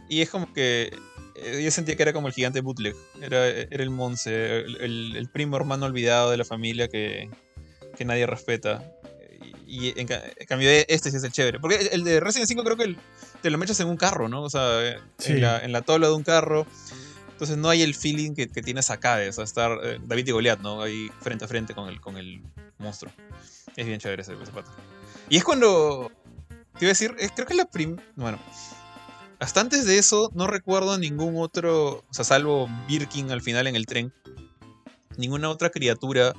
Y 0.10 0.22
es 0.22 0.30
como 0.30 0.52
que. 0.54 0.98
Eh, 1.36 1.62
yo 1.64 1.70
sentía 1.70 1.96
que 1.96 2.04
era 2.04 2.14
como 2.14 2.28
el 2.28 2.34
gigante 2.34 2.62
bootleg. 2.62 2.96
Era, 3.22 3.48
era 3.48 3.84
el 3.84 3.90
Monse, 3.90 4.60
el, 4.60 5.30
primo 5.34 5.58
hermano 5.58 5.86
olvidado 5.86 6.32
de 6.32 6.38
la 6.38 6.46
familia 6.46 6.88
que, 6.88 7.30
que 7.98 8.06
nadie 8.06 8.26
respeta. 8.26 8.84
Y, 9.66 10.00
en, 10.00 10.08
cambio, 10.48 10.70
este 10.70 11.12
sí 11.12 11.18
es 11.18 11.24
el 11.24 11.34
chévere. 11.34 11.60
Porque 11.60 11.90
el 11.92 12.06
de 12.06 12.22
Resident 12.22 12.48
5 12.48 12.64
creo 12.64 12.78
que 12.78 12.96
te 13.42 13.50
lo 13.50 13.58
mechas 13.58 13.82
en 13.82 13.88
un 13.90 13.98
carro, 13.98 14.30
¿no? 14.30 14.44
O 14.44 14.50
sea, 14.50 14.96
en, 15.26 15.42
la, 15.42 15.60
en 15.60 15.74
la 15.74 15.82
tabla 15.82 16.08
de 16.08 16.14
un 16.14 16.24
carro. 16.24 16.66
Entonces 17.38 17.58
no 17.58 17.70
hay 17.70 17.84
el 17.84 17.94
feeling 17.94 18.34
que, 18.34 18.48
tienes 18.48 18.90
acá 18.90 19.18
de 19.18 19.28
estar 19.28 19.80
eh, 19.84 20.00
David 20.04 20.30
y 20.30 20.32
Goliat, 20.32 20.60
¿no? 20.60 20.82
Ahí 20.82 21.12
frente 21.22 21.46
a 21.46 21.48
frente 21.48 21.76
con 21.76 22.18
el, 22.18 22.42
monstruo. 22.80 23.14
Es 23.76 23.86
bien 23.86 24.00
chévere 24.00 24.24
ese, 24.24 24.34
ese 24.34 24.52
pato. 24.52 24.72
Y 25.30 25.38
es 25.38 25.44
cuando. 25.44 26.12
Te 26.50 26.86
iba 26.86 26.88
a 26.88 26.96
decir, 26.98 27.16
creo 27.36 27.46
que 27.46 27.54
la 27.54 27.66
prim. 27.66 27.96
Bueno. 28.16 28.40
Hasta 29.38 29.62
antes 29.62 29.86
de 29.86 30.00
eso, 30.00 30.32
no 30.34 30.48
recuerdo 30.48 30.98
ningún 30.98 31.36
otro. 31.38 32.04
O 32.10 32.14
sea, 32.14 32.26
salvo 32.26 32.68
Birkin 32.88 33.30
al 33.30 33.44
final 33.44 33.68
en 33.68 33.76
el 33.76 33.86
tren. 33.86 34.12
Ninguna 35.16 35.52
otra 35.52 35.70
criatura 35.70 36.34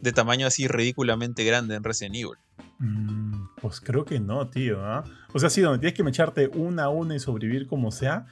de 0.00 0.12
tamaño 0.12 0.48
así 0.48 0.66
ridículamente 0.66 1.44
grande 1.44 1.76
en 1.76 1.84
Resident 1.84 2.16
Evil. 2.16 2.38
Mm, 2.80 3.46
pues 3.60 3.80
creo 3.80 4.04
que 4.04 4.18
no, 4.18 4.48
tío. 4.48 4.84
¿ah? 4.84 5.04
O 5.32 5.38
sea, 5.38 5.48
sí, 5.48 5.60
donde 5.60 5.78
tienes 5.78 5.96
que 5.96 6.08
echarte 6.08 6.48
una 6.48 6.84
a 6.84 6.88
una 6.88 7.14
y 7.14 7.20
sobrevivir 7.20 7.68
como 7.68 7.92
sea, 7.92 8.26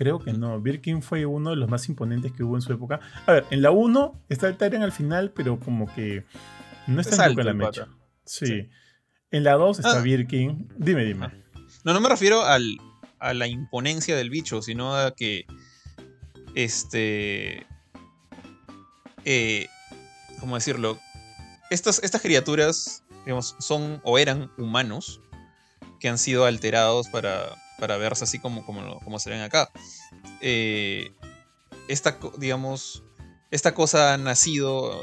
Creo 0.00 0.18
que 0.18 0.32
no. 0.32 0.58
Birkin 0.58 1.02
fue 1.02 1.26
uno 1.26 1.50
de 1.50 1.56
los 1.56 1.68
más 1.68 1.86
imponentes 1.90 2.32
que 2.32 2.42
hubo 2.42 2.56
en 2.56 2.62
su 2.62 2.72
época. 2.72 3.00
A 3.26 3.32
ver, 3.32 3.44
en 3.50 3.60
la 3.60 3.70
1 3.70 4.24
está 4.30 4.48
el 4.48 4.56
Tyrant 4.56 4.82
al 4.82 4.92
final, 4.92 5.30
pero 5.30 5.60
como 5.60 5.94
que 5.94 6.24
no 6.86 7.02
está 7.02 7.26
en 7.26 7.36
la 7.36 7.52
mecha. 7.52 7.86
Sí. 8.24 8.70
En 9.30 9.44
la 9.44 9.56
2 9.56 9.80
está 9.80 9.98
ah. 9.98 10.00
Birkin. 10.00 10.72
Dime, 10.78 11.04
dime. 11.04 11.26
Ah. 11.26 11.34
No, 11.84 11.92
no 11.92 12.00
me 12.00 12.08
refiero 12.08 12.42
al, 12.46 12.78
a 13.18 13.34
la 13.34 13.46
imponencia 13.46 14.16
del 14.16 14.30
bicho, 14.30 14.62
sino 14.62 14.96
a 14.96 15.14
que. 15.14 15.44
Este. 16.54 17.66
Eh, 19.26 19.68
¿Cómo 20.40 20.54
decirlo? 20.54 20.98
Estas, 21.68 22.02
estas 22.02 22.22
criaturas, 22.22 23.04
digamos, 23.26 23.54
son 23.58 24.00
o 24.02 24.18
eran 24.18 24.50
humanos 24.56 25.20
que 26.00 26.08
han 26.08 26.16
sido 26.16 26.46
alterados 26.46 27.08
para, 27.08 27.54
para 27.80 27.96
verse 27.96 28.24
así 28.24 28.38
como, 28.38 28.64
como, 28.64 29.00
como 29.00 29.18
se 29.18 29.30
ven 29.30 29.40
acá. 29.40 29.70
Eh, 30.40 31.12
esta, 31.88 32.18
digamos, 32.38 33.02
esta 33.50 33.74
cosa 33.74 34.14
ha 34.14 34.18
nacido, 34.18 35.02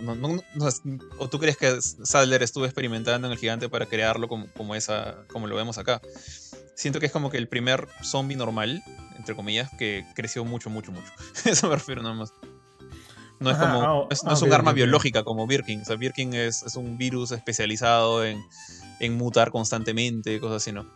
o 1.19 1.29
tú 1.29 1.39
crees 1.39 1.57
que 1.57 1.81
Sadler 1.81 2.43
estuvo 2.43 2.65
experimentando 2.65 3.27
en 3.27 3.33
el 3.33 3.39
gigante 3.39 3.67
para 3.67 3.87
crearlo 3.87 4.29
como, 4.29 4.47
como, 4.53 4.75
esa, 4.75 5.25
como 5.27 5.47
lo 5.47 5.55
vemos 5.55 5.77
acá. 5.77 6.01
Siento 6.75 6.99
que 6.99 7.07
es 7.07 7.11
como 7.11 7.29
que 7.29 7.37
el 7.37 7.49
primer 7.49 7.87
zombie 8.03 8.37
normal, 8.37 8.83
entre 9.17 9.35
comillas, 9.35 9.69
que 9.77 10.05
creció 10.15 10.45
mucho, 10.45 10.69
mucho, 10.69 10.91
mucho. 10.91 11.11
Eso 11.45 11.67
me 11.67 11.75
refiero 11.75 12.01
nada 12.01 12.15
más. 12.15 12.31
No 13.39 13.51
es 13.51 13.57
como. 13.57 13.81
no 13.81 14.07
es, 14.09 14.41
un 14.41 14.53
arma 14.53 14.73
biológica 14.73 15.23
como 15.23 15.45
Birkin. 15.45 15.81
O 15.81 15.85
sea, 15.85 15.95
Birkin 15.95 16.33
es, 16.33 16.63
es 16.63 16.75
un 16.75 16.97
virus 16.97 17.31
especializado 17.31 18.25
en, 18.25 18.43
en, 18.99 19.15
mutar 19.15 19.51
constantemente, 19.51 20.39
cosas 20.39 20.63
así, 20.63 20.71
¿no? 20.71 20.87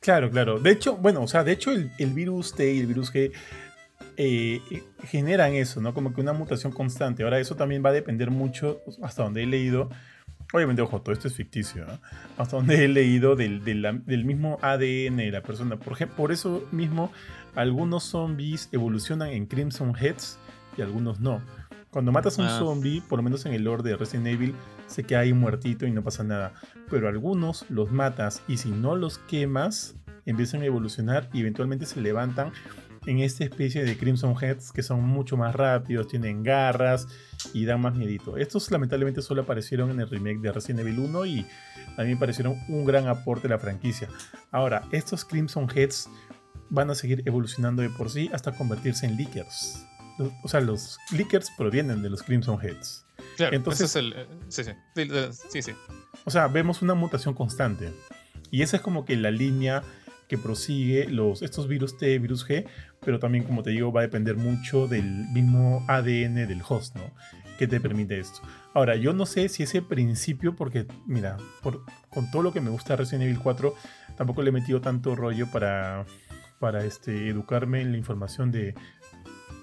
Claro, 0.00 0.30
claro. 0.30 0.60
De 0.60 0.70
hecho, 0.70 0.96
bueno, 0.96 1.22
o 1.22 1.28
sea, 1.28 1.44
de 1.44 1.52
hecho 1.52 1.72
el, 1.72 1.90
virus 2.12 2.54
T 2.54 2.72
y 2.72 2.80
el 2.80 2.86
virus 2.86 3.12
G 3.12 3.32
eh, 4.16 4.60
generan 5.04 5.54
eso, 5.54 5.80
¿no? 5.80 5.92
Como 5.92 6.14
que 6.14 6.20
una 6.20 6.32
mutación 6.32 6.72
constante. 6.72 7.24
Ahora, 7.24 7.40
eso 7.40 7.56
también 7.56 7.84
va 7.84 7.90
a 7.90 7.92
depender 7.92 8.30
mucho, 8.30 8.80
hasta 9.02 9.24
donde 9.24 9.42
he 9.42 9.46
leído. 9.46 9.90
Obviamente, 10.52 10.80
ojo, 10.80 11.02
todo 11.02 11.12
esto 11.12 11.28
es 11.28 11.34
ficticio, 11.34 11.84
¿no? 11.84 11.98
Hasta 12.38 12.56
donde 12.56 12.84
he 12.84 12.88
leído 12.88 13.36
del, 13.36 13.60
mismo 14.24 14.58
ADN 14.62 15.16
de 15.16 15.30
la 15.30 15.42
persona. 15.42 15.76
Por, 15.76 15.92
ejemplo, 15.92 16.16
por 16.16 16.32
eso 16.32 16.66
mismo, 16.70 17.12
algunos 17.54 18.04
zombies 18.04 18.68
evolucionan 18.72 19.30
en 19.30 19.46
Crimson 19.46 19.94
Heads 19.94 20.38
y 20.76 20.82
algunos 20.82 21.20
no. 21.20 21.42
Cuando 21.90 22.12
matas 22.12 22.38
a 22.38 22.42
un 22.42 22.48
ah. 22.48 22.58
zombie, 22.58 23.02
por 23.08 23.18
lo 23.18 23.22
menos 23.22 23.44
en 23.46 23.52
el 23.52 23.64
lore 23.64 23.82
de 23.82 23.96
Resident 23.96 24.28
Evil, 24.28 24.54
se 24.88 25.04
queda 25.04 25.20
ahí 25.20 25.32
muertito 25.32 25.86
y 25.86 25.92
no 25.92 26.02
pasa 26.02 26.24
nada. 26.24 26.54
Pero 26.90 27.08
algunos 27.08 27.64
los 27.70 27.92
matas 27.92 28.42
y 28.48 28.56
si 28.56 28.70
no 28.70 28.96
los 28.96 29.18
quemas, 29.18 29.94
empiezan 30.26 30.62
a 30.62 30.66
evolucionar 30.66 31.28
y 31.32 31.40
eventualmente 31.40 31.86
se 31.86 32.00
levantan 32.00 32.52
en 33.06 33.20
esta 33.20 33.44
especie 33.44 33.84
de 33.84 33.96
Crimson 33.96 34.34
Heads 34.34 34.72
que 34.72 34.82
son 34.82 35.02
mucho 35.04 35.36
más 35.36 35.54
rápidos, 35.54 36.08
tienen 36.08 36.42
garras 36.42 37.06
y 37.54 37.64
dan 37.64 37.80
más 37.80 37.94
miedito. 37.94 38.36
Estos 38.36 38.70
lamentablemente 38.70 39.22
solo 39.22 39.42
aparecieron 39.42 39.90
en 39.90 40.00
el 40.00 40.10
remake 40.10 40.40
de 40.40 40.52
Resident 40.52 40.80
Evil 40.80 40.98
1 40.98 41.26
y 41.26 41.46
a 41.96 42.02
mí 42.02 42.16
parecieron 42.16 42.56
un 42.68 42.84
gran 42.84 43.06
aporte 43.06 43.46
a 43.46 43.50
la 43.50 43.58
franquicia. 43.58 44.08
Ahora, 44.50 44.82
estos 44.92 45.24
Crimson 45.24 45.68
Heads 45.74 46.10
van 46.70 46.90
a 46.90 46.94
seguir 46.94 47.22
evolucionando 47.24 47.80
de 47.82 47.88
por 47.88 48.10
sí 48.10 48.28
hasta 48.32 48.52
convertirse 48.52 49.06
en 49.06 49.16
Leakers 49.16 49.86
o 50.42 50.48
sea, 50.48 50.60
los 50.60 50.98
clickers 51.08 51.50
provienen 51.56 52.02
de 52.02 52.10
los 52.10 52.22
Crimson 52.22 52.58
Heads. 52.60 53.04
Claro, 53.36 53.56
entonces 53.56 53.94
el, 53.96 54.12
eh, 54.16 54.26
sí, 54.48 54.64
sí, 54.64 55.62
sí, 55.62 55.72
O 56.24 56.30
sea, 56.30 56.48
vemos 56.48 56.82
una 56.82 56.94
mutación 56.94 57.34
constante. 57.34 57.92
Y 58.50 58.62
esa 58.62 58.76
es 58.76 58.82
como 58.82 59.04
que 59.04 59.16
la 59.16 59.30
línea 59.30 59.82
que 60.28 60.38
prosigue 60.38 61.06
los, 61.08 61.42
estos 61.42 61.68
virus 61.68 61.96
T, 61.96 62.18
virus 62.18 62.46
G, 62.46 62.66
pero 63.00 63.18
también, 63.18 63.44
como 63.44 63.62
te 63.62 63.70
digo, 63.70 63.92
va 63.92 64.00
a 64.00 64.02
depender 64.02 64.36
mucho 64.36 64.86
del 64.86 65.04
mismo 65.32 65.84
ADN 65.88 66.46
del 66.46 66.62
host, 66.66 66.96
¿no? 66.96 67.12
que 67.58 67.66
te 67.66 67.80
permite 67.80 68.18
esto. 68.20 68.40
Ahora, 68.72 68.94
yo 68.94 69.12
no 69.12 69.26
sé 69.26 69.48
si 69.48 69.64
ese 69.64 69.82
principio, 69.82 70.54
porque 70.54 70.86
mira, 71.06 71.36
por, 71.60 71.82
con 72.08 72.30
todo 72.30 72.42
lo 72.42 72.52
que 72.52 72.60
me 72.60 72.70
gusta 72.70 72.94
Resident 72.94 73.24
Evil 73.24 73.40
4, 73.40 73.74
tampoco 74.16 74.42
le 74.42 74.50
he 74.50 74.52
metido 74.52 74.80
tanto 74.80 75.16
rollo 75.16 75.50
para, 75.50 76.06
para 76.60 76.84
este, 76.84 77.28
educarme 77.28 77.80
en 77.80 77.90
la 77.90 77.98
información 77.98 78.52
de, 78.52 78.74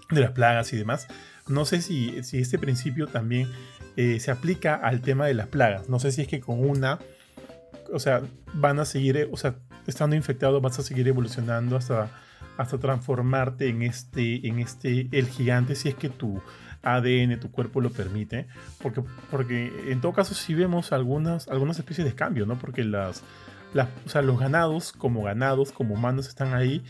de 0.10 0.22
las 0.22 0.32
plagas 0.32 0.72
y 0.74 0.78
demás. 0.78 1.08
No 1.48 1.66
sé 1.66 1.82
si, 1.82 2.24
si 2.24 2.40
este 2.40 2.58
principio 2.58 3.08
también 3.08 3.50
eh, 3.98 4.20
se 4.20 4.32
aplica 4.32 4.76
al 4.76 5.02
tema 5.02 5.26
de 5.26 5.34
las 5.34 5.48
plagas. 5.48 5.90
No 5.90 6.00
sé 6.00 6.12
si 6.12 6.22
es 6.22 6.28
que 6.28 6.40
con 6.40 6.68
una, 6.68 7.00
o 7.94 8.00
sea, 8.00 8.22
van 8.54 8.80
a 8.80 8.86
seguir, 8.86 9.30
o 9.32 9.38
sea, 9.38 9.56
estando 9.88 10.16
infectado 10.16 10.60
vas 10.62 10.80
a 10.80 10.84
seguir 10.84 11.08
evolucionando 11.08 11.78
hasta, 11.78 12.10
hasta 12.58 12.78
transformarte 12.80 13.70
en 13.70 13.84
este, 13.84 14.48
en 14.48 14.60
este, 14.60 15.08
el 15.12 15.28
gigante, 15.28 15.76
si 15.76 15.90
es 15.90 15.96
que 15.96 16.10
tu 16.10 16.42
ADN, 16.82 17.40
tu 17.40 17.52
cuerpo 17.52 17.82
lo 17.82 17.92
permite. 17.92 18.48
Porque, 18.82 19.04
porque 19.32 19.92
en 19.92 20.02
todo 20.02 20.14
caso 20.14 20.34
sí 20.34 20.54
vemos 20.54 20.92
algunas, 20.92 21.48
algunas 21.48 21.78
especies 21.78 22.06
de 22.06 22.16
cambio, 22.16 22.46
¿no? 22.46 22.58
Porque 22.58 22.84
las, 22.84 23.24
las, 23.74 23.90
o 24.06 24.10
sea, 24.10 24.22
los 24.22 24.40
ganados, 24.40 24.92
como 24.92 25.24
ganados, 25.24 25.72
como 25.72 25.96
humanos, 25.96 26.28
están 26.28 26.54
ahí 26.54 26.84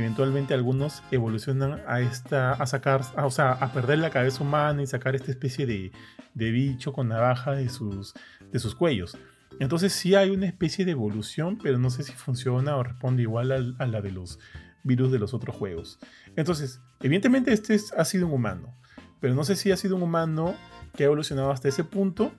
eventualmente 0.00 0.54
algunos 0.54 1.02
evolucionan 1.10 1.80
a 1.86 2.00
esta 2.00 2.52
a 2.52 2.66
sacar 2.66 3.02
o 3.16 3.30
sea 3.30 3.52
a 3.52 3.72
perder 3.72 3.98
la 3.98 4.10
cabeza 4.10 4.42
humana 4.42 4.82
y 4.82 4.86
sacar 4.86 5.14
esta 5.14 5.30
especie 5.30 5.66
de, 5.66 5.92
de 6.34 6.50
bicho 6.50 6.92
con 6.92 7.08
navaja 7.08 7.52
de 7.52 7.68
sus 7.68 8.14
de 8.52 8.58
sus 8.58 8.74
cuellos 8.74 9.16
entonces 9.60 9.92
sí 9.92 10.14
hay 10.14 10.30
una 10.30 10.46
especie 10.46 10.84
de 10.84 10.92
evolución 10.92 11.58
pero 11.62 11.78
no 11.78 11.90
sé 11.90 12.02
si 12.02 12.12
funciona 12.12 12.76
o 12.76 12.82
responde 12.82 13.22
igual 13.22 13.76
a, 13.78 13.86
la 13.86 14.00
de 14.00 14.12
los 14.12 14.38
virus 14.84 15.10
de 15.10 15.18
los 15.18 15.34
otros 15.34 15.56
juegos 15.56 15.98
entonces 16.36 16.80
evidentemente 17.00 17.52
este 17.52 17.78
ha 17.96 18.04
sido 18.04 18.26
un 18.26 18.34
humano 18.34 18.74
pero 19.20 19.34
no 19.34 19.44
sé 19.44 19.56
si 19.56 19.72
ha 19.72 19.76
sido 19.76 19.96
un 19.96 20.02
humano 20.02 20.54
que 20.96 21.04
ha 21.04 21.06
evolucionado 21.06 21.50
hasta 21.50 21.68
ese 21.68 21.84
punto 21.84 22.32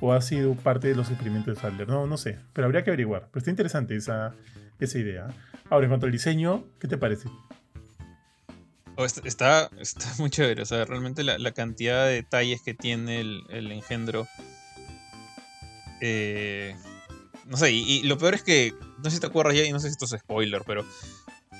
o 0.00 0.12
ha 0.12 0.20
sido 0.20 0.54
parte 0.54 0.88
de 0.88 0.94
los 0.94 1.10
experimentos 1.10 1.54
de 1.54 1.60
Sadler. 1.60 1.88
No, 1.88 2.06
no 2.06 2.16
sé, 2.16 2.38
pero 2.52 2.66
habría 2.66 2.84
que 2.84 2.90
averiguar. 2.90 3.28
Pero 3.30 3.38
está 3.38 3.50
interesante 3.50 3.96
esa, 3.96 4.34
esa 4.80 4.98
idea. 4.98 5.28
Ahora, 5.70 5.86
en 5.86 5.90
cuanto 5.90 6.06
al 6.06 6.12
diseño, 6.12 6.64
¿qué 6.78 6.88
te 6.88 6.96
parece? 6.96 7.28
Oh, 8.96 9.04
está, 9.04 9.70
está, 9.78 10.10
muy 10.18 10.30
chévere, 10.30 10.62
o 10.62 10.66
sea, 10.66 10.84
realmente 10.84 11.22
la, 11.22 11.52
cantidad 11.52 12.06
de 12.06 12.14
detalles 12.14 12.62
que 12.62 12.74
tiene 12.74 13.20
el, 13.20 13.72
engendro. 13.72 14.26
Eh, 16.00 16.74
no 17.46 17.56
sé, 17.56 17.72
y, 17.72 18.02
lo 18.04 18.16
peor 18.18 18.34
es 18.34 18.42
que, 18.42 18.74
no 18.98 19.04
sé 19.04 19.16
si 19.16 19.20
te 19.20 19.26
acuerdas 19.26 19.54
ya, 19.54 19.64
y 19.64 19.72
no 19.72 19.80
sé 19.80 19.88
si 19.88 19.92
esto 19.92 20.06
es 20.06 20.20
spoiler, 20.20 20.62
pero 20.66 20.84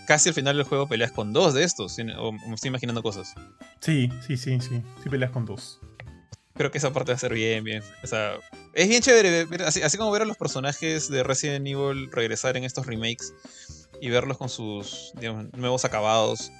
casi 0.07 0.31
al 0.31 0.35
final 0.35 0.57
del 0.57 0.65
juego 0.65 0.89
peleas 0.89 1.13
con 1.13 1.33
dos 1.33 1.53
de 1.53 1.65
estos, 1.65 1.99
o 2.19 2.33
me 2.33 2.55
estoy 2.55 2.69
imaginando 2.69 3.03
cosas. 3.03 3.35
Sí, 3.81 4.11
sí, 4.27 4.37
sí, 4.37 4.59
sí, 4.61 4.83
sí 5.03 5.09
peleas 5.11 5.31
con 5.31 5.45
dos. 5.45 5.81
Creo 6.57 6.71
que 6.71 6.79
esa 6.79 6.93
parte 6.93 7.13
va 7.13 7.17
a 7.17 7.19
ser 7.19 7.35
bien, 7.35 7.65
bien. 7.65 7.83
O 8.03 8.07
sea, 8.07 8.39
es 8.73 8.89
bien 8.89 9.03
chévere, 9.03 9.47
así, 9.65 9.83
así 9.83 9.99
como 9.99 10.11
ver 10.11 10.23
a 10.23 10.25
los 10.25 10.37
personajes 10.37 11.09
de 11.11 11.23
Resident 11.23 11.67
Evil 11.67 12.11
regresar 12.11 12.57
en 12.57 12.65
estos 12.65 12.87
remakes 12.87 13.35
y 14.01 14.11
verlos 14.11 14.39
con 14.39 14.49
sus 14.49 15.13
nuevos 15.53 15.85
acabados. 15.85 16.51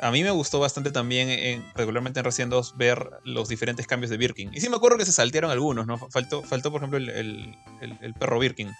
A 0.00 0.10
mí 0.10 0.24
me 0.24 0.30
gustó 0.30 0.58
bastante 0.58 0.90
también, 0.90 1.64
regularmente 1.76 2.18
en 2.18 2.24
Resident 2.24 2.50
2, 2.50 2.76
ver 2.76 3.08
los 3.24 3.48
diferentes 3.48 3.86
cambios 3.86 4.10
de 4.10 4.16
Birkin. 4.16 4.52
Y 4.52 4.60
sí 4.60 4.68
me 4.68 4.76
acuerdo 4.76 4.98
que 4.98 5.04
se 5.04 5.12
saltearon 5.12 5.50
algunos, 5.50 5.86
¿no? 5.86 5.96
Faltó, 6.10 6.42
faltó 6.42 6.72
por 6.72 6.80
ejemplo, 6.80 6.98
el, 6.98 8.14
perro 8.18 8.40
Birkin. 8.40 8.72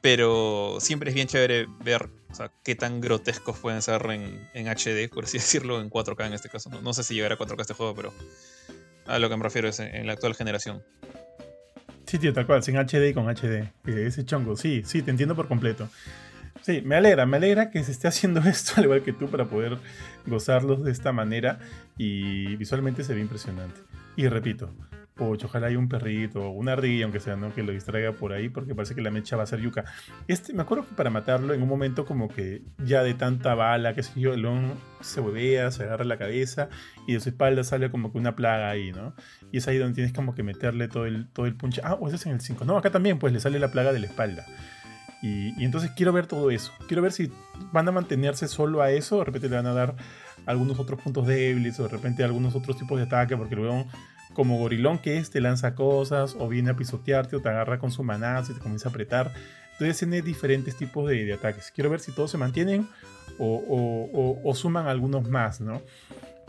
Pero 0.00 0.78
siempre 0.80 1.10
es 1.10 1.14
bien 1.16 1.26
chévere 1.26 1.66
ver 1.82 2.08
qué 2.62 2.76
tan 2.76 3.00
grotescos 3.00 3.58
pueden 3.58 3.82
ser 3.82 4.00
en, 4.54 4.68
HD, 4.68 5.12
por 5.12 5.24
así 5.24 5.38
decirlo, 5.38 5.80
en 5.80 5.90
4K 5.90 6.26
en 6.26 6.34
este 6.34 6.48
caso. 6.48 6.70
No, 6.70 6.94
sé 6.94 7.02
si 7.02 7.14
llegará 7.14 7.34
a 7.34 7.38
4K 7.38 7.60
este 7.62 7.74
juego, 7.74 7.96
pero 7.96 8.14
a 9.08 9.18
lo 9.18 9.28
que 9.28 9.36
me 9.36 9.42
refiero 9.42 9.68
es 9.68 9.80
en, 9.80 10.06
la 10.06 10.12
actual 10.12 10.34
generación. 10.34 10.82
Sí, 12.06 12.18
tío, 12.18 12.32
tal 12.32 12.46
cual, 12.46 12.62
sin 12.62 12.76
HD 12.76 13.08
y 13.08 13.14
con 13.14 13.26
HD. 13.28 13.70
Ese 13.86 14.24
chongo, 14.24 14.56
sí, 14.56 14.82
sí, 14.84 15.02
te 15.02 15.10
entiendo 15.10 15.34
por 15.34 15.48
completo. 15.48 15.88
Sí, 16.62 16.82
me 16.82 16.96
alegra, 16.96 17.26
me 17.26 17.36
alegra 17.36 17.70
que 17.70 17.82
se 17.84 17.92
esté 17.92 18.08
haciendo 18.08 18.40
esto 18.48 18.72
al 18.76 18.84
igual 18.84 19.02
que 19.02 19.12
tú 19.12 19.28
para 19.28 19.46
poder 19.46 19.78
gozarlos 20.26 20.84
de 20.84 20.92
esta 20.92 21.12
manera 21.12 21.58
y 21.96 22.56
visualmente 22.56 23.04
se 23.04 23.14
ve 23.14 23.20
impresionante. 23.20 23.80
Y 24.16 24.28
repito, 24.28 24.74
pocho, 25.18 25.46
ojalá 25.46 25.66
haya 25.66 25.78
un 25.78 25.88
perrito 25.88 26.40
o 26.40 26.50
una 26.50 26.72
ardilla, 26.72 27.04
aunque 27.04 27.20
sea, 27.20 27.36
¿no? 27.36 27.54
Que 27.54 27.62
lo 27.62 27.72
distraiga 27.72 28.12
por 28.12 28.32
ahí 28.32 28.48
porque 28.48 28.74
parece 28.74 28.94
que 28.94 29.02
la 29.02 29.10
mecha 29.10 29.36
va 29.36 29.42
a 29.42 29.46
ser 29.46 29.60
yuca. 29.60 29.84
Este, 30.26 30.54
me 30.54 30.62
acuerdo 30.62 30.86
que 30.86 30.94
para 30.94 31.10
matarlo 31.10 31.52
en 31.52 31.62
un 31.62 31.68
momento 31.68 32.06
como 32.06 32.28
que 32.28 32.62
ya 32.78 33.02
de 33.02 33.12
tanta 33.12 33.54
bala, 33.54 33.94
qué 33.94 34.02
sé 34.02 34.18
yo, 34.18 34.32
el 34.32 34.48
se 35.00 35.20
huevea, 35.20 35.70
se 35.70 35.82
agarra 35.82 36.04
la 36.04 36.16
cabeza 36.16 36.68
y 37.06 37.14
de 37.14 37.20
su 37.20 37.28
espalda 37.28 37.64
sale 37.64 37.90
como 37.90 38.12
que 38.12 38.18
una 38.18 38.34
plaga 38.34 38.70
ahí, 38.70 38.92
¿no? 38.92 39.14
Y 39.52 39.58
es 39.58 39.68
ahí 39.68 39.76
donde 39.76 39.94
tienes 39.94 40.12
como 40.12 40.34
que 40.34 40.42
meterle 40.42 40.88
todo 40.88 41.04
el, 41.04 41.28
todo 41.28 41.46
el 41.46 41.54
punch. 41.54 41.80
Ah, 41.84 41.94
o 41.94 42.06
eso 42.06 42.16
es 42.16 42.24
en 42.26 42.32
el 42.32 42.40
5. 42.40 42.64
No, 42.64 42.78
acá 42.78 42.90
también 42.90 43.18
pues 43.18 43.32
le 43.32 43.40
sale 43.40 43.58
la 43.58 43.70
plaga 43.70 43.92
de 43.92 43.98
la 43.98 44.06
espalda. 44.06 44.46
Y, 45.20 45.64
entonces 45.64 45.90
quiero 45.96 46.12
ver 46.12 46.26
todo 46.26 46.50
eso. 46.50 46.72
Quiero 46.86 47.02
ver 47.02 47.12
si 47.12 47.32
van 47.72 47.88
a 47.88 47.92
mantenerse 47.92 48.48
solo 48.48 48.82
a 48.82 48.90
eso. 48.90 49.18
De 49.18 49.24
repente 49.24 49.48
le 49.48 49.56
van 49.56 49.66
a 49.66 49.72
dar 49.72 49.96
algunos 50.46 50.78
otros 50.78 51.00
puntos 51.00 51.26
débiles. 51.26 51.78
O 51.80 51.84
de 51.84 51.88
repente 51.88 52.24
algunos 52.24 52.54
otros 52.54 52.76
tipos 52.76 52.98
de 52.98 53.04
ataque. 53.04 53.36
Porque 53.36 53.56
luego, 53.56 53.86
como 54.38 54.56
gorilón 54.56 54.98
que 54.98 55.16
es, 55.16 55.30
te 55.30 55.40
lanza 55.40 55.74
cosas. 55.74 56.36
O 56.38 56.46
viene 56.46 56.70
a 56.70 56.76
pisotearte. 56.76 57.34
O 57.34 57.42
te 57.42 57.48
agarra 57.48 57.80
con 57.80 57.90
su 57.90 58.04
manazo 58.04 58.52
y 58.52 58.54
te 58.54 58.60
comienza 58.60 58.88
a 58.88 58.90
apretar. 58.90 59.32
Entonces 59.72 59.98
tiene 59.98 60.22
diferentes 60.22 60.76
tipos 60.76 61.08
de, 61.08 61.32
ataques. 61.32 61.72
Quiero 61.74 61.90
ver 61.90 61.98
si 61.98 62.12
todos 62.12 62.30
se 62.30 62.38
mantienen. 62.38 62.88
O, 63.40 64.52
suman 64.54 64.86
algunos 64.86 65.28
más, 65.28 65.60
¿no? 65.60 65.82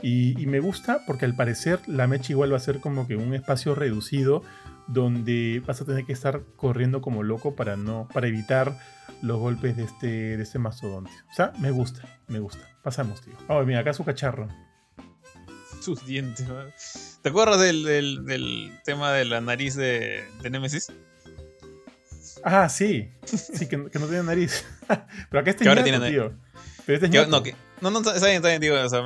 Y, 0.04 0.40
y 0.40 0.46
me 0.46 0.60
gusta 0.60 1.00
porque 1.08 1.26
al 1.26 1.36
parecer 1.36 1.80
la 1.88 2.06
mecha 2.06 2.32
igual 2.32 2.54
va 2.54 2.58
a 2.58 2.60
ser 2.60 2.80
como 2.80 3.08
que 3.08 3.16
un 3.16 3.34
espacio 3.34 3.74
reducido 3.74 4.44
donde 4.86 5.64
vas 5.66 5.82
a 5.82 5.86
tener 5.86 6.06
que 6.06 6.14
estar 6.14 6.44
corriendo 6.56 7.02
como 7.02 7.24
loco 7.24 7.56
para 7.56 7.76
no 7.76 8.08
para 8.14 8.28
evitar 8.28 8.78
los 9.22 9.40
golpes 9.40 9.76
de 9.76 9.84
este 9.84 10.38
de 10.38 10.44
este 10.44 10.60
mastodonte. 10.60 11.12
O 11.32 11.34
sea, 11.34 11.54
me 11.60 11.72
gusta, 11.72 12.04
me 12.28 12.40
gusta. 12.40 12.66
Pasamos, 12.84 13.22
tío. 13.22 13.34
Oh, 13.48 13.64
mira, 13.64 13.80
acá 13.80 13.94
su 13.94 14.06
cacharro. 14.06 14.48
Sus 15.90 16.06
dientes. 16.06 16.46
¿Te 17.24 17.30
acuerdas 17.30 17.60
del, 17.60 17.84
del, 17.84 18.80
tema 18.86 19.12
de 19.12 19.26
la 19.26 19.42
nariz 19.42 19.74
de, 19.74 20.24
de 20.40 20.50
Nemesis? 20.52 20.92
Ah, 22.44 22.70
sí. 22.70 23.10
Sí, 23.26 23.68
que, 23.68 23.90
que 23.90 23.98
no 23.98 24.06
tiene 24.06 24.22
nariz. 24.22 24.64
Pero 24.88 25.42
acá 25.42 25.50
este 25.50 25.64
tiene 25.64 26.12
tío. 26.12 26.32
Pero 26.86 26.96
este 26.96 27.18
es 27.18 27.28
no, 27.28 27.42
que, 27.42 27.56
no, 27.82 27.90
no, 27.90 28.02
está 28.02 28.28
bien, 28.28 28.36
está 28.36 28.50
bien, 28.50 28.62
digo, 28.62 28.76
o 28.80 28.88
sea, 28.88 29.02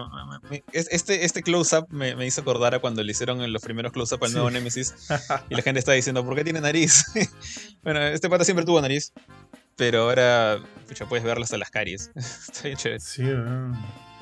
este, 0.73 1.23
este 1.23 1.41
close-up 1.41 1.87
me, 1.89 2.17
me, 2.17 2.25
hizo 2.25 2.41
acordar 2.41 2.75
a 2.75 2.79
cuando 2.79 3.01
le 3.01 3.11
hicieron 3.11 3.41
en 3.41 3.53
los 3.53 3.61
primeros 3.61 3.93
close-up 3.93 4.21
al 4.25 4.33
nuevo 4.33 4.51
Nemesis 4.51 4.93
y 5.49 5.55
la 5.55 5.61
gente 5.61 5.79
está 5.79 5.93
diciendo, 5.93 6.25
¿por 6.25 6.35
qué 6.35 6.43
tiene 6.43 6.59
nariz? 6.59 7.05
bueno, 7.83 8.01
este 8.01 8.29
pata 8.29 8.43
siempre 8.43 8.65
tuvo 8.65 8.81
nariz, 8.81 9.13
pero 9.77 10.01
ahora, 10.01 10.59
pucha, 10.85 11.05
puedes 11.07 11.23
verlo 11.23 11.45
hasta 11.45 11.57
las 11.57 11.71
caries. 11.71 12.11
está 12.15 12.63
bien 12.63 12.77
chévere. 12.77 12.99
Sí, 12.99 13.23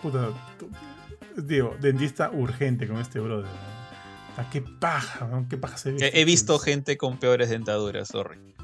puta, 0.04 0.30
digo, 1.38 1.76
dentista 1.80 2.32
urgente 2.32 2.88
con 2.88 2.98
este 2.98 3.20
brother. 3.20 3.50
¿A 4.38 4.50
qué 4.50 4.62
paja, 4.62 5.46
qué 5.50 5.58
paja 5.58 5.78
se 5.78 5.92
ve. 5.92 6.12
He, 6.14 6.26
visto 6.26 6.58
gente 6.58 6.98
con 6.98 7.18
peores 7.18 7.50
dentaduras, 7.50 8.08
sorry. 8.08 8.56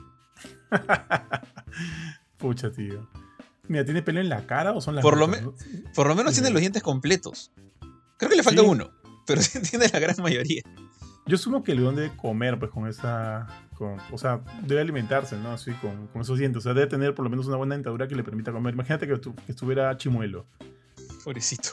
Pucha, 2.38 2.72
tío. 2.72 3.10
Mira, 3.68 3.84
¿tiene 3.84 4.02
pelo 4.02 4.22
en 4.22 4.30
la 4.30 4.46
cara 4.46 4.74
o 4.74 4.82
son 4.82 4.96
las 4.96 5.02
por 5.02 5.18
lo, 5.18 5.30
por 5.94 6.08
lo 6.08 6.16
menos 6.16 6.34
tiene 6.34 6.50
los 6.50 6.62
dientes 6.62 6.82
completos. 6.82 7.52
Creo 8.18 8.30
que 8.30 8.38
le 8.38 8.44
falta 8.44 8.62
uno, 8.62 8.92
pero 9.26 9.42
tiene 9.70 9.90
la 9.92 10.00
gran 10.00 10.16
mayoría. 10.20 10.62
Yo 11.28 11.36
asumo 11.36 11.62
que 11.62 11.74
el 11.74 11.80
león 11.82 11.96
debe 11.96 12.16
comer, 12.16 12.58
pues, 12.58 12.72
con 12.72 12.88
esa. 12.88 13.48
o 13.80 14.18
sea, 14.18 14.42
debe 14.66 14.80
alimentarse, 14.80 15.36
¿no? 15.38 15.52
Así, 15.52 15.72
con, 15.74 16.10
esos 16.22 16.40
dientes. 16.40 16.60
O 16.60 16.64
sea, 16.64 16.74
debe 16.74 16.88
tener 16.88 17.14
por 17.14 17.26
lo 17.26 17.30
menos 17.30 17.48
una 17.48 17.58
buena 17.58 17.76
dentadura 17.76 18.08
que 18.08 18.16
le 18.16 18.24
permita 18.24 18.54
comer. 18.54 18.74
Imagínate 18.74 19.08
que, 19.08 19.20
estuviera 19.50 19.96
chimuelo. 19.98 20.46
Pobrecito. 21.26 21.72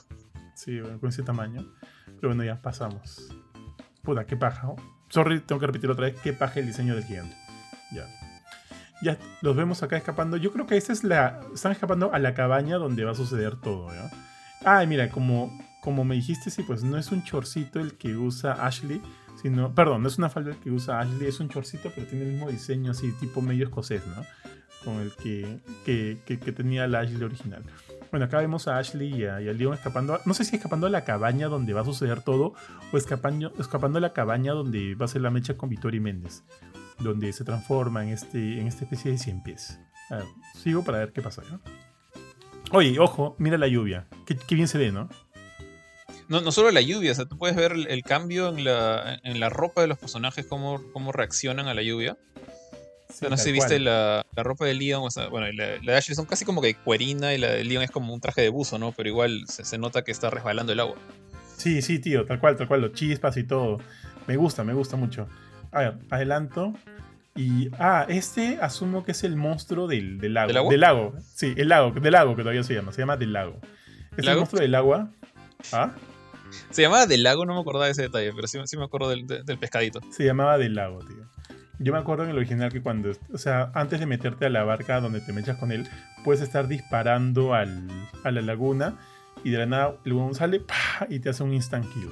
Sí, 0.64 0.80
bueno, 0.80 0.98
con 0.98 1.10
ese 1.10 1.22
tamaño. 1.22 1.64
Pero 2.06 2.28
bueno, 2.28 2.44
ya 2.44 2.62
pasamos. 2.62 3.28
Puta, 4.02 4.24
qué 4.24 4.36
paja. 4.36 4.68
Sorry, 5.08 5.40
tengo 5.40 5.60
que 5.60 5.66
repetir 5.66 5.90
otra 5.90 6.06
vez. 6.06 6.20
Qué 6.22 6.32
paja 6.32 6.60
el 6.60 6.66
diseño 6.66 6.94
del 6.94 7.04
gigante. 7.04 7.36
Ya 7.92 8.06
ya 9.04 9.18
los 9.42 9.54
vemos 9.54 9.82
acá 9.82 9.96
escapando. 9.96 10.36
Yo 10.36 10.52
creo 10.52 10.66
que 10.66 10.76
esta 10.76 10.92
es 10.92 11.04
la. 11.04 11.40
Están 11.54 11.72
escapando 11.72 12.12
a 12.12 12.18
la 12.18 12.34
cabaña 12.34 12.76
donde 12.76 13.04
va 13.04 13.12
a 13.12 13.14
suceder 13.14 13.56
todo, 13.56 13.90
¿ya? 13.92 14.10
Ay, 14.64 14.86
mira, 14.86 15.10
como, 15.10 15.56
como 15.82 16.04
me 16.04 16.14
dijiste, 16.14 16.50
sí, 16.50 16.62
pues 16.62 16.82
no 16.82 16.96
es 16.96 17.12
un 17.12 17.22
chorcito 17.22 17.80
el 17.80 17.94
que 17.94 18.16
usa 18.16 18.52
Ashley, 18.66 19.02
sino. 19.40 19.74
Perdón, 19.74 20.02
no 20.02 20.08
es 20.08 20.18
una 20.18 20.30
falda 20.30 20.50
el 20.50 20.56
que 20.56 20.70
usa 20.70 21.00
Ashley, 21.00 21.28
es 21.28 21.38
un 21.38 21.48
chorcito, 21.48 21.92
pero 21.94 22.06
tiene 22.06 22.24
el 22.24 22.32
mismo 22.32 22.50
diseño, 22.50 22.92
así, 22.92 23.12
tipo 23.12 23.42
medio 23.42 23.64
escocés, 23.64 24.02
¿no? 24.06 24.24
Con 24.84 25.00
el 25.00 25.12
que, 25.12 25.60
que, 25.84 26.18
que, 26.26 26.52
tenía 26.52 26.86
la 26.86 27.00
Ashley 27.00 27.22
original. 27.22 27.62
Bueno, 28.14 28.26
acá 28.26 28.38
vemos 28.38 28.68
a 28.68 28.78
Ashley 28.78 29.12
y 29.12 29.24
a, 29.26 29.40
Leon 29.40 29.74
escapando. 29.74 30.20
No 30.24 30.34
sé 30.34 30.44
si 30.44 30.54
escapando 30.54 30.86
a 30.86 30.90
la 30.90 31.02
cabaña 31.02 31.48
donde 31.48 31.72
va 31.72 31.80
a 31.80 31.84
suceder 31.84 32.22
todo 32.22 32.54
o 32.92 32.96
escapando, 32.96 33.52
escapando 33.58 33.98
a 33.98 34.00
la 34.00 34.12
cabaña 34.12 34.52
donde 34.52 34.94
va 34.94 35.06
a 35.06 35.08
ser 35.08 35.22
la 35.22 35.30
mecha 35.30 35.56
con 35.56 35.68
Vittorio 35.68 36.00
Méndez 36.00 36.44
donde 37.00 37.32
se 37.32 37.42
transforma 37.42 38.04
en, 38.04 38.10
este, 38.10 38.60
en 38.60 38.68
esta 38.68 38.84
especie 38.84 39.10
de 39.10 39.18
cien 39.18 39.42
pies. 39.42 39.80
sigo 40.62 40.84
para 40.84 40.98
ver 40.98 41.12
qué 41.12 41.22
pasa. 41.22 41.42
Oye, 42.70 43.00
ojo, 43.00 43.34
mira 43.40 43.58
la 43.58 43.66
lluvia. 43.66 44.06
Qué, 44.26 44.54
bien 44.54 44.68
se 44.68 44.78
ve, 44.78 44.92
¿no? 44.92 45.08
No, 46.28 46.40
no 46.40 46.52
solo 46.52 46.70
la 46.70 46.82
lluvia, 46.82 47.10
o 47.10 47.14
sea, 47.16 47.24
tú 47.24 47.36
puedes 47.36 47.56
ver 47.56 47.72
el, 47.72 47.88
el 47.88 48.04
cambio 48.04 48.48
en 48.50 48.62
la, 48.62 49.18
en 49.24 49.40
la 49.40 49.48
ropa 49.48 49.80
de 49.80 49.88
los 49.88 49.98
personajes, 49.98 50.46
cómo, 50.46 50.80
cómo 50.92 51.10
reaccionan 51.10 51.66
a 51.66 51.74
la 51.74 51.82
lluvia. 51.82 52.16
No 53.22 53.36
sé 53.36 53.44
si 53.44 53.52
viste 53.52 53.78
la, 53.80 54.24
la 54.34 54.42
ropa 54.42 54.64
de 54.66 54.74
Leon, 54.74 55.02
o 55.04 55.10
sea, 55.10 55.28
bueno, 55.28 55.50
la, 55.52 55.76
la 55.82 55.92
de 55.92 55.98
Ashley 55.98 56.14
son 56.14 56.26
casi 56.26 56.44
como 56.44 56.60
que 56.62 56.74
cuerina 56.74 57.32
y 57.34 57.38
la 57.38 57.52
de 57.52 57.64
Leon 57.64 57.82
es 57.82 57.90
como 57.90 58.12
un 58.14 58.20
traje 58.20 58.42
de 58.42 58.48
buzo, 58.48 58.78
¿no? 58.78 58.92
Pero 58.92 59.08
igual 59.08 59.44
se, 59.48 59.64
se 59.64 59.78
nota 59.78 60.02
que 60.04 60.12
está 60.12 60.30
resbalando 60.30 60.72
el 60.72 60.80
agua. 60.80 60.96
Sí, 61.56 61.82
sí, 61.82 61.98
tío, 61.98 62.26
tal 62.26 62.40
cual, 62.40 62.56
tal 62.56 62.66
cual, 62.68 62.80
los 62.82 62.92
chispas 62.92 63.36
y 63.36 63.44
todo. 63.44 63.78
Me 64.26 64.36
gusta, 64.36 64.64
me 64.64 64.72
gusta 64.74 64.96
mucho. 64.96 65.28
A 65.72 65.78
ver, 65.80 65.94
adelanto. 66.10 66.74
Y. 67.36 67.68
Ah, 67.78 68.06
este 68.08 68.58
asumo 68.60 69.04
que 69.04 69.12
es 69.12 69.24
el 69.24 69.36
monstruo 69.36 69.86
del, 69.88 70.18
del 70.18 70.34
lago. 70.34 70.48
¿Del 70.48 70.56
agua? 70.56 70.70
Del 70.70 70.80
lago. 70.80 71.14
Sí, 71.34 71.54
el 71.56 71.68
lago, 71.68 71.90
del 71.90 72.12
lago 72.12 72.36
que 72.36 72.42
todavía 72.42 72.62
se 72.62 72.74
llama. 72.74 72.92
Se 72.92 73.00
llama 73.02 73.16
del 73.16 73.32
lago. 73.32 73.58
Es 74.16 74.26
el 74.26 74.36
monstruo 74.36 74.60
del 74.62 74.74
agua. 74.74 75.10
Ah, 75.72 75.92
Se 76.70 76.82
llamaba 76.82 77.06
Del 77.06 77.22
Lago, 77.24 77.44
no 77.46 77.54
me 77.54 77.60
acordaba 77.60 77.86
de 77.86 77.92
ese 77.92 78.02
detalle, 78.02 78.32
pero 78.34 78.46
sí, 78.46 78.58
sí 78.66 78.76
me 78.76 78.84
acuerdo 78.84 79.08
del, 79.10 79.26
de- 79.26 79.42
del 79.42 79.58
pescadito. 79.58 80.00
se 80.12 80.24
llamaba 80.24 80.58
del 80.58 80.74
lago, 80.76 81.00
tío. 81.00 81.28
Yo 81.78 81.92
me 81.92 81.98
acuerdo 81.98 82.24
en 82.24 82.30
el 82.30 82.36
original 82.36 82.72
que 82.72 82.82
cuando. 82.82 83.12
O 83.32 83.38
sea, 83.38 83.70
antes 83.74 84.00
de 84.00 84.06
meterte 84.06 84.46
a 84.46 84.50
la 84.50 84.64
barca 84.64 85.00
donde 85.00 85.20
te 85.20 85.32
mechas 85.32 85.58
con 85.58 85.72
él, 85.72 85.86
puedes 86.24 86.40
estar 86.40 86.68
disparando 86.68 87.54
al, 87.54 87.88
a 88.22 88.30
la 88.30 88.42
laguna. 88.42 88.96
Y 89.42 89.50
de 89.50 89.58
la 89.58 89.66
nada 89.66 89.96
el 90.04 90.12
huevón 90.14 90.34
sale 90.34 90.62
y 91.10 91.18
te 91.18 91.28
hace 91.28 91.42
un 91.42 91.52
instant 91.52 91.86
kill. 91.92 92.08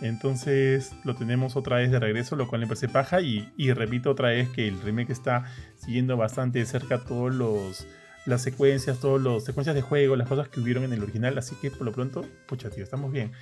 Entonces 0.00 0.92
lo 1.04 1.14
tenemos 1.14 1.56
otra 1.56 1.76
vez 1.76 1.90
de 1.90 1.98
regreso, 1.98 2.36
lo 2.36 2.48
cual 2.48 2.62
me 2.62 2.66
parece 2.66 2.88
paja. 2.88 3.20
Y, 3.20 3.52
y 3.56 3.72
repito 3.72 4.10
otra 4.10 4.28
vez 4.28 4.48
que 4.50 4.68
el 4.68 4.80
remake 4.80 5.10
está 5.10 5.44
siguiendo 5.76 6.16
bastante 6.16 6.60
de 6.60 6.66
cerca 6.66 7.04
todos 7.04 7.34
los 7.34 7.86
las 8.26 8.42
secuencias, 8.42 8.98
todas 8.98 9.22
las 9.22 9.44
secuencias 9.44 9.74
de 9.74 9.82
juego, 9.82 10.16
las 10.16 10.28
cosas 10.28 10.48
que 10.48 10.60
hubieron 10.60 10.84
en 10.84 10.92
el 10.92 11.02
original. 11.02 11.38
Así 11.38 11.54
que 11.56 11.70
por 11.70 11.82
lo 11.82 11.92
pronto, 11.92 12.24
pucha, 12.46 12.70
tío, 12.70 12.82
estamos 12.82 13.12
bien. 13.12 13.32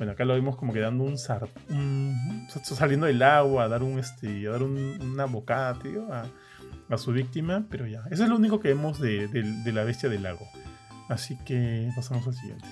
Bueno, 0.00 0.14
acá 0.14 0.24
lo 0.24 0.34
vimos 0.34 0.56
como 0.56 0.72
que 0.72 0.80
dando 0.80 1.04
un, 1.04 1.18
zar, 1.18 1.46
un- 1.68 2.48
saliendo 2.62 3.04
del 3.04 3.22
agua, 3.22 3.64
a 3.64 3.68
dar 3.68 3.82
un 3.82 3.98
este, 3.98 4.48
a 4.48 4.52
dar 4.52 4.62
un- 4.62 4.98
una 5.02 5.26
bocada, 5.26 5.78
tío, 5.78 6.10
a, 6.10 6.24
a 6.88 6.96
su 6.96 7.12
víctima. 7.12 7.66
Pero 7.68 7.86
ya, 7.86 8.04
eso 8.10 8.22
es 8.22 8.30
lo 8.30 8.36
único 8.36 8.60
que 8.60 8.68
vemos 8.68 8.98
de, 8.98 9.28
de- 9.28 9.42
de 9.42 9.72
la 9.72 9.84
bestia 9.84 10.08
del 10.08 10.22
lago. 10.22 10.48
Así 11.10 11.36
que 11.44 11.90
pasamos 11.94 12.26
al 12.26 12.32
siguiente. 12.34 12.64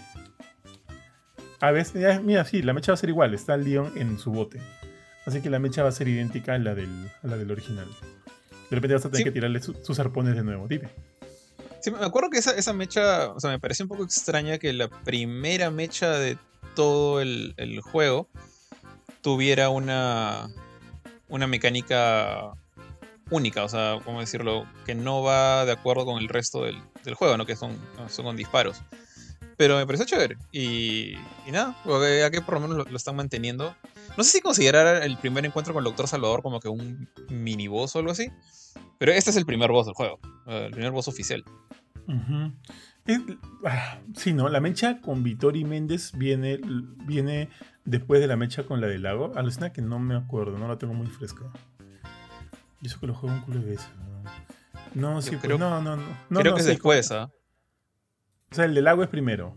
A 1.60 1.70
ver, 1.70 1.86
ya- 1.92 2.18
mira, 2.20 2.46
sí, 2.46 2.62
la 2.62 2.72
mecha 2.72 2.92
va 2.92 2.94
a 2.94 2.96
ser 2.96 3.10
igual. 3.10 3.34
Está 3.34 3.56
el 3.56 3.64
Leon 3.64 3.92
en 3.96 4.18
su 4.18 4.30
bote. 4.32 4.58
Así 5.26 5.42
que 5.42 5.50
la 5.50 5.58
mecha 5.58 5.82
va 5.82 5.90
a 5.90 5.92
ser 5.92 6.08
idéntica 6.08 6.54
a 6.54 6.58
la 6.58 6.74
del, 6.74 7.10
a 7.22 7.26
la 7.26 7.36
del 7.36 7.50
original. 7.50 7.88
De 8.70 8.74
repente 8.74 8.94
vas 8.94 9.04
a 9.04 9.08
tener 9.10 9.18
Sí. 9.18 9.24
que 9.24 9.32
tirarle 9.32 9.60
su- 9.60 9.74
sus 9.82 9.98
arpones 9.98 10.34
de 10.34 10.42
nuevo. 10.44 10.66
Dime. 10.66 10.88
Sí, 11.82 11.90
me 11.90 11.98
acuerdo 12.04 12.30
que 12.30 12.38
esa, 12.38 12.52
esa 12.52 12.72
mecha, 12.72 13.28
o 13.32 13.38
sea, 13.38 13.50
me 13.50 13.58
pareció 13.60 13.84
un 13.84 13.90
poco 13.90 14.02
extraña 14.04 14.56
que 14.56 14.72
la 14.72 14.88
primera 14.88 15.70
mecha 15.70 16.10
de 16.18 16.38
todo 16.78 17.20
el, 17.20 17.80
juego 17.82 18.28
tuviera 19.20 19.68
una, 19.68 20.48
una 21.28 21.48
mecánica 21.48 22.52
única, 23.30 23.64
o 23.64 23.68
sea, 23.68 23.98
¿cómo 24.04 24.20
decirlo? 24.20 24.64
Que 24.86 24.94
no 24.94 25.20
va 25.24 25.64
de 25.64 25.72
acuerdo 25.72 26.04
con 26.04 26.22
el 26.22 26.28
resto 26.28 26.62
del, 26.62 26.80
juego, 27.16 27.36
¿no? 27.36 27.46
Que 27.46 27.56
son, 27.56 27.76
son 28.08 28.26
con 28.26 28.36
disparos. 28.36 28.80
Pero 29.56 29.76
me 29.76 29.86
pareció 29.86 30.06
chévere. 30.06 30.36
Y, 30.52 31.14
nada, 31.50 31.76
porque 31.84 32.22
aquí 32.22 32.38
por 32.42 32.54
lo 32.54 32.60
menos 32.60 32.88
lo, 32.88 32.96
están 32.96 33.16
manteniendo. 33.16 33.74
No 34.16 34.22
sé 34.22 34.30
si 34.30 34.40
considerar 34.40 35.02
el 35.02 35.18
primer 35.18 35.44
encuentro 35.44 35.74
con 35.74 35.80
el 35.80 35.84
Doctor 35.84 36.06
Salvador 36.06 36.42
como 36.42 36.60
que 36.60 36.68
un 36.68 37.08
mini 37.28 37.66
boss 37.66 37.96
o 37.96 37.98
algo 37.98 38.12
así. 38.12 38.30
Pero 38.98 39.10
este 39.10 39.30
es 39.30 39.36
el 39.36 39.46
primer 39.46 39.72
boss 39.72 39.86
del 39.86 39.96
juego. 39.96 40.20
eh, 40.46 40.66
El 40.66 40.70
primer 40.70 40.92
boss 40.92 41.08
oficial. 41.08 41.44
Ujú. 42.06 42.52
Es- 43.08 43.20
ah, 43.64 43.98
sí, 44.14 44.32
¿no? 44.32 44.48
La 44.48 44.60
mecha 44.60 45.00
con 45.00 45.22
Vittori 45.24 45.64
Méndez 45.64 46.12
viene, 46.16 46.60
viene 47.06 47.48
después 47.84 48.20
de 48.20 48.26
la 48.28 48.36
mecha 48.36 48.62
con 48.64 48.80
la 48.80 48.86
del 48.86 49.02
lago. 49.02 49.32
Alucina 49.34 49.72
que 49.72 49.82
no 49.82 49.98
me 49.98 50.14
acuerdo, 50.14 50.56
no 50.58 50.68
la 50.68 50.76
tengo 50.78 50.94
muy 50.94 51.06
fresca. 51.08 51.44
Y 52.80 52.86
eso 52.86 53.00
que 53.00 53.06
lo 53.08 53.14
juego 53.14 53.34
un 53.34 53.40
culo 53.42 53.60
de 53.60 53.70
veces. 53.70 53.88
No, 54.94 55.14
no 55.14 55.22
sí, 55.22 55.30
pues, 55.30 55.42
creo- 55.42 55.58
no, 55.58 55.80
no, 55.82 55.96
no. 55.96 56.02
no, 56.30 56.40
Creo 56.40 56.52
no, 56.52 56.54
que 56.56 56.60
es 56.60 56.66
sí, 56.66 56.72
después, 56.72 57.10
¿ah? 57.10 57.30
O 58.50 58.54
sea, 58.54 58.64
el 58.66 58.74
del 58.74 58.84
lago 58.84 59.02
es 59.02 59.08
primero. 59.08 59.56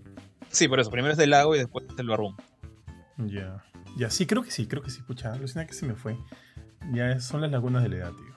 Sí, 0.50 0.68
por 0.68 0.80
eso. 0.80 0.90
Primero 0.90 1.12
es 1.12 1.18
del 1.18 1.30
lago 1.30 1.56
y 1.56 1.60
después 1.60 1.86
del 1.96 2.08
barbón. 2.08 2.36
Ya. 3.18 3.64
Ya, 3.98 4.10
sí, 4.10 4.26
creo 4.26 4.42
que 4.44 4.52
sí, 4.52 4.66
creo 4.68 4.82
que 4.82 4.90
sí. 4.90 5.02
Pucha, 5.02 5.34
alucina 5.34 5.66
que 5.68 5.74
se 5.74 5.86
me 5.86 5.96
fue. 5.96 6.18
Ya 6.94 7.12
es- 7.12 7.24
son 7.26 7.42
las 7.42 7.52
lagunas 7.52 7.84
de 7.84 7.90
la 7.90 7.96
edad, 7.98 8.12
tío. 8.14 8.34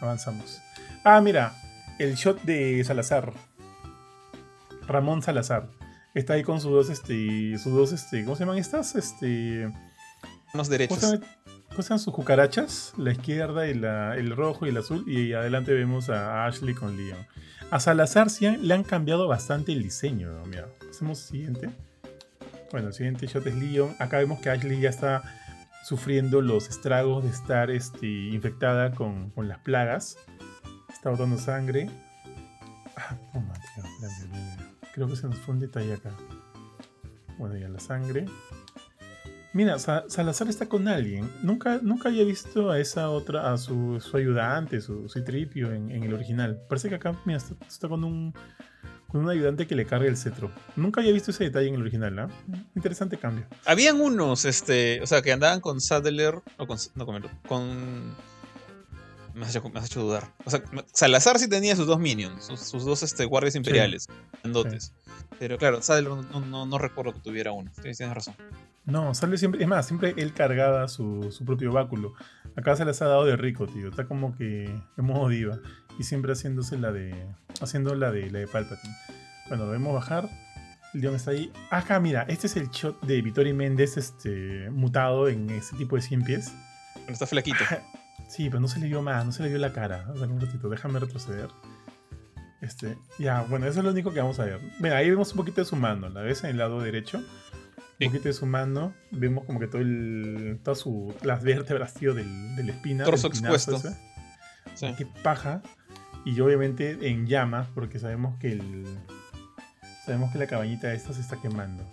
Avanzamos. 0.00 0.58
Ah, 1.04 1.20
mira, 1.20 1.54
el 1.98 2.14
shot 2.16 2.42
de 2.42 2.82
Salazar. 2.84 3.32
Ramón 4.86 5.22
Salazar. 5.22 5.68
Está 6.14 6.34
ahí 6.34 6.42
con 6.44 6.60
sus 6.60 6.70
dos, 6.70 6.90
este, 6.90 7.58
sus 7.58 7.72
dos, 7.72 7.92
este, 7.92 8.24
¿cómo 8.24 8.36
se 8.36 8.44
llaman 8.44 8.58
estas? 8.58 8.94
Este, 8.94 9.68
¿cómo 10.52 10.64
derechos. 10.64 10.98
cómo 11.70 11.82
se 11.82 11.88
llaman 11.88 11.98
sus 11.98 12.14
cucarachas? 12.14 12.92
La 12.96 13.12
izquierda 13.12 13.66
y 13.66 13.74
la, 13.74 14.14
el 14.16 14.34
rojo 14.36 14.66
y 14.66 14.68
el 14.68 14.76
azul. 14.76 15.04
Y 15.08 15.32
adelante 15.32 15.72
vemos 15.72 16.10
a 16.10 16.46
Ashley 16.46 16.74
con 16.74 16.96
Leon. 16.96 17.18
A 17.70 17.80
Salazar 17.80 18.30
sí 18.30 18.46
han- 18.46 18.66
le 18.68 18.74
han 18.74 18.84
cambiado 18.84 19.26
bastante 19.26 19.72
el 19.72 19.82
diseño. 19.82 20.30
¿no? 20.32 20.44
Mira, 20.46 20.68
hacemos 20.88 21.18
siguiente. 21.18 21.70
Bueno, 22.70 22.88
el 22.88 22.94
siguiente 22.94 23.26
shot 23.26 23.46
es 23.48 23.54
Leon. 23.56 23.96
Acá 23.98 24.18
vemos 24.18 24.40
que 24.40 24.50
Ashley 24.50 24.80
ya 24.80 24.90
está 24.90 25.22
sufriendo 25.84 26.40
los 26.42 26.68
estragos 26.68 27.24
de 27.24 27.30
estar 27.30 27.70
este, 27.70 28.06
infectada 28.06 28.92
con, 28.92 29.30
con 29.30 29.48
las 29.48 29.58
plagas. 29.58 30.16
Está 30.92 31.10
botando 31.10 31.38
sangre. 31.38 31.90
Ah, 32.96 33.16
tío. 33.74 34.63
Creo 34.94 35.08
que 35.08 35.16
se 35.16 35.26
nos 35.26 35.36
fue 35.38 35.54
un 35.54 35.60
detalle 35.60 35.94
acá. 35.94 36.10
Bueno, 37.36 37.56
ya 37.56 37.68
la 37.68 37.80
sangre. 37.80 38.26
Mira, 39.52 39.78
Sa- 39.78 40.04
Salazar 40.08 40.48
está 40.48 40.68
con 40.68 40.86
alguien. 40.88 41.28
Nunca, 41.42 41.78
nunca 41.82 42.08
había 42.08 42.24
visto 42.24 42.70
a 42.70 42.78
esa 42.78 43.10
otra, 43.10 43.52
a 43.52 43.58
su, 43.58 44.00
su 44.00 44.16
ayudante, 44.16 44.80
su, 44.80 45.08
su 45.08 45.24
tripio 45.24 45.72
en, 45.72 45.90
el 45.90 46.14
original. 46.14 46.60
Parece 46.68 46.88
que 46.88 46.94
acá, 46.96 47.20
mira, 47.24 47.38
está, 47.68 47.88
con 47.88 48.04
un 48.04 48.32
con 49.08 49.22
un 49.22 49.30
ayudante 49.30 49.68
que 49.68 49.76
le 49.76 49.86
carga 49.86 50.08
el 50.08 50.16
cetro. 50.16 50.50
Nunca 50.74 51.00
había 51.00 51.12
visto 51.12 51.30
ese 51.30 51.44
detalle 51.44 51.68
en 51.68 51.74
el 51.76 51.82
original, 51.82 52.18
¿ah? 52.18 52.28
Interesante 52.74 53.16
cambio. 53.16 53.46
Habían 53.64 54.00
unos, 54.00 54.44
este, 54.44 55.00
o 55.02 55.06
sea, 55.06 55.22
que 55.22 55.32
andaban 55.32 55.60
con 55.60 55.80
Sadler, 55.80 56.40
o 56.56 56.66
con, 56.66 56.78
no, 56.96 57.06
con, 57.06 57.22
con 57.46 58.14
me 59.34 59.44
has, 59.46 59.54
hecho, 59.54 59.68
me 59.68 59.78
has 59.80 59.86
hecho 59.86 60.00
dudar. 60.02 60.32
O 60.44 60.50
sea, 60.50 60.62
Salazar 60.92 61.38
sí 61.38 61.48
tenía 61.48 61.76
sus 61.76 61.86
dos 61.86 61.98
minions, 61.98 62.44
sus, 62.44 62.60
sus 62.60 62.84
dos 62.84 63.02
este, 63.02 63.24
guardias 63.24 63.54
imperiales, 63.54 64.06
grandotes. 64.42 64.92
Pero 65.38 65.58
claro, 65.58 65.82
Sadler 65.82 66.08
no, 66.10 66.40
no, 66.40 66.66
no- 66.66 66.78
recuerdo 66.78 67.12
que 67.12 67.20
tuviera 67.20 67.52
uno. 67.52 67.70
Tienes, 67.74 67.98
tienes 67.98 68.14
razón. 68.14 68.34
No, 68.84 69.14
sale 69.14 69.38
siempre. 69.38 69.62
Es 69.62 69.68
más, 69.68 69.86
siempre 69.86 70.14
él 70.16 70.32
cargaba 70.34 70.86
su, 70.88 71.32
su 71.32 71.44
propio 71.44 71.72
báculo. 71.72 72.14
Acá 72.56 72.76
se 72.76 72.84
las 72.84 73.00
ha 73.02 73.06
dado 73.06 73.24
de 73.24 73.36
rico, 73.36 73.66
tío. 73.66 73.88
Está 73.88 74.06
como 74.06 74.36
que 74.36 74.64
en 74.64 75.04
modo 75.04 75.28
diva. 75.28 75.58
Y 75.98 76.04
siempre 76.04 76.32
haciéndose 76.32 76.78
la 76.78 76.92
de. 76.92 77.14
Haciendo 77.60 77.94
la 77.94 78.10
de 78.10 78.30
la 78.30 78.40
de 78.40 78.46
Palpatine. 78.46 78.94
Bueno, 79.48 79.64
lo 79.66 79.72
vemos 79.72 79.94
bajar. 79.94 80.28
El 80.92 81.00
León 81.00 81.14
está 81.16 81.32
ahí. 81.32 81.50
Acá, 81.70 81.98
mira, 81.98 82.24
este 82.28 82.46
es 82.46 82.56
el 82.56 82.68
shot 82.70 83.00
de 83.02 83.20
Vittori 83.22 83.52
Méndez 83.52 83.96
este, 83.96 84.70
mutado 84.70 85.28
en 85.28 85.50
ese 85.50 85.74
tipo 85.76 85.96
de 85.96 86.02
100 86.02 86.24
pies. 86.24 86.52
Pero 86.94 87.12
está 87.12 87.26
flaquito. 87.26 87.64
Sí, 88.28 88.48
pero 88.48 88.60
no 88.60 88.68
se 88.68 88.80
le 88.80 88.86
vio 88.86 89.02
más, 89.02 89.24
no 89.24 89.32
se 89.32 89.42
le 89.42 89.48
vio 89.48 89.58
la 89.58 89.72
cara. 89.72 90.06
A 90.08 90.12
ver, 90.12 90.28
un 90.28 90.40
ratito, 90.40 90.68
déjame 90.68 90.98
retroceder. 90.98 91.48
Este, 92.60 92.96
ya, 93.18 93.42
bueno, 93.42 93.66
eso 93.66 93.80
es 93.80 93.84
lo 93.84 93.90
único 93.90 94.12
que 94.12 94.20
vamos 94.20 94.40
a 94.40 94.44
ver. 94.44 94.60
Mira, 94.80 94.96
ahí 94.96 95.10
vemos 95.10 95.30
un 95.32 95.36
poquito 95.36 95.60
de 95.60 95.66
su 95.66 95.76
mano, 95.76 96.08
¿la 96.08 96.22
ves 96.22 96.44
en 96.44 96.50
el 96.50 96.58
lado 96.58 96.80
derecho? 96.80 97.20
Sí. 97.98 98.06
Un 98.06 98.10
poquito 98.10 98.28
de 98.28 98.32
su 98.32 98.46
mano, 98.46 98.94
vemos 99.10 99.44
como 99.44 99.60
que 99.60 99.66
todo 99.66 99.82
el, 99.82 100.58
todas 100.64 100.78
su, 100.78 101.14
las 101.22 101.42
vértebras, 101.42 101.94
tío, 101.94 102.14
del, 102.14 102.56
del 102.56 102.70
espina. 102.70 103.04
Torso 103.04 103.28
del 103.28 103.38
expuesto. 103.38 103.76
ese. 103.76 103.96
Sí. 104.74 104.94
Qué 104.96 105.06
paja. 105.22 105.62
Y 106.24 106.40
obviamente 106.40 107.08
en 107.08 107.26
llamas, 107.26 107.68
porque 107.74 107.98
sabemos 107.98 108.38
que 108.38 108.52
el. 108.52 108.84
Sabemos 110.06 110.32
que 110.32 110.38
la 110.38 110.46
cabañita 110.46 110.92
esta 110.92 111.12
se 111.12 111.20
está 111.20 111.40
quemando. 111.40 111.84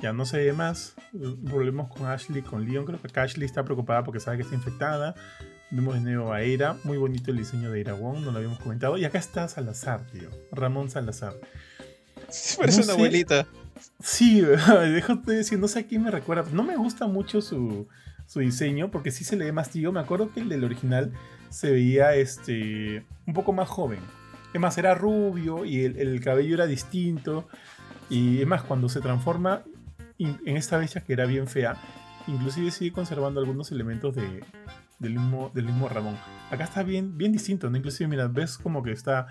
Ya 0.00 0.12
no 0.12 0.24
se 0.24 0.38
ve 0.38 0.52
más. 0.52 0.94
Volvemos 1.12 1.88
con 1.88 2.06
Ashley, 2.06 2.42
con 2.42 2.64
Leon. 2.64 2.84
Creo 2.84 3.00
que 3.00 3.20
Ashley 3.20 3.46
está 3.46 3.64
preocupada 3.64 4.02
porque 4.02 4.18
sabe 4.18 4.38
que 4.38 4.42
está 4.42 4.54
infectada. 4.54 5.14
Vemos 5.70 5.94
de 5.94 6.00
nuevo 6.00 6.32
a 6.32 6.42
Eira. 6.42 6.76
Muy 6.84 6.98
bonito 6.98 7.30
el 7.30 7.36
diseño 7.38 7.70
de 7.70 7.78
Eira 7.78 7.94
Wong, 7.94 8.20
no 8.24 8.32
lo 8.32 8.38
habíamos 8.38 8.58
comentado. 8.58 8.96
Y 8.98 9.04
acá 9.04 9.18
está 9.18 9.46
Salazar, 9.48 10.04
tío. 10.10 10.28
Ramón 10.52 10.90
Salazar. 10.90 11.34
Parece 12.58 12.78
No 12.80 12.84
una 12.84 12.84
sé. 12.84 12.92
abuelita. 12.92 13.46
Sí, 14.02 14.40
déjate 14.92 15.32
decir, 15.32 15.58
no 15.58 15.68
sé 15.68 15.80
a 15.80 15.86
quién 15.86 16.02
me 16.02 16.10
recuerda. 16.10 16.44
No 16.52 16.62
me 16.64 16.76
gusta 16.76 17.06
mucho 17.06 17.40
su, 17.40 17.86
su 18.26 18.40
diseño 18.40 18.90
porque 18.90 19.10
sí 19.10 19.24
se 19.24 19.36
le 19.36 19.44
ve 19.46 19.52
más 19.52 19.70
tío. 19.70 19.92
Me 19.92 20.00
acuerdo 20.00 20.32
que 20.32 20.40
el 20.40 20.48
del 20.48 20.64
original 20.64 21.12
se 21.50 21.70
veía 21.70 22.14
este 22.16 23.04
un 23.26 23.34
poco 23.34 23.52
más 23.52 23.68
joven. 23.68 24.00
Es 24.52 24.60
más, 24.60 24.76
era 24.78 24.94
rubio 24.96 25.64
y 25.64 25.84
el, 25.84 25.96
el 25.98 26.20
cabello 26.20 26.54
era 26.54 26.66
distinto. 26.66 27.46
Y 28.08 28.40
es 28.40 28.46
más, 28.48 28.62
cuando 28.64 28.88
se 28.88 29.00
transforma 29.00 29.62
in- 30.18 30.40
en 30.44 30.56
esta 30.56 30.76
bestia 30.78 31.02
que 31.02 31.12
era 31.12 31.26
bien 31.26 31.46
fea, 31.46 31.76
inclusive 32.26 32.72
sigue 32.72 32.90
conservando 32.92 33.38
algunos 33.38 33.70
elementos 33.70 34.16
de, 34.16 34.42
del, 35.00 35.14
mismo, 35.14 35.88
Ramón. 35.88 36.16
Acá 36.50 36.64
está 36.64 36.82
bien, 36.84 37.18
bien 37.18 37.32
distinto, 37.32 37.68
¿no? 37.68 37.76
Inclusive, 37.76 38.06
mira, 38.08 38.28
ves 38.28 38.56
como 38.56 38.82
que 38.82 38.92
está 38.92 39.26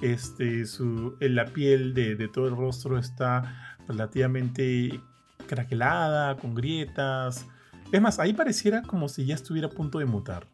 este, 0.00 0.66
su, 0.66 1.16
la 1.20 1.46
piel 1.46 1.94
de, 1.94 2.14
de 2.14 2.28
todo 2.28 2.46
el 2.48 2.56
rostro 2.56 2.98
está 2.98 3.76
relativamente 3.88 5.00
craquelada, 5.48 6.36
con 6.36 6.54
grietas. 6.54 7.46
Es 7.90 8.00
más, 8.00 8.18
ahí 8.18 8.32
pareciera 8.32 8.82
como 8.82 9.08
si 9.08 9.26
ya 9.26 9.34
estuviera 9.34 9.68
a 9.68 9.70
punto 9.70 9.98
de 9.98 10.04
mutar. 10.04 10.46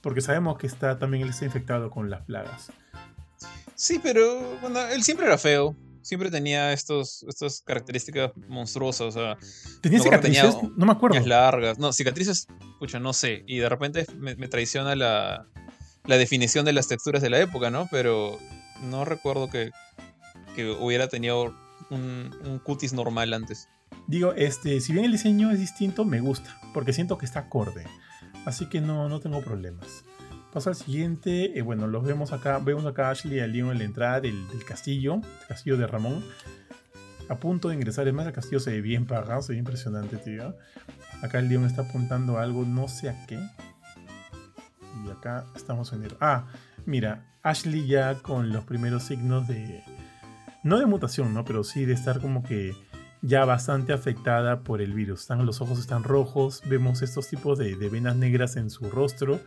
Porque 0.00 0.22
sabemos 0.22 0.56
que 0.56 0.66
está 0.66 0.98
también 0.98 1.22
él 1.22 1.30
está 1.30 1.44
infectado 1.44 1.90
con 1.90 2.08
las 2.08 2.22
plagas. 2.22 2.72
Sí, 3.74 4.00
pero 4.02 4.58
bueno, 4.60 4.80
él 4.88 5.02
siempre 5.02 5.26
era 5.26 5.36
feo. 5.36 5.76
Siempre 6.02 6.30
tenía 6.30 6.72
estos, 6.72 7.24
estas 7.28 7.62
características 7.62 8.32
monstruosas. 8.48 9.08
O 9.08 9.10
sea, 9.12 9.36
¿Tenía 9.80 9.98
no, 9.98 10.04
cicatrices? 10.04 10.54
tenía 10.56 10.72
no 10.76 10.86
me 10.86 10.92
acuerdo. 10.92 11.16
uñas 11.16 11.26
largas. 11.28 11.78
No, 11.78 11.92
cicatrices, 11.92 12.46
pucha, 12.78 12.98
no 12.98 13.12
sé. 13.12 13.44
Y 13.46 13.58
de 13.58 13.68
repente 13.68 14.06
me, 14.16 14.34
me 14.36 14.48
traiciona 14.48 14.96
la, 14.96 15.46
la 16.06 16.16
definición 16.16 16.64
de 16.64 16.72
las 16.72 16.88
texturas 16.88 17.22
de 17.22 17.30
la 17.30 17.40
época, 17.40 17.70
¿no? 17.70 17.88
Pero 17.90 18.38
no 18.82 19.04
recuerdo 19.04 19.50
que, 19.50 19.70
que 20.56 20.70
hubiera 20.70 21.08
tenido 21.08 21.54
un, 21.90 22.34
un 22.44 22.58
cutis 22.58 22.92
normal 22.92 23.32
antes. 23.34 23.68
Digo, 24.06 24.32
este, 24.34 24.80
si 24.80 24.92
bien 24.92 25.04
el 25.04 25.12
diseño 25.12 25.50
es 25.50 25.58
distinto, 25.58 26.04
me 26.04 26.20
gusta, 26.20 26.58
porque 26.72 26.92
siento 26.92 27.18
que 27.18 27.26
está 27.26 27.40
acorde. 27.40 27.84
Así 28.44 28.66
que 28.66 28.80
no, 28.80 29.08
no 29.08 29.20
tengo 29.20 29.42
problemas. 29.42 30.04
Paso 30.52 30.68
al 30.70 30.74
siguiente. 30.74 31.56
eh, 31.56 31.62
bueno, 31.62 31.86
los 31.86 32.04
vemos 32.04 32.32
acá. 32.32 32.58
Vemos 32.58 32.84
acá 32.84 33.08
a 33.08 33.10
Ashley 33.10 33.38
y 33.38 33.40
a 33.40 33.46
Leon 33.46 33.70
en 33.70 33.78
la 33.78 33.84
entrada 33.84 34.20
del, 34.20 34.44
castillo, 34.66 35.14
el 35.14 35.46
castillo 35.46 35.76
de 35.76 35.86
Ramón. 35.86 36.24
A 37.28 37.36
punto 37.36 37.68
de 37.68 37.76
ingresar. 37.76 38.08
Es 38.08 38.14
más, 38.14 38.26
el 38.26 38.32
castillo 38.32 38.58
se 38.58 38.72
ve 38.72 38.80
bien 38.80 39.06
pagado, 39.06 39.42
se 39.42 39.52
ve 39.52 39.58
impresionante, 39.58 40.16
tío. 40.16 40.56
Acá 41.22 41.38
el 41.38 41.48
Leon 41.48 41.66
está 41.66 41.82
apuntando 41.82 42.38
a 42.38 42.42
algo, 42.42 42.64
no 42.64 42.88
sé 42.88 43.08
a 43.08 43.26
qué. 43.26 43.38
Y 45.06 45.10
acá 45.10 45.46
estamos 45.54 45.92
en 45.92 46.02
el. 46.02 46.16
Ah, 46.20 46.46
mira, 46.84 47.36
Ashley 47.42 47.86
ya 47.86 48.16
con 48.16 48.50
los 48.50 48.64
primeros 48.64 49.04
signos 49.04 49.46
de. 49.46 49.84
No 50.64 50.80
de 50.80 50.86
mutación, 50.86 51.32
¿no? 51.32 51.44
Pero 51.44 51.62
sí 51.62 51.84
de 51.84 51.94
estar 51.94 52.20
como 52.20 52.42
que 52.42 52.74
ya 53.22 53.44
bastante 53.44 53.92
afectada 53.92 54.62
por 54.64 54.82
el 54.82 54.94
virus. 54.94 55.20
Están, 55.20 55.46
los 55.46 55.60
ojos 55.60 55.78
están 55.78 56.02
rojos, 56.02 56.60
vemos 56.66 57.02
estos 57.02 57.28
tipos 57.28 57.56
de 57.56 57.76
venas 57.88 58.16
negras 58.16 58.56
en 58.56 58.68
su 58.68 58.90
rostro 58.90 59.40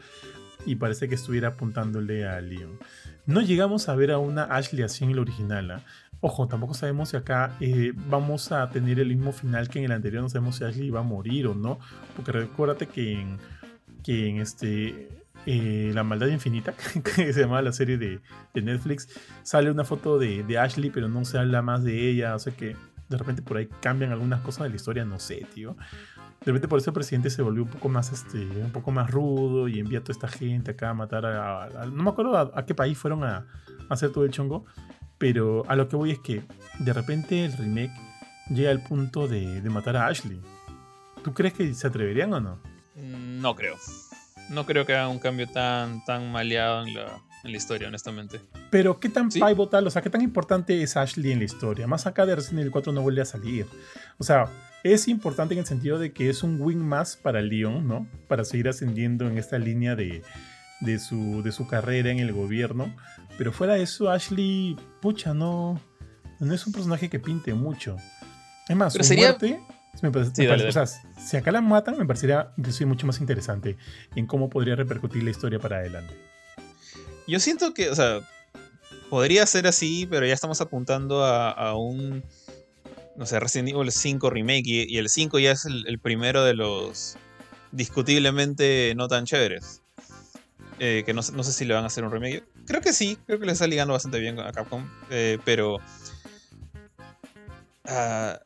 y 0.66 0.76
parece 0.76 1.10
que 1.10 1.16
estuviera 1.16 1.50
apuntándole 1.50 2.28
a 2.28 2.40
Leon. 2.42 2.80
No 3.26 3.42
llegamos 3.42 3.90
a 3.90 3.96
ver 3.96 4.12
a 4.12 4.18
una 4.18 4.44
Ashley 4.44 4.84
así 4.84 5.04
en 5.04 5.12
el 5.12 5.20
original. 5.20 5.72
¿ah? 5.72 5.84
Ojo, 6.20 6.48
tampoco 6.48 6.74
sabemos 6.74 7.10
si 7.10 7.18
acá 7.18 7.56
eh, 7.60 7.94
vamos 7.96 8.52
a 8.52 8.70
tener 8.70 9.00
el 9.00 9.10
mismo 9.10 9.32
final 9.32 9.70
que 9.70 9.80
en 9.80 9.86
el 9.86 9.92
anterior. 9.92 10.22
No 10.22 10.30
sabemos 10.30 10.58
si 10.58 10.64
Ashley 10.64 10.90
va 10.90 11.02
a 11.02 11.04
morir 11.04 11.48
o 11.48 11.56
no. 11.56 11.80
Porque 12.16 12.32
recuérdate 12.32 12.88
que 12.88 13.20
en, 13.20 13.38
que 14.04 14.28
en 14.28 14.38
este 14.38 15.10
eh, 15.46 15.92
La 15.94 16.04
Maldad 16.04 16.28
Infinita, 16.28 16.74
que 17.16 17.34
se 17.34 17.42
llama 17.42 17.62
la 17.62 17.74
serie 17.74 17.98
de, 17.98 18.20
de 18.54 18.62
Netflix, 18.62 19.10
sale 19.44 19.72
una 19.72 19.84
foto 19.84 20.18
de, 20.20 20.44
de 20.44 20.58
Ashley, 20.58 20.90
pero 20.90 21.08
no 21.10 21.26
se 21.26 21.38
habla 21.38 21.62
más 21.62 21.84
de 21.84 22.10
ella. 22.10 22.36
O 22.36 22.40
sea 22.40 22.54
que 22.54 22.76
de 23.10 23.18
repente 23.18 23.42
por 23.42 23.58
ahí 23.58 23.68
cambian 23.82 24.12
algunas 24.12 24.42
cosas 24.42 24.64
de 24.64 24.70
la 24.70 24.76
historia, 24.76 25.06
no 25.06 25.20
sé, 25.20 25.46
tío. 25.54 25.76
De 26.46 26.52
repente 26.52 26.68
por 26.68 26.80
eso 26.80 26.90
el 26.90 26.94
presidente 26.94 27.30
se 27.30 27.42
volvió 27.42 27.64
un 27.64 27.70
poco 27.70 27.88
más, 27.90 28.12
este, 28.12 28.38
un 28.40 28.72
poco 28.72 28.92
más 28.92 29.10
rudo 29.10 29.68
y 29.70 29.80
envía 29.80 30.00
a 30.00 30.02
toda 30.02 30.12
esta 30.14 30.28
gente 30.28 30.72
acá 30.72 30.90
a 30.90 30.94
matar 30.94 31.26
a... 31.26 31.64
a- 31.64 31.86
no 31.86 32.04
me 32.04 32.10
acuerdo 32.10 32.38
a, 32.38 32.52
a 32.54 32.66
qué 32.66 32.76
país 32.76 32.98
fueron 32.98 33.24
a, 33.24 33.46
hacer 33.90 34.12
todo 34.12 34.26
el 34.26 34.32
chongo, 34.32 34.66
pero 35.18 35.64
a 35.70 35.76
lo 35.76 35.88
que 35.88 35.96
voy 35.96 36.12
es 36.12 36.20
que 36.20 36.42
de 36.80 36.94
repente 36.94 37.46
el 37.46 37.54
remake 37.54 37.94
llega 38.50 38.72
al 38.72 38.84
punto 38.84 39.28
de, 39.28 39.62
de 39.62 39.70
matar 39.70 39.96
a 39.96 40.08
Ashley. 40.08 40.42
¿Tú 41.24 41.34
crees 41.34 41.54
que 41.54 41.74
se 41.74 41.88
atreverían 41.88 42.34
o 42.34 42.40
no? 42.42 42.60
Mm, 42.96 43.42
No 43.42 43.56
creo. 43.56 43.76
No 44.50 44.66
creo 44.66 44.86
que 44.86 44.94
haga 44.94 45.08
un 45.08 45.20
cambio 45.20 45.48
tan, 45.48 46.04
tan 46.04 46.30
maleado 46.30 46.86
en 46.86 46.94
la, 46.94 47.22
en 47.46 47.52
la 47.52 47.58
historia, 47.58 47.88
honestamente. 47.88 48.42
Pero 48.70 49.00
qué 49.00 49.08
tan 49.08 49.32
Sí. 49.32 49.40
pivotal, 49.42 49.88
o 49.88 49.90
sea, 49.90 50.02
qué 50.02 50.10
tan 50.10 50.22
importante 50.22 50.84
es 50.84 50.98
Ashley 50.98 51.32
en 51.32 51.40
la 51.40 51.46
historia. 51.46 51.88
Más 51.88 52.06
acá 52.06 52.26
de 52.26 52.36
Resident 52.36 52.60
Evil 52.60 52.72
4 52.72 52.92
no 52.92 53.02
vuelve 53.02 53.22
a 53.22 53.26
salir. 53.26 53.66
O 54.18 54.24
sea, 54.26 54.48
es 54.84 55.08
importante 55.08 55.54
en 55.54 55.62
el 55.62 55.66
sentido 55.66 55.98
de 55.98 56.12
que 56.14 56.30
es 56.30 56.44
un 56.44 56.60
win 56.62 56.80
más 56.80 57.16
para 57.16 57.42
Leon, 57.42 57.88
¿no? 57.88 58.08
Para 58.28 58.44
seguir 58.46 58.68
ascendiendo 58.70 59.28
en 59.28 59.38
esta 59.38 59.58
línea 59.58 59.96
de, 59.96 60.22
de, 60.82 61.00
su, 61.00 61.42
de 61.44 61.52
su 61.52 61.68
carrera 61.68 62.12
en 62.12 62.20
el 62.20 62.34
gobierno. 62.34 62.94
Pero 63.38 63.52
fuera 63.54 63.74
de 63.76 63.84
eso, 63.84 64.10
Ashley, 64.12 64.76
pucha, 65.02 65.34
no, 65.34 65.80
no 66.40 66.54
es 66.54 66.68
un 66.68 66.74
personaje 66.74 67.10
que 67.10 67.20
pinte 67.20 67.54
mucho. 67.54 67.96
Es 68.68 68.76
más, 68.76 68.94
Pero 68.94 69.04
su 69.04 69.08
sería- 69.10 69.30
muerte... 69.30 69.60
me 70.02 70.12
parece- 70.12 70.32
Sí, 70.36 70.42
me 70.42 70.48
dale, 70.48 70.64
parece- 70.64 70.80
o 70.80 70.86
sea, 70.86 71.02
si 71.18 71.38
acá 71.38 71.52
la 71.52 71.62
matan, 71.62 71.98
me 71.98 72.06
parecería 72.06 72.52
inclusive 72.58 72.88
mucho 72.88 73.08
más 73.08 73.20
interesante 73.22 73.78
en 74.16 74.28
cómo 74.28 74.50
podría 74.50 74.76
repercutir 74.76 75.24
la 75.24 75.30
historia 75.32 75.60
para 75.60 75.78
adelante. 75.78 76.14
Yo 77.28 77.40
siento 77.40 77.74
que, 77.74 77.90
o 77.90 77.96
sea, 77.96 78.20
podría 79.10 79.46
ser 79.46 79.66
así, 79.68 80.06
pero 80.10 80.26
ya 80.26 80.34
estamos 80.34 80.60
apuntando 80.62 81.24
a, 81.24 81.52
a 81.52 81.76
un, 81.76 82.24
no 83.16 83.26
sé, 83.26 83.40
Resident 83.40 83.70
Evil 83.70 83.92
5 83.92 84.30
remake 84.30 84.66
y, 84.66 84.98
el 84.98 85.10
5 85.10 85.40
ya 85.40 85.52
es 85.52 85.66
el, 85.66 86.00
primero 86.00 86.44
de 86.44 86.54
los 86.54 87.18
discutiblemente 87.72 88.94
no 88.96 89.08
tan 89.08 89.26
chéveres. 89.26 89.82
Eh, 90.80 91.04
que 91.06 91.14
no, 91.14 91.22
no 91.34 91.44
sé 91.44 91.54
si 91.54 91.66
le 91.66 91.74
van 91.74 91.84
a 91.84 91.88
hacer 91.88 92.04
un 92.04 92.12
remake. 92.12 92.44
Creo 92.66 92.82
que 92.82 92.94
sí, 92.94 93.18
creo 93.26 93.40
que 93.40 93.46
le 93.46 93.52
está 93.52 93.68
ligando 93.68 93.94
bastante 93.94 94.20
bien 94.20 94.40
a 94.40 94.52
Capcom, 94.52 94.90
eh, 95.12 95.38
pero 95.46 95.78
ah, 97.86 98.40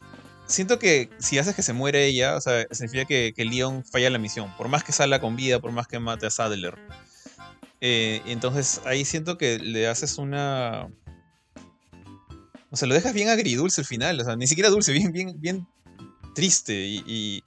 siento 0.45 0.77
que 0.77 1.09
si 1.19 1.37
haces 1.37 1.55
que 1.55 1.61
se 1.61 1.73
muere 1.73 2.05
ella, 2.05 2.35
o 2.35 2.41
sea, 2.41 2.65
significa 2.71 3.05
que, 3.05 3.33
que 3.35 3.45
Leon 3.45 3.85
falla 3.85 4.09
la 4.09 4.17
misión, 4.17 4.53
por 4.57 4.67
más 4.67 4.83
que 4.83 4.91
salga 4.91 5.21
con 5.21 5.35
vida, 5.35 5.59
por 5.59 5.71
más 5.71 5.87
que 5.87 5.99
mate 5.99 6.25
a 6.25 6.29
Sadler. 6.29 6.75
Eh, 7.79 8.21
entonces 8.25 8.81
ahí 8.85 9.05
siento 9.05 9.37
que 9.37 9.59
le 9.59 9.87
haces 9.87 10.17
una. 10.17 10.89
O 12.69 12.75
sea, 12.77 12.87
lo 12.87 12.93
dejas 12.95 13.13
bien 13.13 13.29
agridulce 13.29 13.81
al 13.81 13.85
final. 13.87 14.19
O 14.19 14.23
sea, 14.23 14.35
ni 14.35 14.47
siquiera 14.47 14.69
dulce, 14.69 14.91
bien, 14.93 15.11
bien, 15.11 15.39
bien 15.39 15.67
triste. 16.35 16.85
Y, 16.85 17.03
y, 17.07 17.43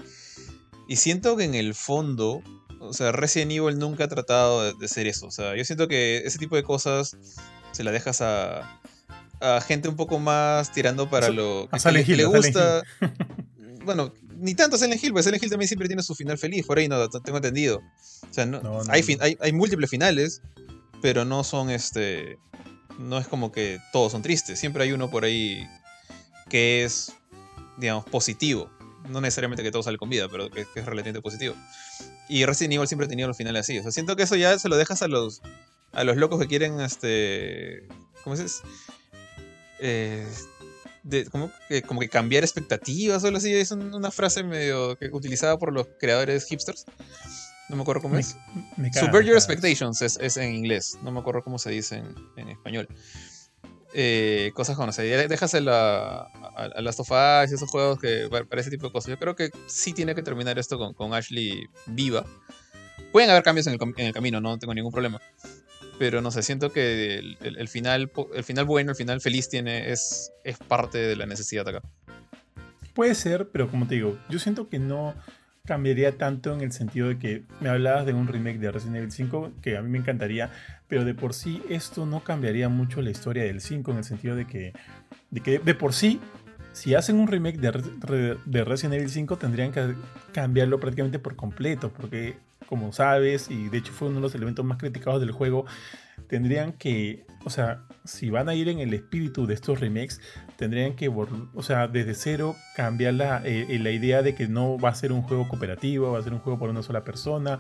y 0.89 0.97
siento 0.97 1.37
que 1.37 1.45
en 1.45 1.55
el 1.55 1.75
fondo. 1.75 2.43
O 2.83 2.95
sea, 2.95 3.13
Resident 3.13 3.53
Evil 3.53 3.79
nunca 3.79 4.05
ha 4.05 4.09
tratado 4.09 4.63
de, 4.65 4.73
de 4.79 4.89
ser 4.89 5.07
eso. 5.07 5.27
O 5.27 5.31
sea, 5.31 5.55
yo 5.55 5.65
siento 5.65 5.87
que 5.87 6.19
ese 6.25 6.39
tipo 6.39 6.57
de 6.57 6.63
cosas 6.63 7.17
se 7.73 7.85
la 7.85 7.93
dejas 7.93 8.21
a. 8.23 8.81
a 9.41 9.61
gente 9.61 9.89
un 9.89 9.97
poco 9.97 10.19
más 10.19 10.73
tirando 10.73 11.09
para 11.11 11.29
lo 11.29 11.69
que, 11.71 11.91
le, 11.93 12.01
Hill, 12.03 12.27
gusta. 12.27 12.83
bueno, 13.85 14.15
ni 14.39 14.55
tanto 14.55 14.79
Silent 14.79 15.03
Hill, 15.05 15.13
porque 15.13 15.25
Silent 15.25 15.43
Hill 15.43 15.51
también 15.51 15.69
siempre 15.69 15.87
tiene 15.89 16.03
su 16.03 16.15
final 16.15 16.39
feliz, 16.39 16.65
por 16.67 16.79
ahí 16.79 16.89
no 16.89 17.07
tengo 17.11 17.37
entendido. 17.37 17.83
O 18.31 18.33
sea, 18.33 18.47
no, 18.47 18.61
No, 18.63 18.83
no, 18.83 18.91
hay, 18.93 19.03
fin- 19.03 19.19
hay, 19.21 19.37
hay 19.41 19.53
múltiples 19.53 19.91
finales, 19.91 20.41
pero 21.03 21.27
no 21.27 21.45
son 21.45 21.69
este. 21.69 22.39
No 23.01 23.18
es 23.18 23.27
como 23.27 23.51
que 23.51 23.81
todos 23.93 24.12
son 24.12 24.22
tristes. 24.22 24.59
Siempre 24.59 24.85
hay 24.85 24.93
uno 24.93 25.10
por 25.10 25.24
ahí 25.24 25.66
que 26.48 26.85
es, 26.85 27.12
digamos, 27.78 28.05
positivo. 28.05 28.70
No 29.09 29.20
necesariamente 29.20 29.62
que 29.62 29.70
todo 29.72 29.82
sale 29.82 29.97
con 29.98 30.10
vida, 30.10 30.28
pero 30.31 30.51
que, 30.51 30.60
es 30.60 30.68
relativamente 30.74 31.22
positivo. 31.22 31.55
Y 32.28 32.44
Resident 32.44 32.74
Evil 32.74 32.86
siempre 32.86 33.06
ha 33.06 33.09
tenido 33.09 33.27
los 33.27 33.36
finales 33.36 33.60
así. 33.60 33.78
O 33.78 33.82
sea, 33.82 33.90
siento 33.90 34.14
que 34.16 34.24
eso 34.24 34.36
ya 34.36 34.59
se 34.59 34.68
lo 34.68 34.77
dejas 34.77 35.01
a 35.02 35.09
los, 35.09 35.40
a 35.93 36.05
los 36.05 36.16
locos 36.16 36.39
que 36.40 36.47
quieren, 36.47 36.78
este. 36.81 37.89
¿Cómo 38.22 38.36
se 38.36 38.44
dice? 38.44 38.62
Eh, 39.81 40.28
de, 41.02 41.24
como, 41.24 41.51
que, 41.68 41.81
como 41.82 42.01
que 42.01 42.09
cambiar 42.10 42.44
expectativas 42.44 43.24
o 43.24 43.27
algo 43.27 43.39
así. 43.39 43.52
Es 43.55 43.70
un- 43.70 43.94
una 43.94 44.10
frase 44.10 44.44
medio 44.44 44.98
utilizada 45.12 45.59
por 45.59 45.72
los 45.72 45.89
creadores 45.98 46.44
hipsters. 46.44 46.85
No 47.71 47.77
me 47.77 47.83
acuerdo 47.83 48.03
cómo 48.03 48.15
Me- 48.15 48.21
es. 48.21 48.37
me 48.77 48.91
caga, 48.91 49.07
me 49.07 49.25
Your. 49.27 49.37
Expectations 49.37 50.03
es, 50.03 50.19
es 50.21 50.37
en 50.37 50.55
inglés. 50.55 50.99
No 51.03 51.11
me 51.13 51.21
acuerdo 51.21 51.43
cómo 51.43 51.59
se 51.59 51.71
dice 51.71 51.97
en, 51.99 52.15
en 52.37 52.49
español. 52.49 52.89
Eh, 53.93 54.53
cosas 54.55 54.77
ya 55.09 55.27
déjaselo 55.27 55.73
a, 55.75 56.21
a, 56.23 56.65
a 56.77 56.81
Last 56.81 57.01
of 57.01 57.11
Us 57.11 57.51
y 57.51 57.55
esos 57.55 57.69
juegos 57.71 57.99
que 57.99 58.29
para 58.29 58.61
ese 58.61 58.71
tipo 58.71 58.87
de 58.87 58.93
cosas. 58.93 59.11
Yo 59.11 59.19
creo 59.19 59.35
que 59.35 59.51
sí 59.67 59.93
tiene 59.93 60.15
que 60.15 60.23
terminar 60.23 60.59
esto 60.59 60.79
con, 60.79 60.95
con 60.95 61.15
Ashley 61.15 61.67
viva. 61.87 62.25
Pueden 63.13 63.31
haber 63.31 63.43
cambios 63.43 63.67
en 63.67 63.75
el, 63.75 63.81
en 63.97 64.07
el 64.07 64.13
camino, 64.13 64.41
no 64.41 64.59
tengo 64.59 64.75
ningún 64.75 64.93
problema. 64.93 65.21
Pero 65.99 66.23
no 66.23 66.31
sé, 66.31 66.43
siento 66.43 66.73
que 66.73 67.19
el, 67.19 67.37
el- 67.41 67.57
el 67.59 67.69
final, 67.69 68.11
el 68.35 68.45
final 68.45 68.65
bueno, 68.65 68.91
el 68.93 68.97
final 68.97 69.21
feliz 69.21 69.49
tiene, 69.49 69.91
es, 69.93 70.33
es 70.45 70.59
parte 70.59 70.99
de 70.99 71.17
la 71.17 71.27
necesidad 71.27 71.69
acá. 71.69 71.83
Puede 72.95 73.15
ser, 73.15 73.49
pero 73.51 73.71
como 73.71 73.87
te 73.87 73.95
digo, 73.97 74.19
yo 74.29 74.39
siento 74.39 74.69
que 74.69 74.79
no 74.79 75.15
cambiaría 75.71 76.19
tanto 76.19 76.53
en 76.53 76.63
el 76.63 76.73
sentido 76.73 77.07
de 77.07 77.17
que 77.17 77.45
me 77.61 77.69
hablabas 77.69 78.05
de 78.05 78.13
un 78.13 78.27
remake 78.27 78.59
de 78.59 78.73
Resident 78.73 78.97
Evil 78.97 79.13
5, 79.13 79.53
que 79.63 79.77
a 79.77 79.83
mí 79.83 79.89
me 79.89 79.99
encantaría, 79.99 80.51
pero 80.89 81.05
de 81.05 81.15
por 81.15 81.33
sí 81.33 81.63
esto 81.71 82.07
no 82.07 82.25
cambiaría 82.25 82.69
mucho 82.69 83.01
la 83.03 83.11
historia 83.11 83.45
del 83.45 83.61
5 83.61 83.89
en 83.93 83.99
el 83.99 84.03
sentido 84.03 84.35
de 84.35 84.49
que 84.49 84.73
de, 85.31 85.41
que 85.41 85.61
de 85.61 85.75
por 85.77 85.93
sí, 85.93 86.19
si 86.73 86.97
hacen 86.97 87.21
un 87.21 87.29
remake 87.29 87.59
de, 87.59 88.37
de 88.45 88.65
Resident 88.65 88.95
Evil 88.95 89.11
5, 89.11 89.39
tendrían 89.39 89.71
que 89.71 89.95
cambiarlo 90.33 90.81
prácticamente 90.81 91.21
por 91.21 91.37
completo, 91.37 91.93
porque 91.97 92.35
como 92.67 92.93
sabes, 92.93 93.49
y 93.49 93.69
de 93.69 93.79
hecho 93.79 93.93
fue 93.93 94.09
uno 94.09 94.17
de 94.17 94.23
los 94.23 94.35
elementos 94.35 94.65
más 94.65 94.79
criticados 94.79 95.21
del 95.21 95.31
juego, 95.31 95.67
tendrían 96.27 96.73
que, 96.73 97.27
o 97.45 97.51
sea, 97.51 97.83
si 98.05 98.29
van 98.29 98.49
a 98.49 98.57
ir 98.57 98.69
en 98.69 98.81
el 98.81 98.93
espíritu 98.93 99.47
de 99.47 99.55
estos 99.55 99.79
remakes, 99.79 100.21
tendrían 100.61 100.95
que, 100.95 101.09
o 101.09 101.62
sea, 101.62 101.89
desde 101.89 102.15
cero 102.15 102.55
cambiar 102.77 103.15
la, 103.15 103.43
eh, 103.45 103.66
eh, 103.70 103.78
la 103.78 103.91
idea 103.91 104.23
de 104.23 104.35
que 104.35 104.47
no 104.47 104.78
va 104.78 104.91
a 104.91 104.95
ser 104.95 105.11
un 105.11 105.23
juego 105.23 105.49
cooperativo, 105.49 106.12
va 106.12 106.19
a 106.19 106.23
ser 106.23 106.35
un 106.35 106.39
juego 106.39 106.59
por 106.59 106.69
una 106.69 106.82
sola 106.82 107.03
persona, 107.03 107.59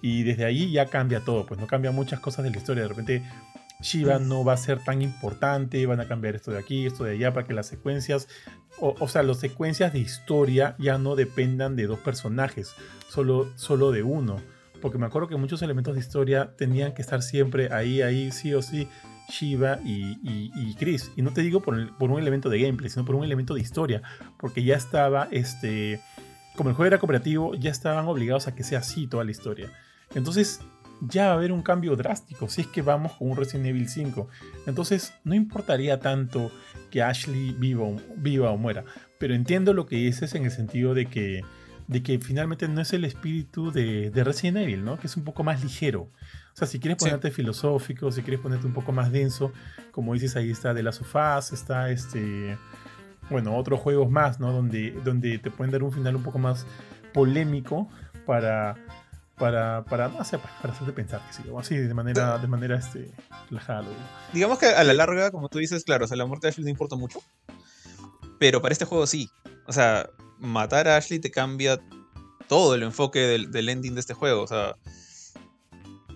y 0.00 0.22
desde 0.22 0.46
ahí 0.46 0.72
ya 0.72 0.86
cambia 0.86 1.20
todo, 1.20 1.44
pues 1.44 1.60
no 1.60 1.66
cambia 1.66 1.92
muchas 1.92 2.20
cosas 2.20 2.44
de 2.44 2.50
la 2.50 2.56
historia, 2.56 2.84
de 2.84 2.88
repente 2.88 3.22
Shiva 3.82 4.18
no 4.18 4.44
va 4.44 4.54
a 4.54 4.56
ser 4.56 4.82
tan 4.82 5.02
importante, 5.02 5.84
van 5.84 6.00
a 6.00 6.08
cambiar 6.08 6.36
esto 6.36 6.50
de 6.50 6.58
aquí, 6.58 6.86
esto 6.86 7.04
de 7.04 7.12
allá, 7.12 7.34
para 7.34 7.46
que 7.46 7.52
las 7.52 7.66
secuencias 7.66 8.28
o, 8.80 9.08
sea, 9.08 9.22
las 9.22 9.38
secuencias 9.38 9.92
de 9.92 9.98
historia 9.98 10.76
ya 10.78 10.98
no 10.98 11.16
dependan 11.16 11.76
de 11.76 11.86
dos 11.86 11.98
personajes, 11.98 12.74
solo, 13.08 13.50
solo 13.56 13.90
de 13.90 14.02
uno. 14.02 14.40
Porque 14.80 14.98
me 14.98 15.06
acuerdo 15.06 15.28
que 15.28 15.36
muchos 15.36 15.62
elementos 15.62 15.94
de 15.94 16.00
historia 16.00 16.54
tenían 16.56 16.94
que 16.94 17.02
estar 17.02 17.22
siempre 17.22 17.72
ahí, 17.72 18.02
ahí, 18.02 18.30
sí 18.30 18.54
o 18.54 18.62
sí, 18.62 18.88
Shiva 19.28 19.78
y, 19.84 20.74
Chris. 20.78 21.12
Y 21.16 21.22
no 21.22 21.32
te 21.32 21.42
digo 21.42 21.60
por, 21.60 21.74
un 21.74 22.18
elemento 22.18 22.48
de 22.48 22.60
gameplay, 22.60 22.90
sino 22.90 23.04
por 23.04 23.14
un 23.14 23.24
elemento 23.24 23.54
de 23.54 23.60
historia. 23.60 24.02
Porque 24.38 24.62
ya 24.64 24.76
estaba, 24.76 25.28
este, 25.30 26.00
como 26.56 26.70
el 26.70 26.76
juego 26.76 26.86
era 26.86 26.98
cooperativo, 26.98 27.54
ya 27.54 27.70
estaban 27.70 28.06
obligados 28.06 28.46
a 28.48 28.54
que 28.54 28.64
sea 28.64 28.80
así 28.80 29.06
toda 29.06 29.24
la 29.24 29.30
historia. 29.30 29.72
Entonces, 30.14 30.60
ya 31.00 31.26
va 31.26 31.32
a 31.32 31.34
haber 31.34 31.52
un 31.52 31.62
cambio 31.62 31.96
drástico 31.96 32.48
si 32.48 32.62
es 32.62 32.66
que 32.66 32.82
vamos 32.82 33.12
con 33.12 33.30
un 33.30 33.36
Resident 33.36 33.66
Evil 33.66 33.88
5. 33.88 34.28
Entonces, 34.66 35.14
no 35.24 35.34
importaría 35.34 36.00
tanto 36.00 36.50
que 36.90 37.02
Ashley 37.02 37.54
viva, 37.58 37.86
viva 38.16 38.50
o 38.50 38.56
muera. 38.56 38.84
Pero 39.18 39.34
entiendo 39.34 39.72
lo 39.74 39.86
que 39.86 39.96
dices 39.96 40.34
en 40.34 40.44
el 40.44 40.50
sentido 40.50 40.94
de 40.94 41.06
que, 41.06 41.42
de 41.86 42.02
que 42.02 42.18
finalmente 42.18 42.68
no 42.68 42.80
es 42.80 42.92
el 42.92 43.04
espíritu 43.04 43.70
de, 43.70 44.10
Resident 44.14 44.58
Evil, 44.58 44.84
¿no? 44.84 44.98
Que 44.98 45.06
es 45.06 45.16
un 45.16 45.24
poco 45.24 45.44
más 45.44 45.62
ligero. 45.62 46.10
O 46.58 46.60
sea, 46.60 46.66
si 46.66 46.80
quieres 46.80 46.98
ponerte 46.98 47.30
filosófico, 47.30 48.10
si 48.10 48.22
quieres 48.22 48.40
ponerte 48.40 48.66
un 48.66 48.72
poco 48.72 48.90
más 48.90 49.12
denso, 49.12 49.52
como 49.92 50.14
dices, 50.14 50.34
ahí 50.34 50.50
está 50.50 50.74
de 50.74 50.82
las 50.82 50.96
sofás, 50.96 51.52
está 51.52 51.88
este. 51.88 52.58
Bueno, 53.30 53.56
otros 53.56 53.78
juegos 53.78 54.10
más, 54.10 54.40
¿no? 54.40 54.50
Donde, 54.50 54.90
donde 55.04 55.38
te 55.38 55.52
pueden 55.52 55.70
dar 55.70 55.84
un 55.84 55.92
final 55.92 56.16
un 56.16 56.24
poco 56.24 56.40
más 56.40 56.66
polémico 57.14 57.88
para 58.26 58.74
para, 59.36 59.84
para, 59.84 60.08
no 60.08 60.24
sé, 60.24 60.36
para 60.38 60.74
hacerte 60.74 60.92
pensar, 60.92 61.24
que 61.28 61.32
sí, 61.32 61.42
así 61.56 61.76
de 61.76 61.94
manera, 61.94 62.38
de 62.38 62.48
manera 62.48 62.76
este, 62.76 63.08
relajada. 63.48 63.84
Digamos 64.32 64.58
que 64.58 64.66
a 64.66 64.82
la 64.82 64.94
larga, 64.94 65.30
como 65.30 65.48
tú 65.48 65.58
dices, 65.58 65.84
claro, 65.84 66.06
o 66.06 66.08
sea, 66.08 66.16
la 66.16 66.26
muerte 66.26 66.48
de 66.48 66.50
Ashley 66.50 66.64
no 66.64 66.70
importa 66.70 66.96
mucho, 66.96 67.20
pero 68.40 68.60
para 68.60 68.72
este 68.72 68.84
juego 68.84 69.06
sí. 69.06 69.30
O 69.68 69.72
sea, 69.72 70.10
matar 70.40 70.88
a 70.88 70.96
Ashley 70.96 71.20
te 71.20 71.30
cambia 71.30 71.78
todo 72.48 72.74
el 72.74 72.82
enfoque 72.82 73.20
del, 73.20 73.52
del 73.52 73.68
ending 73.68 73.94
de 73.94 74.00
este 74.00 74.14
juego. 74.14 74.42
O 74.42 74.48
sea, 74.48 74.74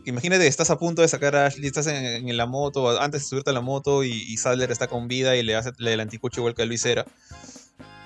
imagínate, 0.05 0.47
estás 0.47 0.71
a 0.71 0.79
punto 0.79 1.03
de 1.03 1.09
sacar 1.09 1.37
a 1.37 1.47
Ashley, 1.47 1.67
estás 1.67 1.87
en, 1.87 2.37
la 2.37 2.47
moto, 2.47 3.01
antes 3.01 3.23
de 3.23 3.29
subirte 3.29 3.51
a 3.51 3.53
la 3.53 3.61
moto 3.61 4.05
y, 4.05 4.37
Sadler 4.37 4.71
está 4.71 4.87
con 4.87 5.09
vida 5.09 5.37
y 5.37 5.43
le 5.43 5.57
hace 5.57 5.71
el 5.79 6.01
anticucho 6.01 6.41
igual 6.41 6.55
que 6.55 6.63
a 6.63 6.67
Luis 6.67 6.85
era. 6.87 7.07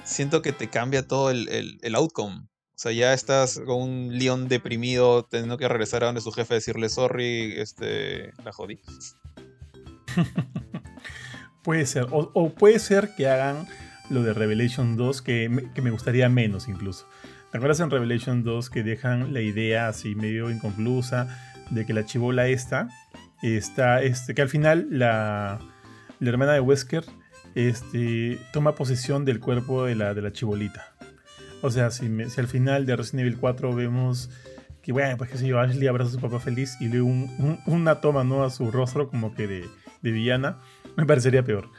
Siento 0.04 0.42
que 0.42 0.52
te 0.52 0.68
cambia 0.68 1.06
todo 1.06 1.30
el, 1.30 1.48
el, 1.48 1.78
el 1.82 1.94
outcome. 1.94 2.46
O 2.76 2.78
sea, 2.78 2.92
ya 2.92 3.14
estás 3.14 3.58
con 3.64 3.80
un 3.80 4.18
león 4.18 4.48
deprimido, 4.48 5.24
teniendo 5.24 5.56
que 5.56 5.66
regresar 5.66 6.02
a 6.02 6.06
donde 6.06 6.20
su 6.20 6.30
jefe 6.30 6.52
decirle 6.52 6.90
sorry, 6.90 7.54
este, 7.56 8.32
la 8.44 8.52
jodí. 8.52 8.80
puede 11.62 11.86
ser. 11.86 12.06
O, 12.10 12.50
puede 12.50 12.78
ser 12.78 13.14
que 13.16 13.28
hagan 13.28 13.66
lo 14.10 14.22
de 14.22 14.34
Revelation 14.34 14.98
2, 14.98 15.22
que 15.22 15.48
me, 15.48 15.90
gustaría 15.90 16.28
menos 16.28 16.68
incluso. 16.68 17.08
¿Te 17.50 17.56
acuerdas 17.56 17.80
en 17.80 17.90
Revelation 17.90 18.42
2 18.42 18.68
que 18.68 18.82
dejan 18.82 19.32
la 19.32 19.40
idea 19.40 19.88
así 19.88 20.14
medio 20.14 20.50
inconclusa 20.50 21.55
de 21.70 21.84
que 21.86 21.92
la 21.92 22.04
chivola 22.04 22.48
esta 22.48 22.88
está, 23.42 24.02
este, 24.02 24.34
que 24.34 24.42
al 24.42 24.48
final 24.48 24.86
la, 24.90 25.58
la 26.20 26.28
hermana 26.28 26.52
de 26.52 26.60
Wesker 26.60 27.04
este, 27.54 28.38
toma 28.52 28.74
posesión 28.74 29.24
del 29.24 29.40
cuerpo 29.40 29.84
de 29.84 29.94
la, 29.94 30.14
de 30.14 30.22
la 30.22 30.32
chibolita? 30.32 30.94
O 31.62 31.70
sea, 31.70 31.90
si, 31.90 32.06
al 32.36 32.48
final 32.48 32.86
de 32.86 32.96
Resident 32.96 33.26
Evil 33.26 33.38
4 33.38 33.74
vemos 33.74 34.30
que, 34.82 34.92
bueno, 34.92 35.16
pues 35.16 35.30
que 35.30 35.38
si 35.38 35.48
yo, 35.48 35.58
Ashley 35.58 35.88
abraza 35.88 36.10
a 36.10 36.12
su 36.12 36.20
papá 36.20 36.38
feliz 36.38 36.76
y 36.80 36.88
luego 36.88 37.08
una 37.66 38.00
toma 38.00 38.22
¿no? 38.22 38.44
a 38.44 38.50
su 38.50 38.70
rostro 38.70 39.08
como 39.08 39.34
que 39.34 39.48
de, 39.48 39.68
villana, 40.02 40.58
me 40.96 41.06
parecería 41.06 41.42
peor. 41.42 41.70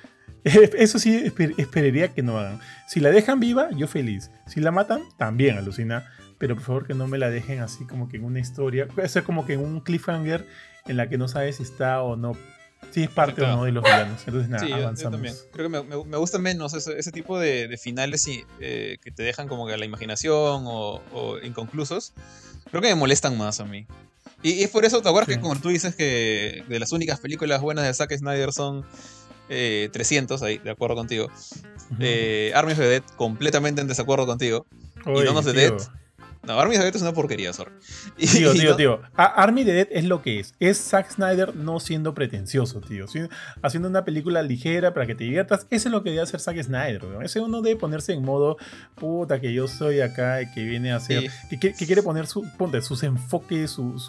Eso 0.44 1.00
sí, 1.00 1.32
esperaría 1.58 2.10
que 2.10 2.22
no 2.22 2.38
hagan. 2.38 2.60
Si 2.88 3.00
la 3.00 3.12
dejan 3.12 3.40
viva, 3.40 3.70
yo 3.72 3.88
feliz. 3.88 4.32
Si 4.46 4.60
la 4.60 4.72
matan, 4.72 5.02
también 5.18 5.58
alucina. 5.58 6.06
Pero 6.38 6.56
por 6.56 6.64
favor 6.64 6.88
que 6.88 6.94
no 6.94 7.08
me 7.08 7.18
la 7.18 7.30
dejen 7.30 7.60
así 7.62 7.86
como 7.86 8.10
que 8.10 8.18
en 8.18 8.24
una 8.24 8.40
historia. 8.40 8.88
O 9.04 9.08
sea, 9.08 9.24
como 9.24 9.46
que 9.46 9.54
en 9.54 9.62
un 9.62 9.80
cliffhanger 9.82 10.46
en 10.86 10.98
la 10.98 11.10
que 11.10 11.18
no 11.18 11.28
sabes 11.28 11.58
si 11.58 11.64
está 11.64 12.02
o 12.02 12.16
no 12.16 12.36
Sí, 12.92 13.04
es 13.04 13.10
parte 13.10 13.42
o 13.42 13.48
no 13.48 13.64
de 13.66 13.72
los 13.72 13.84
villanos. 13.84 14.22
Entonces, 14.26 14.50
nada, 14.50 14.76
avanzamos. 14.76 15.22
Yo. 15.22 15.52
Creo 15.52 15.70
que 15.70 15.84
me, 15.84 16.04
me, 16.06 16.18
gusta 16.18 16.38
menos 16.38 16.74
ese, 16.74 16.98
ese 16.98 17.12
tipo 17.12 17.40
de, 17.40 17.68
de 17.68 17.78
finales 17.78 18.28
y, 18.28 18.44
eh, 18.60 18.98
que 19.02 19.12
te 19.12 19.24
dejan 19.24 19.48
como 19.48 19.68
que 19.68 19.74
a 19.74 19.78
la 19.78 19.86
imaginación 19.86 20.64
o, 20.66 21.02
o, 21.12 21.40
inconclusos. 21.44 22.14
Creo 22.70 22.82
que 22.82 22.90
me 22.90 22.96
molestan 22.96 23.38
más 23.38 23.60
a 23.60 23.66
mí. 23.66 23.88
Y, 24.42 24.64
es 24.64 24.70
por 24.70 24.86
eso, 24.86 25.02
¿te 25.02 25.10
acuerdas 25.10 25.36
que 25.36 25.42
como 25.42 25.56
tú 25.60 25.70
dices 25.70 25.96
que 25.96 26.64
de 26.68 26.80
las 26.80 26.92
únicas 26.92 27.20
películas 27.20 27.62
buenas 27.62 27.86
de 27.86 27.94
Zack 27.94 28.16
Snyder 28.16 28.54
son 28.54 28.86
eh, 29.50 29.90
300, 29.92 30.42
ahí, 30.44 30.58
de 30.60 30.72
acuerdo 30.72 30.96
contigo? 30.96 31.30
eh, 32.00 32.52
Army 32.56 32.74
of 32.74 32.80
the 32.80 32.86
Dead, 32.86 33.04
completamente 33.16 33.82
en 33.82 33.88
desacuerdo 33.88 34.26
contigo. 34.26 34.66
y 35.06 35.10
of 35.10 35.46
the 35.46 35.54
Dead 35.54 35.74
no, 36.48 36.60
Army 36.60 36.76
of 36.76 36.80
the 36.80 36.86
Dead 36.86 36.96
es 36.96 37.02
una 37.02 37.14
porquería, 37.14 37.54
sorry. 37.54 37.74
tío, 38.18 38.54
tío, 38.54 38.76
tío. 38.76 39.02
Army 39.16 39.62
of 39.62 39.68
the 39.68 39.74
Dead 39.74 39.88
es 39.92 40.06
lo 40.06 40.22
que 40.22 40.40
es. 40.40 40.56
Es 40.60 40.78
Zack 40.78 41.12
Snyder 41.12 41.56
no 41.56 41.80
siendo 41.80 42.14
pretencioso, 42.14 42.82
tío. 42.82 43.06
Haciendo 43.62 43.90
una 43.90 44.06
película 44.06 44.42
ligera 44.42 44.94
para 44.94 45.06
que 45.06 45.16
te 45.16 45.26
diviertas. 45.26 45.68
Eso 45.70 45.90
es 45.90 45.92
lo 45.92 46.04
que 46.04 46.12
debe 46.12 46.22
hacer 46.22 46.40
Zack 46.40 46.62
Snyder, 46.64 47.04
Ese 47.24 47.42
uno 47.42 47.62
debe 47.62 47.76
ponerse 47.76 48.14
en 48.14 48.24
modo, 48.24 48.58
puta, 48.96 49.40
que 49.42 49.54
yo 49.54 49.68
soy 49.68 50.02
acá 50.02 50.42
y 50.42 50.52
que 50.52 50.64
viene 50.64 50.92
a 50.92 50.98
hacer. 50.98 51.30
Que, 51.50 51.74
quiere 51.74 52.02
poner 52.02 52.28
su, 52.28 52.46
sus 52.82 53.04
enfoques, 53.04 53.72
su, 53.72 54.00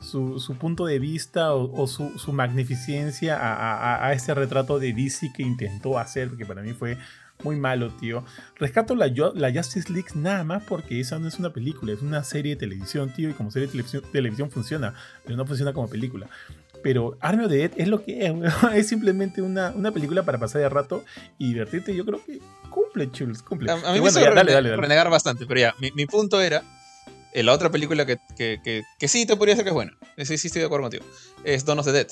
su, 0.00 0.56
punto 0.58 0.86
de 0.86 0.98
vista 0.98 1.54
o, 1.54 1.86
su, 1.86 2.32
magnificencia 2.32 3.36
a, 3.36 3.54
a, 3.54 4.06
a 4.08 4.12
ese 4.12 4.34
retrato 4.34 4.78
de 4.78 4.92
DC 4.92 5.32
que 5.32 5.42
intentó 5.42 5.98
hacer, 5.98 6.30
que 6.36 6.44
para 6.44 6.62
mí 6.62 6.72
fue 6.72 6.98
muy 7.42 7.56
malo, 7.56 7.90
tío. 7.90 8.24
Rescato 8.56 8.94
la, 8.94 9.06
la, 9.34 9.52
Justice 9.52 9.92
League 9.92 10.08
nada 10.14 10.44
más 10.44 10.62
porque 10.64 11.00
esa 11.00 11.18
no 11.18 11.28
es 11.28 11.38
una 11.38 11.50
película, 11.52 11.92
es 11.92 12.02
una 12.02 12.24
serie 12.24 12.54
de 12.54 12.60
televisión, 12.60 13.12
tío, 13.14 13.28
y 13.30 13.34
como 13.34 13.50
serie 13.50 13.66
de 13.66 13.72
televisión, 13.72 14.02
televisión 14.12 14.50
funciona, 14.50 14.94
pero 15.24 15.36
no 15.36 15.46
funciona 15.46 15.72
como 15.72 15.88
película. 15.88 16.28
Pero 16.82 17.16
Army 17.20 17.44
of 17.44 17.50
the 17.50 17.56
Dead 17.56 17.70
es 17.76 17.88
lo 17.88 18.04
que 18.04 18.26
es, 18.26 18.32
es 18.74 18.88
simplemente 18.88 19.42
una, 19.42 19.70
una 19.70 19.92
película 19.92 20.22
para 20.24 20.38
pasar 20.38 20.62
de 20.62 20.68
rato 20.68 21.04
y 21.38 21.48
divertirte. 21.48 21.94
Yo 21.94 22.04
creo 22.04 22.24
que 22.24 22.40
cumple, 22.70 23.10
chuls, 23.10 23.42
cumple. 23.42 23.70
A, 23.72 23.76
mí 23.92 24.00
me 24.00 24.08
hizo 24.08 24.20
renegar 24.20 25.10
bastante, 25.10 25.46
pero 25.46 25.60
ya, 25.60 25.74
mi, 25.80 25.90
mi 25.92 26.06
punto 26.06 26.40
era 26.40 26.62
eh, 27.32 27.42
la 27.42 27.52
otra 27.52 27.70
película 27.70 28.06
que, 28.06 28.18
que, 28.36 28.60
que, 28.62 28.82
que, 28.98 29.08
sí 29.08 29.26
te 29.26 29.36
podría 29.36 29.56
ser 29.56 29.64
que 29.64 29.70
es 29.70 29.74
buena, 29.74 29.92
sí, 30.18 30.38
sí 30.38 30.46
estoy 30.46 30.60
de 30.60 30.66
acuerdo 30.66 30.84
contigo, 30.84 31.04
es 31.44 31.64
Dawn 31.64 31.78
of 31.78 31.86
the 31.86 31.92
Dead. 31.92 32.08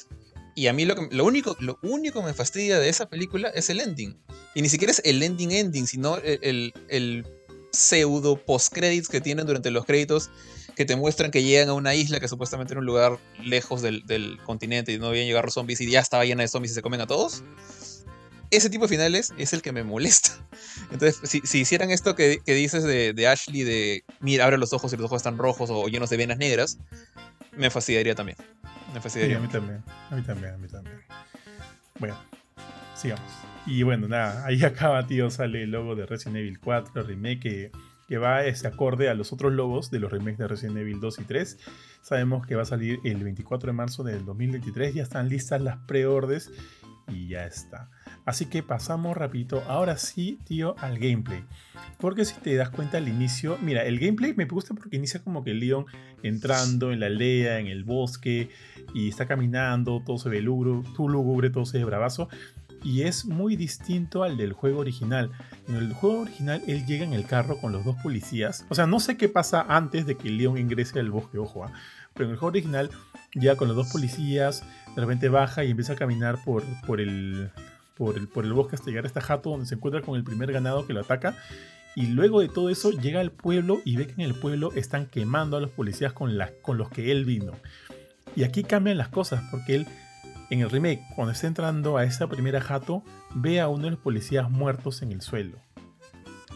Y 0.54 0.68
a 0.68 0.72
mí 0.72 0.84
lo, 0.84 0.94
único, 1.24 1.56
lo 1.60 1.78
único 1.82 2.20
que 2.20 2.26
me 2.26 2.34
fastidia 2.34 2.78
de 2.78 2.88
esa 2.88 3.08
película 3.08 3.48
es 3.48 3.70
el 3.70 3.80
ending. 3.80 4.16
Y 4.54 4.62
ni 4.62 4.68
siquiera 4.68 4.92
es 4.92 5.02
el 5.04 5.22
ending 5.22 5.50
ending, 5.50 5.86
sino 5.86 6.18
el, 6.18 6.72
el, 6.88 7.26
pseudo 7.72 8.36
post-credits 8.36 9.08
que 9.08 9.20
tienen 9.20 9.46
durante 9.46 9.72
los 9.72 9.84
créditos 9.84 10.30
que 10.76 10.84
te 10.84 10.94
muestran 10.94 11.32
que 11.32 11.42
llegan 11.42 11.70
a 11.70 11.72
una 11.72 11.96
isla 11.96 12.20
que 12.20 12.28
supuestamente 12.28 12.72
era 12.72 12.78
un 12.78 12.86
lugar 12.86 13.18
lejos 13.42 13.82
del, 13.82 14.06
del 14.06 14.38
continente 14.44 14.92
y 14.92 14.98
no 14.98 15.08
habían 15.08 15.26
llegado 15.26 15.44
los 15.44 15.54
zombies 15.54 15.80
y 15.80 15.90
ya 15.90 15.98
estaba 15.98 16.24
llena 16.24 16.42
de 16.42 16.48
zombies 16.48 16.70
y 16.70 16.74
se 16.76 16.82
comen 16.82 17.00
a 17.00 17.08
todos. 17.08 17.42
Ese 18.50 18.70
tipo 18.70 18.84
de 18.84 18.88
finales 18.88 19.32
es 19.38 19.52
el 19.52 19.62
que 19.62 19.72
me 19.72 19.82
molesta. 19.82 20.30
Entonces, 20.92 21.18
si, 21.28 21.40
si 21.40 21.60
hicieran 21.60 21.90
esto 21.90 22.14
que, 22.14 22.38
que 22.44 22.54
dices 22.54 22.84
de, 22.84 23.12
de, 23.12 23.26
Ashley, 23.26 23.64
de 23.64 24.04
mira, 24.20 24.44
abre 24.44 24.58
los 24.58 24.72
ojos 24.72 24.92
y 24.92 24.96
los 24.96 25.06
ojos 25.06 25.16
están 25.16 25.38
rojos 25.38 25.70
o 25.70 25.88
llenos 25.88 26.10
de 26.10 26.16
venas 26.16 26.38
negras, 26.38 26.78
me 27.56 27.70
fastidiaría 27.70 28.14
también. 28.14 28.38
Me 28.92 29.00
fastidiaría. 29.00 29.38
a 29.38 29.40
mí 29.40 29.48
también. 29.48 29.82
A 30.10 30.16
mí 30.16 30.22
también, 30.22 30.54
a 30.54 30.58
mí 30.58 30.68
también. 30.68 30.96
Bueno, 31.98 32.16
sigamos. 32.94 33.30
Y 33.66 33.82
bueno, 33.82 34.08
nada, 34.08 34.44
ahí 34.46 34.62
acaba, 34.64 35.06
tío, 35.06 35.30
sale 35.30 35.62
el 35.62 35.70
logo 35.70 35.94
de 35.96 36.06
Resident 36.06 36.38
Evil 36.38 36.58
4 36.60 37.02
remake 37.02 37.40
que, 37.40 37.72
que 38.08 38.18
va 38.18 38.44
ese 38.44 38.66
acorde 38.66 39.08
a 39.08 39.14
los 39.14 39.32
otros 39.32 39.52
logos 39.52 39.90
de 39.90 39.98
los 39.98 40.12
remakes 40.12 40.38
de 40.38 40.48
Resident 40.48 40.78
Evil 40.78 41.00
2 41.00 41.18
y 41.20 41.24
3. 41.24 41.58
Sabemos 42.02 42.46
que 42.46 42.54
va 42.54 42.62
a 42.62 42.66
salir 42.66 43.00
el 43.04 43.22
24 43.22 43.68
de 43.68 43.72
marzo 43.72 44.02
del 44.02 44.24
2023, 44.24 44.94
ya 44.94 45.02
están 45.02 45.28
listas 45.28 45.60
las 45.60 45.78
preordes 45.86 46.50
y 47.08 47.28
ya 47.28 47.46
está. 47.46 47.90
Así 48.26 48.46
que 48.46 48.62
pasamos 48.62 49.16
rapidito, 49.16 49.62
ahora 49.68 49.98
sí, 49.98 50.38
tío, 50.44 50.76
al 50.78 50.98
gameplay. 50.98 51.44
Porque 51.98 52.24
si 52.24 52.34
te 52.40 52.54
das 52.54 52.70
cuenta 52.70 52.96
al 52.96 53.08
inicio, 53.08 53.58
mira, 53.60 53.84
el 53.84 53.98
gameplay 53.98 54.32
me 54.34 54.46
gusta 54.46 54.74
porque 54.74 54.96
inicia 54.96 55.22
como 55.22 55.44
que 55.44 55.52
Leon 55.52 55.84
entrando 56.22 56.90
en 56.90 57.00
la 57.00 57.06
aldea, 57.06 57.58
en 57.58 57.66
el 57.66 57.84
bosque, 57.84 58.48
y 58.94 59.08
está 59.08 59.26
caminando, 59.26 60.02
todo 60.04 60.16
se 60.16 60.30
ve 60.30 60.40
lúgubre, 60.40 61.50
todo 61.50 61.66
se 61.66 61.78
ve 61.78 61.84
bravazo. 61.84 62.28
Y 62.82 63.02
es 63.02 63.24
muy 63.26 63.56
distinto 63.56 64.22
al 64.22 64.36
del 64.36 64.52
juego 64.52 64.80
original. 64.80 65.30
En 65.68 65.76
el 65.76 65.92
juego 65.92 66.20
original 66.20 66.62
él 66.66 66.84
llega 66.86 67.04
en 67.04 67.14
el 67.14 67.26
carro 67.26 67.58
con 67.58 67.72
los 67.72 67.84
dos 67.84 67.96
policías. 68.02 68.66
O 68.68 68.74
sea, 68.74 68.86
no 68.86 69.00
sé 69.00 69.16
qué 69.16 69.28
pasa 69.28 69.64
antes 69.68 70.06
de 70.06 70.16
que 70.16 70.30
Leon 70.30 70.58
ingrese 70.58 70.98
al 71.00 71.10
bosque, 71.10 71.38
ojo. 71.38 71.64
¿ah? 71.64 71.72
Pero 72.12 72.26
en 72.26 72.32
el 72.32 72.36
juego 72.36 72.52
original 72.52 72.90
ya 73.34 73.56
con 73.56 73.68
los 73.68 73.76
dos 73.76 73.90
policías, 73.90 74.62
de 74.94 75.00
repente 75.00 75.28
baja 75.28 75.64
y 75.64 75.70
empieza 75.70 75.94
a 75.94 75.96
caminar 75.96 76.38
por, 76.44 76.62
por 76.86 77.00
el, 77.00 77.50
por 77.96 78.16
el, 78.16 78.52
bosque 78.52 78.76
hasta 78.76 78.88
llegar 78.88 79.04
a 79.04 79.08
esta 79.08 79.20
jato 79.20 79.50
donde 79.50 79.66
se 79.66 79.74
encuentra 79.74 80.02
con 80.02 80.16
el 80.16 80.24
primer 80.24 80.52
ganado 80.52 80.86
que 80.86 80.92
lo 80.92 81.00
ataca. 81.00 81.36
Y 81.96 82.08
luego 82.08 82.40
de 82.40 82.48
todo 82.48 82.70
eso 82.70 82.90
llega 82.90 83.20
al 83.20 83.30
pueblo 83.30 83.80
y 83.84 83.96
ve 83.96 84.06
que 84.06 84.14
en 84.14 84.22
el 84.22 84.34
pueblo 84.34 84.72
están 84.74 85.06
quemando 85.06 85.56
a 85.56 85.60
los 85.60 85.70
policías 85.70 86.12
con, 86.12 86.36
con 86.62 86.76
los 86.76 86.88
que 86.88 87.12
él 87.12 87.24
vino. 87.24 87.52
Y 88.34 88.42
aquí 88.42 88.64
cambian 88.64 88.98
las 88.98 89.08
cosas 89.08 89.44
porque 89.50 89.76
él 89.76 89.86
en 90.50 90.60
el 90.60 90.70
remake, 90.70 91.02
cuando 91.14 91.32
está 91.32 91.46
entrando 91.46 91.96
a 91.96 92.04
esa 92.04 92.28
primera 92.28 92.60
jato, 92.60 93.02
ve 93.34 93.60
a 93.60 93.68
uno 93.68 93.84
de 93.84 93.90
los 93.92 94.00
policías 94.00 94.50
muertos 94.50 95.02
en 95.02 95.12
el 95.12 95.22
suelo. 95.22 95.58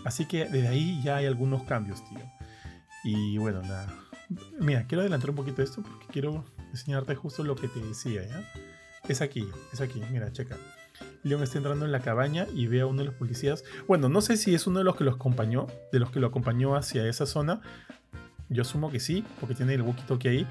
Así 0.05 0.27
que 0.27 0.45
desde 0.45 0.69
ahí 0.69 1.01
ya 1.03 1.17
hay 1.17 1.27
algunos 1.27 1.63
cambios, 1.65 2.05
tío. 2.09 2.21
Y 3.05 3.39
bueno, 3.39 3.63
nada. 3.63 3.93
Mira, 4.61 4.87
quiero 4.87 5.01
adelantar 5.01 5.31
un 5.31 5.37
poquito 5.37 5.63
esto 5.63 5.83
porque 5.83 6.07
quiero 6.11 6.45
enseñarte 6.71 7.15
justo 7.15 7.43
lo 7.45 7.57
que 7.57 7.69
te 7.69 7.81
decía, 7.81 8.27
¿ya? 8.27 8.45
Es 9.09 9.23
aquí, 9.23 9.49
es 9.73 9.81
aquí, 9.81 10.03
mira, 10.11 10.31
checa. 10.33 10.57
Leon 11.23 11.43
está 11.43 11.59
entrando 11.59 11.85
en 11.85 11.93
la 11.93 12.01
cabaña 12.01 12.47
y 12.55 12.67
ve 12.67 12.81
a 12.81 12.87
uno 12.87 13.01
de 13.01 13.07
los 13.07 13.15
policías. 13.15 13.65
Bueno, 13.87 14.09
no 14.09 14.21
sé 14.21 14.37
si 14.37 14.55
es 14.55 14.67
uno 14.67 14.79
de 14.79 14.85
los 14.85 14.97
que 14.97 15.05
lo 15.05 15.13
acompañó, 15.13 15.67
de 15.93 15.99
los 15.99 16.11
que 16.11 16.21
lo 16.21 16.29
acompañó 16.29 16.77
hacia 16.77 17.07
esa 17.07 17.27
zona. 17.27 17.61
Yo 18.49 18.63
asumo 18.63 18.91
que 18.91 19.01
sí, 19.01 19.25
porque 19.41 19.55
tiene 19.55 19.75
el 19.75 19.83
walkie-talkie 19.83 20.29
ahí. 20.29 20.47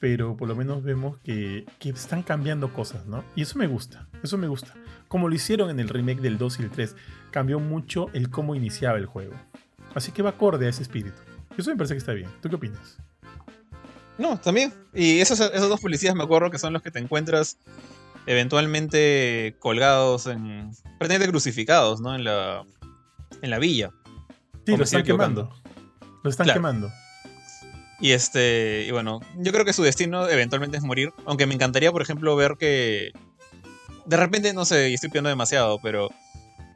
Pero 0.00 0.36
por 0.36 0.48
lo 0.48 0.54
menos 0.54 0.82
vemos 0.82 1.16
que, 1.24 1.64
que, 1.78 1.90
están 1.90 2.22
cambiando 2.22 2.72
cosas, 2.72 3.06
¿no? 3.06 3.24
Y 3.34 3.42
eso 3.42 3.58
me 3.58 3.66
gusta, 3.66 4.06
eso 4.22 4.36
me 4.36 4.48
gusta. 4.48 4.74
Como 5.08 5.28
lo 5.28 5.34
hicieron 5.34 5.70
en 5.70 5.80
el 5.80 5.88
remake 5.88 6.20
del 6.20 6.36
2 6.36 6.60
y 6.60 6.62
el 6.64 6.70
3, 6.70 6.94
cambió 7.30 7.58
mucho 7.58 8.10
el 8.12 8.28
cómo 8.28 8.54
iniciaba 8.54 8.98
el 8.98 9.06
juego. 9.06 9.34
Así 9.94 10.12
que 10.12 10.22
va 10.22 10.30
acorde 10.30 10.66
a 10.66 10.68
ese 10.68 10.82
espíritu. 10.82 11.16
Eso 11.56 11.70
me 11.70 11.76
parece 11.76 11.94
que 11.94 11.98
está 11.98 12.12
bien. 12.12 12.28
¿Tú 12.42 12.48
qué 12.48 12.56
opinas? 12.56 12.98
No, 14.18 14.38
también. 14.38 14.72
Y 14.92 15.20
esos, 15.20 15.40
esos 15.40 15.68
dos 15.68 15.80
policías 15.80 16.14
me 16.14 16.24
acuerdo 16.24 16.50
que 16.50 16.58
son 16.58 16.72
los 16.72 16.82
que 16.82 16.90
te 16.90 16.98
encuentras 16.98 17.58
eventualmente 18.26 19.56
colgados 19.58 20.26
en. 20.26 20.70
prácticamente 20.98 21.28
crucificados, 21.28 22.00
¿no? 22.00 22.14
En 22.14 22.24
la. 22.24 22.64
en 23.42 23.50
la 23.50 23.58
villa. 23.58 23.90
Sí, 24.66 24.76
lo 24.76 24.84
están 24.84 25.02
quemando. 25.02 25.52
Lo 26.22 26.30
están 26.30 26.46
quemando. 26.46 26.90
Y 28.00 28.12
este. 28.12 28.84
Y 28.86 28.90
bueno, 28.90 29.20
yo 29.36 29.52
creo 29.52 29.64
que 29.64 29.72
su 29.72 29.82
destino 29.82 30.28
eventualmente 30.28 30.76
es 30.76 30.82
morir. 30.82 31.12
Aunque 31.26 31.46
me 31.46 31.54
encantaría, 31.54 31.92
por 31.92 32.02
ejemplo, 32.02 32.34
ver 32.36 32.56
que. 32.58 33.12
De 34.06 34.16
repente, 34.16 34.52
no 34.52 34.64
sé, 34.64 34.90
y 34.90 34.94
estoy 34.94 35.10
pidiendo 35.10 35.30
demasiado, 35.30 35.78
pero. 35.82 36.10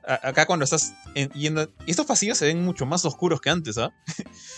acá 0.04 0.46
cuando 0.46 0.64
estás 0.64 0.94
yendo. 1.34 1.70
Y 1.86 1.90
estos 1.90 2.06
pasillos 2.06 2.38
se 2.38 2.46
ven 2.46 2.64
mucho 2.64 2.86
más 2.86 3.04
oscuros 3.04 3.40
que 3.40 3.50
antes, 3.50 3.78
¿ah? 3.78 3.92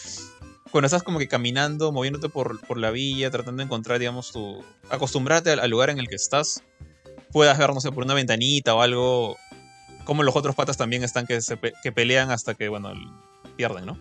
cuando 0.70 0.86
estás 0.86 1.02
como 1.02 1.18
que 1.18 1.28
caminando, 1.28 1.92
moviéndote 1.92 2.28
por, 2.28 2.60
por, 2.66 2.78
la 2.78 2.90
villa, 2.90 3.30
tratando 3.30 3.60
de 3.60 3.64
encontrar, 3.64 3.98
digamos, 3.98 4.32
tu. 4.32 4.64
acostumbrarte 4.90 5.50
al, 5.50 5.70
lugar 5.70 5.90
en 5.90 5.98
el 5.98 6.08
que 6.08 6.14
estás, 6.14 6.62
puedas 7.32 7.58
ver, 7.58 7.74
no 7.74 7.80
sé, 7.80 7.90
por 7.92 8.04
una 8.04 8.14
ventanita 8.14 8.74
o 8.74 8.82
algo. 8.82 9.36
Como 10.04 10.22
los 10.22 10.34
otros 10.34 10.54
patas 10.54 10.76
también 10.76 11.04
están 11.04 11.26
que, 11.26 11.40
se 11.40 11.58
que 11.82 11.92
pelean 11.92 12.30
hasta 12.30 12.54
que, 12.54 12.68
bueno, 12.68 12.92
pierden, 13.56 13.86
¿no? 13.86 13.98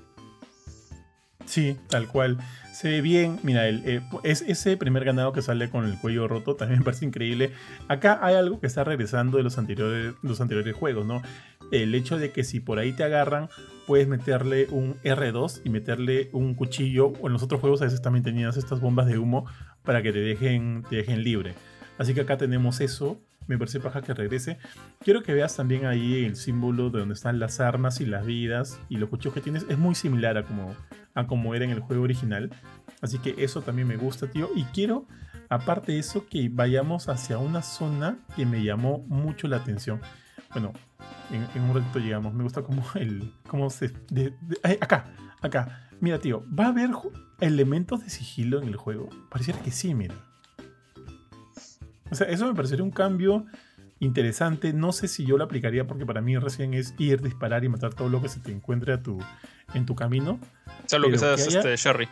Sí, 1.45 1.77
tal 1.87 2.07
cual. 2.07 2.37
Se 2.71 2.89
ve 2.89 3.01
bien. 3.01 3.39
Mira, 3.41 3.67
el, 3.67 3.81
eh, 3.85 4.01
es, 4.23 4.41
ese 4.43 4.77
primer 4.77 5.03
ganado 5.03 5.33
que 5.33 5.41
sale 5.41 5.69
con 5.69 5.85
el 5.85 5.97
cuello 5.97 6.27
roto 6.27 6.55
también 6.55 6.79
me 6.79 6.85
parece 6.85 7.05
increíble. 7.05 7.51
Acá 7.87 8.19
hay 8.21 8.35
algo 8.35 8.59
que 8.59 8.67
está 8.67 8.83
regresando 8.83 9.37
de 9.37 9.43
los 9.43 9.57
anteriores, 9.57 10.13
los 10.21 10.39
anteriores 10.41 10.75
juegos, 10.75 11.05
¿no? 11.05 11.23
El 11.71 11.93
hecho 11.95 12.17
de 12.17 12.31
que 12.31 12.43
si 12.43 12.59
por 12.59 12.77
ahí 12.77 12.93
te 12.93 13.03
agarran, 13.03 13.49
puedes 13.89 14.07
meterle 14.07 14.67
un 14.69 15.01
R2 15.01 15.61
y 15.63 15.71
meterle 15.71 16.29
un 16.31 16.53
cuchillo. 16.53 17.07
O 17.07 17.25
en 17.25 17.33
los 17.33 17.41
otros 17.41 17.59
juegos 17.59 17.81
a 17.81 17.85
veces 17.85 18.03
también 18.03 18.21
tenías 18.21 18.55
estas 18.55 18.79
bombas 18.79 19.07
de 19.07 19.17
humo 19.17 19.47
para 19.81 20.03
que 20.03 20.11
te 20.13 20.19
dejen, 20.19 20.83
te 20.87 20.97
dejen 20.97 21.23
libre. 21.23 21.55
Así 21.97 22.13
que 22.13 22.21
acá 22.21 22.37
tenemos 22.37 22.81
eso. 22.81 23.19
Me 23.47 23.57
parece 23.57 23.79
paja 23.79 24.03
que 24.03 24.13
regrese. 24.13 24.59
Quiero 24.99 25.23
que 25.23 25.33
veas 25.33 25.55
también 25.55 25.87
ahí 25.87 26.23
el 26.23 26.35
símbolo 26.35 26.91
de 26.91 26.99
donde 26.99 27.15
están 27.15 27.39
las 27.39 27.59
armas 27.59 27.99
y 27.99 28.05
las 28.05 28.27
vidas 28.27 28.79
y 28.89 28.97
los 28.97 29.09
cuchillos 29.09 29.33
que 29.33 29.41
tienes. 29.41 29.65
Es 29.67 29.79
muy 29.79 29.95
similar 29.95 30.37
a 30.37 30.43
como, 30.43 30.75
a 31.15 31.25
como 31.25 31.55
era 31.55 31.65
en 31.65 31.71
el 31.71 31.79
juego 31.79 32.03
original. 32.03 32.51
Así 33.01 33.17
que 33.17 33.33
eso 33.39 33.63
también 33.63 33.87
me 33.87 33.97
gusta, 33.97 34.27
tío. 34.27 34.51
Y 34.55 34.65
quiero, 34.65 35.07
aparte 35.49 35.93
de 35.93 35.97
eso, 35.97 36.27
que 36.29 36.47
vayamos 36.47 37.09
hacia 37.09 37.39
una 37.39 37.63
zona 37.63 38.19
que 38.35 38.45
me 38.45 38.63
llamó 38.63 38.99
mucho 39.07 39.47
la 39.47 39.57
atención. 39.57 39.99
Bueno, 40.51 40.73
en, 41.31 41.61
un 41.61 41.75
ratito 41.75 41.99
llegamos. 41.99 42.33
Me 42.33 42.43
gusta 42.43 42.61
como 42.61 42.83
el. 42.95 43.33
Cómo 43.47 43.69
se. 43.69 43.93
acá, 44.81 45.05
acá. 45.41 45.89
Mira, 46.01 46.19
tío, 46.19 46.43
¿va 46.47 46.65
a 46.65 46.69
haber 46.69 46.91
elementos 47.41 48.03
de 48.03 48.09
sigilo 48.09 48.61
en 48.61 48.67
el 48.67 48.75
juego? 48.75 49.09
Pareciera 49.29 49.59
que 49.61 49.71
sí, 49.71 49.93
mira. 49.93 50.15
O 52.09 52.15
sea, 52.15 52.27
eso 52.27 52.47
me 52.47 52.55
parecería 52.55 52.83
un 52.83 52.91
cambio 52.91 53.45
interesante. 53.99 54.73
No 54.73 54.91
sé 54.91 55.07
si 55.07 55.25
yo 55.25 55.37
lo 55.37 55.43
aplicaría 55.43 55.85
porque 55.85 56.05
para 56.05 56.21
mí 56.21 56.37
recién 56.37 56.73
es 56.73 56.95
ir, 56.97 57.21
disparar 57.21 57.63
y 57.63 57.69
matar 57.69 57.93
todo 57.93 58.09
lo 58.09 58.21
que 58.21 58.29
se 58.29 58.39
te 58.39 58.51
encuentre 58.51 58.93
a 58.93 59.03
tu, 59.03 59.19
en 59.73 59.85
tu 59.85 59.95
camino. 59.95 60.39
O 60.85 60.89
sea, 60.89 60.99
lo 60.99 61.09
que 61.09 61.17
seas 61.17 61.53
este, 61.53 61.75
Sherry. 61.75 62.07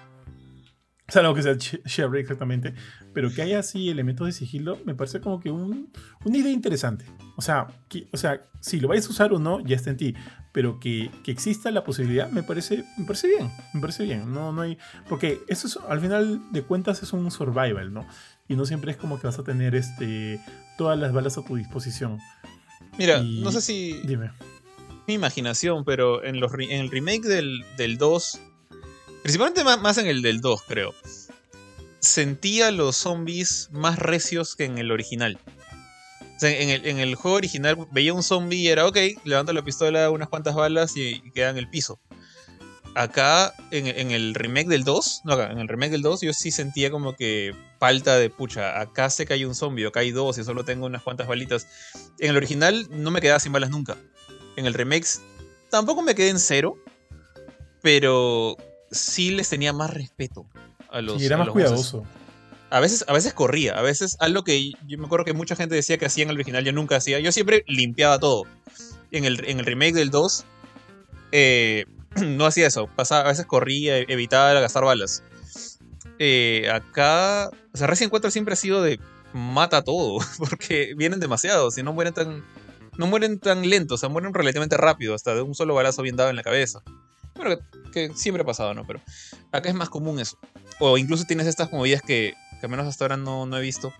O 1.10 1.12
sea, 1.12 1.22
lo 1.22 1.34
que 1.34 1.42
sea 1.42 1.56
Sherry, 1.56 2.20
exactamente. 2.20 2.74
Pero 3.14 3.34
que 3.34 3.42
haya 3.42 3.60
así 3.60 3.90
elementos 3.90 4.28
de 4.28 4.34
sigilo 4.34 4.78
me 4.86 4.94
parece 4.94 5.22
como 5.22 5.40
que 5.40 5.50
un, 5.50 5.92
una 6.26 6.38
idea 6.38 6.52
interesante. 6.52 7.06
O 7.38 7.42
sea, 7.42 7.68
o 8.12 8.18
sea, 8.18 8.46
si 8.60 8.80
lo 8.80 8.90
vais 8.90 9.06
a 9.08 9.10
usar 9.10 9.32
o 9.32 9.40
no, 9.40 9.60
ya 9.62 9.76
está 9.76 9.90
en 9.90 9.98
ti. 9.98 10.16
Pero 10.52 10.80
que, 10.80 11.10
que, 11.24 11.32
exista 11.32 11.72
la 11.72 11.84
posibilidad 11.84 12.30
me 12.30 12.44
parece, 12.44 12.84
me 12.98 13.06
parece 13.06 13.28
bien. 13.28 13.50
Me 13.74 13.80
parece 13.80 14.04
bien. 14.04 14.34
No, 14.34 14.52
no 14.52 14.62
hay. 14.62 14.78
Porque 15.08 15.40
eso 15.48 15.68
es, 15.68 15.78
al 15.88 16.02
final 16.02 16.42
de 16.52 16.64
cuentas 16.64 17.02
es 17.04 17.14
un 17.14 17.32
survival, 17.32 17.94
¿no? 17.94 18.06
y 18.48 18.56
no 18.56 18.66
siempre 18.66 18.92
es 18.92 18.98
como 18.98 19.20
que 19.20 19.28
vas 19.28 19.40
a 19.40 19.44
tener 19.44 19.76
este, 19.76 20.40
todas 20.78 20.98
las 20.98 21.14
balas 21.14 21.38
a 21.38 21.44
tu 21.44 21.56
disposición. 21.56 22.20
Mira, 22.98 23.22
no 23.22 23.52
sé 23.52 23.62
si... 23.62 23.94
Dime. 24.04 24.32
Mi 25.08 25.14
imaginación, 25.14 25.86
pero 25.86 26.24
en, 26.24 26.40
los, 26.40 26.54
en 26.54 26.72
el 26.72 26.90
remake 26.90 27.24
del, 27.24 27.64
del 27.78 27.98
2, 27.98 28.42
principalmente 29.28 29.66
más, 29.66 29.98
en 29.98 30.08
el 30.08 30.22
del 30.22 30.40
2 30.40 30.64
creo, 30.70 30.96
sentía 32.00 32.72
los 32.72 32.96
zombies 32.96 33.68
más 33.74 34.00
recios 34.00 34.56
que 34.56 34.64
en 34.64 34.78
el 34.78 34.90
original. 34.90 35.38
O 36.38 36.40
sea, 36.40 36.50
en 36.50 37.00
el, 37.00 37.16
juego 37.16 37.36
original 37.36 37.76
veía 37.92 38.14
un 38.14 38.24
zombie 38.24 38.60
y 38.60 38.68
era, 38.70 38.88
ok, 38.88 38.98
levanta 39.26 39.52
la 39.52 39.66
pistola, 39.66 40.10
unas 40.12 40.30
cuantas 40.30 40.56
balas 40.56 40.96
y 40.96 41.20
queda 41.32 41.50
en 41.50 41.58
el 41.58 41.70
piso 41.70 42.00
acá 42.96 43.54
en, 43.70 44.12
el 44.12 44.34
remake 44.34 44.70
del 44.70 44.86
2, 44.86 45.22
no 45.26 45.34
acá, 45.34 45.52
en 45.52 45.60
el 45.60 45.68
remake 45.68 45.92
del 45.92 46.02
2 46.02 46.22
yo 46.22 46.34
sí 46.34 46.50
sentía 46.50 46.90
como 46.90 47.16
que 47.16 47.54
falta 47.80 48.18
de 48.18 48.30
pucha, 48.30 48.80
acá 48.80 49.10
sé 49.10 49.26
que 49.26 49.34
hay 49.34 49.46
un 49.46 49.54
zombie, 49.54 49.86
acá 49.86 50.00
hay 50.00 50.12
dos 50.12 50.38
y 50.40 50.44
solo 50.44 50.64
tengo 50.64 50.86
unas 50.88 51.04
cuantas 51.04 51.28
balitas. 51.28 51.68
En 52.18 52.32
el 52.32 52.38
original 52.38 52.88
no 52.90 53.12
me 53.12 53.22
quedaba 53.22 53.40
sin 53.40 53.52
balas 53.52 53.70
nunca. 53.70 53.98
En 54.56 54.66
el 54.66 54.74
remake 54.74 55.06
tampoco 55.70 56.02
me 56.02 56.16
quedé 56.16 56.30
en 56.30 56.40
cero, 56.40 56.76
pero 57.84 58.58
sí 58.92 59.32
les 59.32 59.50
tenía 59.50 59.74
más 59.74 59.94
respeto 59.94 60.46
a 60.90 61.02
los. 61.02 61.22
Y 61.22 61.26
era 61.26 61.38
más 61.38 61.50
cuidadoso. 61.50 62.06
A 62.70 62.82
veces, 62.82 63.06
a 63.08 63.14
veces 63.14 63.34
corría, 63.34 63.80
a 63.80 63.82
veces 63.82 64.18
algo 64.20 64.44
que 64.44 64.74
yo 64.88 64.98
me 64.98 65.06
acuerdo 65.06 65.24
que 65.24 65.34
mucha 65.34 65.56
gente 65.56 65.74
decía 65.74 65.98
que 65.98 66.06
hacía 66.06 66.24
en 66.24 66.32
el 66.32 66.36
original, 66.36 66.66
yo 66.66 66.74
nunca 66.74 66.98
hacía. 66.98 67.20
Yo 67.20 67.32
siempre 67.32 67.64
limpiaba 67.68 68.20
todo. 68.20 68.44
En 69.12 69.24
el, 69.24 69.48
en 69.48 69.60
el 69.60 69.66
remake 69.66 69.94
del 69.94 70.10
2, 70.10 70.46
eh, 71.32 71.86
no 72.26 72.46
hacía 72.46 72.68
eso. 72.68 72.88
Pasaba, 72.94 73.22
a 73.22 73.30
veces 73.30 73.46
corría, 73.46 73.98
evitaba 73.98 74.60
gastar 74.60 74.84
balas. 74.84 75.24
Eh, 76.20 76.70
acá, 76.72 77.50
o 77.74 77.78
sea, 77.78 77.88
Resident 77.88 78.10
4 78.10 78.32
siempre 78.32 78.54
ha 78.54 78.58
sido 78.58 78.82
de 78.82 79.00
mata 79.34 79.84
todo, 79.84 80.20
porque 80.38 80.94
vienen 80.98 81.20
demasiados 81.20 81.78
y 81.78 81.84
no 81.84 81.94
mueren 81.94 82.14
tan, 82.14 82.44
no 82.98 83.08
mueren 83.08 83.40
tan 83.40 83.70
lentos, 83.70 83.96
o 83.96 84.00
sea, 84.00 84.10
mueren 84.10 84.34
relativamente 84.34 84.78
rápido, 84.78 85.14
hasta 85.14 85.36
de 85.36 85.42
un 85.42 85.56
solo 85.56 85.76
balazo 85.76 86.02
bien 86.02 86.16
dado 86.16 86.30
en 86.30 86.36
la 86.36 86.44
cabeza. 86.44 86.82
Bueno, 87.38 87.58
que, 87.94 88.12
siempre 88.14 88.44
ha 88.44 88.46
pasado, 88.46 88.74
¿no? 88.74 88.86
Pero 88.86 89.02
acá 89.52 89.70
es 89.70 89.76
más 89.76 89.90
común 89.90 90.20
eso. 90.20 90.38
O 90.80 90.98
incluso 90.98 91.26
tienes 91.26 91.48
estas 91.48 91.72
movidas 91.72 92.02
que, 92.02 92.34
que 92.60 92.66
al 92.66 92.70
menos 92.70 92.88
hasta 92.88 93.06
ahora 93.06 93.18
no, 93.18 93.46
no 93.46 93.58
he 93.58 93.62
visto, 93.62 93.94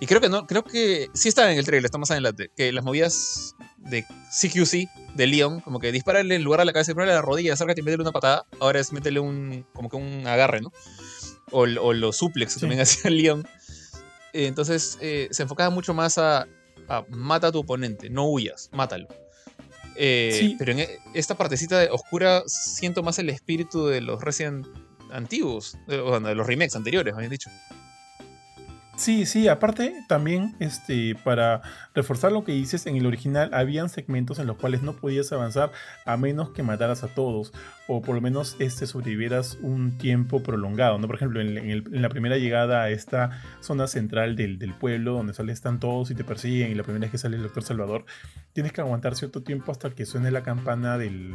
y 0.00 0.06
creo 0.06 0.20
que 0.22 0.30
no, 0.30 0.46
creo 0.46 0.64
que 0.64 1.10
sí 1.12 1.28
está 1.28 1.52
en 1.52 1.58
el 1.58 1.66
trailer, 1.66 1.84
está 1.84 1.98
más 1.98 2.10
adelante, 2.10 2.50
que 2.56 2.72
las 2.72 2.82
movidas 2.82 3.54
de 3.76 4.02
CQC, 4.02 4.88
de 5.14 5.26
Leon, 5.26 5.60
como 5.60 5.78
que 5.78 5.92
dispararle 5.92 6.36
en 6.36 6.42
lugar 6.42 6.62
a 6.62 6.64
la 6.64 6.72
cabeza, 6.72 6.92
dispararle 6.92 7.12
a 7.12 7.16
la 7.16 7.22
rodilla, 7.22 7.52
acércate 7.52 7.82
y 7.82 7.84
meterle 7.84 8.04
una 8.04 8.12
patada, 8.12 8.46
ahora 8.60 8.80
es 8.80 8.92
meterle 8.94 9.20
un, 9.20 9.66
como 9.74 9.90
que 9.90 9.96
un 9.96 10.26
agarre, 10.26 10.62
¿no? 10.62 10.72
O, 11.50 11.64
o 11.64 11.92
los 11.92 12.16
suplex 12.16 12.54
que 12.54 12.60
también 12.60 12.80
hacía 12.80 13.10
Leon. 13.10 13.46
Entonces 14.32 14.96
eh, 15.02 15.28
se 15.32 15.42
enfocaba 15.42 15.68
mucho 15.68 15.92
más 15.92 16.16
a, 16.16 16.46
a, 16.88 17.04
mata 17.10 17.48
a 17.48 17.52
tu 17.52 17.58
oponente, 17.58 18.08
no 18.08 18.26
huyas, 18.26 18.70
mátalo. 18.72 19.06
Eh, 19.96 20.54
pero 20.58 20.72
en 20.72 20.80
e, 20.80 20.98
esta 21.14 21.36
partecita 21.36 21.88
oscura 21.92 22.42
siento 22.46 23.02
más 23.02 23.18
el 23.18 23.28
espíritu 23.28 23.86
de 23.86 24.00
los 24.00 24.22
recién 24.22 24.66
antiguos, 25.12 25.76
o 25.88 26.20
de 26.20 26.34
los 26.34 26.46
remakes 26.46 26.76
anteriores, 26.76 27.14
habían 27.14 27.30
dicho. 27.30 27.50
Sí, 29.00 29.24
sí, 29.24 29.48
aparte 29.48 29.94
también 30.08 30.54
este, 30.58 31.14
para 31.24 31.62
reforzar 31.94 32.32
lo 32.32 32.44
que 32.44 32.52
dices, 32.52 32.84
en 32.84 32.96
el 32.96 33.06
original 33.06 33.48
habían 33.54 33.88
segmentos 33.88 34.38
en 34.38 34.46
los 34.46 34.58
cuales 34.58 34.82
no 34.82 34.92
podías 34.92 35.32
avanzar 35.32 35.72
a 36.04 36.18
menos 36.18 36.50
que 36.50 36.62
mataras 36.62 37.02
a 37.02 37.08
todos 37.08 37.50
o 37.88 38.02
por 38.02 38.14
lo 38.14 38.20
menos 38.20 38.56
este, 38.58 38.86
sobrevivieras 38.86 39.56
un 39.62 39.96
tiempo 39.96 40.42
prolongado. 40.42 40.98
¿no? 40.98 41.06
Por 41.06 41.16
ejemplo, 41.16 41.40
en, 41.40 42.02
la 42.02 42.10
primera 42.10 42.36
llegada 42.36 42.82
a 42.82 42.90
esta 42.90 43.40
zona 43.60 43.86
central 43.86 44.36
del, 44.36 44.74
pueblo 44.78 45.14
donde 45.14 45.32
sales 45.32 45.54
están 45.54 45.80
todos 45.80 46.10
y 46.10 46.14
te 46.14 46.22
persiguen 46.22 46.70
y 46.70 46.74
la 46.74 46.82
primera 46.82 47.04
vez 47.04 47.10
que 47.10 47.16
sale 47.16 47.38
el 47.38 47.42
doctor 47.42 47.62
Salvador, 47.62 48.04
tienes 48.52 48.74
que 48.74 48.82
aguantar 48.82 49.16
cierto 49.16 49.42
tiempo 49.42 49.72
hasta 49.72 49.88
que 49.88 50.04
suene 50.04 50.30
la 50.30 50.42
campana 50.42 50.98
del, 50.98 51.34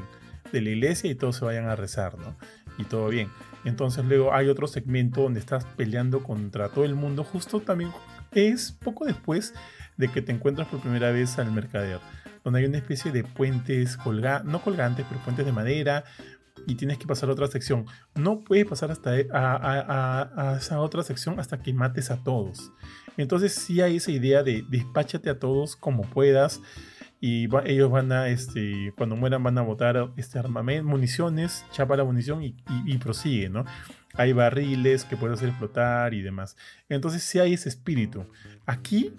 de 0.51 0.61
la 0.61 0.69
iglesia 0.69 1.09
y 1.09 1.15
todos 1.15 1.37
se 1.37 1.45
vayan 1.45 1.67
a 1.67 1.75
rezar, 1.75 2.17
¿no? 2.17 2.35
Y 2.77 2.83
todo 2.83 3.07
bien. 3.09 3.29
Entonces 3.63 4.05
luego 4.05 4.33
hay 4.33 4.47
otro 4.49 4.67
segmento 4.67 5.21
donde 5.21 5.39
estás 5.39 5.65
peleando 5.65 6.23
contra 6.23 6.69
todo 6.69 6.85
el 6.85 6.95
mundo, 6.95 7.23
justo 7.23 7.59
también 7.59 7.91
es 8.31 8.71
poco 8.71 9.05
después 9.05 9.53
de 9.97 10.09
que 10.09 10.21
te 10.21 10.31
encuentras 10.31 10.67
por 10.67 10.81
primera 10.81 11.11
vez 11.11 11.39
al 11.39 11.51
mercader. 11.51 11.99
donde 12.43 12.59
hay 12.59 12.65
una 12.65 12.77
especie 12.77 13.11
de 13.11 13.23
puentes 13.23 13.97
colgantes, 13.97 14.51
no 14.51 14.61
colgantes, 14.61 15.03
pero 15.09 15.19
puentes 15.21 15.47
de 15.47 15.51
madera, 15.51 16.03
y 16.67 16.75
tienes 16.75 16.97
que 16.97 17.07
pasar 17.07 17.29
a 17.29 17.33
otra 17.33 17.47
sección. 17.47 17.85
No 18.15 18.43
puedes 18.43 18.65
pasar 18.65 18.91
hasta 18.91 19.17
e, 19.19 19.27
a, 19.31 20.55
esa 20.59 20.79
otra 20.79 21.03
sección 21.03 21.39
hasta 21.39 21.61
que 21.61 21.73
mates 21.73 22.11
a 22.11 22.23
todos. 22.23 22.71
Entonces 23.17 23.53
sí 23.53 23.81
hay 23.81 23.97
esa 23.97 24.11
idea 24.11 24.43
de 24.43 24.65
despáchate 24.69 25.29
a 25.29 25.39
todos 25.39 25.75
como 25.75 26.03
puedas. 26.03 26.61
Y 27.27 27.49
ellos 27.65 27.89
van 27.89 28.11
a, 28.11 28.27
este, 28.27 28.93
cuando 28.95 29.15
mueran 29.15 29.41
van 29.41 29.57
a 29.57 29.63
botar 29.63 30.11
este 30.15 30.37
armamento, 30.37 30.87
municiones, 30.87 31.65
chapa 31.71 31.97
la 31.97 32.03
munición 32.03 32.43
y, 32.43 32.97
prosigue, 32.99 33.49
¿no? 33.49 33.65
Hay 34.13 34.31
barriles 34.31 35.05
que 35.05 35.17
puedes 35.17 35.39
hacer 35.39 35.49
explotar 35.49 36.13
y 36.13 36.21
demás. 36.21 36.55
Entonces 36.87 37.23
sí 37.23 37.39
hay 37.39 37.55
ese 37.55 37.67
espíritu. 37.67 38.27
Aquí, 38.67 39.11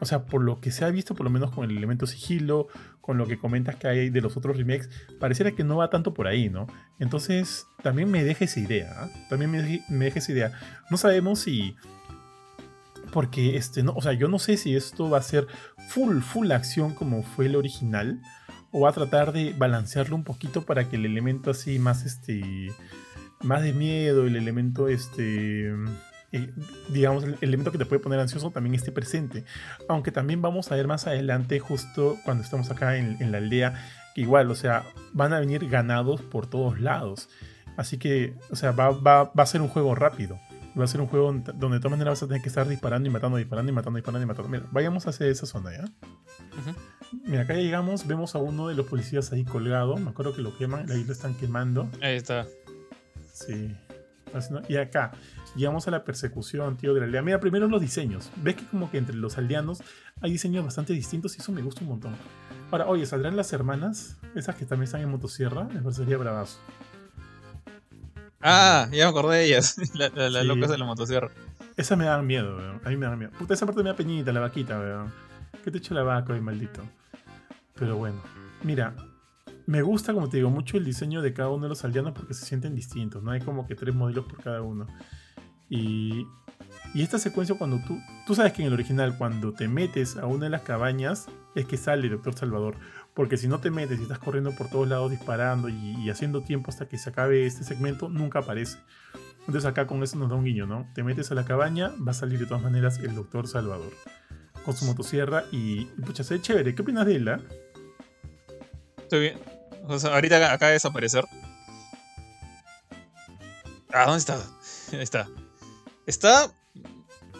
o 0.00 0.06
sea, 0.06 0.24
por 0.24 0.42
lo 0.42 0.58
que 0.58 0.72
se 0.72 0.84
ha 0.84 0.90
visto, 0.90 1.14
por 1.14 1.22
lo 1.22 1.30
menos 1.30 1.52
con 1.52 1.70
el 1.70 1.76
elemento 1.76 2.08
sigilo, 2.08 2.66
con 3.00 3.16
lo 3.16 3.28
que 3.28 3.38
comentas 3.38 3.76
que 3.76 3.86
hay 3.86 4.10
de 4.10 4.20
los 4.20 4.36
otros 4.36 4.56
remakes, 4.56 4.90
pareciera 5.20 5.52
que 5.52 5.62
no 5.62 5.76
va 5.76 5.88
tanto 5.88 6.14
por 6.14 6.26
ahí, 6.26 6.50
¿no? 6.50 6.66
Entonces, 6.98 7.68
también 7.84 8.10
me 8.10 8.24
deja 8.24 8.44
esa 8.44 8.58
idea, 8.58 8.92
¿ah? 8.96 9.08
también 9.28 9.52
me, 9.52 9.84
me, 9.88 10.04
deja 10.06 10.18
esa 10.18 10.32
idea. 10.32 10.52
No 10.90 10.96
sabemos 10.96 11.38
si... 11.38 11.76
Porque, 13.12 13.56
este, 13.56 13.82
no, 13.82 13.92
o 13.92 14.00
sea, 14.00 14.14
yo 14.14 14.26
no 14.26 14.38
sé 14.38 14.56
si 14.56 14.74
esto 14.74 15.10
va 15.10 15.18
a 15.18 15.22
ser 15.22 15.46
full, 15.88 16.20
full 16.20 16.50
acción 16.50 16.94
como 16.94 17.22
fue 17.22 17.46
el 17.46 17.56
original, 17.56 18.20
o 18.72 18.80
va 18.80 18.88
a 18.88 18.92
tratar 18.92 19.32
de 19.32 19.52
balancearlo 19.52 20.16
un 20.16 20.24
poquito 20.24 20.62
para 20.62 20.88
que 20.88 20.96
el 20.96 21.04
elemento 21.04 21.50
así 21.50 21.78
más, 21.78 22.04
este, 22.04 22.72
más 23.42 23.62
de 23.62 23.74
miedo, 23.74 24.26
el 24.26 24.34
elemento, 24.34 24.88
este, 24.88 25.72
digamos, 26.88 27.24
el 27.24 27.36
elemento 27.42 27.70
que 27.70 27.78
te 27.78 27.84
puede 27.84 28.00
poner 28.00 28.18
ansioso 28.18 28.50
también 28.50 28.74
esté 28.74 28.92
presente. 28.92 29.44
Aunque 29.88 30.10
también 30.10 30.40
vamos 30.40 30.72
a 30.72 30.76
ver 30.76 30.88
más 30.88 31.06
adelante, 31.06 31.60
justo 31.60 32.16
cuando 32.24 32.42
estamos 32.42 32.70
acá 32.70 32.96
en, 32.96 33.30
la 33.30 33.38
aldea, 33.38 33.74
que 34.14 34.22
igual, 34.22 34.50
o 34.50 34.54
sea, 34.54 34.84
van 35.12 35.34
a 35.34 35.40
venir 35.40 35.68
ganados 35.68 36.22
por 36.22 36.46
todos 36.46 36.80
lados. 36.80 37.28
Así 37.76 37.98
que, 37.98 38.34
o 38.50 38.56
sea, 38.56 38.72
va, 38.72 38.90
va, 38.90 39.24
va 39.24 39.42
a 39.42 39.46
ser 39.46 39.60
un 39.60 39.68
juego 39.68 39.94
rápido. 39.94 40.38
Va 40.78 40.84
a 40.84 40.86
ser 40.86 41.00
un 41.00 41.06
juego 41.06 41.26
donde 41.26 41.52
de 41.52 41.78
todas 41.78 41.90
maneras 41.90 42.12
vas 42.12 42.22
a 42.22 42.26
tener 42.26 42.40
que 42.40 42.48
estar 42.48 42.66
disparando 42.66 43.06
y 43.08 43.12
matando, 43.12 43.36
disparando 43.36 43.70
y 43.70 43.74
matando, 43.74 43.96
disparando 43.98 44.24
y 44.24 44.26
matando. 44.26 44.48
Mira, 44.48 44.66
vayamos 44.70 45.06
hacia 45.06 45.26
esa 45.26 45.44
zona, 45.44 45.70
¿ya? 45.72 45.84
Mira, 47.24 47.42
acá 47.42 47.54
ya 47.54 47.60
llegamos, 47.60 48.06
vemos 48.06 48.34
a 48.34 48.38
uno 48.38 48.68
de 48.68 48.74
los 48.74 48.86
policías 48.86 49.32
ahí 49.32 49.44
colgado. 49.44 49.96
Me 49.96 50.10
acuerdo 50.10 50.34
que 50.34 50.40
lo 50.40 50.56
queman, 50.56 50.90
ahí 50.90 51.04
lo 51.04 51.12
están 51.12 51.34
quemando. 51.34 51.90
Ahí 52.00 52.16
está. 52.16 52.46
Sí. 53.32 53.76
Y 54.68 54.76
acá, 54.76 55.12
llegamos 55.54 55.86
a 55.88 55.90
la 55.90 56.04
persecución, 56.04 56.78
tío, 56.78 56.94
de 56.94 57.00
la 57.00 57.06
aldea. 57.06 57.20
Mira, 57.20 57.38
primero 57.38 57.68
los 57.68 57.80
diseños. 57.80 58.30
Ves 58.36 58.56
que 58.56 58.66
como 58.66 58.90
que 58.90 58.96
entre 58.96 59.14
los 59.14 59.36
aldeanos 59.36 59.82
hay 60.22 60.32
diseños 60.32 60.64
bastante 60.64 60.94
distintos 60.94 61.36
y 61.36 61.40
eso 61.40 61.52
me 61.52 61.60
gusta 61.60 61.82
un 61.82 61.88
montón. 61.88 62.14
Ahora, 62.70 62.86
oye, 62.86 63.04
¿saldrán 63.04 63.36
las 63.36 63.52
hermanas? 63.52 64.16
Esas 64.34 64.56
que 64.56 64.64
también 64.64 64.84
están 64.84 65.02
en 65.02 65.10
motosierra. 65.10 65.64
Me 65.64 65.82
parecería 65.82 66.16
bravazo. 66.16 66.58
Ah, 68.42 68.88
ya 68.90 69.04
me 69.04 69.10
acordé 69.10 69.38
de 69.38 69.44
ellas. 69.44 69.76
Las 69.94 70.12
la, 70.32 70.42
locas 70.42 70.70
de 70.70 70.78
la 70.78 70.84
motosierra. 70.84 71.30
Esas 71.76 71.96
me 71.96 72.04
dan 72.04 72.26
miedo, 72.26 72.56
weón. 72.56 72.80
A 72.84 72.88
mí 72.88 72.96
me 72.96 73.06
dan 73.06 73.18
miedo. 73.18 73.30
Puta, 73.38 73.54
esa 73.54 73.66
parte 73.66 73.82
me 73.82 73.90
da 73.90 73.96
peñita, 73.96 74.32
la 74.32 74.40
vaquita, 74.40 74.78
weón. 74.78 75.12
¿Qué 75.64 75.70
te 75.70 75.78
echo 75.78 75.94
la 75.94 76.02
vaca 76.02 76.32
hoy, 76.32 76.40
maldito? 76.40 76.82
Pero 77.74 77.96
bueno. 77.96 78.20
Mira, 78.62 78.94
me 79.66 79.82
gusta, 79.82 80.12
como 80.12 80.28
te 80.28 80.38
digo, 80.38 80.50
mucho 80.50 80.76
el 80.76 80.84
diseño 80.84 81.22
de 81.22 81.32
cada 81.32 81.50
uno 81.50 81.64
de 81.64 81.68
los 81.70 81.84
aldeanos 81.84 82.12
porque 82.12 82.34
se 82.34 82.44
sienten 82.44 82.74
distintos, 82.74 83.22
¿no? 83.22 83.30
Hay 83.30 83.40
como 83.40 83.66
que 83.66 83.74
tres 83.74 83.94
modelos 83.94 84.26
por 84.26 84.42
cada 84.42 84.62
uno. 84.62 84.86
Y, 85.68 86.26
y 86.94 87.02
esta 87.02 87.18
secuencia 87.18 87.56
cuando 87.56 87.78
tú, 87.86 87.98
tú 88.26 88.34
sabes 88.34 88.52
que 88.52 88.62
en 88.62 88.68
el 88.68 88.74
original 88.74 89.16
cuando 89.16 89.52
te 89.52 89.68
metes 89.68 90.16
a 90.16 90.26
una 90.26 90.44
de 90.44 90.50
las 90.50 90.62
cabañas 90.62 91.28
es 91.54 91.66
que 91.66 91.76
sale 91.76 92.04
el 92.04 92.10
Doctor 92.10 92.34
Salvador. 92.34 92.76
Porque 93.14 93.36
si 93.36 93.46
no 93.46 93.60
te 93.60 93.70
metes 93.70 93.98
y 93.98 94.02
estás 94.02 94.18
corriendo 94.18 94.52
por 94.52 94.68
todos 94.68 94.88
lados 94.88 95.10
disparando 95.10 95.68
y, 95.68 96.08
haciendo 96.08 96.42
tiempo 96.42 96.70
hasta 96.70 96.88
que 96.88 96.96
se 96.96 97.10
acabe 97.10 97.46
este 97.46 97.62
segmento, 97.64 98.08
nunca 98.08 98.38
aparece. 98.38 98.78
Entonces 99.40 99.64
acá 99.66 99.86
con 99.86 100.02
eso 100.02 100.16
nos 100.16 100.30
da 100.30 100.36
un 100.36 100.44
guiño, 100.44 100.66
¿no? 100.66 100.88
Te 100.94 101.02
metes 101.02 101.30
a 101.30 101.34
la 101.34 101.44
cabaña, 101.44 101.92
va 102.06 102.12
a 102.12 102.14
salir 102.14 102.38
de 102.38 102.46
todas 102.46 102.62
maneras 102.62 102.98
el 102.98 103.14
Doctor 103.14 103.48
Salvador. 103.48 103.92
Con 104.64 104.76
su 104.76 104.84
motosierra 104.84 105.44
y, 105.50 105.86
pucha, 106.06 106.24
se 106.24 106.34
ve 106.34 106.40
chévere. 106.40 106.74
¿Qué 106.74 106.82
opinas 106.82 107.04
de 107.04 107.16
él, 107.16 107.28
ah? 107.28 107.40
Estoy 108.98 109.20
bien. 109.20 109.38
O 109.88 109.98
sea, 109.98 110.14
ahorita 110.14 110.52
acaba 110.52 110.68
de 110.68 110.74
desaparecer. 110.74 111.24
Ah, 113.92 114.04
¿dónde 114.06 114.18
está? 114.18 114.36
Ahí 114.92 115.02
está. 115.02 115.28
Está. 116.06 116.61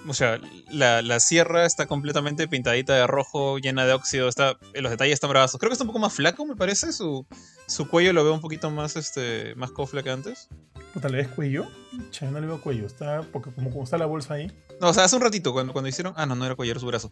O 0.08 0.14
sea, 0.14 0.40
la, 0.70 1.20
sierra 1.20 1.64
está 1.64 1.86
completamente 1.86 2.48
pintadita 2.48 2.94
de 2.94 3.06
rojo, 3.06 3.58
llena 3.58 3.86
de 3.86 3.92
óxido. 3.92 4.28
Está, 4.28 4.58
los 4.74 4.90
detalles 4.90 5.14
están 5.14 5.30
bravos. 5.30 5.56
Creo 5.58 5.70
que 5.70 5.74
está 5.74 5.84
un 5.84 5.88
poco 5.88 6.00
más 6.00 6.12
flaco, 6.12 6.44
me 6.44 6.56
parece. 6.56 6.92
Su, 6.92 7.26
su 7.66 7.88
cuello 7.88 8.12
lo 8.12 8.24
veo 8.24 8.34
un 8.34 8.40
poquito 8.40 8.70
más, 8.70 8.96
este, 8.96 9.54
más 9.54 9.70
cofle 9.70 10.02
que 10.02 10.10
antes. 10.10 10.48
Tal 11.00 11.12
vez 11.12 11.28
cuello. 11.28 11.66
Che, 12.10 12.26
no 12.26 12.40
le 12.40 12.46
veo 12.46 12.60
cuello. 12.60 12.86
Está, 12.86 13.22
porque 13.32 13.50
como, 13.52 13.70
como 13.70 13.84
está 13.84 13.96
la 13.96 14.06
bolsa 14.06 14.34
ahí. 14.34 14.50
No, 14.80 14.88
o 14.88 14.94
sea, 14.94 15.04
hace 15.04 15.16
un 15.16 15.22
ratito, 15.22 15.52
cuando, 15.52 15.72
cuando 15.72 15.88
hicieron. 15.88 16.14
Ah, 16.16 16.26
no, 16.26 16.34
no 16.34 16.44
era 16.44 16.54
cuello, 16.54 16.72
era 16.72 16.80
su 16.80 16.86
brazo. 16.86 17.10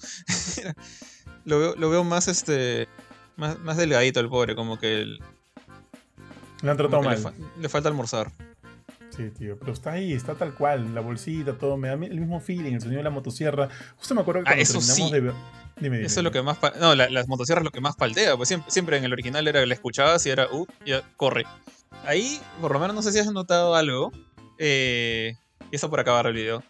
lo, 1.45 1.59
veo, 1.59 1.77
lo 1.77 1.91
veo 1.91 2.05
más, 2.05 2.29
este. 2.29 2.89
Más, 3.37 3.59
más 3.61 3.77
delgadito 3.77 4.21
el 4.21 4.29
pobre, 4.29 4.55
como 4.55 4.79
que 4.79 5.01
el, 5.01 5.21
Le 6.63 6.71
han 6.71 6.77
tratado 6.77 7.03
mal. 7.03 7.35
Le, 7.59 7.69
falta 7.69 7.89
almorzar. 7.89 8.31
Sí, 9.17 9.31
tío, 9.31 9.59
pero 9.59 9.73
está 9.73 9.93
ahí, 9.93 10.13
está 10.13 10.35
tal 10.35 10.55
cual, 10.55 10.95
la 10.95 11.01
bolsita, 11.01 11.59
todo, 11.59 11.77
me 11.77 11.89
da 11.89 11.95
el 11.95 12.21
mismo 12.21 12.41
feeling, 12.41 12.75
el 12.75 12.81
sonido 12.81 12.99
de 12.99 13.05
la 13.05 13.11
motosierra. 13.11 13.69
Justo 13.97 14.15
me 14.15 14.21
acuerdo 14.21 14.45
que 14.45 14.51
ah, 14.51 14.53
cuando 14.53 14.63
eso 14.63 14.81
sí. 14.81 15.11
de 15.11 15.33
Dime, 15.81 16.03
Eso 16.03 16.21
es 16.21 16.25
lo 16.25 16.31
que 16.31 16.43
más. 16.43 16.59
No, 16.79 16.95
las 16.95 17.27
motosierras 17.27 17.63
es 17.63 17.65
lo 17.65 17.71
que 17.71 17.81
más 17.81 17.97
paltea. 17.97 18.37
Pues 18.37 18.49
siempre, 18.49 18.71
siempre 18.71 18.97
en 18.99 19.05
el 19.05 19.13
original 19.13 19.49
era 19.49 19.65
la 19.65 19.75
escuchabas 19.75 20.25
y 20.27 20.31
era, 20.31 20.47
uh, 20.53 20.67
ya, 20.85 21.03
corre. 21.17 21.45
Ahí, 22.05 22.41
por 22.61 22.73
lo 22.73 22.79
menos, 22.79 22.95
no 22.95 23.03
sé 23.03 23.13
si 23.13 23.19
has 23.19 23.33
notado 23.33 23.75
algo. 23.75 24.13
Eh, 24.59 25.37
y 25.71 25.77
eso 25.77 25.89
por 25.89 26.01
acabar 26.01 26.27
el 26.27 26.35
video. 26.35 26.63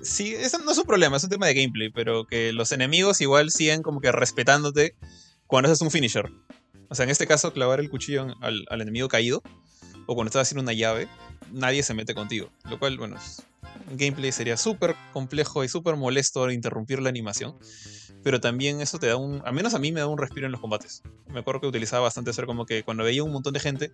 Sí, 0.00 0.34
eso 0.34 0.58
no 0.58 0.72
es 0.72 0.78
un 0.78 0.84
problema, 0.84 1.16
es 1.16 1.24
un 1.24 1.30
tema 1.30 1.46
de 1.46 1.54
gameplay, 1.54 1.90
pero 1.90 2.26
que 2.26 2.52
los 2.52 2.72
enemigos 2.72 3.20
igual 3.20 3.50
siguen 3.50 3.82
como 3.82 4.00
que 4.00 4.12
respetándote 4.12 4.96
cuando 5.46 5.70
haces 5.70 5.82
un 5.82 5.90
finisher. 5.90 6.30
O 6.88 6.94
sea, 6.94 7.04
en 7.04 7.10
este 7.10 7.26
caso, 7.26 7.52
clavar 7.52 7.80
el 7.80 7.90
cuchillo 7.90 8.26
al, 8.40 8.66
enemigo 8.70 9.08
caído, 9.08 9.42
o 10.06 10.14
cuando 10.14 10.28
estás 10.28 10.42
haciendo 10.42 10.62
una 10.62 10.72
llave, 10.72 11.08
nadie 11.52 11.82
se 11.82 11.94
mete 11.94 12.14
contigo. 12.14 12.50
Lo 12.68 12.78
cual, 12.78 12.98
bueno, 12.98 13.16
gameplay 13.92 14.32
sería 14.32 14.56
súper 14.56 14.94
complejo 15.12 15.64
y 15.64 15.68
súper 15.68 15.96
molesto 15.96 16.50
interrumpir 16.50 17.00
la 17.00 17.08
animación. 17.08 17.56
Pero 18.22 18.40
también 18.40 18.80
eso 18.80 18.98
te 18.98 19.06
da 19.06 19.16
un. 19.16 19.42
Al 19.44 19.52
menos 19.52 19.74
a 19.74 19.78
mí 19.78 19.92
me 19.92 20.00
da 20.00 20.06
un 20.06 20.18
respiro 20.18 20.46
en 20.46 20.52
los 20.52 20.60
combates. 20.60 21.02
Me 21.28 21.40
acuerdo 21.40 21.60
que 21.60 21.66
utilizaba 21.66 22.04
bastante 22.04 22.30
hacer 22.30 22.46
como 22.46 22.64
que 22.64 22.82
cuando 22.82 23.04
veía 23.04 23.22
un 23.22 23.32
montón 23.32 23.52
de 23.52 23.60
gente, 23.60 23.92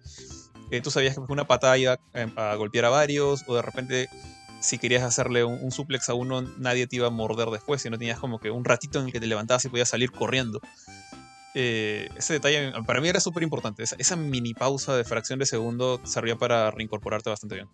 eh, 0.70 0.80
tú 0.80 0.90
sabías 0.90 1.16
que 1.16 1.32
una 1.32 1.46
patada 1.46 1.76
iba 1.78 1.98
a, 2.36 2.54
golpear 2.54 2.84
a 2.84 2.90
varios, 2.90 3.42
o 3.48 3.56
de 3.56 3.62
repente 3.62 4.08
si 4.60 4.78
querías 4.78 5.02
hacerle 5.02 5.42
un, 5.42 5.58
un, 5.60 5.72
suplex 5.72 6.10
a 6.10 6.14
uno, 6.14 6.42
nadie 6.58 6.86
te 6.86 6.96
iba 6.96 7.08
a 7.08 7.10
morder 7.10 7.48
después, 7.48 7.82
sino 7.82 7.98
tenías 7.98 8.20
como 8.20 8.38
que 8.38 8.50
un 8.50 8.64
ratito 8.64 9.00
en 9.00 9.06
el 9.06 9.12
que 9.12 9.18
te 9.18 9.26
levantabas 9.26 9.64
y 9.64 9.68
podías 9.68 9.88
salir 9.88 10.12
corriendo. 10.12 10.60
Eh, 11.54 12.08
ese 12.16 12.34
detalle 12.34 12.72
para 12.86 13.00
mí 13.00 13.08
era 13.08 13.20
súper 13.20 13.42
importante. 13.42 13.82
Esa, 13.82 14.16
mini 14.16 14.54
pausa 14.54 14.96
de 14.96 15.04
fracción 15.04 15.38
de 15.38 15.46
segundo 15.46 16.00
servía 16.04 16.36
para 16.36 16.70
reincorporarte 16.70 17.30
bastante 17.30 17.56
bien. 17.56 17.68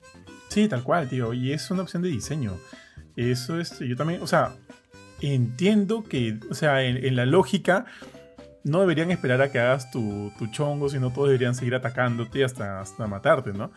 Sí, 0.48 0.68
tal 0.68 0.82
cual, 0.82 1.08
tío. 1.08 1.32
Y 1.32 1.52
es 1.52 1.70
una 1.70 1.82
opción 1.82 2.02
de 2.02 2.08
diseño. 2.08 2.56
Eso 3.16 3.58
es, 3.58 3.78
yo 3.78 3.96
también, 3.96 4.22
o 4.22 4.26
sea, 4.26 4.54
entiendo 5.20 6.04
que, 6.04 6.38
o 6.50 6.54
sea, 6.54 6.82
en, 6.82 7.16
la 7.16 7.26
lógica 7.26 7.86
no 8.64 8.80
deberían 8.80 9.10
esperar 9.10 9.40
a 9.42 9.50
que 9.50 9.58
hagas 9.58 9.90
tu, 9.90 10.32
tu, 10.38 10.48
chongo, 10.48 10.88
sino 10.88 11.12
todos 11.12 11.28
deberían 11.28 11.54
seguir 11.54 11.74
atacándote 11.74 12.44
hasta, 12.44 12.80
hasta 12.80 13.06
matarte, 13.06 13.52
¿no? 13.52 13.70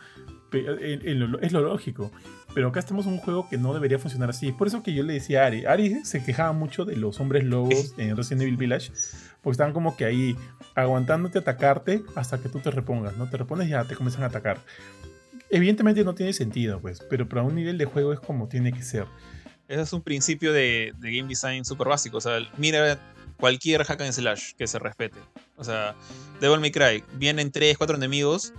Es 0.52 1.52
lo 1.52 1.60
lógico. 1.60 2.10
Pero 2.54 2.68
acá 2.68 2.80
estamos 2.80 3.06
en 3.06 3.12
un 3.12 3.18
juego 3.18 3.48
que 3.48 3.58
no 3.58 3.72
debería 3.74 3.98
funcionar 3.98 4.30
así. 4.30 4.52
Por 4.52 4.66
eso 4.66 4.82
que 4.82 4.92
yo 4.92 5.02
le 5.02 5.14
decía 5.14 5.44
a 5.44 5.46
Ari. 5.46 5.64
Ari 5.66 6.04
se 6.04 6.22
quejaba 6.24 6.52
mucho 6.52 6.84
de 6.84 6.96
los 6.96 7.20
hombres 7.20 7.44
lobos 7.44 7.94
en 7.98 8.16
Resident 8.16 8.42
Evil 8.42 8.56
Village. 8.56 8.92
Porque 9.42 9.52
estaban 9.52 9.72
como 9.72 9.96
que 9.96 10.04
ahí 10.04 10.36
aguantándote 10.74 11.38
atacarte 11.38 12.02
hasta 12.16 12.40
que 12.40 12.48
tú 12.48 12.58
te 12.58 12.70
repongas. 12.70 13.16
No 13.16 13.28
te 13.30 13.36
repones 13.36 13.68
y 13.68 13.70
ya 13.70 13.84
te 13.84 13.94
comienzan 13.94 14.24
a 14.24 14.26
atacar. 14.26 14.58
Evidentemente 15.48 16.04
no 16.04 16.14
tiene 16.14 16.32
sentido, 16.32 16.80
pues. 16.80 17.00
Pero 17.08 17.28
para 17.28 17.42
un 17.42 17.54
nivel 17.54 17.78
de 17.78 17.84
juego 17.84 18.12
es 18.12 18.20
como 18.20 18.48
tiene 18.48 18.72
que 18.72 18.82
ser. 18.82 19.06
Ese 19.68 19.82
es 19.82 19.92
un 19.92 20.02
principio 20.02 20.52
de, 20.52 20.92
de 20.98 21.16
game 21.16 21.28
design 21.28 21.64
súper 21.64 21.88
básico. 21.88 22.16
O 22.16 22.20
sea, 22.20 22.38
mira 22.56 22.98
cualquier 23.40 23.84
hack 23.84 24.00
and 24.02 24.12
slash 24.12 24.52
que 24.56 24.66
se 24.66 24.78
respete. 24.78 25.18
O 25.56 25.64
sea, 25.64 25.94
Devil 26.40 26.60
May 26.60 26.70
Cry, 26.70 27.04
vienen 27.14 27.50
3, 27.50 27.78
4 27.78 27.96
enemigos 27.96 28.52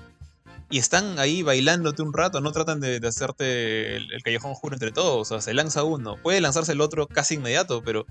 y 0.72 0.78
están 0.78 1.20
ahí 1.20 1.44
bailándote 1.44 2.02
un 2.02 2.14
rato, 2.14 2.40
no 2.40 2.52
tratan 2.52 2.80
de, 2.80 3.00
hacerte 3.06 3.98
el, 3.98 4.24
callejón 4.24 4.52
oscuro 4.52 4.74
entre 4.74 4.92
todos, 4.92 5.20
o 5.20 5.26
sea, 5.26 5.42
se 5.42 5.54
lanza 5.54 5.84
uno, 5.84 6.16
puede 6.16 6.42
lanzarse 6.42 6.72
el 6.72 6.82
otro 6.82 7.08
casi 7.08 7.36
inmediato, 7.36 7.84
pero 7.84 8.06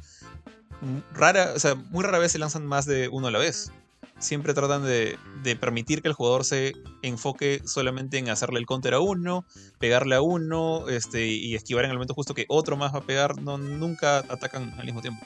rara, 1.14 1.52
o 1.56 1.58
sea, 1.58 1.74
muy 1.74 2.04
rara 2.04 2.18
vez 2.18 2.32
se 2.32 2.38
lanzan 2.38 2.66
más 2.66 2.84
de 2.84 3.08
uno 3.08 3.28
a 3.28 3.30
la 3.30 3.38
vez. 3.38 3.72
Siempre 4.18 4.52
tratan 4.52 4.84
de, 4.84 5.16
permitir 5.58 6.02
que 6.02 6.08
el 6.08 6.14
jugador 6.14 6.44
se 6.44 6.74
enfoque 7.00 7.62
solamente 7.64 8.18
en 8.18 8.28
hacerle 8.28 8.60
el 8.60 8.66
counter 8.66 8.92
a 8.92 9.00
uno, 9.00 9.46
pegarle 9.78 10.14
a 10.14 10.20
uno 10.20 10.90
este, 10.90 11.26
y 11.26 11.54
esquivar 11.54 11.86
en 11.86 11.92
el 11.92 11.96
momento 11.96 12.12
justo 12.12 12.34
que 12.34 12.44
otro 12.48 12.76
más 12.76 12.94
va 12.94 12.98
a 12.98 13.06
pegar. 13.06 13.40
No, 13.40 13.56
nunca 13.56 14.18
atacan 14.18 14.74
al 14.78 14.84
mismo 14.84 15.00
tiempo. 15.00 15.24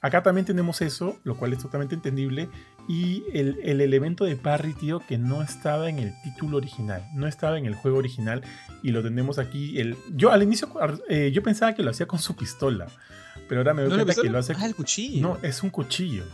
Acá 0.00 0.22
también 0.22 0.46
tenemos 0.46 0.80
eso, 0.80 1.18
lo 1.24 1.36
cual 1.36 1.52
es 1.52 1.58
totalmente 1.58 1.94
entendible. 1.94 2.48
Y 2.88 3.24
el, 3.34 3.58
el, 3.62 3.82
elemento 3.82 4.24
de 4.24 4.34
parry, 4.36 4.72
tío, 4.72 5.00
que 5.06 5.18
no 5.18 5.42
estaba 5.42 5.90
en 5.90 5.98
el 5.98 6.14
título 6.22 6.56
original, 6.56 7.06
no 7.14 7.26
estaba 7.26 7.58
en 7.58 7.66
el 7.66 7.74
juego 7.74 7.98
original. 7.98 8.42
Y 8.82 8.92
lo 8.92 9.02
tenemos 9.02 9.38
aquí. 9.38 9.78
El, 9.78 9.96
yo 10.14 10.32
al 10.32 10.42
inicio 10.42 10.70
eh, 11.10 11.30
yo 11.32 11.42
pensaba 11.42 11.74
que 11.74 11.82
lo 11.82 11.90
hacía 11.90 12.06
con 12.06 12.18
su 12.18 12.34
pistola. 12.34 12.86
Pero 13.46 13.60
ahora 13.60 13.74
me 13.74 13.82
doy 13.82 13.90
cuenta 13.90 14.14
que 14.14 14.30
lo 14.30 14.38
hace. 14.38 14.54
Ah, 14.56 14.66
el 14.66 14.74
cuchillo. 14.74 15.20
No, 15.20 15.38
es 15.42 15.62
un 15.62 15.70
cuchillo. 15.70 16.24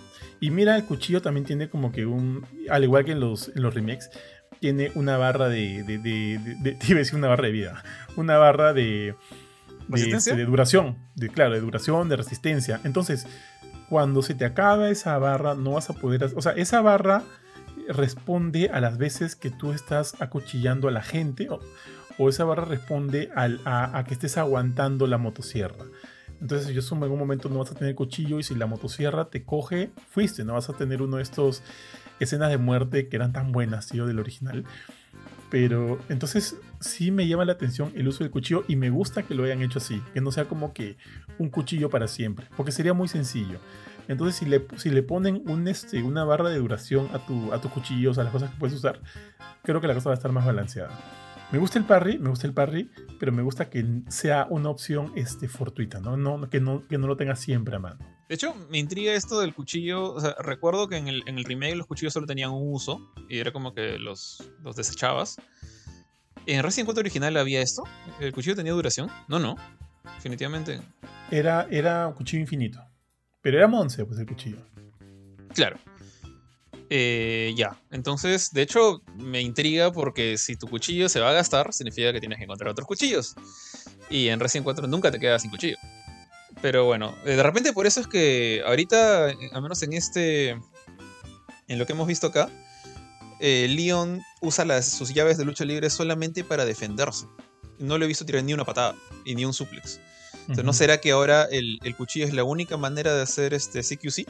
Y 0.41 0.51
mira, 0.51 0.77
el 0.77 0.85
cuchillo 0.85 1.23
también 1.23 1.45
tiene 1.45 1.69
como 1.69 1.91
que 1.91 2.07
un. 2.07 2.47
Al 2.71 2.85
igual 2.85 3.05
que 3.05 3.13
en 3.13 3.21
los, 3.21 3.49
en 3.49 3.63
los 3.63 3.75
remakes, 3.75 4.11
tiene 4.61 4.93
una 4.95 5.17
barra 5.17 5.49
de. 5.49 5.83
de, 5.83 5.99
de, 5.99 6.39
de, 6.39 6.73
de 6.73 6.95
decir 6.95 7.17
una 7.17 7.29
barra 7.29 7.47
de 7.47 7.53
vida. 7.53 7.83
Una 8.17 8.37
barra 8.39 8.73
de. 8.73 9.15
De, 9.87 10.19
de, 10.35 10.45
duración, 10.47 10.97
de, 11.15 11.29
claro, 11.29 11.53
de 11.53 11.61
duración, 11.61 12.09
de 12.09 12.17
resistencia. 12.17 12.81
Entonces, 12.85 13.27
cuando 13.89 14.23
se 14.23 14.35
te 14.35 14.45
acaba 14.45 14.89
esa 14.89 15.17
barra, 15.19 15.55
no 15.55 15.73
vas 15.73 15.91
a 15.91 15.95
poder. 15.95 16.25
O 16.37 16.43
sea, 16.43 16.53
esa 16.53 16.81
barra 16.81 17.23
responde 17.89 18.71
a 18.73 18.81
las 18.81 18.99
veces 18.99 19.37
que 19.37 19.51
tú 19.51 19.73
estás 19.73 20.21
acuchillando 20.21 20.89
a 20.89 20.91
la 20.91 21.03
gente, 21.03 21.51
o, 21.51 21.61
o 22.19 22.29
esa 22.29 22.45
barra 22.45 22.65
responde 22.65 23.31
a, 23.35 23.99
a, 23.99 24.05
que 24.05 24.15
estés 24.15 24.39
aguantando 24.39 25.07
la 25.07 25.19
motosierra. 25.19 25.85
Entonces, 26.41 26.69
yo 26.75 26.83
sumo 26.83 27.07
en 27.07 27.13
un 27.13 27.19
momento 27.19 27.49
no 27.49 27.61
vas 27.61 27.71
a 27.71 27.75
tener 27.75 27.95
cuchillo 27.95 28.39
y 28.39 28.43
si 28.43 28.55
la 28.55 28.67
motosierra 28.67 29.31
te 29.31 29.45
coge, 29.45 29.91
fuiste, 30.11 30.45
no 30.45 30.55
vas 30.55 30.69
a 30.69 30.75
tener 30.75 31.01
uno 31.01 31.17
de 31.17 31.23
estos 31.23 31.63
escenas 32.21 32.51
de 32.51 32.59
muerte 32.59 33.09
que 33.09 33.17
eran 33.17 33.33
tan 33.33 33.53
buenas, 33.53 33.89
tío, 33.89 34.07
del 34.07 34.19
original. 34.19 34.65
Pero 35.55 36.01
entonces 36.09 36.57
sí 36.81 37.13
me 37.13 37.29
llama 37.29 37.45
la 37.45 37.53
atención 37.53 37.93
el 37.95 38.09
uso 38.09 38.25
del 38.25 38.33
cuchillo 38.33 38.65
y 38.67 38.75
me 38.75 38.91
gusta 38.91 39.23
que 39.23 39.37
lo 39.37 39.45
hayan 39.45 39.63
hecho 39.63 39.79
así, 39.79 40.03
que 40.13 40.21
no 40.21 40.33
sea 40.33 40.47
como 40.47 40.75
que 40.75 40.97
un 41.39 41.49
cuchillo 41.49 41.91
para 41.91 42.09
siempre, 42.09 42.49
porque 42.57 42.73
sería 42.73 42.93
muy 42.93 43.07
sencillo. 43.07 43.61
Entonces 44.09 44.35
si 44.35 44.47
le, 44.47 44.67
si 44.79 44.91
le 44.91 45.05
ponen 45.05 45.45
un, 45.47 45.69
este, 45.69 46.03
una 46.03 46.25
barra 46.25 46.49
de 46.49 46.59
duración 46.59 47.09
a, 47.13 47.25
tu, 47.25 47.53
a 47.53 47.61
tus 47.61 47.71
cuchillos, 47.71 48.19
a 48.19 48.25
las 48.25 48.33
cosas 48.33 48.51
que 48.51 48.57
puedes 48.57 48.75
usar, 48.75 49.01
creo 49.63 49.81
que 49.81 49.87
la 49.87 49.95
cosa 49.95 50.09
va 50.09 50.15
a 50.15 50.17
estar 50.17 50.33
más 50.33 50.45
balanceada. 50.45 50.91
Me 51.53 51.61
gusta 51.61 51.79
el 51.79 51.85
parry, 51.85 52.19
me 52.19 52.31
gusta 52.31 52.49
el 52.49 52.53
parry, 52.53 52.91
pero 53.21 53.31
me 53.31 53.43
gusta 53.43 53.71
que 53.71 53.87
sea 54.09 54.49
una 54.51 54.71
opción 54.71 55.13
este, 55.15 55.47
fortuita, 55.47 56.01
¿no? 56.01 56.17
No, 56.17 56.51
que, 56.51 56.59
no, 56.59 56.85
que 56.89 56.99
no 56.99 57.07
lo 57.07 57.17
tenga 57.17 57.37
siempre 57.37 57.77
a 57.77 57.79
mano. 57.79 58.14
De 58.29 58.35
hecho, 58.35 58.55
me 58.71 58.79
intriga 58.79 59.13
esto 59.13 59.41
del 59.41 59.55
cuchillo. 59.55 60.13
O 60.13 60.21
sea, 60.21 60.35
recuerdo 60.39 60.89
que 60.89 60.97
en 60.97 61.09
el, 61.09 61.23
en 61.27 61.39
el 61.39 61.45
remake 61.45 61.77
los 61.77 61.87
cuchillos 61.87 62.13
solo 62.13 62.27
tenían 62.27 62.51
un 62.51 62.73
uso 62.73 63.13
y 63.29 63.39
era 63.39 63.53
como 63.53 63.75
que 63.75 63.99
los, 63.99 64.51
los 64.63 64.77
desechabas. 64.77 65.37
¿En 66.47 66.63
Resident 66.63 66.87
4 66.87 67.01
original 67.01 67.37
había 67.37 67.61
esto? 67.61 67.85
¿El 68.21 68.33
cuchillo 68.33 68.57
tenía 68.57 68.73
duración? 68.73 69.11
No, 69.29 69.39
no. 69.39 69.57
Definitivamente. 70.17 70.81
Era, 71.31 71.67
era 71.71 72.07
un 72.09 72.15
cuchillo 72.15 72.41
infinito. 72.41 72.81
Pero 73.41 73.59
era 73.59 73.69
Monse, 73.69 74.05
pues 74.05 74.19
el 74.19 74.27
cuchillo. 74.27 74.59
Claro. 75.55 75.79
Eh, 76.91 77.55
ya, 77.57 77.81
entonces, 77.91 78.51
de 78.53 78.63
hecho, 78.63 79.03
me 79.17 79.41
intriga 79.41 79.91
porque 79.91 80.37
si 80.37 80.57
tu 80.57 80.69
cuchillo 80.69 81.09
se 81.09 81.21
va 81.21 81.31
a 81.31 81.33
gastar, 81.33 81.73
significa 81.73 82.13
que 82.13 82.21
tienes 82.21 82.39
que 82.39 82.45
encontrar 82.45 82.71
otros 82.71 82.87
cuchillos. 82.87 83.35
Y 84.11 84.29
en 84.29 84.41
Resident 84.41 84.65
4 84.65 84.87
nunca 84.87 85.11
te 85.11 85.19
quedas 85.19 85.43
sin 85.43 85.51
cuchillo. 85.51 85.77
Pero 86.65 86.87
bueno, 86.87 87.15
de 87.27 87.43
repente 87.43 87.75
por 87.75 87.87
eso 87.87 88.01
es 88.01 88.07
que 88.07 88.63
ahorita, 88.67 89.27
al 89.53 89.63
menos 89.63 89.83
en 89.83 89.93
este. 89.93 90.59
En 91.69 91.79
lo 91.79 91.85
que 91.85 91.93
hemos 91.93 92.09
visto 92.09 92.29
acá, 92.29 92.49
eh, 93.39 93.67
Leon 93.69 94.23
usa 94.41 94.65
las, 94.65 94.87
sus 94.87 95.13
llaves 95.13 95.37
de 95.37 95.45
lucha 95.45 95.67
libre 95.67 95.91
solamente 95.91 96.43
para 96.43 96.65
defenderse. 96.65 97.27
No 97.79 97.99
lo 97.99 98.07
he 98.07 98.09
visto 98.09 98.25
tirar 98.25 98.45
ni 98.45 98.55
una 98.55 98.65
patada 98.65 98.95
y 99.27 99.35
ni 99.35 99.45
un 99.45 99.53
suplex. 99.53 100.01
Entonces, 100.33 100.57
uh 100.57 100.63
-huh. 100.63 100.65
¿no 100.65 100.73
será 100.73 101.03
que 101.03 101.11
ahora 101.11 101.43
el, 101.51 101.81
el, 101.85 101.95
cuchillo 101.97 102.25
es 102.25 102.33
la 102.33 102.45
única 102.45 102.79
manera 102.79 103.15
de 103.15 103.21
hacer 103.21 103.53
este 103.53 103.81
CQC? 103.81 104.27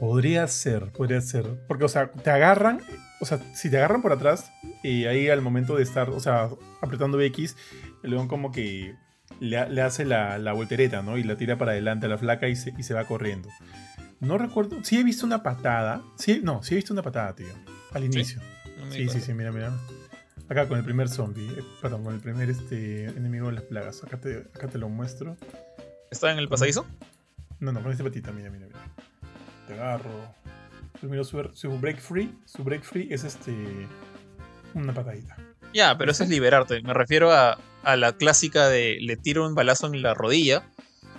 Podría 0.00 0.48
ser, 0.48 0.90
podría 0.90 1.20
ser. 1.20 1.66
Porque, 1.68 1.84
o 1.84 1.88
sea, 1.88 2.10
te 2.10 2.30
agarran, 2.30 2.80
o 3.20 3.26
sea, 3.26 3.40
si 3.54 3.68
te 3.68 3.76
agarran 3.76 4.00
por 4.00 4.12
atrás, 4.12 4.50
y 4.82 5.04
ahí 5.04 5.28
al 5.28 5.42
momento 5.42 5.76
de 5.76 5.82
estar, 5.82 6.08
o 6.08 6.18
sea, 6.18 6.48
apretando 6.80 7.18
BX, 7.18 7.56
el 8.02 8.10
león 8.12 8.26
como 8.26 8.52
que 8.52 8.94
le, 9.40 9.68
le 9.68 9.82
hace 9.82 10.04
la, 10.04 10.38
la, 10.38 10.52
voltereta, 10.52 11.02
¿no? 11.02 11.18
Y 11.18 11.24
la 11.24 11.36
tira 11.36 11.56
para 11.56 11.72
adelante 11.72 12.06
a 12.06 12.08
la 12.08 12.18
flaca 12.18 12.48
y 12.48 12.56
se, 12.56 12.74
y 12.76 12.82
se 12.82 12.94
va 12.94 13.04
corriendo. 13.04 13.48
No 14.20 14.38
recuerdo, 14.38 14.82
sí 14.82 14.98
he 14.98 15.04
visto 15.04 15.26
una 15.26 15.42
patada. 15.42 16.02
Sí, 16.16 16.40
no, 16.42 16.62
sí 16.62 16.74
he 16.74 16.76
visto 16.76 16.92
una 16.92 17.02
patada, 17.02 17.34
tío. 17.34 17.54
Al 17.92 18.04
inicio. 18.04 18.40
Sí, 18.90 19.04
sí, 19.04 19.08
sí, 19.08 19.20
sí, 19.20 19.34
mira, 19.34 19.52
mira. 19.52 19.72
Acá 20.48 20.68
con 20.68 20.78
el 20.78 20.84
primer 20.84 21.08
zombie, 21.08 21.46
eh, 21.46 21.64
perdón, 21.80 22.04
con 22.04 22.14
el 22.14 22.20
primer 22.20 22.50
este, 22.50 23.06
enemigo 23.06 23.48
de 23.48 23.54
las 23.54 23.64
plagas. 23.64 24.02
Acá 24.04 24.18
te, 24.18 24.38
acá 24.54 24.68
te 24.68 24.78
lo 24.78 24.88
muestro. 24.88 25.36
¿Está 26.10 26.32
en 26.32 26.38
el 26.38 26.48
pasadizo? 26.48 26.86
No, 27.60 27.72
no, 27.72 27.82
con 27.82 27.92
este 27.92 28.04
patita, 28.04 28.30
mira, 28.32 28.50
mira, 28.50 28.66
mira. 28.66 28.80
Te 29.66 29.74
agarro. 29.74 30.34
Su, 31.00 31.24
su, 31.24 31.50
su 31.54 31.78
break 31.78 31.98
free, 31.98 32.34
su 32.44 32.62
break 32.62 32.82
free 32.82 33.08
es 33.10 33.24
este. 33.24 33.54
Una 34.74 34.92
patadita. 34.92 35.36
Ya, 35.72 35.96
pero 35.96 36.12
eso 36.12 36.24
es 36.24 36.30
liberarte. 36.30 36.82
Me 36.82 36.94
refiero 36.94 37.32
a, 37.32 37.58
a, 37.84 37.96
la 37.96 38.16
clásica 38.16 38.68
de 38.68 38.98
le 39.00 39.16
tiro 39.16 39.46
un 39.46 39.54
balazo 39.54 39.86
en 39.86 40.02
la 40.02 40.14
rodilla, 40.14 40.64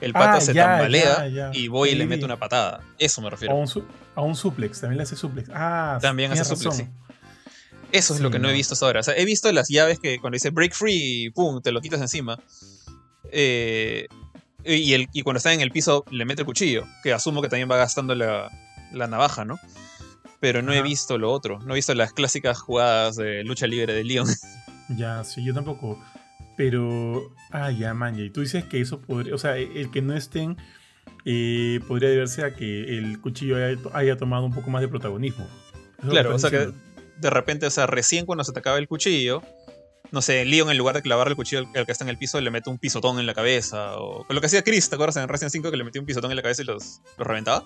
el 0.01 0.13
pata 0.13 0.35
ah, 0.35 0.41
se 0.41 0.53
ya, 0.53 0.65
tambalea 0.65 1.27
ya, 1.27 1.51
ya. 1.51 1.51
y 1.53 1.67
voy 1.67 1.89
sí. 1.89 1.95
y 1.95 1.97
le 1.97 2.05
meto 2.05 2.25
una 2.25 2.37
patada. 2.37 2.81
Eso 2.99 3.21
me 3.21 3.29
refiero. 3.29 3.53
A 3.53 3.57
un, 3.57 3.69
a 4.15 4.21
un 4.21 4.35
suplex, 4.35 4.81
también 4.81 4.97
le 4.97 5.03
hace 5.03 5.15
suplex. 5.15 5.49
Ah, 5.53 5.97
también 6.01 6.31
hace 6.31 6.41
razón. 6.41 6.57
suplex, 6.57 6.77
sí. 6.77 6.87
Eso 7.91 8.13
es 8.13 8.17
sí, 8.17 8.23
lo 8.23 8.31
que 8.31 8.39
no. 8.39 8.47
no. 8.47 8.49
he 8.49 8.53
visto 8.53 8.73
hasta 8.73 8.85
ahora. 8.85 8.99
O 8.99 9.03
sea, 9.03 9.15
he 9.15 9.25
visto 9.25 9.51
las 9.51 9.69
llaves 9.69 9.99
que 9.99 10.19
cuando 10.19 10.35
dice 10.35 10.49
break 10.49 10.73
free, 10.73 11.29
pum, 11.33 11.61
te 11.61 11.71
lo 11.71 11.81
quitas 11.81 12.01
encima. 12.01 12.37
Eh, 13.31 14.07
y, 14.65 14.93
el, 14.93 15.07
y, 15.13 15.21
cuando 15.21 15.37
está 15.37 15.53
en 15.53 15.61
el 15.61 15.71
piso 15.71 16.03
le 16.09 16.25
mete 16.25 16.41
el 16.41 16.45
cuchillo, 16.45 16.85
que 17.03 17.13
asumo 17.13 17.41
que 17.41 17.49
también 17.49 17.69
va 17.69 17.77
gastando 17.77 18.15
la, 18.15 18.51
la 18.91 19.07
navaja, 19.07 19.45
¿no? 19.45 19.59
Pero 20.39 20.61
no 20.61 20.73
he 20.73 20.81
visto 20.81 21.17
lo 21.17 21.31
otro. 21.31 21.59
No 21.59 21.73
he 21.73 21.75
visto 21.75 21.93
las 21.93 22.13
clásicas 22.13 22.59
jugadas 22.59 23.15
de 23.15 23.43
lucha 23.43 23.67
libre 23.67 23.93
de 23.93 24.03
Leon. 24.03 24.27
Ya, 24.89 25.23
sí, 25.23 25.43
yo 25.43 25.53
tampoco. 25.53 25.99
Pero. 26.57 27.33
Ah, 27.51 27.71
ya, 27.71 27.93
man. 27.93 28.19
Y 28.19 28.29
tú 28.29 28.41
dices 28.41 28.63
que 28.65 28.81
eso 28.81 29.01
podría. 29.01 29.35
O 29.35 29.37
sea, 29.37 29.57
el 29.57 29.91
que 29.91 30.01
no 30.01 30.15
estén. 30.15 30.57
Eh, 31.27 31.79
podría 31.87 32.09
deberse 32.09 32.43
a 32.43 32.55
que 32.55 32.97
el 32.97 33.19
cuchillo 33.19 33.57
haya, 33.57 33.79
haya, 33.93 34.17
tomado 34.17 34.45
un 34.45 34.53
poco 34.53 34.69
más 34.69 34.81
de 34.81 34.87
protagonismo. 34.87 35.47
Claro, 36.07 36.35
o 36.35 36.39
sea 36.39 36.51
diciendo. 36.51 36.75
que 36.75 36.95
de 37.19 37.29
repente, 37.29 37.65
o 37.65 37.71
sea, 37.71 37.87
recién 37.87 38.25
cuando 38.25 38.43
se 38.43 38.51
te 38.51 38.59
acaba 38.59 38.77
el 38.77 38.87
cuchillo, 38.87 39.41
no 40.11 40.21
sé, 40.21 40.45
Leon 40.45 40.69
en 40.69 40.77
lugar 40.77 40.95
de 40.95 41.01
clavarle 41.01 41.31
el 41.31 41.35
cuchillo 41.35 41.67
al 41.75 41.85
que 41.85 41.91
está 41.91 42.03
en 42.03 42.09
el 42.09 42.17
piso, 42.17 42.39
le 42.41 42.51
mete 42.51 42.69
un 42.69 42.77
pisotón 42.77 43.19
en 43.19 43.25
la 43.25 43.33
cabeza. 43.33 43.97
O 43.97 44.25
lo 44.29 44.39
que 44.39 44.47
hacía 44.47 44.63
Chris, 44.63 44.89
¿te 44.89 44.95
acuerdas 44.95 45.17
en 45.17 45.27
Resident 45.27 45.51
5 45.51 45.71
que 45.71 45.77
le 45.77 45.83
metió 45.83 46.01
un 46.01 46.07
pisotón 46.07 46.31
en 46.31 46.37
la 46.37 46.43
cabeza 46.43 46.61
y 46.61 46.65
los, 46.65 47.01
los 47.17 47.27
reventaba? 47.27 47.65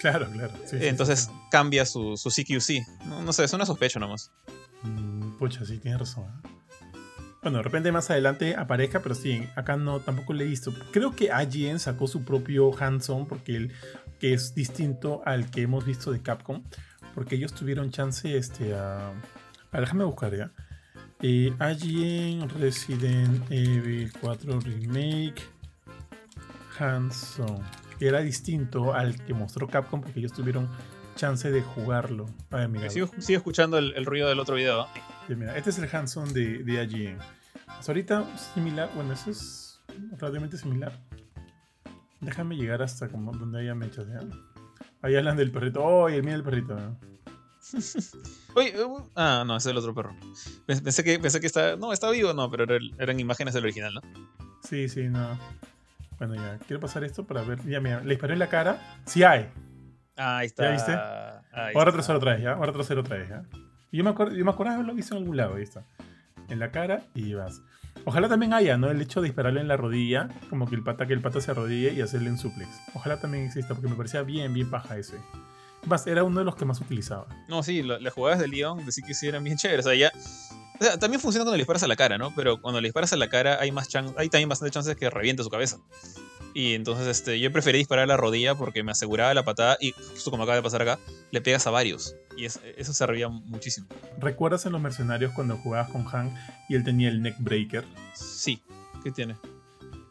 Claro, 0.00 0.28
claro. 0.30 0.52
Sí, 0.66 0.76
Entonces 0.80 1.20
sí, 1.20 1.26
sí. 1.26 1.32
cambia 1.50 1.86
su, 1.86 2.16
su 2.16 2.28
CQC. 2.30 3.06
No, 3.06 3.22
no, 3.22 3.32
sé, 3.32 3.44
es 3.44 3.52
una 3.52 3.66
sospecha 3.66 4.00
nomás. 4.00 4.32
Mm, 4.82 5.38
pucha, 5.38 5.64
sí, 5.64 5.78
tienes 5.78 6.00
razón. 6.00 6.24
¿eh? 6.24 6.48
Bueno, 7.42 7.58
de 7.58 7.64
repente 7.64 7.90
más 7.90 8.08
adelante 8.08 8.54
aparezca, 8.56 9.00
pero 9.00 9.16
sí, 9.16 9.48
acá 9.56 9.76
no, 9.76 9.98
tampoco 9.98 10.32
le 10.32 10.44
he 10.44 10.46
visto. 10.46 10.72
Creo 10.92 11.16
que 11.16 11.24
IGN 11.24 11.80
sacó 11.80 12.06
su 12.06 12.24
propio 12.24 12.70
hands-on 12.78 13.26
porque 13.26 13.56
él, 13.56 13.72
que 14.20 14.32
es 14.32 14.54
distinto 14.54 15.22
al 15.26 15.50
que 15.50 15.62
hemos 15.62 15.84
visto 15.84 16.12
de 16.12 16.22
Capcom, 16.22 16.62
porque 17.16 17.34
ellos 17.34 17.52
tuvieron 17.52 17.90
chance 17.90 18.36
este, 18.36 18.74
a... 18.74 19.10
a 19.72 19.80
déjame 19.80 20.04
buscar 20.04 20.36
ya. 20.36 20.52
Eh, 21.20 21.52
Resident 22.60 23.50
Evil 23.50 24.12
4 24.20 24.60
Remake 24.60 25.42
hands-on. 26.78 27.60
Era 27.98 28.20
distinto 28.20 28.94
al 28.94 29.16
que 29.24 29.34
mostró 29.34 29.66
Capcom 29.66 30.00
porque 30.00 30.20
ellos 30.20 30.32
tuvieron 30.32 30.68
chance 31.14 31.50
de 31.50 31.62
jugarlo. 31.62 32.26
Ver, 32.50 32.68
mira. 32.68 32.90
Sigo, 32.90 33.10
sigo, 33.18 33.38
escuchando 33.38 33.78
el, 33.78 33.92
el, 33.94 34.06
ruido 34.06 34.28
del 34.28 34.40
otro 34.40 34.54
video. 34.56 34.86
Sí, 35.26 35.34
mira, 35.34 35.56
este 35.56 35.70
es 35.70 35.78
el 35.78 35.88
hands-on 35.92 36.32
de, 36.32 36.64
de 36.64 36.84
IGN. 36.84 37.18
Hasta 37.66 37.92
ahorita 37.92 38.36
similar, 38.54 38.90
bueno, 38.94 39.12
eso 39.12 39.30
es 39.30 39.80
relativamente 40.18 40.56
similar. 40.56 40.92
Déjame 42.20 42.56
llegar 42.56 42.82
hasta 42.82 43.08
como 43.08 43.32
donde 43.32 43.60
haya 43.60 43.74
mechas, 43.74 44.06
¿ya? 44.06 44.20
Ahí 45.02 45.16
hablan 45.16 45.36
del 45.36 45.50
perrito. 45.50 45.82
¡Oh, 45.82 46.08
y 46.08 46.20
mira 46.22 46.36
el 46.36 46.44
perrito! 46.44 46.76
¿no? 46.76 46.96
Oye, 48.54 48.84
uh, 48.84 49.08
ah, 49.16 49.44
no, 49.46 49.56
ese 49.56 49.68
es 49.68 49.72
el 49.72 49.78
otro 49.78 49.94
perro. 49.94 50.14
Pensé 50.66 51.02
que, 51.02 51.18
pensé 51.18 51.40
que 51.40 51.46
está. 51.46 51.76
No, 51.76 51.92
está 51.92 52.10
vivo, 52.10 52.32
no, 52.32 52.50
pero 52.50 52.64
eran 52.98 53.20
imágenes 53.20 53.54
del 53.54 53.64
original, 53.64 53.94
¿no? 53.94 54.00
Sí, 54.62 54.88
sí, 54.88 55.08
no. 55.08 55.38
Bueno, 56.18 56.34
ya, 56.34 56.58
quiero 56.66 56.80
pasar 56.80 57.02
esto 57.04 57.24
para 57.24 57.42
ver. 57.42 57.58
Ya, 57.66 57.80
mira, 57.80 58.00
le 58.02 58.10
disparé 58.10 58.34
en 58.34 58.38
la 58.38 58.48
cara. 58.48 59.00
Sí 59.06 59.24
hay. 59.24 59.50
Ah, 60.22 60.38
ahí 60.38 60.46
está. 60.46 60.64
¿Ya 60.64 60.70
viste? 60.70 60.92
Ahí 61.52 61.74
Ahora 61.74 61.92
trasero 61.92 62.18
otra 62.18 62.34
vez, 62.34 62.42
¿ya? 62.42 62.52
Ahora 62.52 62.72
trasero 62.72 63.00
otra 63.00 63.16
vez, 63.16 63.28
¿ya? 63.28 63.42
Y 63.90 63.98
yo 63.98 64.04
me 64.04 64.10
acuerdo, 64.10 64.34
yo 64.34 64.44
me 64.44 64.52
acuerdo 64.52 64.72
haberlo 64.72 64.94
visto 64.94 65.14
en 65.14 65.22
algún 65.22 65.36
lado, 65.36 65.56
ahí 65.56 65.64
está. 65.64 65.84
En 66.48 66.60
la 66.60 66.70
cara 66.70 67.02
y 67.14 67.34
vas. 67.34 67.60
Ojalá 68.04 68.28
también 68.28 68.54
haya, 68.54 68.76
¿no? 68.76 68.90
El 68.90 69.00
hecho 69.00 69.20
de 69.20 69.26
dispararle 69.26 69.60
en 69.60 69.68
la 69.68 69.76
rodilla, 69.76 70.28
como 70.48 70.68
que 70.68 70.76
el 70.76 70.82
pata 70.82 71.06
que 71.06 71.12
el 71.12 71.20
pata 71.20 71.40
se 71.40 71.50
arrodille 71.50 71.92
y 71.92 72.00
hacerle 72.00 72.30
un 72.30 72.38
suplex. 72.38 72.68
Ojalá 72.94 73.20
también 73.20 73.44
exista, 73.46 73.74
porque 73.74 73.88
me 73.88 73.96
parecía 73.96 74.22
bien, 74.22 74.54
bien 74.54 74.70
paja 74.70 74.96
ese. 74.96 75.18
Más, 75.86 76.06
era 76.06 76.22
uno 76.22 76.38
de 76.38 76.44
los 76.44 76.54
que 76.54 76.64
más 76.64 76.80
utilizaba. 76.80 77.26
No, 77.48 77.62
sí, 77.62 77.82
las 77.82 78.12
jugadas 78.12 78.38
de 78.38 78.48
Leon 78.48 78.84
de 78.86 78.92
sí 78.92 79.02
que 79.02 79.14
sí 79.14 79.26
eran 79.26 79.42
bien 79.42 79.56
chéveres. 79.56 79.84
O 79.86 79.90
sea, 79.90 79.98
ya. 79.98 80.12
O 80.80 80.84
sea, 80.84 80.98
también 80.98 81.20
funciona 81.20 81.44
cuando 81.44 81.56
le 81.56 81.62
disparas 81.62 81.82
a 81.82 81.88
la 81.88 81.96
cara, 81.96 82.18
¿no? 82.18 82.32
Pero 82.34 82.60
cuando 82.60 82.80
le 82.80 82.86
disparas 82.86 83.12
a 83.12 83.16
la 83.16 83.28
cara 83.28 83.58
hay 83.60 83.72
más 83.72 83.88
chan 83.88 84.06
hay 84.16 84.28
también 84.28 84.48
bastante 84.48 84.72
chances 84.72 84.96
que 84.96 85.10
reviente 85.10 85.42
su 85.42 85.50
cabeza. 85.50 85.78
Y 86.54 86.74
entonces 86.74 87.06
este, 87.06 87.40
yo 87.40 87.50
preferí 87.50 87.78
disparar 87.78 88.04
a 88.04 88.06
la 88.06 88.16
rodilla 88.16 88.54
porque 88.54 88.82
me 88.82 88.92
aseguraba 88.92 89.32
la 89.34 89.44
patada 89.44 89.76
y 89.80 89.92
justo 89.92 90.30
como 90.30 90.42
acaba 90.42 90.56
de 90.56 90.62
pasar 90.62 90.82
acá, 90.82 90.98
le 91.30 91.40
pegas 91.40 91.66
a 91.66 91.70
varios. 91.70 92.14
Y 92.36 92.44
eso 92.44 92.92
servía 92.92 93.28
muchísimo. 93.28 93.86
¿Recuerdas 94.18 94.66
en 94.66 94.72
los 94.72 94.80
mercenarios 94.80 95.32
cuando 95.32 95.56
jugabas 95.56 95.90
con 95.90 96.06
Han 96.12 96.34
y 96.68 96.74
él 96.74 96.84
tenía 96.84 97.08
el 97.08 97.22
neckbreaker? 97.22 97.84
Sí, 98.14 98.62
¿qué 99.02 99.10
tiene? 99.10 99.36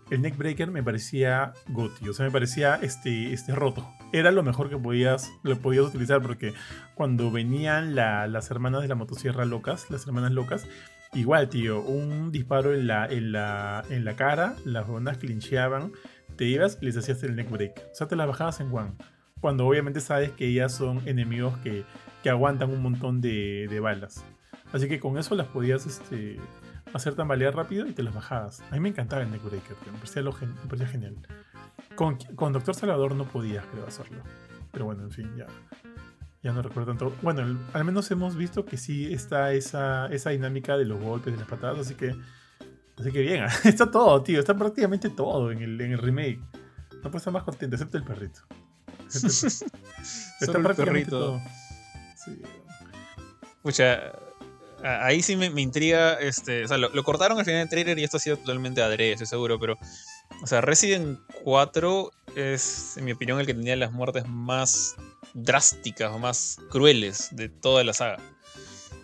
El 0.10 0.22
neckbreaker 0.22 0.70
me 0.72 0.84
parecía 0.84 1.54
goti, 1.70 2.10
o 2.10 2.14
sea, 2.14 2.26
me 2.26 2.32
parecía 2.32 2.76
este, 2.82 3.32
este 3.32 3.56
roto. 3.56 3.88
Era 4.12 4.32
lo 4.32 4.44
mejor 4.44 4.70
que 4.70 4.78
podías, 4.78 5.32
lo 5.42 5.58
podías 5.60 5.86
utilizar 5.86 6.22
porque 6.22 6.54
cuando 6.96 7.32
venían 7.32 7.96
las 7.96 8.52
hermanas 8.52 8.82
de 8.82 8.90
la 8.90 8.96
motosierra 8.96 9.46
locas, 9.46 9.90
las 9.90 10.06
hermanas 10.06 10.32
locas, 10.32 10.68
igual, 11.14 11.50
tío, 11.50 11.82
un 11.82 12.30
disparo 12.30 12.74
en 12.74 12.88
la, 12.88 13.06
en 13.06 13.32
la, 13.32 13.86
en 13.90 14.04
la 14.04 14.18
cara, 14.18 14.56
las 14.66 14.86
bandas 14.86 15.18
clincheaban 15.18 15.94
te 16.36 16.46
ibas 16.46 16.78
y 16.82 16.86
les 16.86 16.98
hacías 16.98 17.22
el 17.24 17.36
neck 17.36 17.50
break. 17.50 17.90
O 17.92 17.96
sea, 17.96 18.08
te 18.08 18.16
las 18.16 18.28
bajabas 18.28 18.60
en 18.60 18.74
one. 18.74 18.94
Cuando 19.40 19.66
obviamente 19.66 20.00
sabes 20.00 20.32
que 20.32 20.48
ellas 20.48 20.74
son 20.74 21.08
enemigos 21.08 21.58
que, 21.60 21.84
aguantan 22.30 22.70
un 22.70 22.82
montón 22.82 23.22
de, 23.22 23.80
balas. 23.82 24.24
Así 24.72 24.88
que 24.88 25.00
con 25.00 25.18
eso 25.18 25.36
las 25.36 25.48
podías 25.48 25.86
este, 25.86 26.40
hacer 26.94 27.16
tambalear 27.16 27.56
rápido 27.56 27.88
y 27.88 27.94
te 27.94 28.04
las 28.04 28.14
bajabas. 28.14 28.62
A 28.70 28.76
mí 28.76 28.80
me 28.80 28.90
encantaba 28.90 29.24
el 29.24 29.32
neckbreaker, 29.32 29.76
me 29.92 29.98
parecía, 29.98 30.22
lo, 30.22 30.32
me 30.32 30.68
parecía 30.68 30.88
genial. 30.88 31.16
Con, 31.96 32.18
con, 32.36 32.54
Doctor 32.54 32.76
Salvador 32.76 33.16
no 33.16 33.26
podías, 33.26 33.66
creo, 33.66 33.86
hacerlo. 33.86 34.22
Pero 34.72 34.86
bueno, 34.86 35.04
en 35.04 35.12
fin, 35.12 35.30
ya, 35.36 35.48
ya 36.44 36.54
no 36.54 36.62
recuerdo 36.62 36.92
tanto. 36.92 37.14
Bueno, 37.22 37.60
al 37.74 37.84
menos 37.84 38.10
hemos 38.12 38.36
visto 38.36 38.66
que 38.66 38.78
sí 38.78 39.12
está 39.12 39.54
esa, 39.54 40.08
esa 40.08 40.30
dinámica 40.30 40.78
de 40.78 40.86
los 40.86 41.00
golpes, 41.00 41.34
de 41.34 41.40
las 41.40 41.48
patadas, 41.48 41.80
así 41.80 41.96
que 41.96 42.16
Así 43.02 43.12
que 43.12 43.22
bien, 43.22 43.46
está 43.64 43.90
todo, 43.90 44.22
tío. 44.22 44.40
Está 44.40 44.56
prácticamente 44.56 45.10
todo 45.10 45.52
en 45.52 45.62
el, 45.62 45.82
en 45.82 45.94
el 45.94 45.98
remake. 45.98 46.40
No 46.96 47.10
puedo 47.10 47.18
estar 47.18 47.34
más 47.34 47.44
contento, 47.44 47.76
excepto 47.76 47.98
el 47.98 48.04
perrito. 48.04 48.42
está 49.10 50.54
prácticamente 50.54 51.10
todo. 51.10 51.42
Sí. 52.16 52.42
Pucha, 53.64 54.12
ahí 54.84 55.24
sí 55.24 55.36
me, 55.36 55.48
intriga. 55.60 56.14
Este, 56.14 56.64
o 56.64 56.68
sea, 56.68 56.78
lo, 56.78 57.04
cortaron 57.04 57.40
al 57.40 57.46
final 57.46 57.62
del 57.62 57.70
trailer 57.70 57.98
y 57.98 58.04
esto 58.04 58.18
ha 58.18 58.20
sido 58.20 58.38
totalmente 58.38 58.84
adrede, 58.84 59.14
estoy 59.14 59.28
seguro, 59.28 59.60
pero. 59.60 59.78
O 60.44 60.48
sea, 60.48 60.62
Resident 60.62 61.20
4 61.44 62.12
es, 62.36 62.98
en 62.98 63.06
mi 63.06 63.12
opinión, 63.12 63.40
el 63.40 63.46
que 63.46 63.54
tenía 63.54 63.76
las 63.76 63.92
muertes 63.92 64.28
más 64.28 64.96
drásticas 65.34 66.12
o 66.12 66.20
más 66.20 66.58
crueles 66.70 67.30
de 67.32 67.50
toda 67.50 67.84
la 67.84 67.94
saga. 67.94 68.18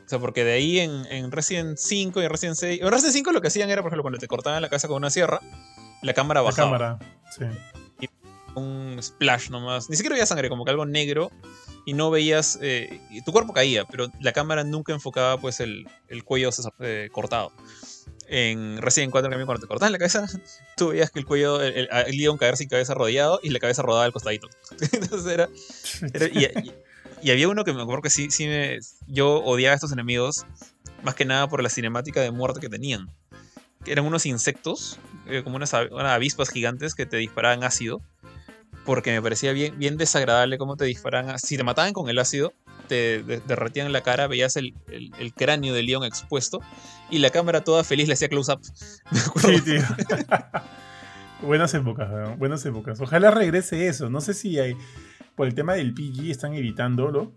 O 0.07 0.09
sea, 0.09 0.19
porque 0.19 0.45
de 0.45 0.53
ahí 0.53 0.79
en, 0.79 1.05
en 1.07 1.34
Resident 1.34 1.77
5 1.77 2.21
y 2.21 2.23
en 2.23 2.29
Resident 2.29 2.55
6. 2.55 2.81
En 2.81 2.89
Resident 2.89 3.13
5 3.13 3.31
lo 3.34 3.41
que 3.41 3.49
hacían 3.49 3.69
era, 3.69 3.81
por 3.81 3.89
ejemplo, 3.89 4.03
cuando 4.03 4.19
te 4.19 4.27
cortaban 4.29 4.61
la 4.61 4.69
cabeza 4.69 4.88
con 4.88 4.95
una 4.95 5.09
sierra, 5.09 5.41
la 6.01 6.13
cámara 6.13 6.39
bajaba. 6.39 6.71
La 6.71 6.77
cámara, 6.77 7.17
sí. 7.29 7.43
Y 7.99 8.07
un 8.57 8.99
splash 9.01 9.49
nomás. 9.49 9.89
Ni 9.89 9.97
siquiera 9.97 10.13
veías 10.13 10.29
sangre, 10.29 10.47
como 10.47 10.63
que 10.63 10.71
algo 10.71 10.85
negro. 10.85 11.29
Y 11.85 11.91
no 11.91 12.09
veías. 12.09 12.57
Eh, 12.61 13.01
tu 13.25 13.34
cuerpo 13.34 13.51
caía, 13.51 13.84
pero 13.84 14.07
la 14.21 14.31
cámara 14.31 14.63
nunca 14.63 14.93
enfocaba 14.93 15.41
pues 15.41 15.59
el, 15.59 15.85
el 16.07 16.23
cuello 16.23 16.51
eh, 16.79 17.09
cortado. 17.11 17.51
En 18.29 18.81
Resident 18.81 19.11
4, 19.11 19.29
también 19.29 19.45
cuando 19.45 19.61
te 19.61 19.67
cortaban 19.67 19.91
la 19.91 19.97
cabeza, 19.97 20.25
tú 20.77 20.89
veías 20.89 21.11
que 21.11 21.19
el 21.19 21.25
cuello, 21.25 21.61
el, 21.61 21.89
el, 21.91 22.38
caer 22.39 22.55
sin 22.55 22.69
cabeza 22.69 22.93
rodeado 22.93 23.41
y 23.43 23.49
la 23.49 23.59
cabeza 23.59 23.81
rodada 23.81 24.05
al 24.05 24.13
costadito. 24.13 24.47
Entonces 24.93 25.34
era. 25.34 25.49
era 26.13 26.27
y, 26.27 26.45
y 26.65 26.73
había 27.23 27.48
uno 27.48 27.64
que 27.64 27.73
me 27.73 27.81
acuerdo 27.81 28.02
que 28.02 28.10
sí, 28.10 28.30
sí 28.31 28.48
me, 28.48 28.80
yo 29.07 29.44
odiaba 29.44 29.73
a 29.73 29.76
estos 29.76 29.91
enemigos, 29.91 30.45
más 31.03 31.15
que 31.15 31.26
nada 31.26 31.48
por 31.48 31.64
la 31.64 31.69
cinemática 31.69 32.22
de 32.22 32.31
muerte 32.31 32.60
que 32.60 32.69
tenían. 32.69 33.10
Eran 33.85 34.06
unos 34.06 34.26
insectos, 34.26 34.99
eh, 35.27 35.44
como 35.44 35.56
unas, 35.56 35.73
avispas 35.73 36.49
gigantes 36.49 36.95
que 36.95 37.06
te 37.06 37.18
disparaban 37.18 37.64
ácido, 37.64 38.02
porque 38.85 39.11
me 39.11 39.22
parecía 39.22 39.52
bien, 39.52 39.77
bien 39.77 39.98
desagradable 39.98 40.57
cómo 40.57 40.77
te 40.77 40.85
disparaban. 40.85 41.38
Si 41.39 41.57
te 41.57 41.64
mataban 41.64 41.94
con 41.94 42.10
el 42.10 42.19
ácido, 42.19 42.53
te 42.88 43.22
derretían 43.23 43.91
la 43.91 44.02
cara, 44.02 44.27
veías 44.27 44.56
el, 44.56 44.73
el, 44.88 45.34
cráneo 45.34 45.73
del 45.73 45.85
león 45.85 46.03
expuesto 46.06 46.61
y 47.10 47.19
la 47.19 47.30
cámara 47.30 47.64
toda 47.64 47.84
feliz 47.84 48.07
le 48.07 48.14
hacía 48.14 48.30
close-up. 48.30 48.61
Sí, 49.41 49.61
tío. 49.61 49.81
buenas 51.41 51.73
épocas, 51.73 52.38
buenas 52.38 52.65
épocas. 52.65 52.99
Ojalá 53.02 53.31
regrese 53.31 53.88
eso. 53.88 54.10
No 54.10 54.22
sé 54.22 54.34
si 54.34 54.57
hay 54.60 54.77
por 55.38 55.47
el 55.47 55.53
tema 55.53 55.76
del 55.76 55.93
PG 55.93 56.31
están 56.31 56.55
evitándolo, 56.55 57.31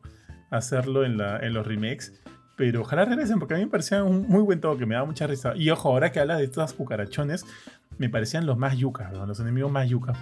hacerlo 0.50 1.04
en, 1.04 1.18
la, 1.18 1.38
en 1.38 1.52
los 1.52 1.66
remakes. 1.66 2.20
Pero 2.56 2.80
ojalá 2.80 3.04
regresen, 3.04 3.38
porque 3.38 3.54
a 3.54 3.58
mí 3.58 3.64
me 3.64 3.70
parecía 3.70 4.02
un 4.02 4.26
muy 4.26 4.42
buen 4.42 4.60
toque, 4.60 4.86
me 4.86 4.94
da 4.94 5.04
mucha 5.04 5.26
risa. 5.26 5.54
Y 5.54 5.70
ojo, 5.70 5.90
ahora 5.90 6.10
que 6.10 6.18
habla 6.18 6.36
de 6.36 6.44
estas 6.44 6.72
cucarachones, 6.72 7.44
me 7.98 8.08
parecían 8.08 8.46
los 8.46 8.56
más 8.56 8.76
yucas, 8.76 9.12
los 9.12 9.38
enemigos 9.38 9.70
más 9.70 9.88
yucas 9.88 10.16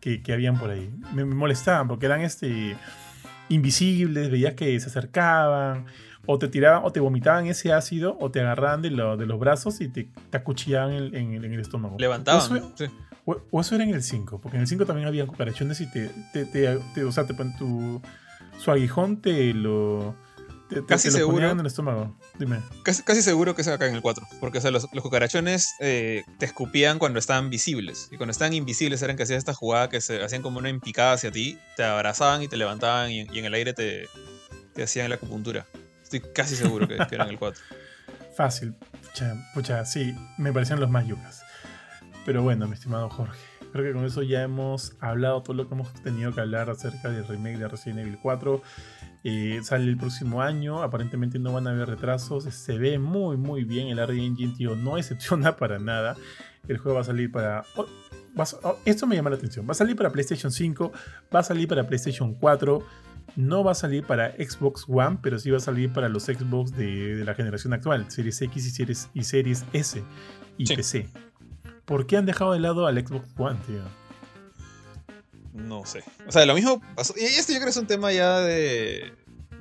que, 0.00 0.22
que, 0.22 0.32
habían 0.32 0.58
por 0.58 0.70
ahí. 0.70 0.92
Me, 1.12 1.24
molestaban 1.24 1.88
porque 1.88 2.06
eran 2.06 2.20
este, 2.20 2.76
invisibles, 3.48 4.30
veías 4.30 4.54
que 4.54 4.78
se 4.78 4.86
acercaban, 4.86 5.86
o 6.30 6.38
te 6.38 6.46
tiraban, 6.46 6.82
o 6.84 6.92
te 6.92 7.00
vomitaban 7.00 7.46
ese 7.46 7.72
ácido, 7.72 8.18
o 8.20 8.30
te 8.30 8.40
agarraban 8.40 8.82
de, 8.82 8.90
de 8.90 9.26
los 9.26 9.40
brazos 9.40 9.80
y 9.80 9.88
te, 9.88 10.10
te 10.28 10.36
acuchillaban 10.36 10.92
en, 10.92 11.14
en, 11.14 11.52
el 11.54 11.58
estómago. 11.58 11.96
Levantaban. 11.98 12.74
sí. 12.76 12.84
O, 13.24 13.60
eso 13.60 13.74
era 13.74 13.84
en 13.84 13.94
el 13.94 14.02
5, 14.02 14.38
porque 14.38 14.58
en 14.58 14.62
el 14.62 14.66
5 14.66 14.84
también 14.84 15.08
había 15.08 15.26
cucarachones 15.26 15.80
y 15.80 15.86
te, 15.90 16.10
te, 16.34 16.44
te, 16.44 17.04
o 17.04 17.12
sea, 17.12 17.26
te 17.26 17.32
tu, 17.34 18.02
su 18.58 18.70
aguijón 18.70 19.22
te 19.22 19.54
lo... 19.54 20.14
Te, 20.68 20.84
casi 20.84 21.10
seguro 21.10 21.50
en 21.50 21.60
el 21.60 21.66
estómago. 21.66 22.14
Dime. 22.38 22.60
Casi, 22.82 23.02
casi, 23.02 23.22
seguro 23.22 23.54
que 23.54 23.62
es 23.62 23.68
acá 23.68 23.86
en 23.86 23.94
el 23.94 24.02
4. 24.02 24.26
Porque 24.38 24.58
o 24.58 24.60
sea, 24.60 24.70
los, 24.70 24.86
los 24.92 25.02
cucarachones 25.02 25.76
eh, 25.80 26.24
te 26.38 26.44
escupían 26.44 26.98
cuando 26.98 27.18
estaban 27.18 27.48
visibles. 27.48 28.08
Y 28.10 28.18
cuando 28.18 28.32
estaban 28.32 28.52
invisibles 28.52 29.00
eran 29.00 29.16
que 29.16 29.22
hacías 29.22 29.38
esta 29.38 29.54
jugada 29.54 29.88
que 29.88 30.02
se 30.02 30.22
hacían 30.22 30.42
como 30.42 30.58
una 30.58 30.68
empicada 30.68 31.14
hacia 31.14 31.32
ti. 31.32 31.58
Te 31.76 31.84
abrazaban 31.84 32.42
y 32.42 32.48
te 32.48 32.58
levantaban 32.58 33.10
y, 33.10 33.20
en 33.20 33.44
el 33.46 33.54
aire 33.54 33.72
te, 33.72 34.08
te, 34.74 34.82
hacían 34.82 35.08
la 35.08 35.14
acupuntura. 35.14 35.66
Estoy 36.10 36.20
casi 36.20 36.56
seguro 36.56 36.88
que, 36.88 36.94
eran 36.94 37.28
el 37.28 37.38
4. 37.38 37.62
Fácil. 38.34 38.74
Pucha, 39.02 39.36
pucha, 39.52 39.84
sí, 39.84 40.16
me 40.38 40.54
parecían 40.54 40.80
los 40.80 40.88
más 40.88 41.06
yucas. 41.06 41.42
Pero 42.24 42.42
bueno, 42.42 42.66
mi 42.66 42.72
estimado 42.72 43.10
Jorge, 43.10 43.38
creo 43.74 43.84
que 43.84 43.92
con 43.92 44.06
eso 44.06 44.22
ya 44.22 44.42
hemos 44.42 44.94
hablado 45.00 45.42
todo 45.42 45.54
lo 45.54 45.68
que 45.68 45.74
hemos 45.74 45.92
tenido 46.02 46.32
que 46.32 46.40
hablar 46.40 46.70
acerca 46.70 47.10
del 47.10 47.28
remake 47.28 47.58
de 47.58 47.68
Resident 47.68 48.00
Evil 48.00 48.18
4. 48.22 48.62
Eh, 49.24 49.60
sale 49.62 49.84
el 49.84 49.98
próximo 49.98 50.40
año, 50.40 50.82
aparentemente 50.82 51.38
no 51.38 51.52
van 51.52 51.66
a 51.66 51.72
haber 51.72 51.90
retrasos, 51.90 52.44
se 52.44 52.78
ve 52.78 52.98
muy 52.98 53.36
muy 53.36 53.64
bien, 53.64 53.88
el 53.88 53.98
RD 53.98 54.18
Engine, 54.18 54.54
tío, 54.56 54.76
no 54.76 54.96
decepciona 54.96 55.56
para 55.56 55.78
nada. 55.78 56.16
El 56.66 56.78
juego 56.78 56.94
va 56.94 57.02
a 57.02 57.04
salir 57.04 57.30
para... 57.30 57.64
Oh, 57.76 57.84
oh, 58.62 58.78
esto 58.86 59.06
me 59.06 59.14
llama 59.14 59.28
la 59.28 59.36
atención, 59.36 59.66
va 59.68 59.72
a 59.72 59.74
salir 59.74 59.94
para 59.94 60.10
PlayStation 60.10 60.50
5, 60.50 60.90
va 61.34 61.40
a 61.40 61.42
salir 61.42 61.68
para 61.68 61.86
PlayStation 61.86 62.32
4, 62.32 62.82
no 63.38 63.62
va 63.62 63.70
a 63.70 63.74
salir 63.76 64.04
para 64.04 64.32
Xbox 64.32 64.84
One, 64.88 65.20
pero 65.22 65.38
sí 65.38 65.48
va 65.50 65.58
a 65.58 65.60
salir 65.60 65.92
para 65.92 66.08
los 66.08 66.24
Xbox 66.24 66.72
de, 66.72 67.22
la 67.24 67.34
generación 67.34 67.72
actual, 67.72 68.10
Series 68.10 68.42
X 68.42 68.66
y 68.66 68.70
Series, 68.70 69.08
y 69.14 69.22
series 69.22 69.64
S 69.72 70.02
y 70.56 70.74
PC. 70.74 71.08
¿Por 71.84 72.08
qué 72.08 72.16
han 72.16 72.26
dejado 72.26 72.52
de 72.52 72.58
lado 72.58 72.88
al 72.88 72.98
Xbox 72.98 73.28
One, 73.38 73.56
tío? 73.64 73.80
No 75.52 75.86
sé. 75.86 76.02
O 76.26 76.32
sea, 76.32 76.44
lo 76.46 76.54
mismo 76.54 76.82
pasó. 76.96 77.14
Y 77.16 77.26
esto 77.26 77.52
yo 77.52 77.58
creo 77.58 77.66
que 77.66 77.70
es 77.70 77.76
un 77.76 77.86
tema 77.86 78.12
ya 78.12 78.40
de. 78.40 79.12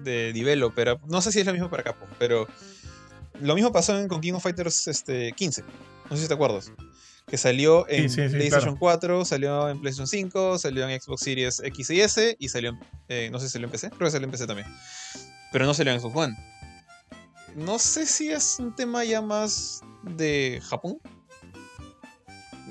de 0.01 0.33
developer. 0.33 0.99
No 1.05 1.21
sé 1.21 1.31
si 1.31 1.39
es 1.41 1.45
lo 1.45 1.53
mismo 1.53 1.69
para 1.69 1.83
Capcom, 1.83 2.09
pero. 2.17 2.47
Lo 3.41 3.53
mismo 3.53 3.71
pasó 3.71 3.93
con 4.07 4.21
King 4.21 4.33
of 4.33 4.41
Fighters 4.41 4.87
este, 4.87 5.33
15. 5.33 5.63
No 6.09 6.15
sé 6.15 6.23
si 6.23 6.27
te 6.27 6.33
acuerdas. 6.33 6.71
Que 7.27 7.37
salió 7.37 7.85
en 7.89 8.11
PlayStation 8.11 8.77
4, 8.77 9.25
salió 9.25 9.69
en 9.69 9.81
PlayStation 9.81 10.07
5, 10.07 10.57
salió 10.59 10.87
en 10.87 10.99
Xbox 11.01 11.21
Series 11.21 11.59
X 11.59 11.89
y 11.89 12.01
S 12.01 12.37
y 12.39 12.49
salió 12.49 12.69
en. 12.69 12.79
Eh, 13.09 13.29
no 13.31 13.39
sé 13.39 13.47
si 13.47 13.53
salió 13.53 13.67
en 13.67 13.71
PC. 13.71 13.89
Creo 13.89 14.07
que 14.07 14.11
salió 14.11 14.25
en 14.25 14.31
PC 14.31 14.47
también. 14.47 14.67
Pero 15.51 15.65
no 15.65 15.73
salió 15.73 15.91
en 15.93 15.99
Xbox 15.99 16.15
One. 16.15 16.37
No 17.55 17.79
sé 17.79 18.05
si 18.05 18.29
es 18.29 18.57
un 18.59 18.75
tema 18.75 19.03
ya 19.03 19.21
más 19.21 19.81
de 20.03 20.61
Japón 20.63 20.99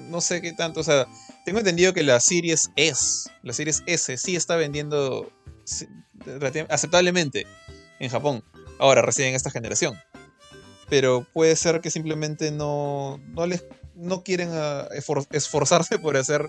no 0.08 0.20
sé 0.20 0.40
qué 0.40 0.52
tanto, 0.52 0.80
o 0.80 0.84
sea, 0.84 1.06
tengo 1.44 1.58
entendido 1.58 1.92
que 1.92 2.02
la 2.02 2.20
Series 2.20 2.70
S, 2.76 3.30
la 3.42 3.52
Series 3.52 3.82
S 3.86 4.16
sí 4.16 4.36
está 4.36 4.56
vendiendo 4.56 5.30
aceptablemente 6.68 7.46
en 7.98 8.10
Japón, 8.10 8.44
ahora 8.78 9.02
recién 9.02 9.28
en 9.28 9.34
esta 9.34 9.50
generación. 9.50 9.94
Pero 10.88 11.26
puede 11.32 11.56
ser 11.56 11.80
que 11.80 11.90
simplemente 11.90 12.52
no, 12.52 13.20
no, 13.28 13.46
les, 13.46 13.64
no 13.96 14.22
quieren 14.22 14.50
ah, 14.52 14.88
esforzarse 15.30 15.98
por 16.02 16.16
hacer 16.16 16.48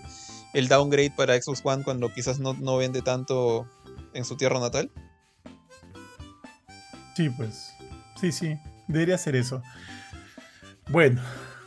el 0.53 0.67
downgrade 0.67 1.13
para 1.15 1.41
Xbox 1.41 1.61
One 1.63 1.83
cuando 1.83 2.13
quizás 2.13 2.39
no, 2.39 2.53
no 2.53 2.77
vende 2.77 3.01
tanto 3.01 3.67
en 4.13 4.25
su 4.25 4.37
tierra 4.37 4.59
natal. 4.59 4.91
Sí, 7.15 7.29
pues. 7.29 7.73
Sí, 8.19 8.31
sí. 8.31 8.57
Debería 8.87 9.17
ser 9.17 9.35
eso. 9.35 9.61
Bueno, 10.89 11.21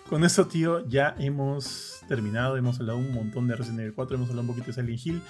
con 0.08 0.24
eso, 0.24 0.46
tío, 0.46 0.86
ya 0.88 1.14
hemos 1.18 2.00
terminado. 2.08 2.56
Hemos 2.56 2.80
hablado 2.80 2.98
un 2.98 3.12
montón 3.12 3.46
de 3.46 3.56
Resident 3.56 3.80
Evil 3.80 3.94
4, 3.94 4.16
hemos 4.16 4.30
hablado 4.30 4.42
un 4.42 4.48
poquito 4.48 4.68
de 4.68 4.72
Silent 4.72 5.06
Hill. 5.06 5.22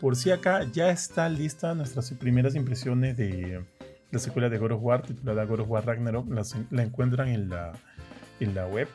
Por 0.00 0.16
si 0.16 0.30
acá 0.30 0.64
ya 0.72 0.90
está 0.90 1.28
lista 1.28 1.74
nuestras 1.74 2.10
primeras 2.12 2.54
impresiones 2.54 3.16
de 3.16 3.64
la 4.10 4.18
secuela 4.18 4.48
de 4.48 4.58
God 4.58 4.72
of 4.72 4.82
War, 4.82 5.02
titulada 5.02 5.44
God 5.44 5.60
of 5.60 5.70
War 5.70 5.86
Ragnarok. 5.86 6.26
La, 6.70 6.82
encuentran 6.82 7.28
en 7.28 7.48
la, 7.48 7.72
en 8.40 8.54
la 8.54 8.66
web. 8.66 8.88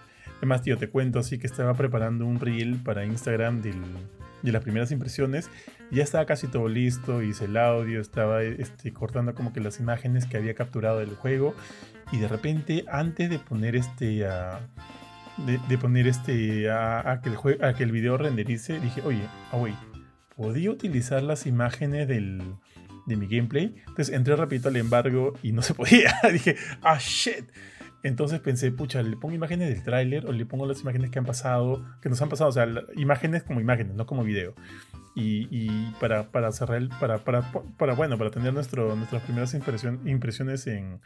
Además, 0.44 0.62
tío, 0.62 0.78
te 0.78 0.90
cuento 0.90 1.20
así 1.20 1.38
que 1.38 1.48
estaba 1.48 1.74
preparando 1.74 2.26
un 2.26 2.38
reel 2.38 2.76
para 2.84 3.06
Instagram 3.06 3.62
de 3.62 4.52
las 4.52 4.62
primeras 4.62 4.92
impresiones. 4.92 5.50
Ya 5.90 6.04
estaba 6.04 6.26
casi 6.26 6.48
todo 6.48 6.68
listo, 6.68 7.24
hice 7.24 7.46
el 7.46 7.56
audio, 7.56 8.02
estaba 8.02 8.44
este, 8.44 8.92
cortando 8.92 9.36
como 9.36 9.54
que 9.54 9.62
las 9.62 9.80
imágenes 9.80 10.26
que 10.26 10.36
había 10.36 10.54
capturado 10.54 11.00
del 11.00 11.16
juego. 11.16 11.56
Y 12.12 12.18
de 12.18 12.28
repente, 12.28 12.84
antes 12.92 13.30
de 13.30 13.40
poner 13.40 13.78
este 13.78 14.28
a. 14.28 14.60
de, 15.38 15.78
poner 15.78 16.08
este 16.08 16.70
a, 16.70 17.22
que 17.24 17.84
el 17.84 17.92
video 17.94 18.18
renderice, 18.18 18.82
dije, 18.82 19.02
oye, 19.06 19.26
oh, 19.54 19.66
¿podía 20.36 20.72
utilizar 20.72 21.24
las 21.24 21.46
imágenes 21.46 22.06
del, 22.10 22.42
de 23.06 23.16
mi 23.16 23.28
gameplay? 23.28 23.76
Entonces 23.88 24.10
entré 24.10 24.36
rapidito 24.36 24.68
al 24.68 24.76
embargo 24.76 25.36
y 25.42 25.54
no 25.54 25.62
se 25.62 25.74
podía. 25.74 26.14
dije, 26.34 26.58
ah, 26.82 26.98
shit. 27.00 27.46
Entonces 28.04 28.42
pensé, 28.42 28.72
pucha, 28.72 29.02
le 29.02 29.16
pongo 29.16 29.34
imágenes 29.34 29.70
del 29.70 29.82
tráiler 29.82 30.26
o 30.26 30.34
le 30.34 30.46
pongo 30.46 30.66
las 30.66 30.82
imágenes 30.82 31.10
que 31.10 31.20
han 31.20 31.26
pasado, 31.26 31.84
que 32.02 32.10
nos 32.10 32.22
han 32.22 32.30
pasado, 32.30 32.50
o 32.50 32.54
sea, 32.54 32.68
imágenes 32.96 33.44
como 33.44 33.62
imágenes, 33.62 33.96
no 33.96 34.06
como 34.06 34.24
video. 34.24 34.54
Y, 35.16 35.92
para, 36.00 36.32
para, 36.32 36.52
cerrar, 36.52 36.90
para, 37.00 37.20
para, 37.20 37.52
para, 37.78 37.94
bueno, 37.94 38.18
para 38.18 38.32
tener 38.32 38.52
nuestro, 38.54 38.96
nuestras 38.96 39.22
primeras 39.22 39.54
impresiones 39.54 40.68
en, 40.68 41.00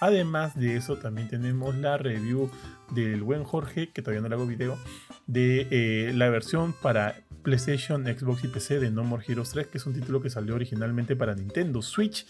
Además 0.00 0.58
de 0.58 0.76
eso, 0.76 0.96
también 0.96 1.28
tenemos 1.28 1.76
la 1.76 1.98
review 1.98 2.50
del 2.90 3.22
buen 3.22 3.44
Jorge, 3.44 3.90
que 3.90 4.00
todavía 4.00 4.22
no 4.22 4.28
le 4.28 4.34
hago 4.34 4.46
video, 4.46 4.78
de 5.26 5.68
eh, 5.70 6.12
la 6.14 6.30
versión 6.30 6.74
para 6.80 7.16
PlayStation, 7.42 8.04
Xbox 8.04 8.44
y 8.44 8.48
PC 8.48 8.80
de 8.80 8.90
No 8.90 9.04
More 9.04 9.22
Heroes 9.26 9.50
3, 9.50 9.66
que 9.66 9.78
es 9.78 9.86
un 9.86 9.92
título 9.92 10.22
que 10.22 10.30
salió 10.30 10.54
originalmente 10.54 11.16
para 11.16 11.34
Nintendo 11.34 11.82
Switch 11.82 12.26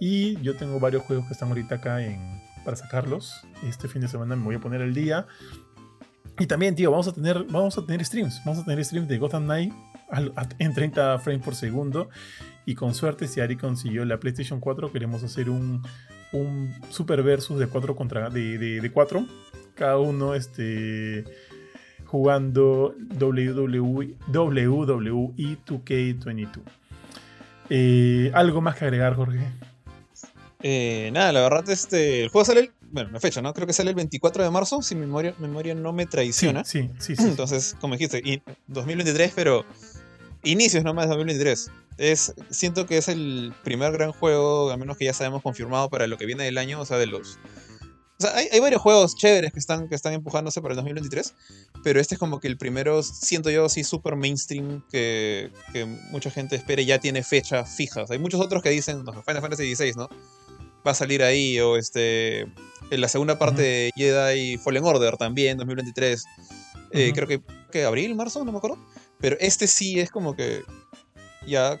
y 0.00 0.40
yo 0.42 0.56
tengo 0.56 0.80
varios 0.80 1.04
juegos 1.04 1.26
que 1.26 1.32
están 1.32 1.48
ahorita 1.48 1.76
acá 1.76 2.04
en, 2.04 2.42
para 2.64 2.76
sacarlos. 2.76 3.46
Este 3.62 3.88
fin 3.88 4.02
de 4.02 4.08
semana 4.08 4.36
me 4.36 4.44
voy 4.44 4.56
a 4.56 4.60
poner 4.60 4.80
el 4.80 4.94
día. 4.94 5.26
Y 6.38 6.46
también, 6.46 6.74
tío, 6.74 6.90
vamos 6.90 7.06
a 7.08 7.12
tener, 7.12 7.44
vamos 7.44 7.78
a 7.78 7.86
tener 7.86 8.04
streams. 8.04 8.42
Vamos 8.44 8.62
a 8.62 8.64
tener 8.64 8.84
streams 8.84 9.08
de 9.08 9.18
Gotham 9.18 9.44
Knight 9.44 9.72
en 10.58 10.74
30 10.74 11.18
frames 11.20 11.44
por 11.44 11.54
segundo. 11.54 12.08
Y 12.66 12.74
con 12.74 12.94
suerte, 12.94 13.28
si 13.28 13.40
Ari 13.40 13.56
consiguió 13.56 14.04
la 14.04 14.18
PlayStation 14.18 14.60
4, 14.60 14.90
queremos 14.90 15.22
hacer 15.22 15.50
un, 15.50 15.82
un 16.32 16.74
super 16.90 17.22
versus 17.22 17.58
de 17.58 17.66
4 17.66 17.94
contra 17.94 18.30
de, 18.30 18.58
de, 18.58 18.90
4. 18.90 19.26
Cada 19.74 19.98
uno 19.98 20.34
este, 20.34 21.24
jugando 22.06 22.94
WWE, 23.20 24.14
WWE 24.28 25.58
2K22. 25.66 26.60
Eh, 27.70 28.30
¿Algo 28.34 28.60
más 28.60 28.76
que 28.76 28.84
agregar, 28.84 29.14
Jorge? 29.14 29.40
Eh, 30.62 31.10
nada, 31.12 31.32
la 31.32 31.42
verdad, 31.42 31.68
este, 31.68 32.22
el 32.22 32.28
juego 32.30 32.44
sale, 32.46 32.60
el, 32.60 32.72
bueno, 32.94 33.10
la 33.10 33.18
fecha, 33.18 33.42
¿no? 33.42 33.52
Creo 33.52 33.66
que 33.66 33.72
sale 33.72 33.90
el 33.90 33.96
24 33.96 34.44
de 34.44 34.50
marzo, 34.50 34.80
si 34.80 34.94
mi 34.94 35.00
memoria, 35.00 35.34
memoria 35.38 35.74
no 35.74 35.92
me 35.92 36.06
traiciona. 36.06 36.64
Sí, 36.64 36.88
sí, 37.00 37.16
sí. 37.16 37.24
Entonces, 37.24 37.76
como 37.80 37.96
dijiste, 37.96 38.22
2023, 38.68 39.32
pero 39.34 39.66
inicios 40.44 40.84
nomás 40.84 41.06
de 41.06 41.08
2023. 41.08 41.70
Es, 41.98 42.34
siento 42.50 42.86
que 42.86 42.98
es 42.98 43.08
el 43.08 43.52
primer 43.64 43.90
gran 43.92 44.12
juego, 44.12 44.70
al 44.70 44.78
menos 44.78 44.96
que 44.96 45.06
ya 45.06 45.12
sabemos 45.12 45.42
confirmado 45.42 45.90
para 45.90 46.06
lo 46.06 46.16
que 46.16 46.24
viene 46.24 46.44
del 46.44 46.56
año, 46.56 46.80
o 46.80 46.86
sea, 46.86 46.96
de 46.98 47.06
los... 47.06 47.40
O 48.16 48.22
sea, 48.22 48.36
hay, 48.36 48.46
hay 48.52 48.60
varios 48.60 48.80
juegos 48.80 49.16
chéveres 49.16 49.52
que 49.52 49.58
están, 49.58 49.88
que 49.88 49.96
están 49.96 50.12
empujándose 50.12 50.62
para 50.62 50.74
el 50.74 50.76
2023, 50.76 51.34
pero 51.82 52.00
este 52.00 52.14
es 52.14 52.18
como 52.20 52.38
que 52.38 52.46
el 52.46 52.56
primero, 52.56 53.02
siento 53.02 53.50
yo, 53.50 53.68
sí, 53.68 53.82
súper 53.82 54.14
mainstream, 54.14 54.84
que, 54.88 55.50
que, 55.72 55.84
mucha 55.84 56.30
gente 56.30 56.54
espera 56.54 56.80
y 56.80 56.86
ya 56.86 57.00
tiene 57.00 57.24
fecha 57.24 57.64
fija. 57.64 58.04
hay 58.08 58.20
muchos 58.20 58.40
otros 58.40 58.62
que 58.62 58.70
dicen, 58.70 59.02
no, 59.02 59.12
Final 59.24 59.42
Fantasy 59.42 59.74
XVI, 59.74 59.94
¿no? 59.96 60.08
Va 60.86 60.90
a 60.90 60.94
salir 60.94 61.22
ahí, 61.22 61.58
o 61.60 61.76
este, 61.76 62.40
en 62.90 63.00
la 63.00 63.08
segunda 63.08 63.38
parte 63.38 63.62
de 63.62 63.90
Jedi 63.96 64.58
Fallen 64.58 64.84
Order 64.84 65.16
también, 65.16 65.56
2023. 65.58 66.24
Eh, 66.92 67.12
creo 67.14 67.26
que, 67.26 67.42
que 67.72 67.84
abril, 67.84 68.14
marzo, 68.14 68.44
no 68.44 68.52
me 68.52 68.58
acuerdo. 68.58 68.78
Pero 69.18 69.36
este 69.40 69.66
sí 69.66 69.98
es 69.98 70.10
como 70.10 70.36
que 70.36 70.62
ya... 71.46 71.80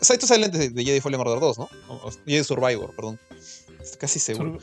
o 0.00 0.04
sea, 0.04 0.14
esto 0.14 0.26
sale 0.26 0.46
antes 0.46 0.74
de, 0.74 0.84
Jedi 0.84 1.00
Fallen 1.00 1.20
Order 1.20 1.40
2, 1.40 1.58
¿no? 1.58 1.68
O, 1.88 2.10
Jedi 2.26 2.44
Survivor, 2.44 2.94
perdón. 2.94 3.18
casi 3.98 4.18
seguro. 4.18 4.58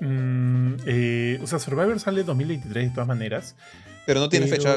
Mm, 0.00 0.74
eh, 0.86 1.40
o 1.42 1.46
sea, 1.46 1.58
Survivor 1.58 1.98
sale 1.98 2.22
2023 2.22 2.88
de 2.88 2.94
todas 2.94 3.08
maneras. 3.08 3.56
Pero 4.06 4.20
no 4.20 4.28
tiene 4.28 4.46
fecha 4.46 4.76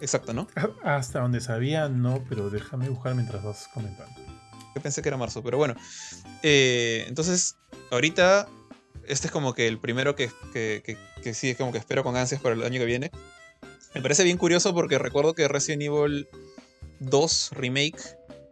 exacta, 0.00 0.32
¿no? 0.32 0.48
Hasta 0.82 1.20
donde 1.20 1.40
sabía, 1.40 1.88
no, 1.88 2.24
pero 2.28 2.50
déjame 2.50 2.88
buscar 2.88 3.14
mientras 3.14 3.42
vas 3.42 3.68
comentando 3.72 4.27
pensé 4.82 5.02
que 5.02 5.08
era 5.08 5.16
marzo, 5.16 5.42
pero 5.42 5.58
bueno. 5.58 5.74
Eh, 6.42 7.04
entonces, 7.08 7.56
ahorita, 7.90 8.48
este 9.06 9.26
es 9.28 9.32
como 9.32 9.54
que 9.54 9.66
el 9.66 9.78
primero 9.78 10.14
que, 10.14 10.30
que, 10.52 10.96
que, 11.22 11.34
sí 11.34 11.50
es 11.50 11.56
como 11.56 11.72
que 11.72 11.78
espero 11.78 12.04
con 12.04 12.16
ansias 12.16 12.40
para 12.40 12.54
el 12.54 12.62
año 12.62 12.78
que 12.78 12.86
viene. 12.86 13.10
Me 13.94 14.02
parece 14.02 14.24
bien 14.24 14.36
curioso 14.36 14.74
porque 14.74 14.98
recuerdo 14.98 15.34
que 15.34 15.48
Resident 15.48 15.82
Evil 15.82 16.28
2 17.00 17.50
Remake 17.52 17.98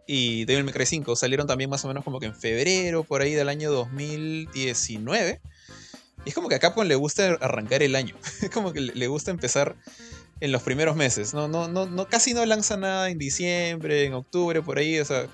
y 0.07 0.45
Devil 0.45 0.63
May 0.63 0.73
Cry 0.73 0.85
5 0.85 1.15
salieron 1.15 1.47
también 1.47 1.69
más 1.69 1.83
o 1.85 1.87
menos 1.87 2.03
como 2.03 2.19
que 2.19 2.27
en 2.27 2.35
febrero, 2.35 3.03
por 3.03 3.21
ahí 3.21 3.33
del 3.33 3.49
año 3.49 3.71
2019. 3.71 5.41
Y 6.25 6.29
es 6.29 6.35
como 6.35 6.49
que 6.49 6.55
a 6.55 6.59
Capcom 6.59 6.85
le 6.85 6.95
gusta 6.95 7.37
arrancar 7.41 7.83
el 7.83 7.95
año. 7.95 8.15
Es 8.41 8.49
como 8.49 8.73
que 8.73 8.81
le 8.81 9.07
gusta 9.07 9.31
empezar 9.31 9.75
en 10.39 10.51
los 10.51 10.61
primeros 10.61 10.95
meses. 10.95 11.33
No, 11.33 11.47
no, 11.47 11.67
no, 11.67 11.85
no, 11.85 12.07
casi 12.07 12.33
no 12.33 12.45
lanza 12.45 12.77
nada 12.77 13.09
en 13.09 13.17
diciembre, 13.17 14.05
en 14.05 14.13
octubre, 14.13 14.61
por 14.61 14.77
ahí. 14.77 14.99
O 14.99 15.05
sea, 15.05 15.27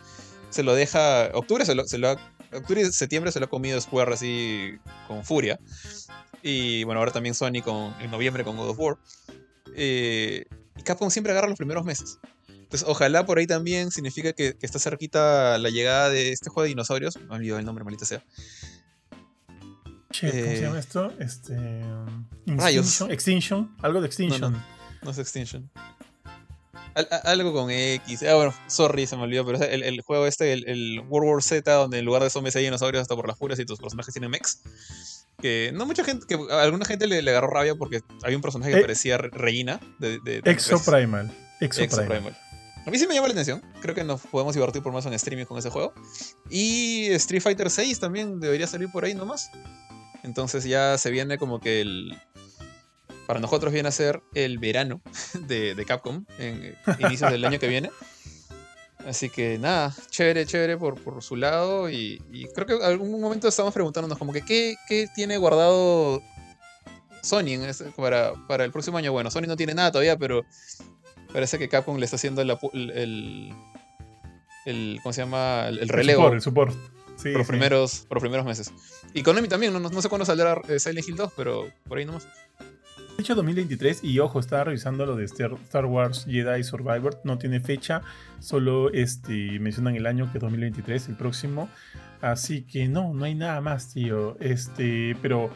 se 0.54 0.64
lo 0.64 0.76
deja. 0.76 1.30
Octubre 1.34 1.66
se 1.66 1.76
lo, 1.76 1.86
se 1.86 1.98
lo 1.98 2.16
octubre 2.54 2.82
y 2.82 2.86
septiembre 2.92 3.32
se 3.32 3.40
lo 3.40 3.46
ha 3.46 3.50
comido 3.50 3.80
Square 3.82 4.14
así 4.14 4.78
con 5.08 5.24
furia. 5.26 5.60
Y 6.42 6.84
bueno, 6.84 7.00
ahora 7.00 7.12
también 7.12 7.36
Sony 7.36 7.62
con, 7.64 7.94
en 8.00 8.12
noviembre 8.12 8.44
con 8.44 8.58
God 8.58 8.70
of 8.70 8.80
War. 8.80 8.98
Eh, 9.76 10.46
y 10.78 10.84
Capcom 10.84 11.10
siempre 11.10 11.32
agarra 11.32 11.48
los 11.48 11.58
primeros 11.58 11.86
meses. 11.86 12.20
Entonces, 12.48 12.88
ojalá 12.88 13.26
por 13.26 13.38
ahí 13.38 13.48
también 13.48 13.92
significa 13.92 14.34
que, 14.34 14.58
está 14.62 14.80
cerquita 14.80 15.58
la 15.58 15.70
llegada 15.70 16.10
de 16.10 16.32
este 16.32 16.50
juego 16.50 16.64
de 16.64 16.70
dinosaurios. 16.70 17.18
Me 17.18 17.36
olvidado 17.36 17.60
el 17.60 17.66
nombre, 17.66 17.84
maldita 17.84 18.06
sea. 18.06 18.24
Che, 20.12 20.30
¿cómo 20.30 20.44
se 20.44 20.58
eh, 20.58 20.62
llama 20.62 20.80
esto? 20.80 21.14
Este. 21.20 21.56
Extinction, 22.46 23.12
Extinction. 23.12 23.76
Algo 23.82 24.02
de 24.02 24.08
Extinction. 24.08 24.42
No, 24.42 24.50
no, 24.60 24.66
no 25.02 25.12
es 25.12 25.18
Extinction 25.18 25.72
algo 27.24 27.54
con 27.54 27.70
X. 27.70 28.24
Ah, 28.24 28.36
bueno, 28.36 28.54
sorry, 28.68 29.08
se 29.08 29.16
me 29.16 29.24
olvidó, 29.24 29.46
pero 29.46 29.64
el, 29.64 29.84
el 29.84 30.02
juego 30.02 30.28
este, 30.28 30.54
el, 30.54 31.02
World 31.08 31.30
War 31.30 31.44
Z, 31.44 31.72
donde 31.72 32.00
en 32.00 32.06
lugar 32.06 32.24
de 32.24 32.30
zombies 32.30 32.56
hay 32.56 32.64
dinosaurios 32.64 33.02
hasta 33.02 33.16
por 33.16 33.28
las 33.28 33.38
furas 33.38 33.60
y 33.60 33.66
tus 33.66 33.80
personajes 33.80 34.14
tienen 34.14 34.32
mechs. 34.32 34.62
Que 35.42 35.72
no 35.74 35.86
mucha 35.86 36.04
gente, 36.04 36.26
que 36.28 36.38
a 36.52 36.62
alguna 36.62 36.86
gente 36.86 37.08
le, 37.08 37.18
agarró 37.30 37.48
rabia 37.48 37.76
porque 37.76 38.02
había 38.24 38.38
un 38.38 38.42
personaje 38.42 38.72
que 38.72 38.78
eh, 38.78 38.82
parecía 38.82 39.18
Reina. 39.18 39.80
De, 40.00 40.20
de, 40.20 40.42
Exo 40.46 40.84
Primal. 40.84 41.32
Exo, 41.60 41.82
Primal. 41.88 42.38
A 42.86 42.92
mí 42.92 43.00
sí 43.00 43.08
me 43.08 43.16
llama 43.16 43.28
la 43.28 43.34
atención. 43.34 43.62
Creo 43.82 43.96
que 43.96 44.04
nos 44.04 44.22
podemos 44.22 44.54
divertir 44.54 44.84
por 44.84 44.92
más 44.92 45.06
en 45.06 45.14
streaming 45.14 45.46
con 45.46 45.58
ese 45.58 45.70
juego. 45.70 45.94
Y 46.50 47.08
Street 47.12 47.42
Fighter 47.42 47.70
6 47.70 48.00
también 48.00 48.40
debería 48.40 48.68
salir 48.68 48.92
por 48.92 49.06
ahí 49.06 49.14
nomás. 49.14 49.50
Entonces 50.24 50.64
ya 50.66 50.98
se 50.98 51.10
viene 51.10 51.38
como 51.38 51.60
que 51.60 51.82
el, 51.82 52.18
para 53.28 53.40
nosotros 53.40 53.74
viene 53.74 53.90
a 53.90 53.92
ser 53.92 54.22
el 54.34 54.58
verano 54.58 55.02
de, 55.48 55.84
Capcom, 55.88 56.26
en 56.38 56.64
eh, 56.66 56.76
inicios 57.00 57.32
del 57.32 57.46
año 57.46 57.60
que 57.60 57.68
viene. 57.68 57.90
Así 59.08 59.30
que 59.30 59.58
nada, 59.58 59.94
chévere, 60.10 60.46
chévere 60.46 60.78
por, 60.78 61.02
por 61.02 61.22
su 61.22 61.36
lado. 61.36 61.90
Y, 61.90 62.22
creo 62.56 62.66
que 62.66 62.74
en 62.76 62.84
algún 62.84 63.20
momento 63.20 63.48
estamos 63.48 63.74
preguntándonos 63.74 64.18
como 64.18 64.32
que 64.32 64.44
qué, 64.44 64.76
qué 64.88 65.08
tiene 65.14 65.38
guardado 65.38 66.22
Sony 67.22 67.60
para, 67.96 68.34
para, 68.48 68.64
el 68.64 68.72
próximo 68.72 68.98
año. 68.98 69.12
Bueno, 69.12 69.30
Sony 69.30 69.44
no 69.48 69.58
tiene 69.58 69.74
nada 69.74 69.92
todavía, 69.92 70.18
pero 70.18 70.46
parece 71.32 71.60
que 71.60 71.68
Capcom 71.68 71.98
le 71.98 72.06
está 72.06 72.16
haciendo 72.16 72.42
el, 72.42 72.52
el, 74.66 75.00
¿cómo 75.02 75.12
se 75.14 75.22
llama? 75.22 75.68
El, 75.68 75.90
relevo. 75.90 76.32
El 76.32 76.42
support, 76.42 76.74
por, 76.74 77.26
los 77.26 77.48
primeros, 77.48 78.06
por 78.08 78.18
los 78.18 78.22
primeros 78.22 78.46
meses. 78.46 78.72
Y 79.14 79.24
Konami 79.24 79.48
también, 79.48 79.74
no, 79.74 79.80
no 79.80 80.02
sé 80.02 80.10
cuándo 80.10 80.26
saldrá 80.26 80.62
eh, 80.70 80.80
Silent 80.80 81.08
Hill 81.08 81.16
2, 81.16 81.34
pero 81.36 81.70
por 81.88 81.98
ahí 81.98 82.06
nomás. 82.06 82.28
Fecha 83.16 83.36
2023 83.36 84.04
y 84.04 84.20
ojo, 84.20 84.40
estaba 84.40 84.64
revisando 84.64 85.06
lo 85.06 85.16
de 85.16 85.26
Star 85.26 85.86
Wars 85.86 86.26
Jedi 86.26 86.64
Survivor, 86.64 87.22
no 87.24 87.38
tiene 87.38 87.60
fecha, 87.60 88.02
solo 88.40 88.92
este, 88.92 89.60
mencionan 89.60 89.96
el 89.96 90.08
año 90.08 90.32
que 90.32 90.40
es 90.40 90.42
2023, 90.42 91.10
el 91.10 91.16
próximo. 91.16 91.70
Así 92.22 92.64
que 92.64 92.88
no, 92.88 93.14
no 93.14 93.26
hay 93.26 93.36
nada 93.36 93.62
más, 93.62 93.94
tío. 93.94 94.36
Este, 94.40 95.16
pero 95.22 95.52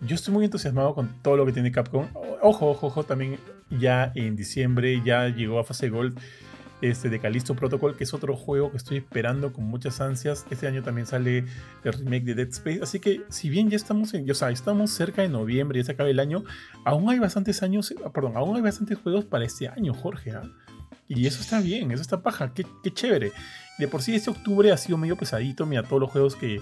yo 0.00 0.14
estoy 0.14 0.32
muy 0.32 0.44
entusiasmado 0.44 0.94
con 0.94 1.08
todo 1.22 1.36
lo 1.36 1.44
que 1.44 1.52
tiene 1.52 1.72
Capcom. 1.72 2.06
Ojo, 2.40 2.70
ojo, 2.70 2.86
ojo, 2.86 3.04
también 3.04 3.38
ya 3.70 4.12
en 4.14 4.36
diciembre 4.36 5.02
ya 5.04 5.28
llegó 5.28 5.58
a 5.58 5.64
fase 5.64 5.88
Gold 5.88 6.18
este, 6.82 7.08
de 7.08 7.20
Callisto 7.20 7.54
Protocol, 7.54 7.96
que 7.96 8.04
es 8.04 8.12
otro 8.12 8.36
juego 8.36 8.70
que 8.70 8.76
estoy 8.76 8.98
esperando 8.98 9.52
con 9.52 9.64
muchas 9.64 10.00
ansias. 10.00 10.44
Este 10.50 10.66
año 10.66 10.82
también 10.82 11.06
sale 11.06 11.46
el 11.84 11.92
remake 11.92 12.24
de 12.24 12.34
Dead 12.34 12.48
Space. 12.48 12.80
Así 12.82 13.00
que, 13.00 13.22
si 13.28 13.48
bien 13.48 13.70
ya 13.70 13.76
estamos 13.76 14.12
en, 14.14 14.30
o 14.30 14.34
sea, 14.34 14.50
estamos 14.50 14.90
cerca 14.90 15.22
de 15.22 15.28
noviembre, 15.28 15.78
ya 15.78 15.84
se 15.84 15.92
acaba 15.92 16.10
el 16.10 16.20
año, 16.20 16.44
aún 16.84 17.08
hay 17.08 17.18
bastantes 17.18 17.62
años, 17.62 17.94
perdón, 18.12 18.36
aún 18.36 18.56
hay 18.56 18.62
bastantes 18.62 18.98
juegos 18.98 19.24
para 19.24 19.44
este 19.44 19.68
año, 19.68 19.94
Jorge. 19.94 20.32
¿ah? 20.32 20.42
Y 21.08 21.26
eso 21.26 21.40
está 21.40 21.60
bien, 21.60 21.92
eso 21.92 22.02
está 22.02 22.20
paja, 22.20 22.52
qué, 22.52 22.66
qué 22.82 22.92
chévere. 22.92 23.32
De 23.78 23.88
por 23.88 24.02
sí, 24.02 24.14
este 24.14 24.30
octubre 24.30 24.72
ha 24.72 24.76
sido 24.76 24.98
medio 24.98 25.16
pesadito, 25.16 25.64
mira, 25.64 25.84
todos 25.84 26.00
los 26.00 26.10
juegos 26.10 26.36
que, 26.36 26.60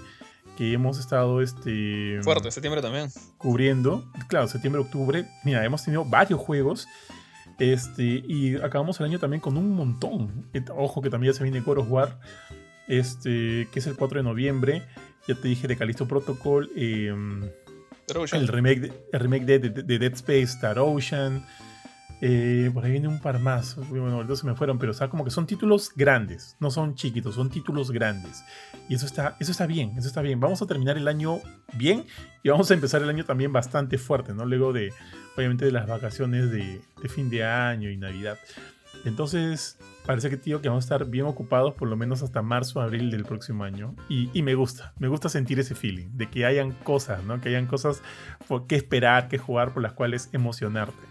que 0.55 0.73
hemos 0.73 0.99
estado 0.99 1.41
este 1.41 2.19
fuerte 2.23 2.51
septiembre 2.51 2.81
también 2.81 3.09
cubriendo 3.37 4.03
claro 4.27 4.47
septiembre 4.47 4.81
octubre 4.81 5.25
mira 5.43 5.63
hemos 5.63 5.83
tenido 5.83 6.03
varios 6.03 6.39
juegos 6.39 6.87
este, 7.61 8.23
y 8.27 8.55
acabamos 8.55 8.99
el 8.99 9.05
año 9.05 9.19
también 9.19 9.39
con 9.39 9.55
un 9.55 9.75
montón. 9.75 10.49
Ojo 10.75 10.99
que 11.03 11.11
también 11.11 11.31
ya 11.31 11.37
se 11.37 11.43
viene 11.43 11.59
God 11.59 11.77
of 11.77 11.91
War, 11.91 12.19
este, 12.87 13.67
que 13.71 13.79
es 13.79 13.85
el 13.85 13.95
4 13.95 14.17
de 14.17 14.23
noviembre. 14.23 14.81
Ya 15.27 15.35
te 15.35 15.47
dije 15.47 15.67
de 15.67 15.77
Callisto 15.77 16.07
Protocol. 16.07 16.71
Em, 16.75 17.43
el 18.31 18.47
remake, 18.47 18.79
de, 18.79 18.93
el 19.13 19.19
remake 19.19 19.45
de, 19.45 19.59
Dead 19.99 20.13
Space, 20.13 20.41
Star 20.41 20.79
Ocean. 20.79 21.45
Eh, 22.23 22.69
por 22.71 22.85
ahí 22.85 22.91
viene 22.91 23.07
un 23.07 23.19
par 23.19 23.39
más. 23.39 23.75
Bueno, 23.89 24.23
dos 24.23 24.39
se 24.39 24.45
me 24.45 24.53
fueron, 24.53 24.77
pero 24.77 24.91
o 24.91 24.95
sea, 24.95 25.09
como 25.09 25.25
que 25.25 25.31
son 25.31 25.47
títulos 25.47 25.91
grandes, 25.95 26.55
no 26.59 26.69
son 26.69 26.93
chiquitos, 26.93 27.33
son 27.33 27.49
títulos 27.49 27.89
grandes. 27.89 28.43
Y 28.87 28.93
eso 28.93 29.07
está, 29.07 29.35
eso 29.39 29.51
está 29.51 29.65
bien, 29.65 29.93
eso 29.97 30.07
está 30.07 30.21
bien. 30.21 30.39
Vamos 30.39 30.61
a 30.61 30.67
terminar 30.67 30.97
el 30.97 31.07
año 31.07 31.39
bien 31.73 32.05
y 32.43 32.49
vamos 32.49 32.69
a 32.69 32.75
empezar 32.75 33.01
el 33.01 33.09
año 33.09 33.25
también 33.25 33.51
bastante 33.51 33.97
fuerte, 33.97 34.35
¿no? 34.35 34.45
Luego 34.45 34.71
de, 34.71 34.93
obviamente 35.35 35.65
de 35.65 35.71
las 35.71 35.87
vacaciones 35.87 36.51
de, 36.51 36.81
fin 37.09 37.31
de 37.31 37.43
año 37.43 37.89
y 37.89 37.97
Navidad. 37.97 38.37
Entonces, 39.03 39.79
parece 40.05 40.29
que 40.29 40.37
tío 40.37 40.61
que 40.61 40.69
vamos 40.69 40.83
a 40.83 40.85
estar 40.85 41.09
bien 41.09 41.25
ocupados 41.25 41.73
por 41.73 41.87
lo 41.87 41.95
menos 41.95 42.21
hasta 42.21 42.43
marzo, 42.43 42.81
abril 42.81 43.09
del 43.09 43.25
próximo 43.25 43.63
año. 43.63 43.95
Y, 44.09 44.43
me 44.43 44.53
gusta, 44.53 44.93
me 44.99 45.07
gusta 45.07 45.27
sentir 45.27 45.59
ese 45.59 45.73
feeling 45.73 46.09
de 46.13 46.29
que 46.29 46.45
hayan 46.45 46.71
cosas, 46.71 47.23
¿no? 47.23 47.41
Que 47.41 47.49
hayan 47.49 47.65
cosas 47.65 48.03
por 48.47 48.67
que 48.67 48.75
esperar, 48.75 49.27
que 49.27 49.39
jugar, 49.39 49.73
por 49.73 49.81
las 49.81 49.93
cuales 49.93 50.29
emocionarte. 50.33 51.01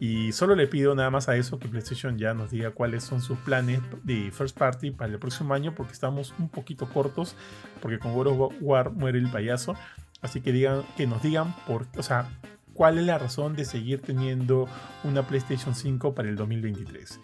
Y 0.00 0.32
solo 0.32 0.56
le 0.56 0.66
pido 0.66 0.94
nada 0.94 1.10
más 1.10 1.28
a 1.28 1.36
eso 1.36 1.58
que 1.58 1.68
PlayStation 1.68 2.16
ya 2.16 2.32
nos 2.32 2.50
diga 2.50 2.70
cuáles 2.70 3.04
son 3.04 3.20
sus 3.20 3.38
planes 3.40 3.80
de 4.02 4.32
first 4.32 4.56
party 4.56 4.92
para 4.92 5.12
el 5.12 5.18
próximo 5.18 5.52
año, 5.52 5.74
porque 5.74 5.92
estamos 5.92 6.34
un 6.38 6.48
poquito 6.48 6.88
cortos, 6.88 7.36
porque 7.82 7.98
con 7.98 8.14
God 8.14 8.26
of 8.28 8.54
War 8.62 8.90
muere 8.92 9.18
el 9.18 9.30
payaso. 9.30 9.74
Así 10.22 10.40
que 10.40 10.52
digan, 10.52 10.84
que 10.96 11.06
nos 11.06 11.22
digan 11.22 11.54
por, 11.66 11.86
o 11.98 12.02
sea, 12.02 12.30
cuál 12.72 12.96
es 12.96 13.04
la 13.04 13.18
razón 13.18 13.54
de 13.54 13.66
seguir 13.66 14.00
teniendo 14.00 14.66
una 15.04 15.26
PlayStation 15.26 15.74
5 15.74 16.14
para 16.14 16.30
el 16.30 16.36
2023. 16.36 17.20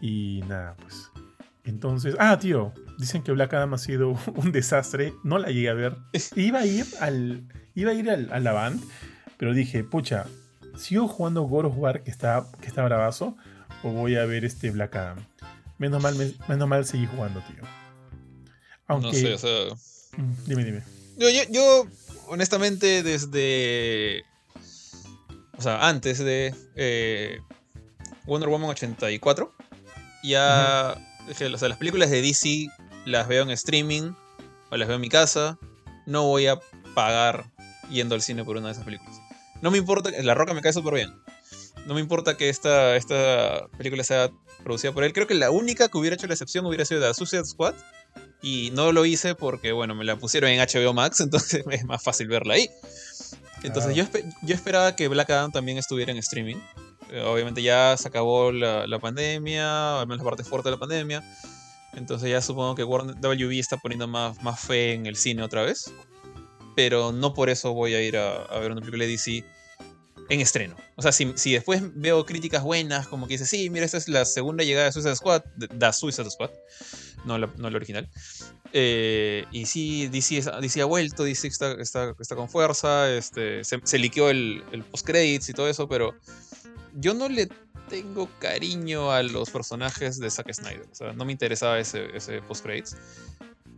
Y 0.00 0.42
nada, 0.48 0.76
pues. 0.80 1.10
Entonces, 1.64 2.16
ah, 2.18 2.38
tío, 2.38 2.72
dicen 2.98 3.22
que 3.22 3.32
Black 3.32 3.52
Adam 3.52 3.74
ha 3.74 3.78
sido 3.78 4.16
un 4.34 4.50
desastre. 4.50 5.12
No 5.24 5.38
la 5.38 5.48
llegué 5.48 5.68
a 5.68 5.74
ver. 5.74 5.96
Iba 6.36 6.60
a 6.60 6.66
ir 6.66 6.86
al, 7.00 7.42
iba 7.74 7.90
a 7.90 7.94
ir 7.94 8.08
al, 8.08 8.32
a 8.32 8.40
la 8.40 8.52
band, 8.52 8.82
pero 9.36 9.52
dije, 9.52 9.84
pucha, 9.84 10.24
¿sigo 10.78 11.08
jugando 11.08 11.42
God 11.42 11.66
of 11.66 11.74
War 11.76 12.02
que 12.02 12.10
está, 12.10 12.46
que 12.60 12.68
está 12.68 12.84
bravazo? 12.84 13.36
¿O 13.82 13.90
voy 13.90 14.16
a 14.16 14.24
ver 14.24 14.44
este 14.44 14.70
Black 14.70 14.96
Adam? 14.96 15.18
Menos 15.78 16.02
mal, 16.02 16.16
menos 16.48 16.68
mal 16.68 16.84
seguí 16.84 17.06
jugando, 17.06 17.40
tío. 17.42 17.62
Aunque, 18.86 19.08
no 19.08 19.12
sé, 19.12 19.34
o 19.34 19.38
sea. 19.38 19.76
Mm, 20.16 20.34
dime, 20.46 20.64
dime. 20.64 20.82
yo, 21.18 21.28
yo 21.50 21.86
honestamente, 22.28 23.02
desde 23.02 24.24
o 25.58 25.60
sea, 25.60 25.88
antes 25.88 26.18
de 26.18 26.54
eh, 26.76 27.40
Wonder 28.26 28.48
Woman 28.48 28.70
84, 28.70 29.52
ya, 30.22 30.96
o 31.28 31.34
sea, 31.34 31.68
las 31.68 31.78
películas 31.78 32.10
de 32.10 32.22
DC 32.22 32.68
las 33.06 33.26
veo 33.26 33.42
en 33.42 33.50
streaming 33.50 34.12
o 34.70 34.76
las 34.76 34.86
veo 34.86 34.94
en 34.96 35.00
mi 35.00 35.08
casa, 35.08 35.58
no 36.06 36.24
voy 36.24 36.46
a 36.46 36.60
pagar 36.94 37.50
yendo 37.90 38.14
al 38.14 38.22
cine 38.22 38.44
por 38.44 38.56
una 38.56 38.68
de 38.68 38.72
esas 38.72 38.84
películas. 38.84 39.20
No 39.62 39.70
me 39.70 39.78
importa, 39.78 40.10
La 40.22 40.34
Roca 40.34 40.54
me 40.54 40.60
cae 40.60 40.72
súper 40.72 40.94
bien. 40.94 41.14
No 41.86 41.94
me 41.94 42.00
importa 42.00 42.36
que 42.36 42.48
esta, 42.48 42.96
esta 42.96 43.66
película 43.76 44.04
sea 44.04 44.30
producida 44.62 44.92
por 44.92 45.04
él. 45.04 45.12
Creo 45.12 45.26
que 45.26 45.34
la 45.34 45.50
única 45.50 45.88
que 45.88 45.98
hubiera 45.98 46.14
hecho 46.14 46.26
la 46.26 46.34
excepción 46.34 46.66
hubiera 46.66 46.84
sido 46.84 47.00
The 47.00 47.14
Suicide 47.14 47.44
Squad. 47.44 47.74
Y 48.40 48.70
no 48.72 48.92
lo 48.92 49.04
hice 49.04 49.34
porque, 49.34 49.72
bueno, 49.72 49.94
me 49.94 50.04
la 50.04 50.16
pusieron 50.16 50.50
en 50.50 50.60
HBO 50.60 50.92
Max, 50.92 51.20
entonces 51.20 51.64
es 51.68 51.84
más 51.84 52.02
fácil 52.02 52.28
verla 52.28 52.54
ahí. 52.54 52.68
Entonces 53.62 53.94
yo, 53.96 54.04
yo 54.42 54.54
esperaba 54.54 54.94
que 54.94 55.08
Black 55.08 55.30
Adam 55.30 55.50
también 55.50 55.78
estuviera 55.78 56.12
en 56.12 56.18
streaming. 56.18 56.56
Eh, 57.10 57.22
obviamente 57.22 57.62
ya 57.62 57.96
se 57.96 58.06
acabó 58.06 58.52
la, 58.52 58.86
la, 58.86 58.98
pandemia, 58.98 60.00
al 60.00 60.06
menos 60.06 60.18
la 60.18 60.30
parte 60.30 60.44
fuerte 60.44 60.68
de 60.68 60.76
la 60.76 60.80
pandemia. 60.80 61.24
Entonces 61.94 62.30
ya 62.30 62.40
supongo 62.40 62.74
que 62.74 62.84
WB 62.84 63.58
está 63.58 63.76
poniendo 63.78 64.06
más, 64.06 64.40
más 64.42 64.60
fe 64.60 64.92
en 64.92 65.06
el 65.06 65.16
cine 65.16 65.42
otra 65.42 65.62
vez. 65.62 65.92
Pero 66.78 67.10
no 67.10 67.34
por 67.34 67.50
eso 67.50 67.74
voy 67.74 67.94
a 67.94 68.00
ir 68.00 68.16
a, 68.16 68.56
ver 68.60 68.70
una 68.70 68.80
película 68.80 69.04
de 69.04 69.10
DC 69.10 69.42
en 70.28 70.40
estreno. 70.40 70.76
O 70.94 71.02
sea, 71.02 71.10
si, 71.10 71.32
si, 71.34 71.50
después 71.50 71.82
veo 71.96 72.24
críticas 72.24 72.62
buenas, 72.62 73.08
como 73.08 73.26
que 73.26 73.34
dice, 73.34 73.46
sí, 73.46 73.68
mira, 73.68 73.84
esta 73.84 73.96
es 73.96 74.06
la 74.06 74.24
segunda 74.24 74.62
llegada 74.62 74.86
de 74.86 74.92
Suicide 74.92 75.16
Squad, 75.16 75.42
de, 75.56 75.92
Suicide 75.92 76.30
Squad, 76.30 76.50
no 77.24 77.36
la, 77.36 77.50
no 77.56 77.68
la 77.68 77.76
original. 77.78 78.08
Eh, 78.72 79.44
y 79.50 79.66
sí, 79.66 80.06
DC, 80.06 80.52
DC, 80.60 80.80
ha 80.80 80.84
vuelto, 80.84 81.24
DC 81.24 81.48
está, 81.48 81.72
está, 81.72 82.14
está 82.16 82.36
con 82.36 82.48
fuerza, 82.48 83.12
este, 83.12 83.64
se, 83.64 83.80
se 83.82 83.98
liqueó 83.98 84.30
el, 84.30 84.62
el 84.70 84.84
post-credits 84.84 85.48
y 85.48 85.54
todo 85.54 85.68
eso, 85.68 85.88
pero 85.88 86.14
yo 86.94 87.12
no 87.12 87.28
le 87.28 87.48
tengo 87.88 88.30
cariño 88.38 89.10
a 89.10 89.24
los 89.24 89.50
personajes 89.50 90.20
de 90.20 90.30
Zack 90.30 90.52
Snyder. 90.52 90.86
O 90.92 90.94
sea, 90.94 91.12
no 91.12 91.24
me 91.24 91.32
interesaba 91.32 91.80
ese, 91.80 92.16
ese 92.16 92.40
post-credits. 92.42 92.96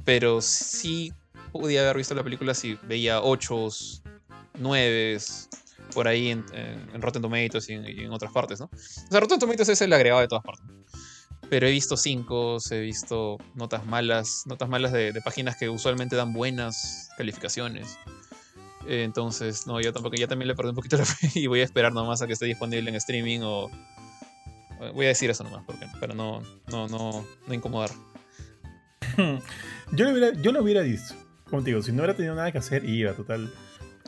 Pero 0.05 0.43
sí 0.43 1.15
podía 1.53 1.83
haber 1.83 1.97
visto 1.97 2.15
la 2.15 2.23
película 2.23 2.55
si 2.55 2.79
veía 2.83 3.21
8, 3.21 3.69
9 4.59 5.19
por 5.95 6.07
ahí 6.07 6.31
en, 6.31 6.45
en, 6.53 7.03
Rotten 7.03 7.23
Tomatoes 7.23 7.69
y 7.69 7.73
en, 7.73 8.13
otras 8.13 8.33
partes, 8.33 8.61
¿no? 8.61 8.67
O 8.67 9.11
sea, 9.11 9.19
Rotten 9.21 9.41
Tomatoes 9.41 9.71
es 9.71 9.81
el 9.83 9.93
agregado 9.93 10.21
de 10.21 10.29
todas 10.29 10.45
partes 10.45 10.65
pero 11.51 11.67
he 11.67 11.71
visto 11.73 11.97
cinco, 11.97 12.59
he 12.71 12.79
visto 12.79 13.37
notas 13.55 13.85
malas, 13.85 14.45
notas 14.47 14.69
malas 14.69 14.93
de, 14.93 15.13
páginas 15.23 15.57
que 15.57 15.69
usualmente 15.69 16.15
dan 16.15 16.33
buenas 16.33 17.11
calificaciones. 17.19 17.99
entonces, 18.87 19.67
no, 19.67 19.81
yo 19.81 19.93
tampoco, 19.93 20.17
ya 20.17 20.29
también 20.29 20.47
le 20.47 20.55
perdí 20.55 20.71
un 20.71 20.77
poquito 20.77 20.97
la 20.97 21.05
fe 21.07 21.29
y 21.35 21.49
voy 21.49 21.61
a 21.61 21.65
esperar 21.65 21.93
nomás 21.93 22.23
a 22.23 22.29
que 22.29 22.35
esté 22.35 22.47
disponible 22.47 22.89
en 22.89 22.97
streaming 22.97 23.41
o... 23.43 23.69
Voy 24.95 25.05
a 25.05 25.09
decir 25.09 25.29
eso 25.29 25.45
nomás, 25.45 25.63
porque, 25.67 25.87
para 26.01 26.15
no, 26.15 26.41
no, 26.69 26.89
no, 26.89 27.27
no 27.47 27.55
incomodar. 27.55 27.91
yo, 29.19 30.05
lo 30.05 30.11
hubiera, 30.11 30.33
yo 30.41 30.53
lo 30.53 30.63
hubiera 30.63 30.81
visto. 30.81 31.15
Como 31.51 31.63
te 31.63 31.71
digo, 31.71 31.83
si 31.83 31.93
no 31.93 31.99
hubiera 31.99 32.15
tenido 32.15 32.35
nada 32.35 32.53
que 32.53 32.59
hacer, 32.59 32.85
iba, 32.85 33.13
total. 33.13 33.53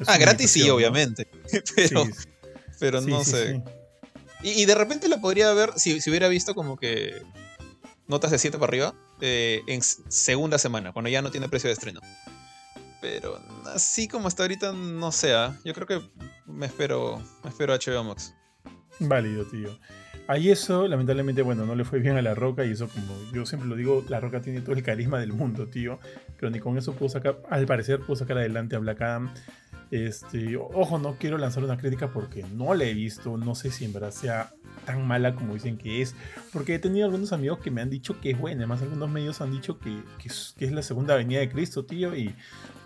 Ah, 0.07 0.17
gratis 0.17 0.51
sí, 0.51 0.69
obviamente. 0.71 1.29
pero, 1.77 2.07
pero 2.79 3.01
no 3.01 3.25
sé. 3.25 3.63
Y, 4.43 4.65
de 4.65 4.75
repente 4.75 5.09
la 5.09 5.21
podría 5.21 5.53
ver, 5.53 5.71
si, 5.77 6.01
si, 6.01 6.11
hubiera 6.11 6.29
visto 6.29 6.55
como 6.55 6.77
que 6.77 7.23
notas 8.09 8.31
de 8.31 8.39
7 8.39 8.59
para 8.59 8.69
arriba, 8.69 8.95
eh, 9.21 9.63
en 9.67 9.83
segunda 9.83 10.59
semana, 10.59 10.93
cuando 10.93 11.09
ya 11.09 11.23
no 11.23 11.31
tiene 11.31 11.49
precio 11.49 11.69
de 11.69 11.75
estreno. 11.75 12.01
Pero 13.01 13.41
así 13.67 14.09
como 14.09 14.29
hasta 14.29 14.45
ahorita, 14.45 14.73
no 14.73 15.13
sea. 15.13 15.47
¿ah? 15.47 15.61
Yo 15.65 15.75
creo 15.75 15.87
que 15.87 16.01
me 16.47 16.67
espero, 16.67 17.23
me 17.43 17.51
espero 17.51 17.73
a 17.73 17.79
HBO 17.79 18.05
Max. 18.05 18.35
Válido, 19.01 19.45
tío. 19.47 19.79
Ahí 20.29 20.51
eso, 20.51 20.87
lamentablemente, 20.87 21.43
bueno, 21.43 21.67
no 21.67 21.75
le 21.75 21.85
fue 21.85 21.99
bien 21.99 22.17
a 22.17 22.23
La 22.23 22.35
Roca 22.35 22.65
y 22.65 22.71
eso, 22.71 22.89
como 22.89 23.13
yo 23.33 23.45
siempre 23.45 23.69
lo 23.69 23.77
digo, 23.77 24.05
La 24.09 24.21
Roca 24.21 24.41
tiene 24.41 24.61
todo 24.61 24.75
el 24.75 24.83
carisma 24.83 25.19
del 25.19 25.33
mundo, 25.33 25.67
tío. 25.67 25.99
Pero 26.39 26.51
ni 26.51 26.61
con 26.61 26.79
eso 26.79 26.93
pudo 26.95 27.09
sacar, 27.09 27.43
al 27.51 27.67
parecer, 27.67 28.01
pudo 28.01 28.17
sacar 28.17 28.39
adelante 28.39 28.77
a 28.77 28.79
Black 28.79 29.03
Adam. 29.03 29.31
Este, 29.93 30.57
ojo, 30.57 30.99
no 30.99 31.17
quiero 31.19 31.37
lanzar 31.37 31.63
una 31.65 31.77
crítica 31.77 32.09
porque 32.09 32.43
no 32.55 32.73
la 32.73 32.85
he 32.85 32.95
visto, 32.95 33.37
no 33.37 33.55
sé 33.55 33.71
si 33.71 33.85
en 33.85 33.93
verdad 33.93 34.11
sea 34.11 34.51
tan 34.87 35.07
mala 35.07 35.35
como 35.35 35.53
dicen 35.53 35.77
que 35.77 36.01
es, 36.01 36.15
porque 36.51 36.75
he 36.75 36.79
tenido 36.79 37.05
algunos 37.05 37.35
amigos 37.35 37.59
que 37.59 37.71
me 37.71 37.83
han 37.83 37.91
dicho 37.91 38.19
que 38.19 38.31
es 38.31 38.39
buena, 38.39 38.61
además 38.61 38.81
algunos 38.81 39.11
medios 39.11 39.43
han 39.43 39.51
dicho 39.51 39.79
que, 39.79 40.03
es, 40.25 40.73
la 40.73 40.81
segunda 40.81 41.15
venida 41.15 41.41
de 41.41 41.51
Cristo, 41.51 41.85
tío, 41.85 42.17
y, 42.17 42.35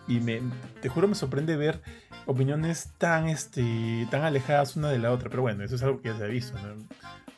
me, 0.08 0.42
te 0.82 0.88
juro 0.88 1.06
me 1.06 1.14
sorprende 1.14 1.54
ver 1.54 1.80
opiniones 2.26 2.90
tan, 2.98 3.28
este, 3.28 4.08
tan 4.10 4.22
alejadas 4.22 4.74
una 4.74 4.90
de 4.90 4.98
la 4.98 5.12
otra, 5.12 5.30
pero 5.30 5.42
bueno, 5.42 5.62
eso 5.62 5.76
es 5.76 5.84
algo 5.84 6.00
que 6.00 6.08
ya 6.08 6.18
se 6.18 6.24
ha 6.24 6.26
visto, 6.26 6.58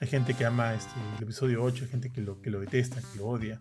Hay 0.00 0.08
gente 0.08 0.34
que 0.34 0.44
ama 0.44 0.74
este, 0.74 0.92
el 1.16 1.24
episodio 1.24 1.62
8, 1.62 1.84
hay 1.84 1.90
gente 1.90 2.10
que 2.10 2.20
lo, 2.20 2.40
que 2.40 2.50
lo 2.50 2.60
detesta, 2.60 3.00
que 3.00 3.18
lo 3.18 3.26
odia. 3.26 3.60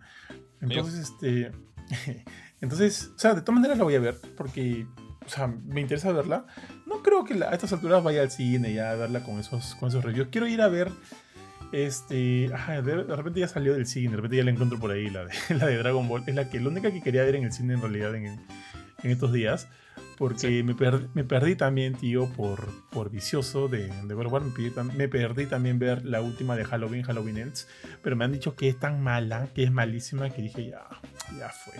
Entonces, 0.60 1.10
este... 1.10 1.52
Entonces, 2.60 3.12
o 3.14 3.18
sea, 3.18 3.34
de 3.34 3.40
todas 3.42 3.54
maneras 3.54 3.78
la 3.78 3.84
voy 3.84 3.94
a 3.94 4.00
ver, 4.00 4.18
porque 4.36 4.86
o 5.28 5.30
sea, 5.30 5.46
me 5.46 5.82
interesa 5.82 6.10
verla. 6.10 6.46
No 6.86 7.02
creo 7.02 7.24
que 7.24 7.34
a 7.34 7.50
estas 7.50 7.72
alturas 7.74 8.02
vaya 8.02 8.22
al 8.22 8.30
cine 8.30 8.72
ya 8.72 8.92
a 8.92 8.94
verla 8.94 9.22
con 9.22 9.38
esos, 9.38 9.74
con 9.74 9.90
esos 9.90 10.02
reviews. 10.02 10.28
Quiero 10.30 10.46
ir 10.46 10.62
a 10.62 10.68
ver. 10.68 10.90
Este. 11.70 12.48
de, 12.48 13.04
repente 13.14 13.40
ya 13.40 13.48
salió 13.48 13.74
del 13.74 13.86
cine, 13.86 14.12
de 14.12 14.16
repente 14.16 14.38
ya 14.38 14.44
la 14.44 14.50
encuentro 14.50 14.78
por 14.78 14.90
ahí, 14.90 15.10
la 15.10 15.26
de, 15.26 15.34
la 15.54 15.66
de 15.66 15.76
Dragon 15.76 16.08
Ball. 16.08 16.24
Es 16.26 16.34
la 16.34 16.48
que 16.48 16.60
la 16.60 16.68
única 16.68 16.90
que 16.90 17.02
quería 17.02 17.24
ver 17.24 17.34
en 17.34 17.44
el 17.44 17.52
cine 17.52 17.74
en 17.74 17.82
realidad 17.82 18.14
en, 18.14 18.24
en 18.24 19.10
estos 19.10 19.32
días. 19.32 19.68
Porque 20.18 20.64
me, 20.64 20.74
me, 21.14 21.24
perdí 21.24 21.54
también, 21.54 21.94
tío, 21.94 22.28
por, 22.32 22.68
por 22.90 23.08
vicioso 23.08 23.68
de, 23.68 23.88
de 23.88 24.14
God 24.14 24.26
War. 24.26 24.42
Me, 24.96 25.08
perdí 25.08 25.46
también 25.46 25.78
ver 25.78 26.04
la 26.04 26.20
última 26.20 26.56
de 26.56 26.64
Halloween, 26.64 27.02
Halloween 27.04 27.38
Ends. 27.38 27.68
Pero 28.02 28.16
me 28.16 28.24
han 28.24 28.32
dicho 28.32 28.56
que 28.56 28.68
es 28.68 28.78
tan 28.78 29.00
mala, 29.00 29.48
que 29.54 29.62
es 29.62 29.70
malísima, 29.70 30.28
que 30.30 30.42
dije, 30.42 30.70
ya, 30.70 30.88
ya 31.38 31.50
fue. 31.50 31.74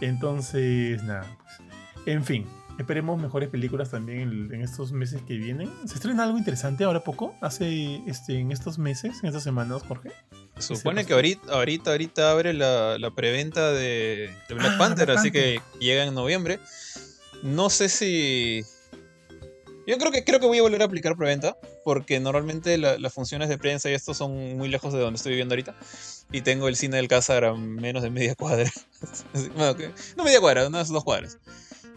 Entonces, 0.00 1.02
nada, 1.02 1.26
pues. 1.42 2.06
En 2.06 2.24
fin, 2.24 2.46
esperemos 2.78 3.20
mejores 3.20 3.48
películas 3.48 3.90
también 3.90 4.50
en, 4.52 4.62
estos 4.62 4.92
meses 4.92 5.22
que 5.26 5.36
vienen. 5.36 5.68
¿Se 5.86 5.94
estrena 5.94 6.22
algo 6.22 6.38
interesante 6.38 6.84
ahora 6.84 7.02
poco? 7.02 7.34
Hace 7.40 8.00
este, 8.06 8.38
en 8.38 8.52
estos 8.52 8.78
meses, 8.78 9.18
en 9.22 9.26
estas 9.26 9.42
semanas, 9.42 9.82
Jorge. 9.82 10.12
Supone 10.58 11.04
que 11.04 11.14
ahorita, 11.14 11.52
ahorita, 11.52 11.90
ahorita 11.90 12.30
abre 12.30 12.54
la, 12.54 12.96
la 12.98 13.10
preventa 13.10 13.72
de, 13.72 14.30
Black 14.48 14.72
ah, 14.74 14.78
Panther, 14.78 15.10
así 15.10 15.32
que 15.32 15.60
llega 15.80 16.04
en 16.04 16.14
noviembre. 16.14 16.60
No 17.46 17.70
sé 17.70 17.88
si. 17.88 18.64
Yo 19.86 19.98
creo 19.98 20.10
que 20.10 20.24
creo 20.24 20.40
que 20.40 20.46
voy 20.46 20.58
a 20.58 20.62
volver 20.62 20.82
a 20.82 20.86
aplicar 20.86 21.16
preventa, 21.16 21.56
porque 21.84 22.18
normalmente 22.18 22.76
las 22.76 23.12
funciones 23.12 23.48
de 23.48 23.56
prensa 23.56 23.88
y 23.88 23.94
esto 23.94 24.14
son 24.14 24.56
muy 24.56 24.68
lejos 24.68 24.92
de 24.92 24.98
donde 24.98 25.16
estoy 25.16 25.30
viviendo 25.30 25.52
ahorita. 25.54 25.76
Y 26.32 26.40
tengo 26.40 26.66
el 26.66 26.74
cine 26.74 26.96
del 26.96 27.06
Cázar 27.06 27.44
a 27.44 27.54
menos 27.54 28.02
de 28.02 28.10
media 28.10 28.34
cuadra. 28.34 28.68
no 30.16 30.24
media 30.24 30.40
cuadra, 30.40 30.66
unas 30.66 30.88
dos 30.88 31.04
cuadras. 31.04 31.38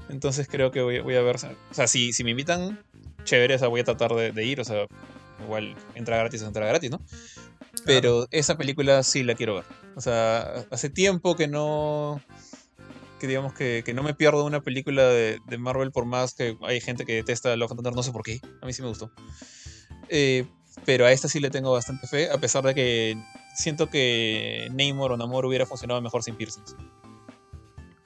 Entonces 0.10 0.48
creo 0.48 0.70
que 0.70 0.82
voy, 0.82 1.16
a 1.16 1.22
ver. 1.22 1.38
O 1.38 1.74
sea, 1.74 1.88
si, 1.88 2.14
si 2.14 2.24
me 2.24 2.30
invitan, 2.32 2.80
chévere, 3.24 3.56
o 3.56 3.60
sea, 3.60 3.70
voy 3.70 3.82
a 3.82 3.86
tratar 3.86 4.14
de, 4.14 4.46
ir. 4.46 4.62
O 4.62 4.64
sea, 4.64 4.86
igual 5.44 5.76
entra 5.96 6.18
gratis 6.18 6.44
o 6.44 6.48
entra 6.48 6.68
gratis, 6.68 6.92
¿no? 6.92 7.02
Pero 7.86 8.28
esa 8.30 8.56
película 8.56 9.02
sí 9.02 9.24
la 9.24 9.34
quiero 9.34 9.56
ver. 9.56 9.66
O 9.96 10.02
sea, 10.02 10.66
hace 10.70 10.92
tiempo 10.92 11.36
que 11.36 11.48
no. 11.48 12.22
Que 13.20 13.28
digamos 13.28 13.54
que, 13.54 13.84
no 13.94 14.04
me 14.04 14.14
pierdo 14.14 14.46
una 14.46 14.62
película 14.62 15.04
de, 15.04 15.40
Marvel, 15.58 15.92
por 15.92 16.06
más 16.06 16.34
que 16.34 16.58
hay 16.62 16.80
gente 16.82 17.06
que 17.06 17.14
detesta 17.14 17.56
Love 17.56 17.72
and 17.72 17.78
Thunder, 17.80 17.96
no 17.96 18.04
sé 18.04 18.12
por 18.12 18.24
qué. 18.24 18.42
A 18.62 18.66
mí 18.66 18.74
sí 18.74 18.82
me 18.82 18.88
gustó. 18.88 19.12
Eh, 20.08 20.46
pero 20.86 21.06
a 21.06 21.12
esta 21.12 21.28
sí 21.28 21.40
le 21.40 21.50
tengo 21.50 21.72
bastante 21.72 22.08
fe, 22.08 22.32
a 22.32 22.38
pesar 22.38 22.64
de 22.64 22.74
que 22.74 23.18
siento 23.54 23.90
que 23.90 24.70
Namor 24.72 25.12
o 25.12 25.18
Namor 25.18 25.46
hubiera 25.46 25.66
funcionado 25.66 26.02
mejor 26.02 26.24
sin 26.24 26.36
piercings 26.36 26.76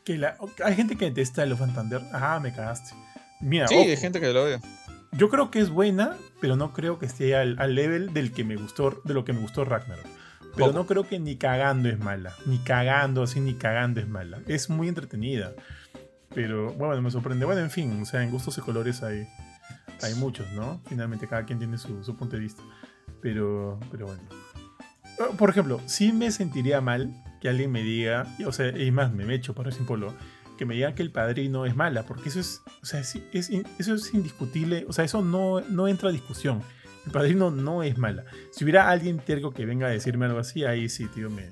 que 0.04 0.18
la, 0.18 0.38
hay 0.64 0.76
gente 0.76 0.96
que 0.96 1.06
detesta 1.06 1.46
Love 1.46 1.64
and 1.64 1.76
Thunder. 1.76 2.02
Ah, 2.12 2.40
me 2.42 2.54
cagaste. 2.54 2.96
Mira, 3.42 3.68
sí, 3.68 3.76
hay 3.76 3.98
gente 3.98 4.20
que 4.20 4.32
lo 4.32 4.44
odia. 4.44 4.62
Yo 5.12 5.30
creo 5.30 5.52
que 5.52 5.60
es 5.60 5.70
buena, 5.70 6.18
pero 6.42 6.56
no 6.56 6.74
creo 6.74 6.98
que 6.98 7.06
esté 7.06 7.36
al, 7.36 7.58
level 7.76 8.14
del 8.14 8.32
que 8.32 8.44
me 8.44 8.56
gustó, 8.56 9.02
de 9.04 9.14
lo 9.14 9.26
que 9.26 9.34
me 9.34 9.42
gustó 9.42 9.64
Ragnarok. 9.64 10.06
Pero 10.56 10.72
no 10.72 10.86
creo 10.86 11.08
que 11.08 11.20
ni 11.20 11.36
cagando 11.38 11.90
es 11.90 12.00
mala. 12.00 12.34
Ni 12.46 12.60
cagando, 12.60 13.24
así 13.24 13.40
ni 13.40 13.56
cagando 13.56 14.00
es 14.00 14.08
mala. 14.08 14.40
Es 14.48 14.70
muy 14.70 14.88
entretenida. 14.88 15.54
Pero 16.34 16.74
bueno, 16.74 17.02
me 17.02 17.12
sorprende. 17.12 17.46
Bueno, 17.46 17.62
en 17.62 17.72
fin, 17.72 18.02
o 18.02 18.06
sea, 18.06 18.24
en 18.24 18.32
gustos 18.32 18.58
y 18.58 18.62
colores 18.62 19.04
hay, 19.04 19.28
hay 20.02 20.16
muchos, 20.16 20.52
¿no? 20.54 20.82
Finalmente 20.88 21.28
cada 21.28 21.46
quien 21.46 21.60
tiene 21.60 21.78
su, 21.78 22.04
su 22.04 22.16
punto 22.16 22.36
de 22.36 22.42
vista. 22.42 22.64
Pero, 23.22 23.80
pero 23.92 24.08
bueno. 24.08 24.22
Por 25.38 25.50
ejemplo, 25.50 25.80
sí 25.86 26.12
me 26.12 26.32
sentiría 26.32 26.82
mal 26.82 27.14
que 27.40 27.50
alguien 27.50 27.72
me 27.72 27.84
diga, 27.84 28.26
o 28.46 28.52
sea, 28.52 28.70
y 28.70 28.90
más, 28.92 29.12
me 29.12 29.32
echo 29.34 29.54
para 29.54 29.70
polo, 29.86 30.14
que 30.58 30.66
me 30.66 30.76
diga 30.76 30.96
que 30.96 31.04
el 31.04 31.12
padrino 31.12 31.66
es 31.66 31.76
mala, 31.76 32.04
porque 32.04 32.30
eso 32.30 32.40
es, 32.40 32.62
o 32.82 32.86
sea, 32.86 33.02
es, 33.02 33.16
eso 33.34 33.94
es 33.96 34.14
indiscutible, 34.14 34.86
o 34.88 34.94
sea, 34.94 35.06
eso 35.06 35.22
no, 35.22 35.62
no 35.62 35.88
entra 35.88 36.10
a 36.10 36.12
discusión. 36.12 36.62
El 37.06 37.12
padrino 37.12 37.52
no 37.52 37.84
es 37.84 37.98
mala. 37.98 38.26
Si 38.52 38.64
hubiera 38.64 38.90
alguien 38.90 39.20
terco 39.20 39.52
que 39.52 39.66
venga 39.66 39.88
a 39.88 39.90
decirme 39.90 40.26
algo 40.26 40.40
así, 40.40 40.64
ahí 40.64 40.90
sí, 40.90 41.08
tío, 41.08 41.30
me, 41.30 41.50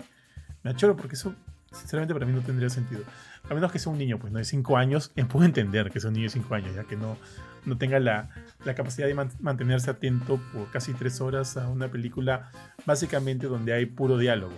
me 0.64 0.72
achoro, 0.72 0.95
porque 0.95 1.15
eso, 1.15 1.36
sinceramente, 1.72 2.14
para 2.14 2.26
mí 2.26 2.34
no 2.34 2.41
tendría 2.41 2.69
sentido. 2.69 3.03
A 3.49 3.53
menos 3.53 3.72
que 3.72 3.80
sea 3.80 3.91
un 3.91 3.98
niño, 3.98 4.18
pues 4.19 4.32
no 4.32 4.40
de 4.40 4.45
5 4.45 4.78
años, 4.78 5.11
puedo 5.30 5.45
entender 5.45 5.90
que 5.91 5.99
sea 5.99 6.10
un 6.10 6.14
niño 6.14 6.26
de 6.26 6.30
5 6.30 6.56
años, 6.56 6.76
ya 6.76 6.84
que 6.84 6.95
no, 6.95 7.18
no 7.65 7.78
tenga 7.78 7.99
la, 7.99 8.30
la 8.64 8.76
capacidad 8.76 9.07
de 9.07 9.15
mantenerse 9.40 9.90
atento 9.90 10.40
por 10.53 10.69
casi 10.72 10.94
3 10.94 11.22
horas 11.22 11.57
a 11.57 11.68
una 11.68 11.90
película, 11.90 12.52
básicamente 12.86 13.48
donde 13.48 13.73
hay 13.73 13.88
puro 13.88 14.18
diálogo. 14.18 14.53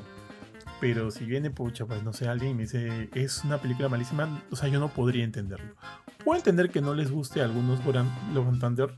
Pero 0.80 1.12
si 1.12 1.24
viene, 1.26 1.50
pucha, 1.50 1.86
pues 1.86 2.04
no 2.04 2.12
sé, 2.12 2.28
alguien 2.28 2.58
me 2.58 2.64
dice, 2.64 3.10
es 3.14 3.44
una 3.46 3.58
película 3.58 3.88
malísima, 3.88 4.44
o 4.52 4.56
sea, 4.56 4.68
yo 4.68 4.82
no 4.82 4.90
podría 4.90 5.24
entenderlo. 5.24 5.76
Puedo 6.26 6.38
entender 6.38 6.70
que 6.70 6.82
no 6.82 6.94
les 6.94 7.10
guste 7.10 7.42
a 7.42 7.46
algunos 7.46 7.80
Love 7.86 8.60
Thunder, 8.60 8.90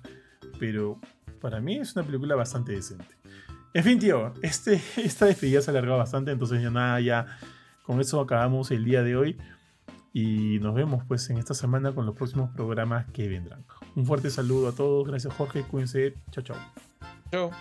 pero 0.59 0.99
para 1.45 1.61
mí 1.61 1.77
es 1.77 1.95
una 1.95 2.03
película 2.03 2.33
bastante 2.33 2.71
decente. 2.71 3.05
En 3.71 3.83
fin, 3.83 3.99
tío, 3.99 4.33
este, 4.41 4.81
esta 4.97 5.27
despedida 5.27 5.61
se 5.61 5.69
alargado 5.69 5.99
bastante, 5.99 6.31
entonces 6.31 6.59
ya 6.59 6.71
nada, 6.71 6.99
ya 6.99 7.37
con 7.83 8.01
eso 8.01 8.19
acabamos 8.19 8.71
el 8.71 8.83
día 8.83 9.03
de 9.03 9.15
hoy. 9.15 9.37
Y 10.11 10.57
nos 10.59 10.73
vemos 10.73 11.03
pues 11.07 11.29
en 11.29 11.37
esta 11.37 11.53
semana 11.53 11.93
con 11.93 12.07
los 12.07 12.15
próximos 12.15 12.49
programas 12.55 13.05
que 13.11 13.27
vendrán. 13.27 13.63
Un 13.95 14.07
fuerte 14.07 14.31
saludo 14.31 14.69
a 14.69 14.71
todos, 14.71 15.07
gracias 15.07 15.35
Jorge, 15.35 15.61
cuídense, 15.61 16.15
chao 16.31 16.43
chao. 16.43 16.57
Chao. 17.29 17.51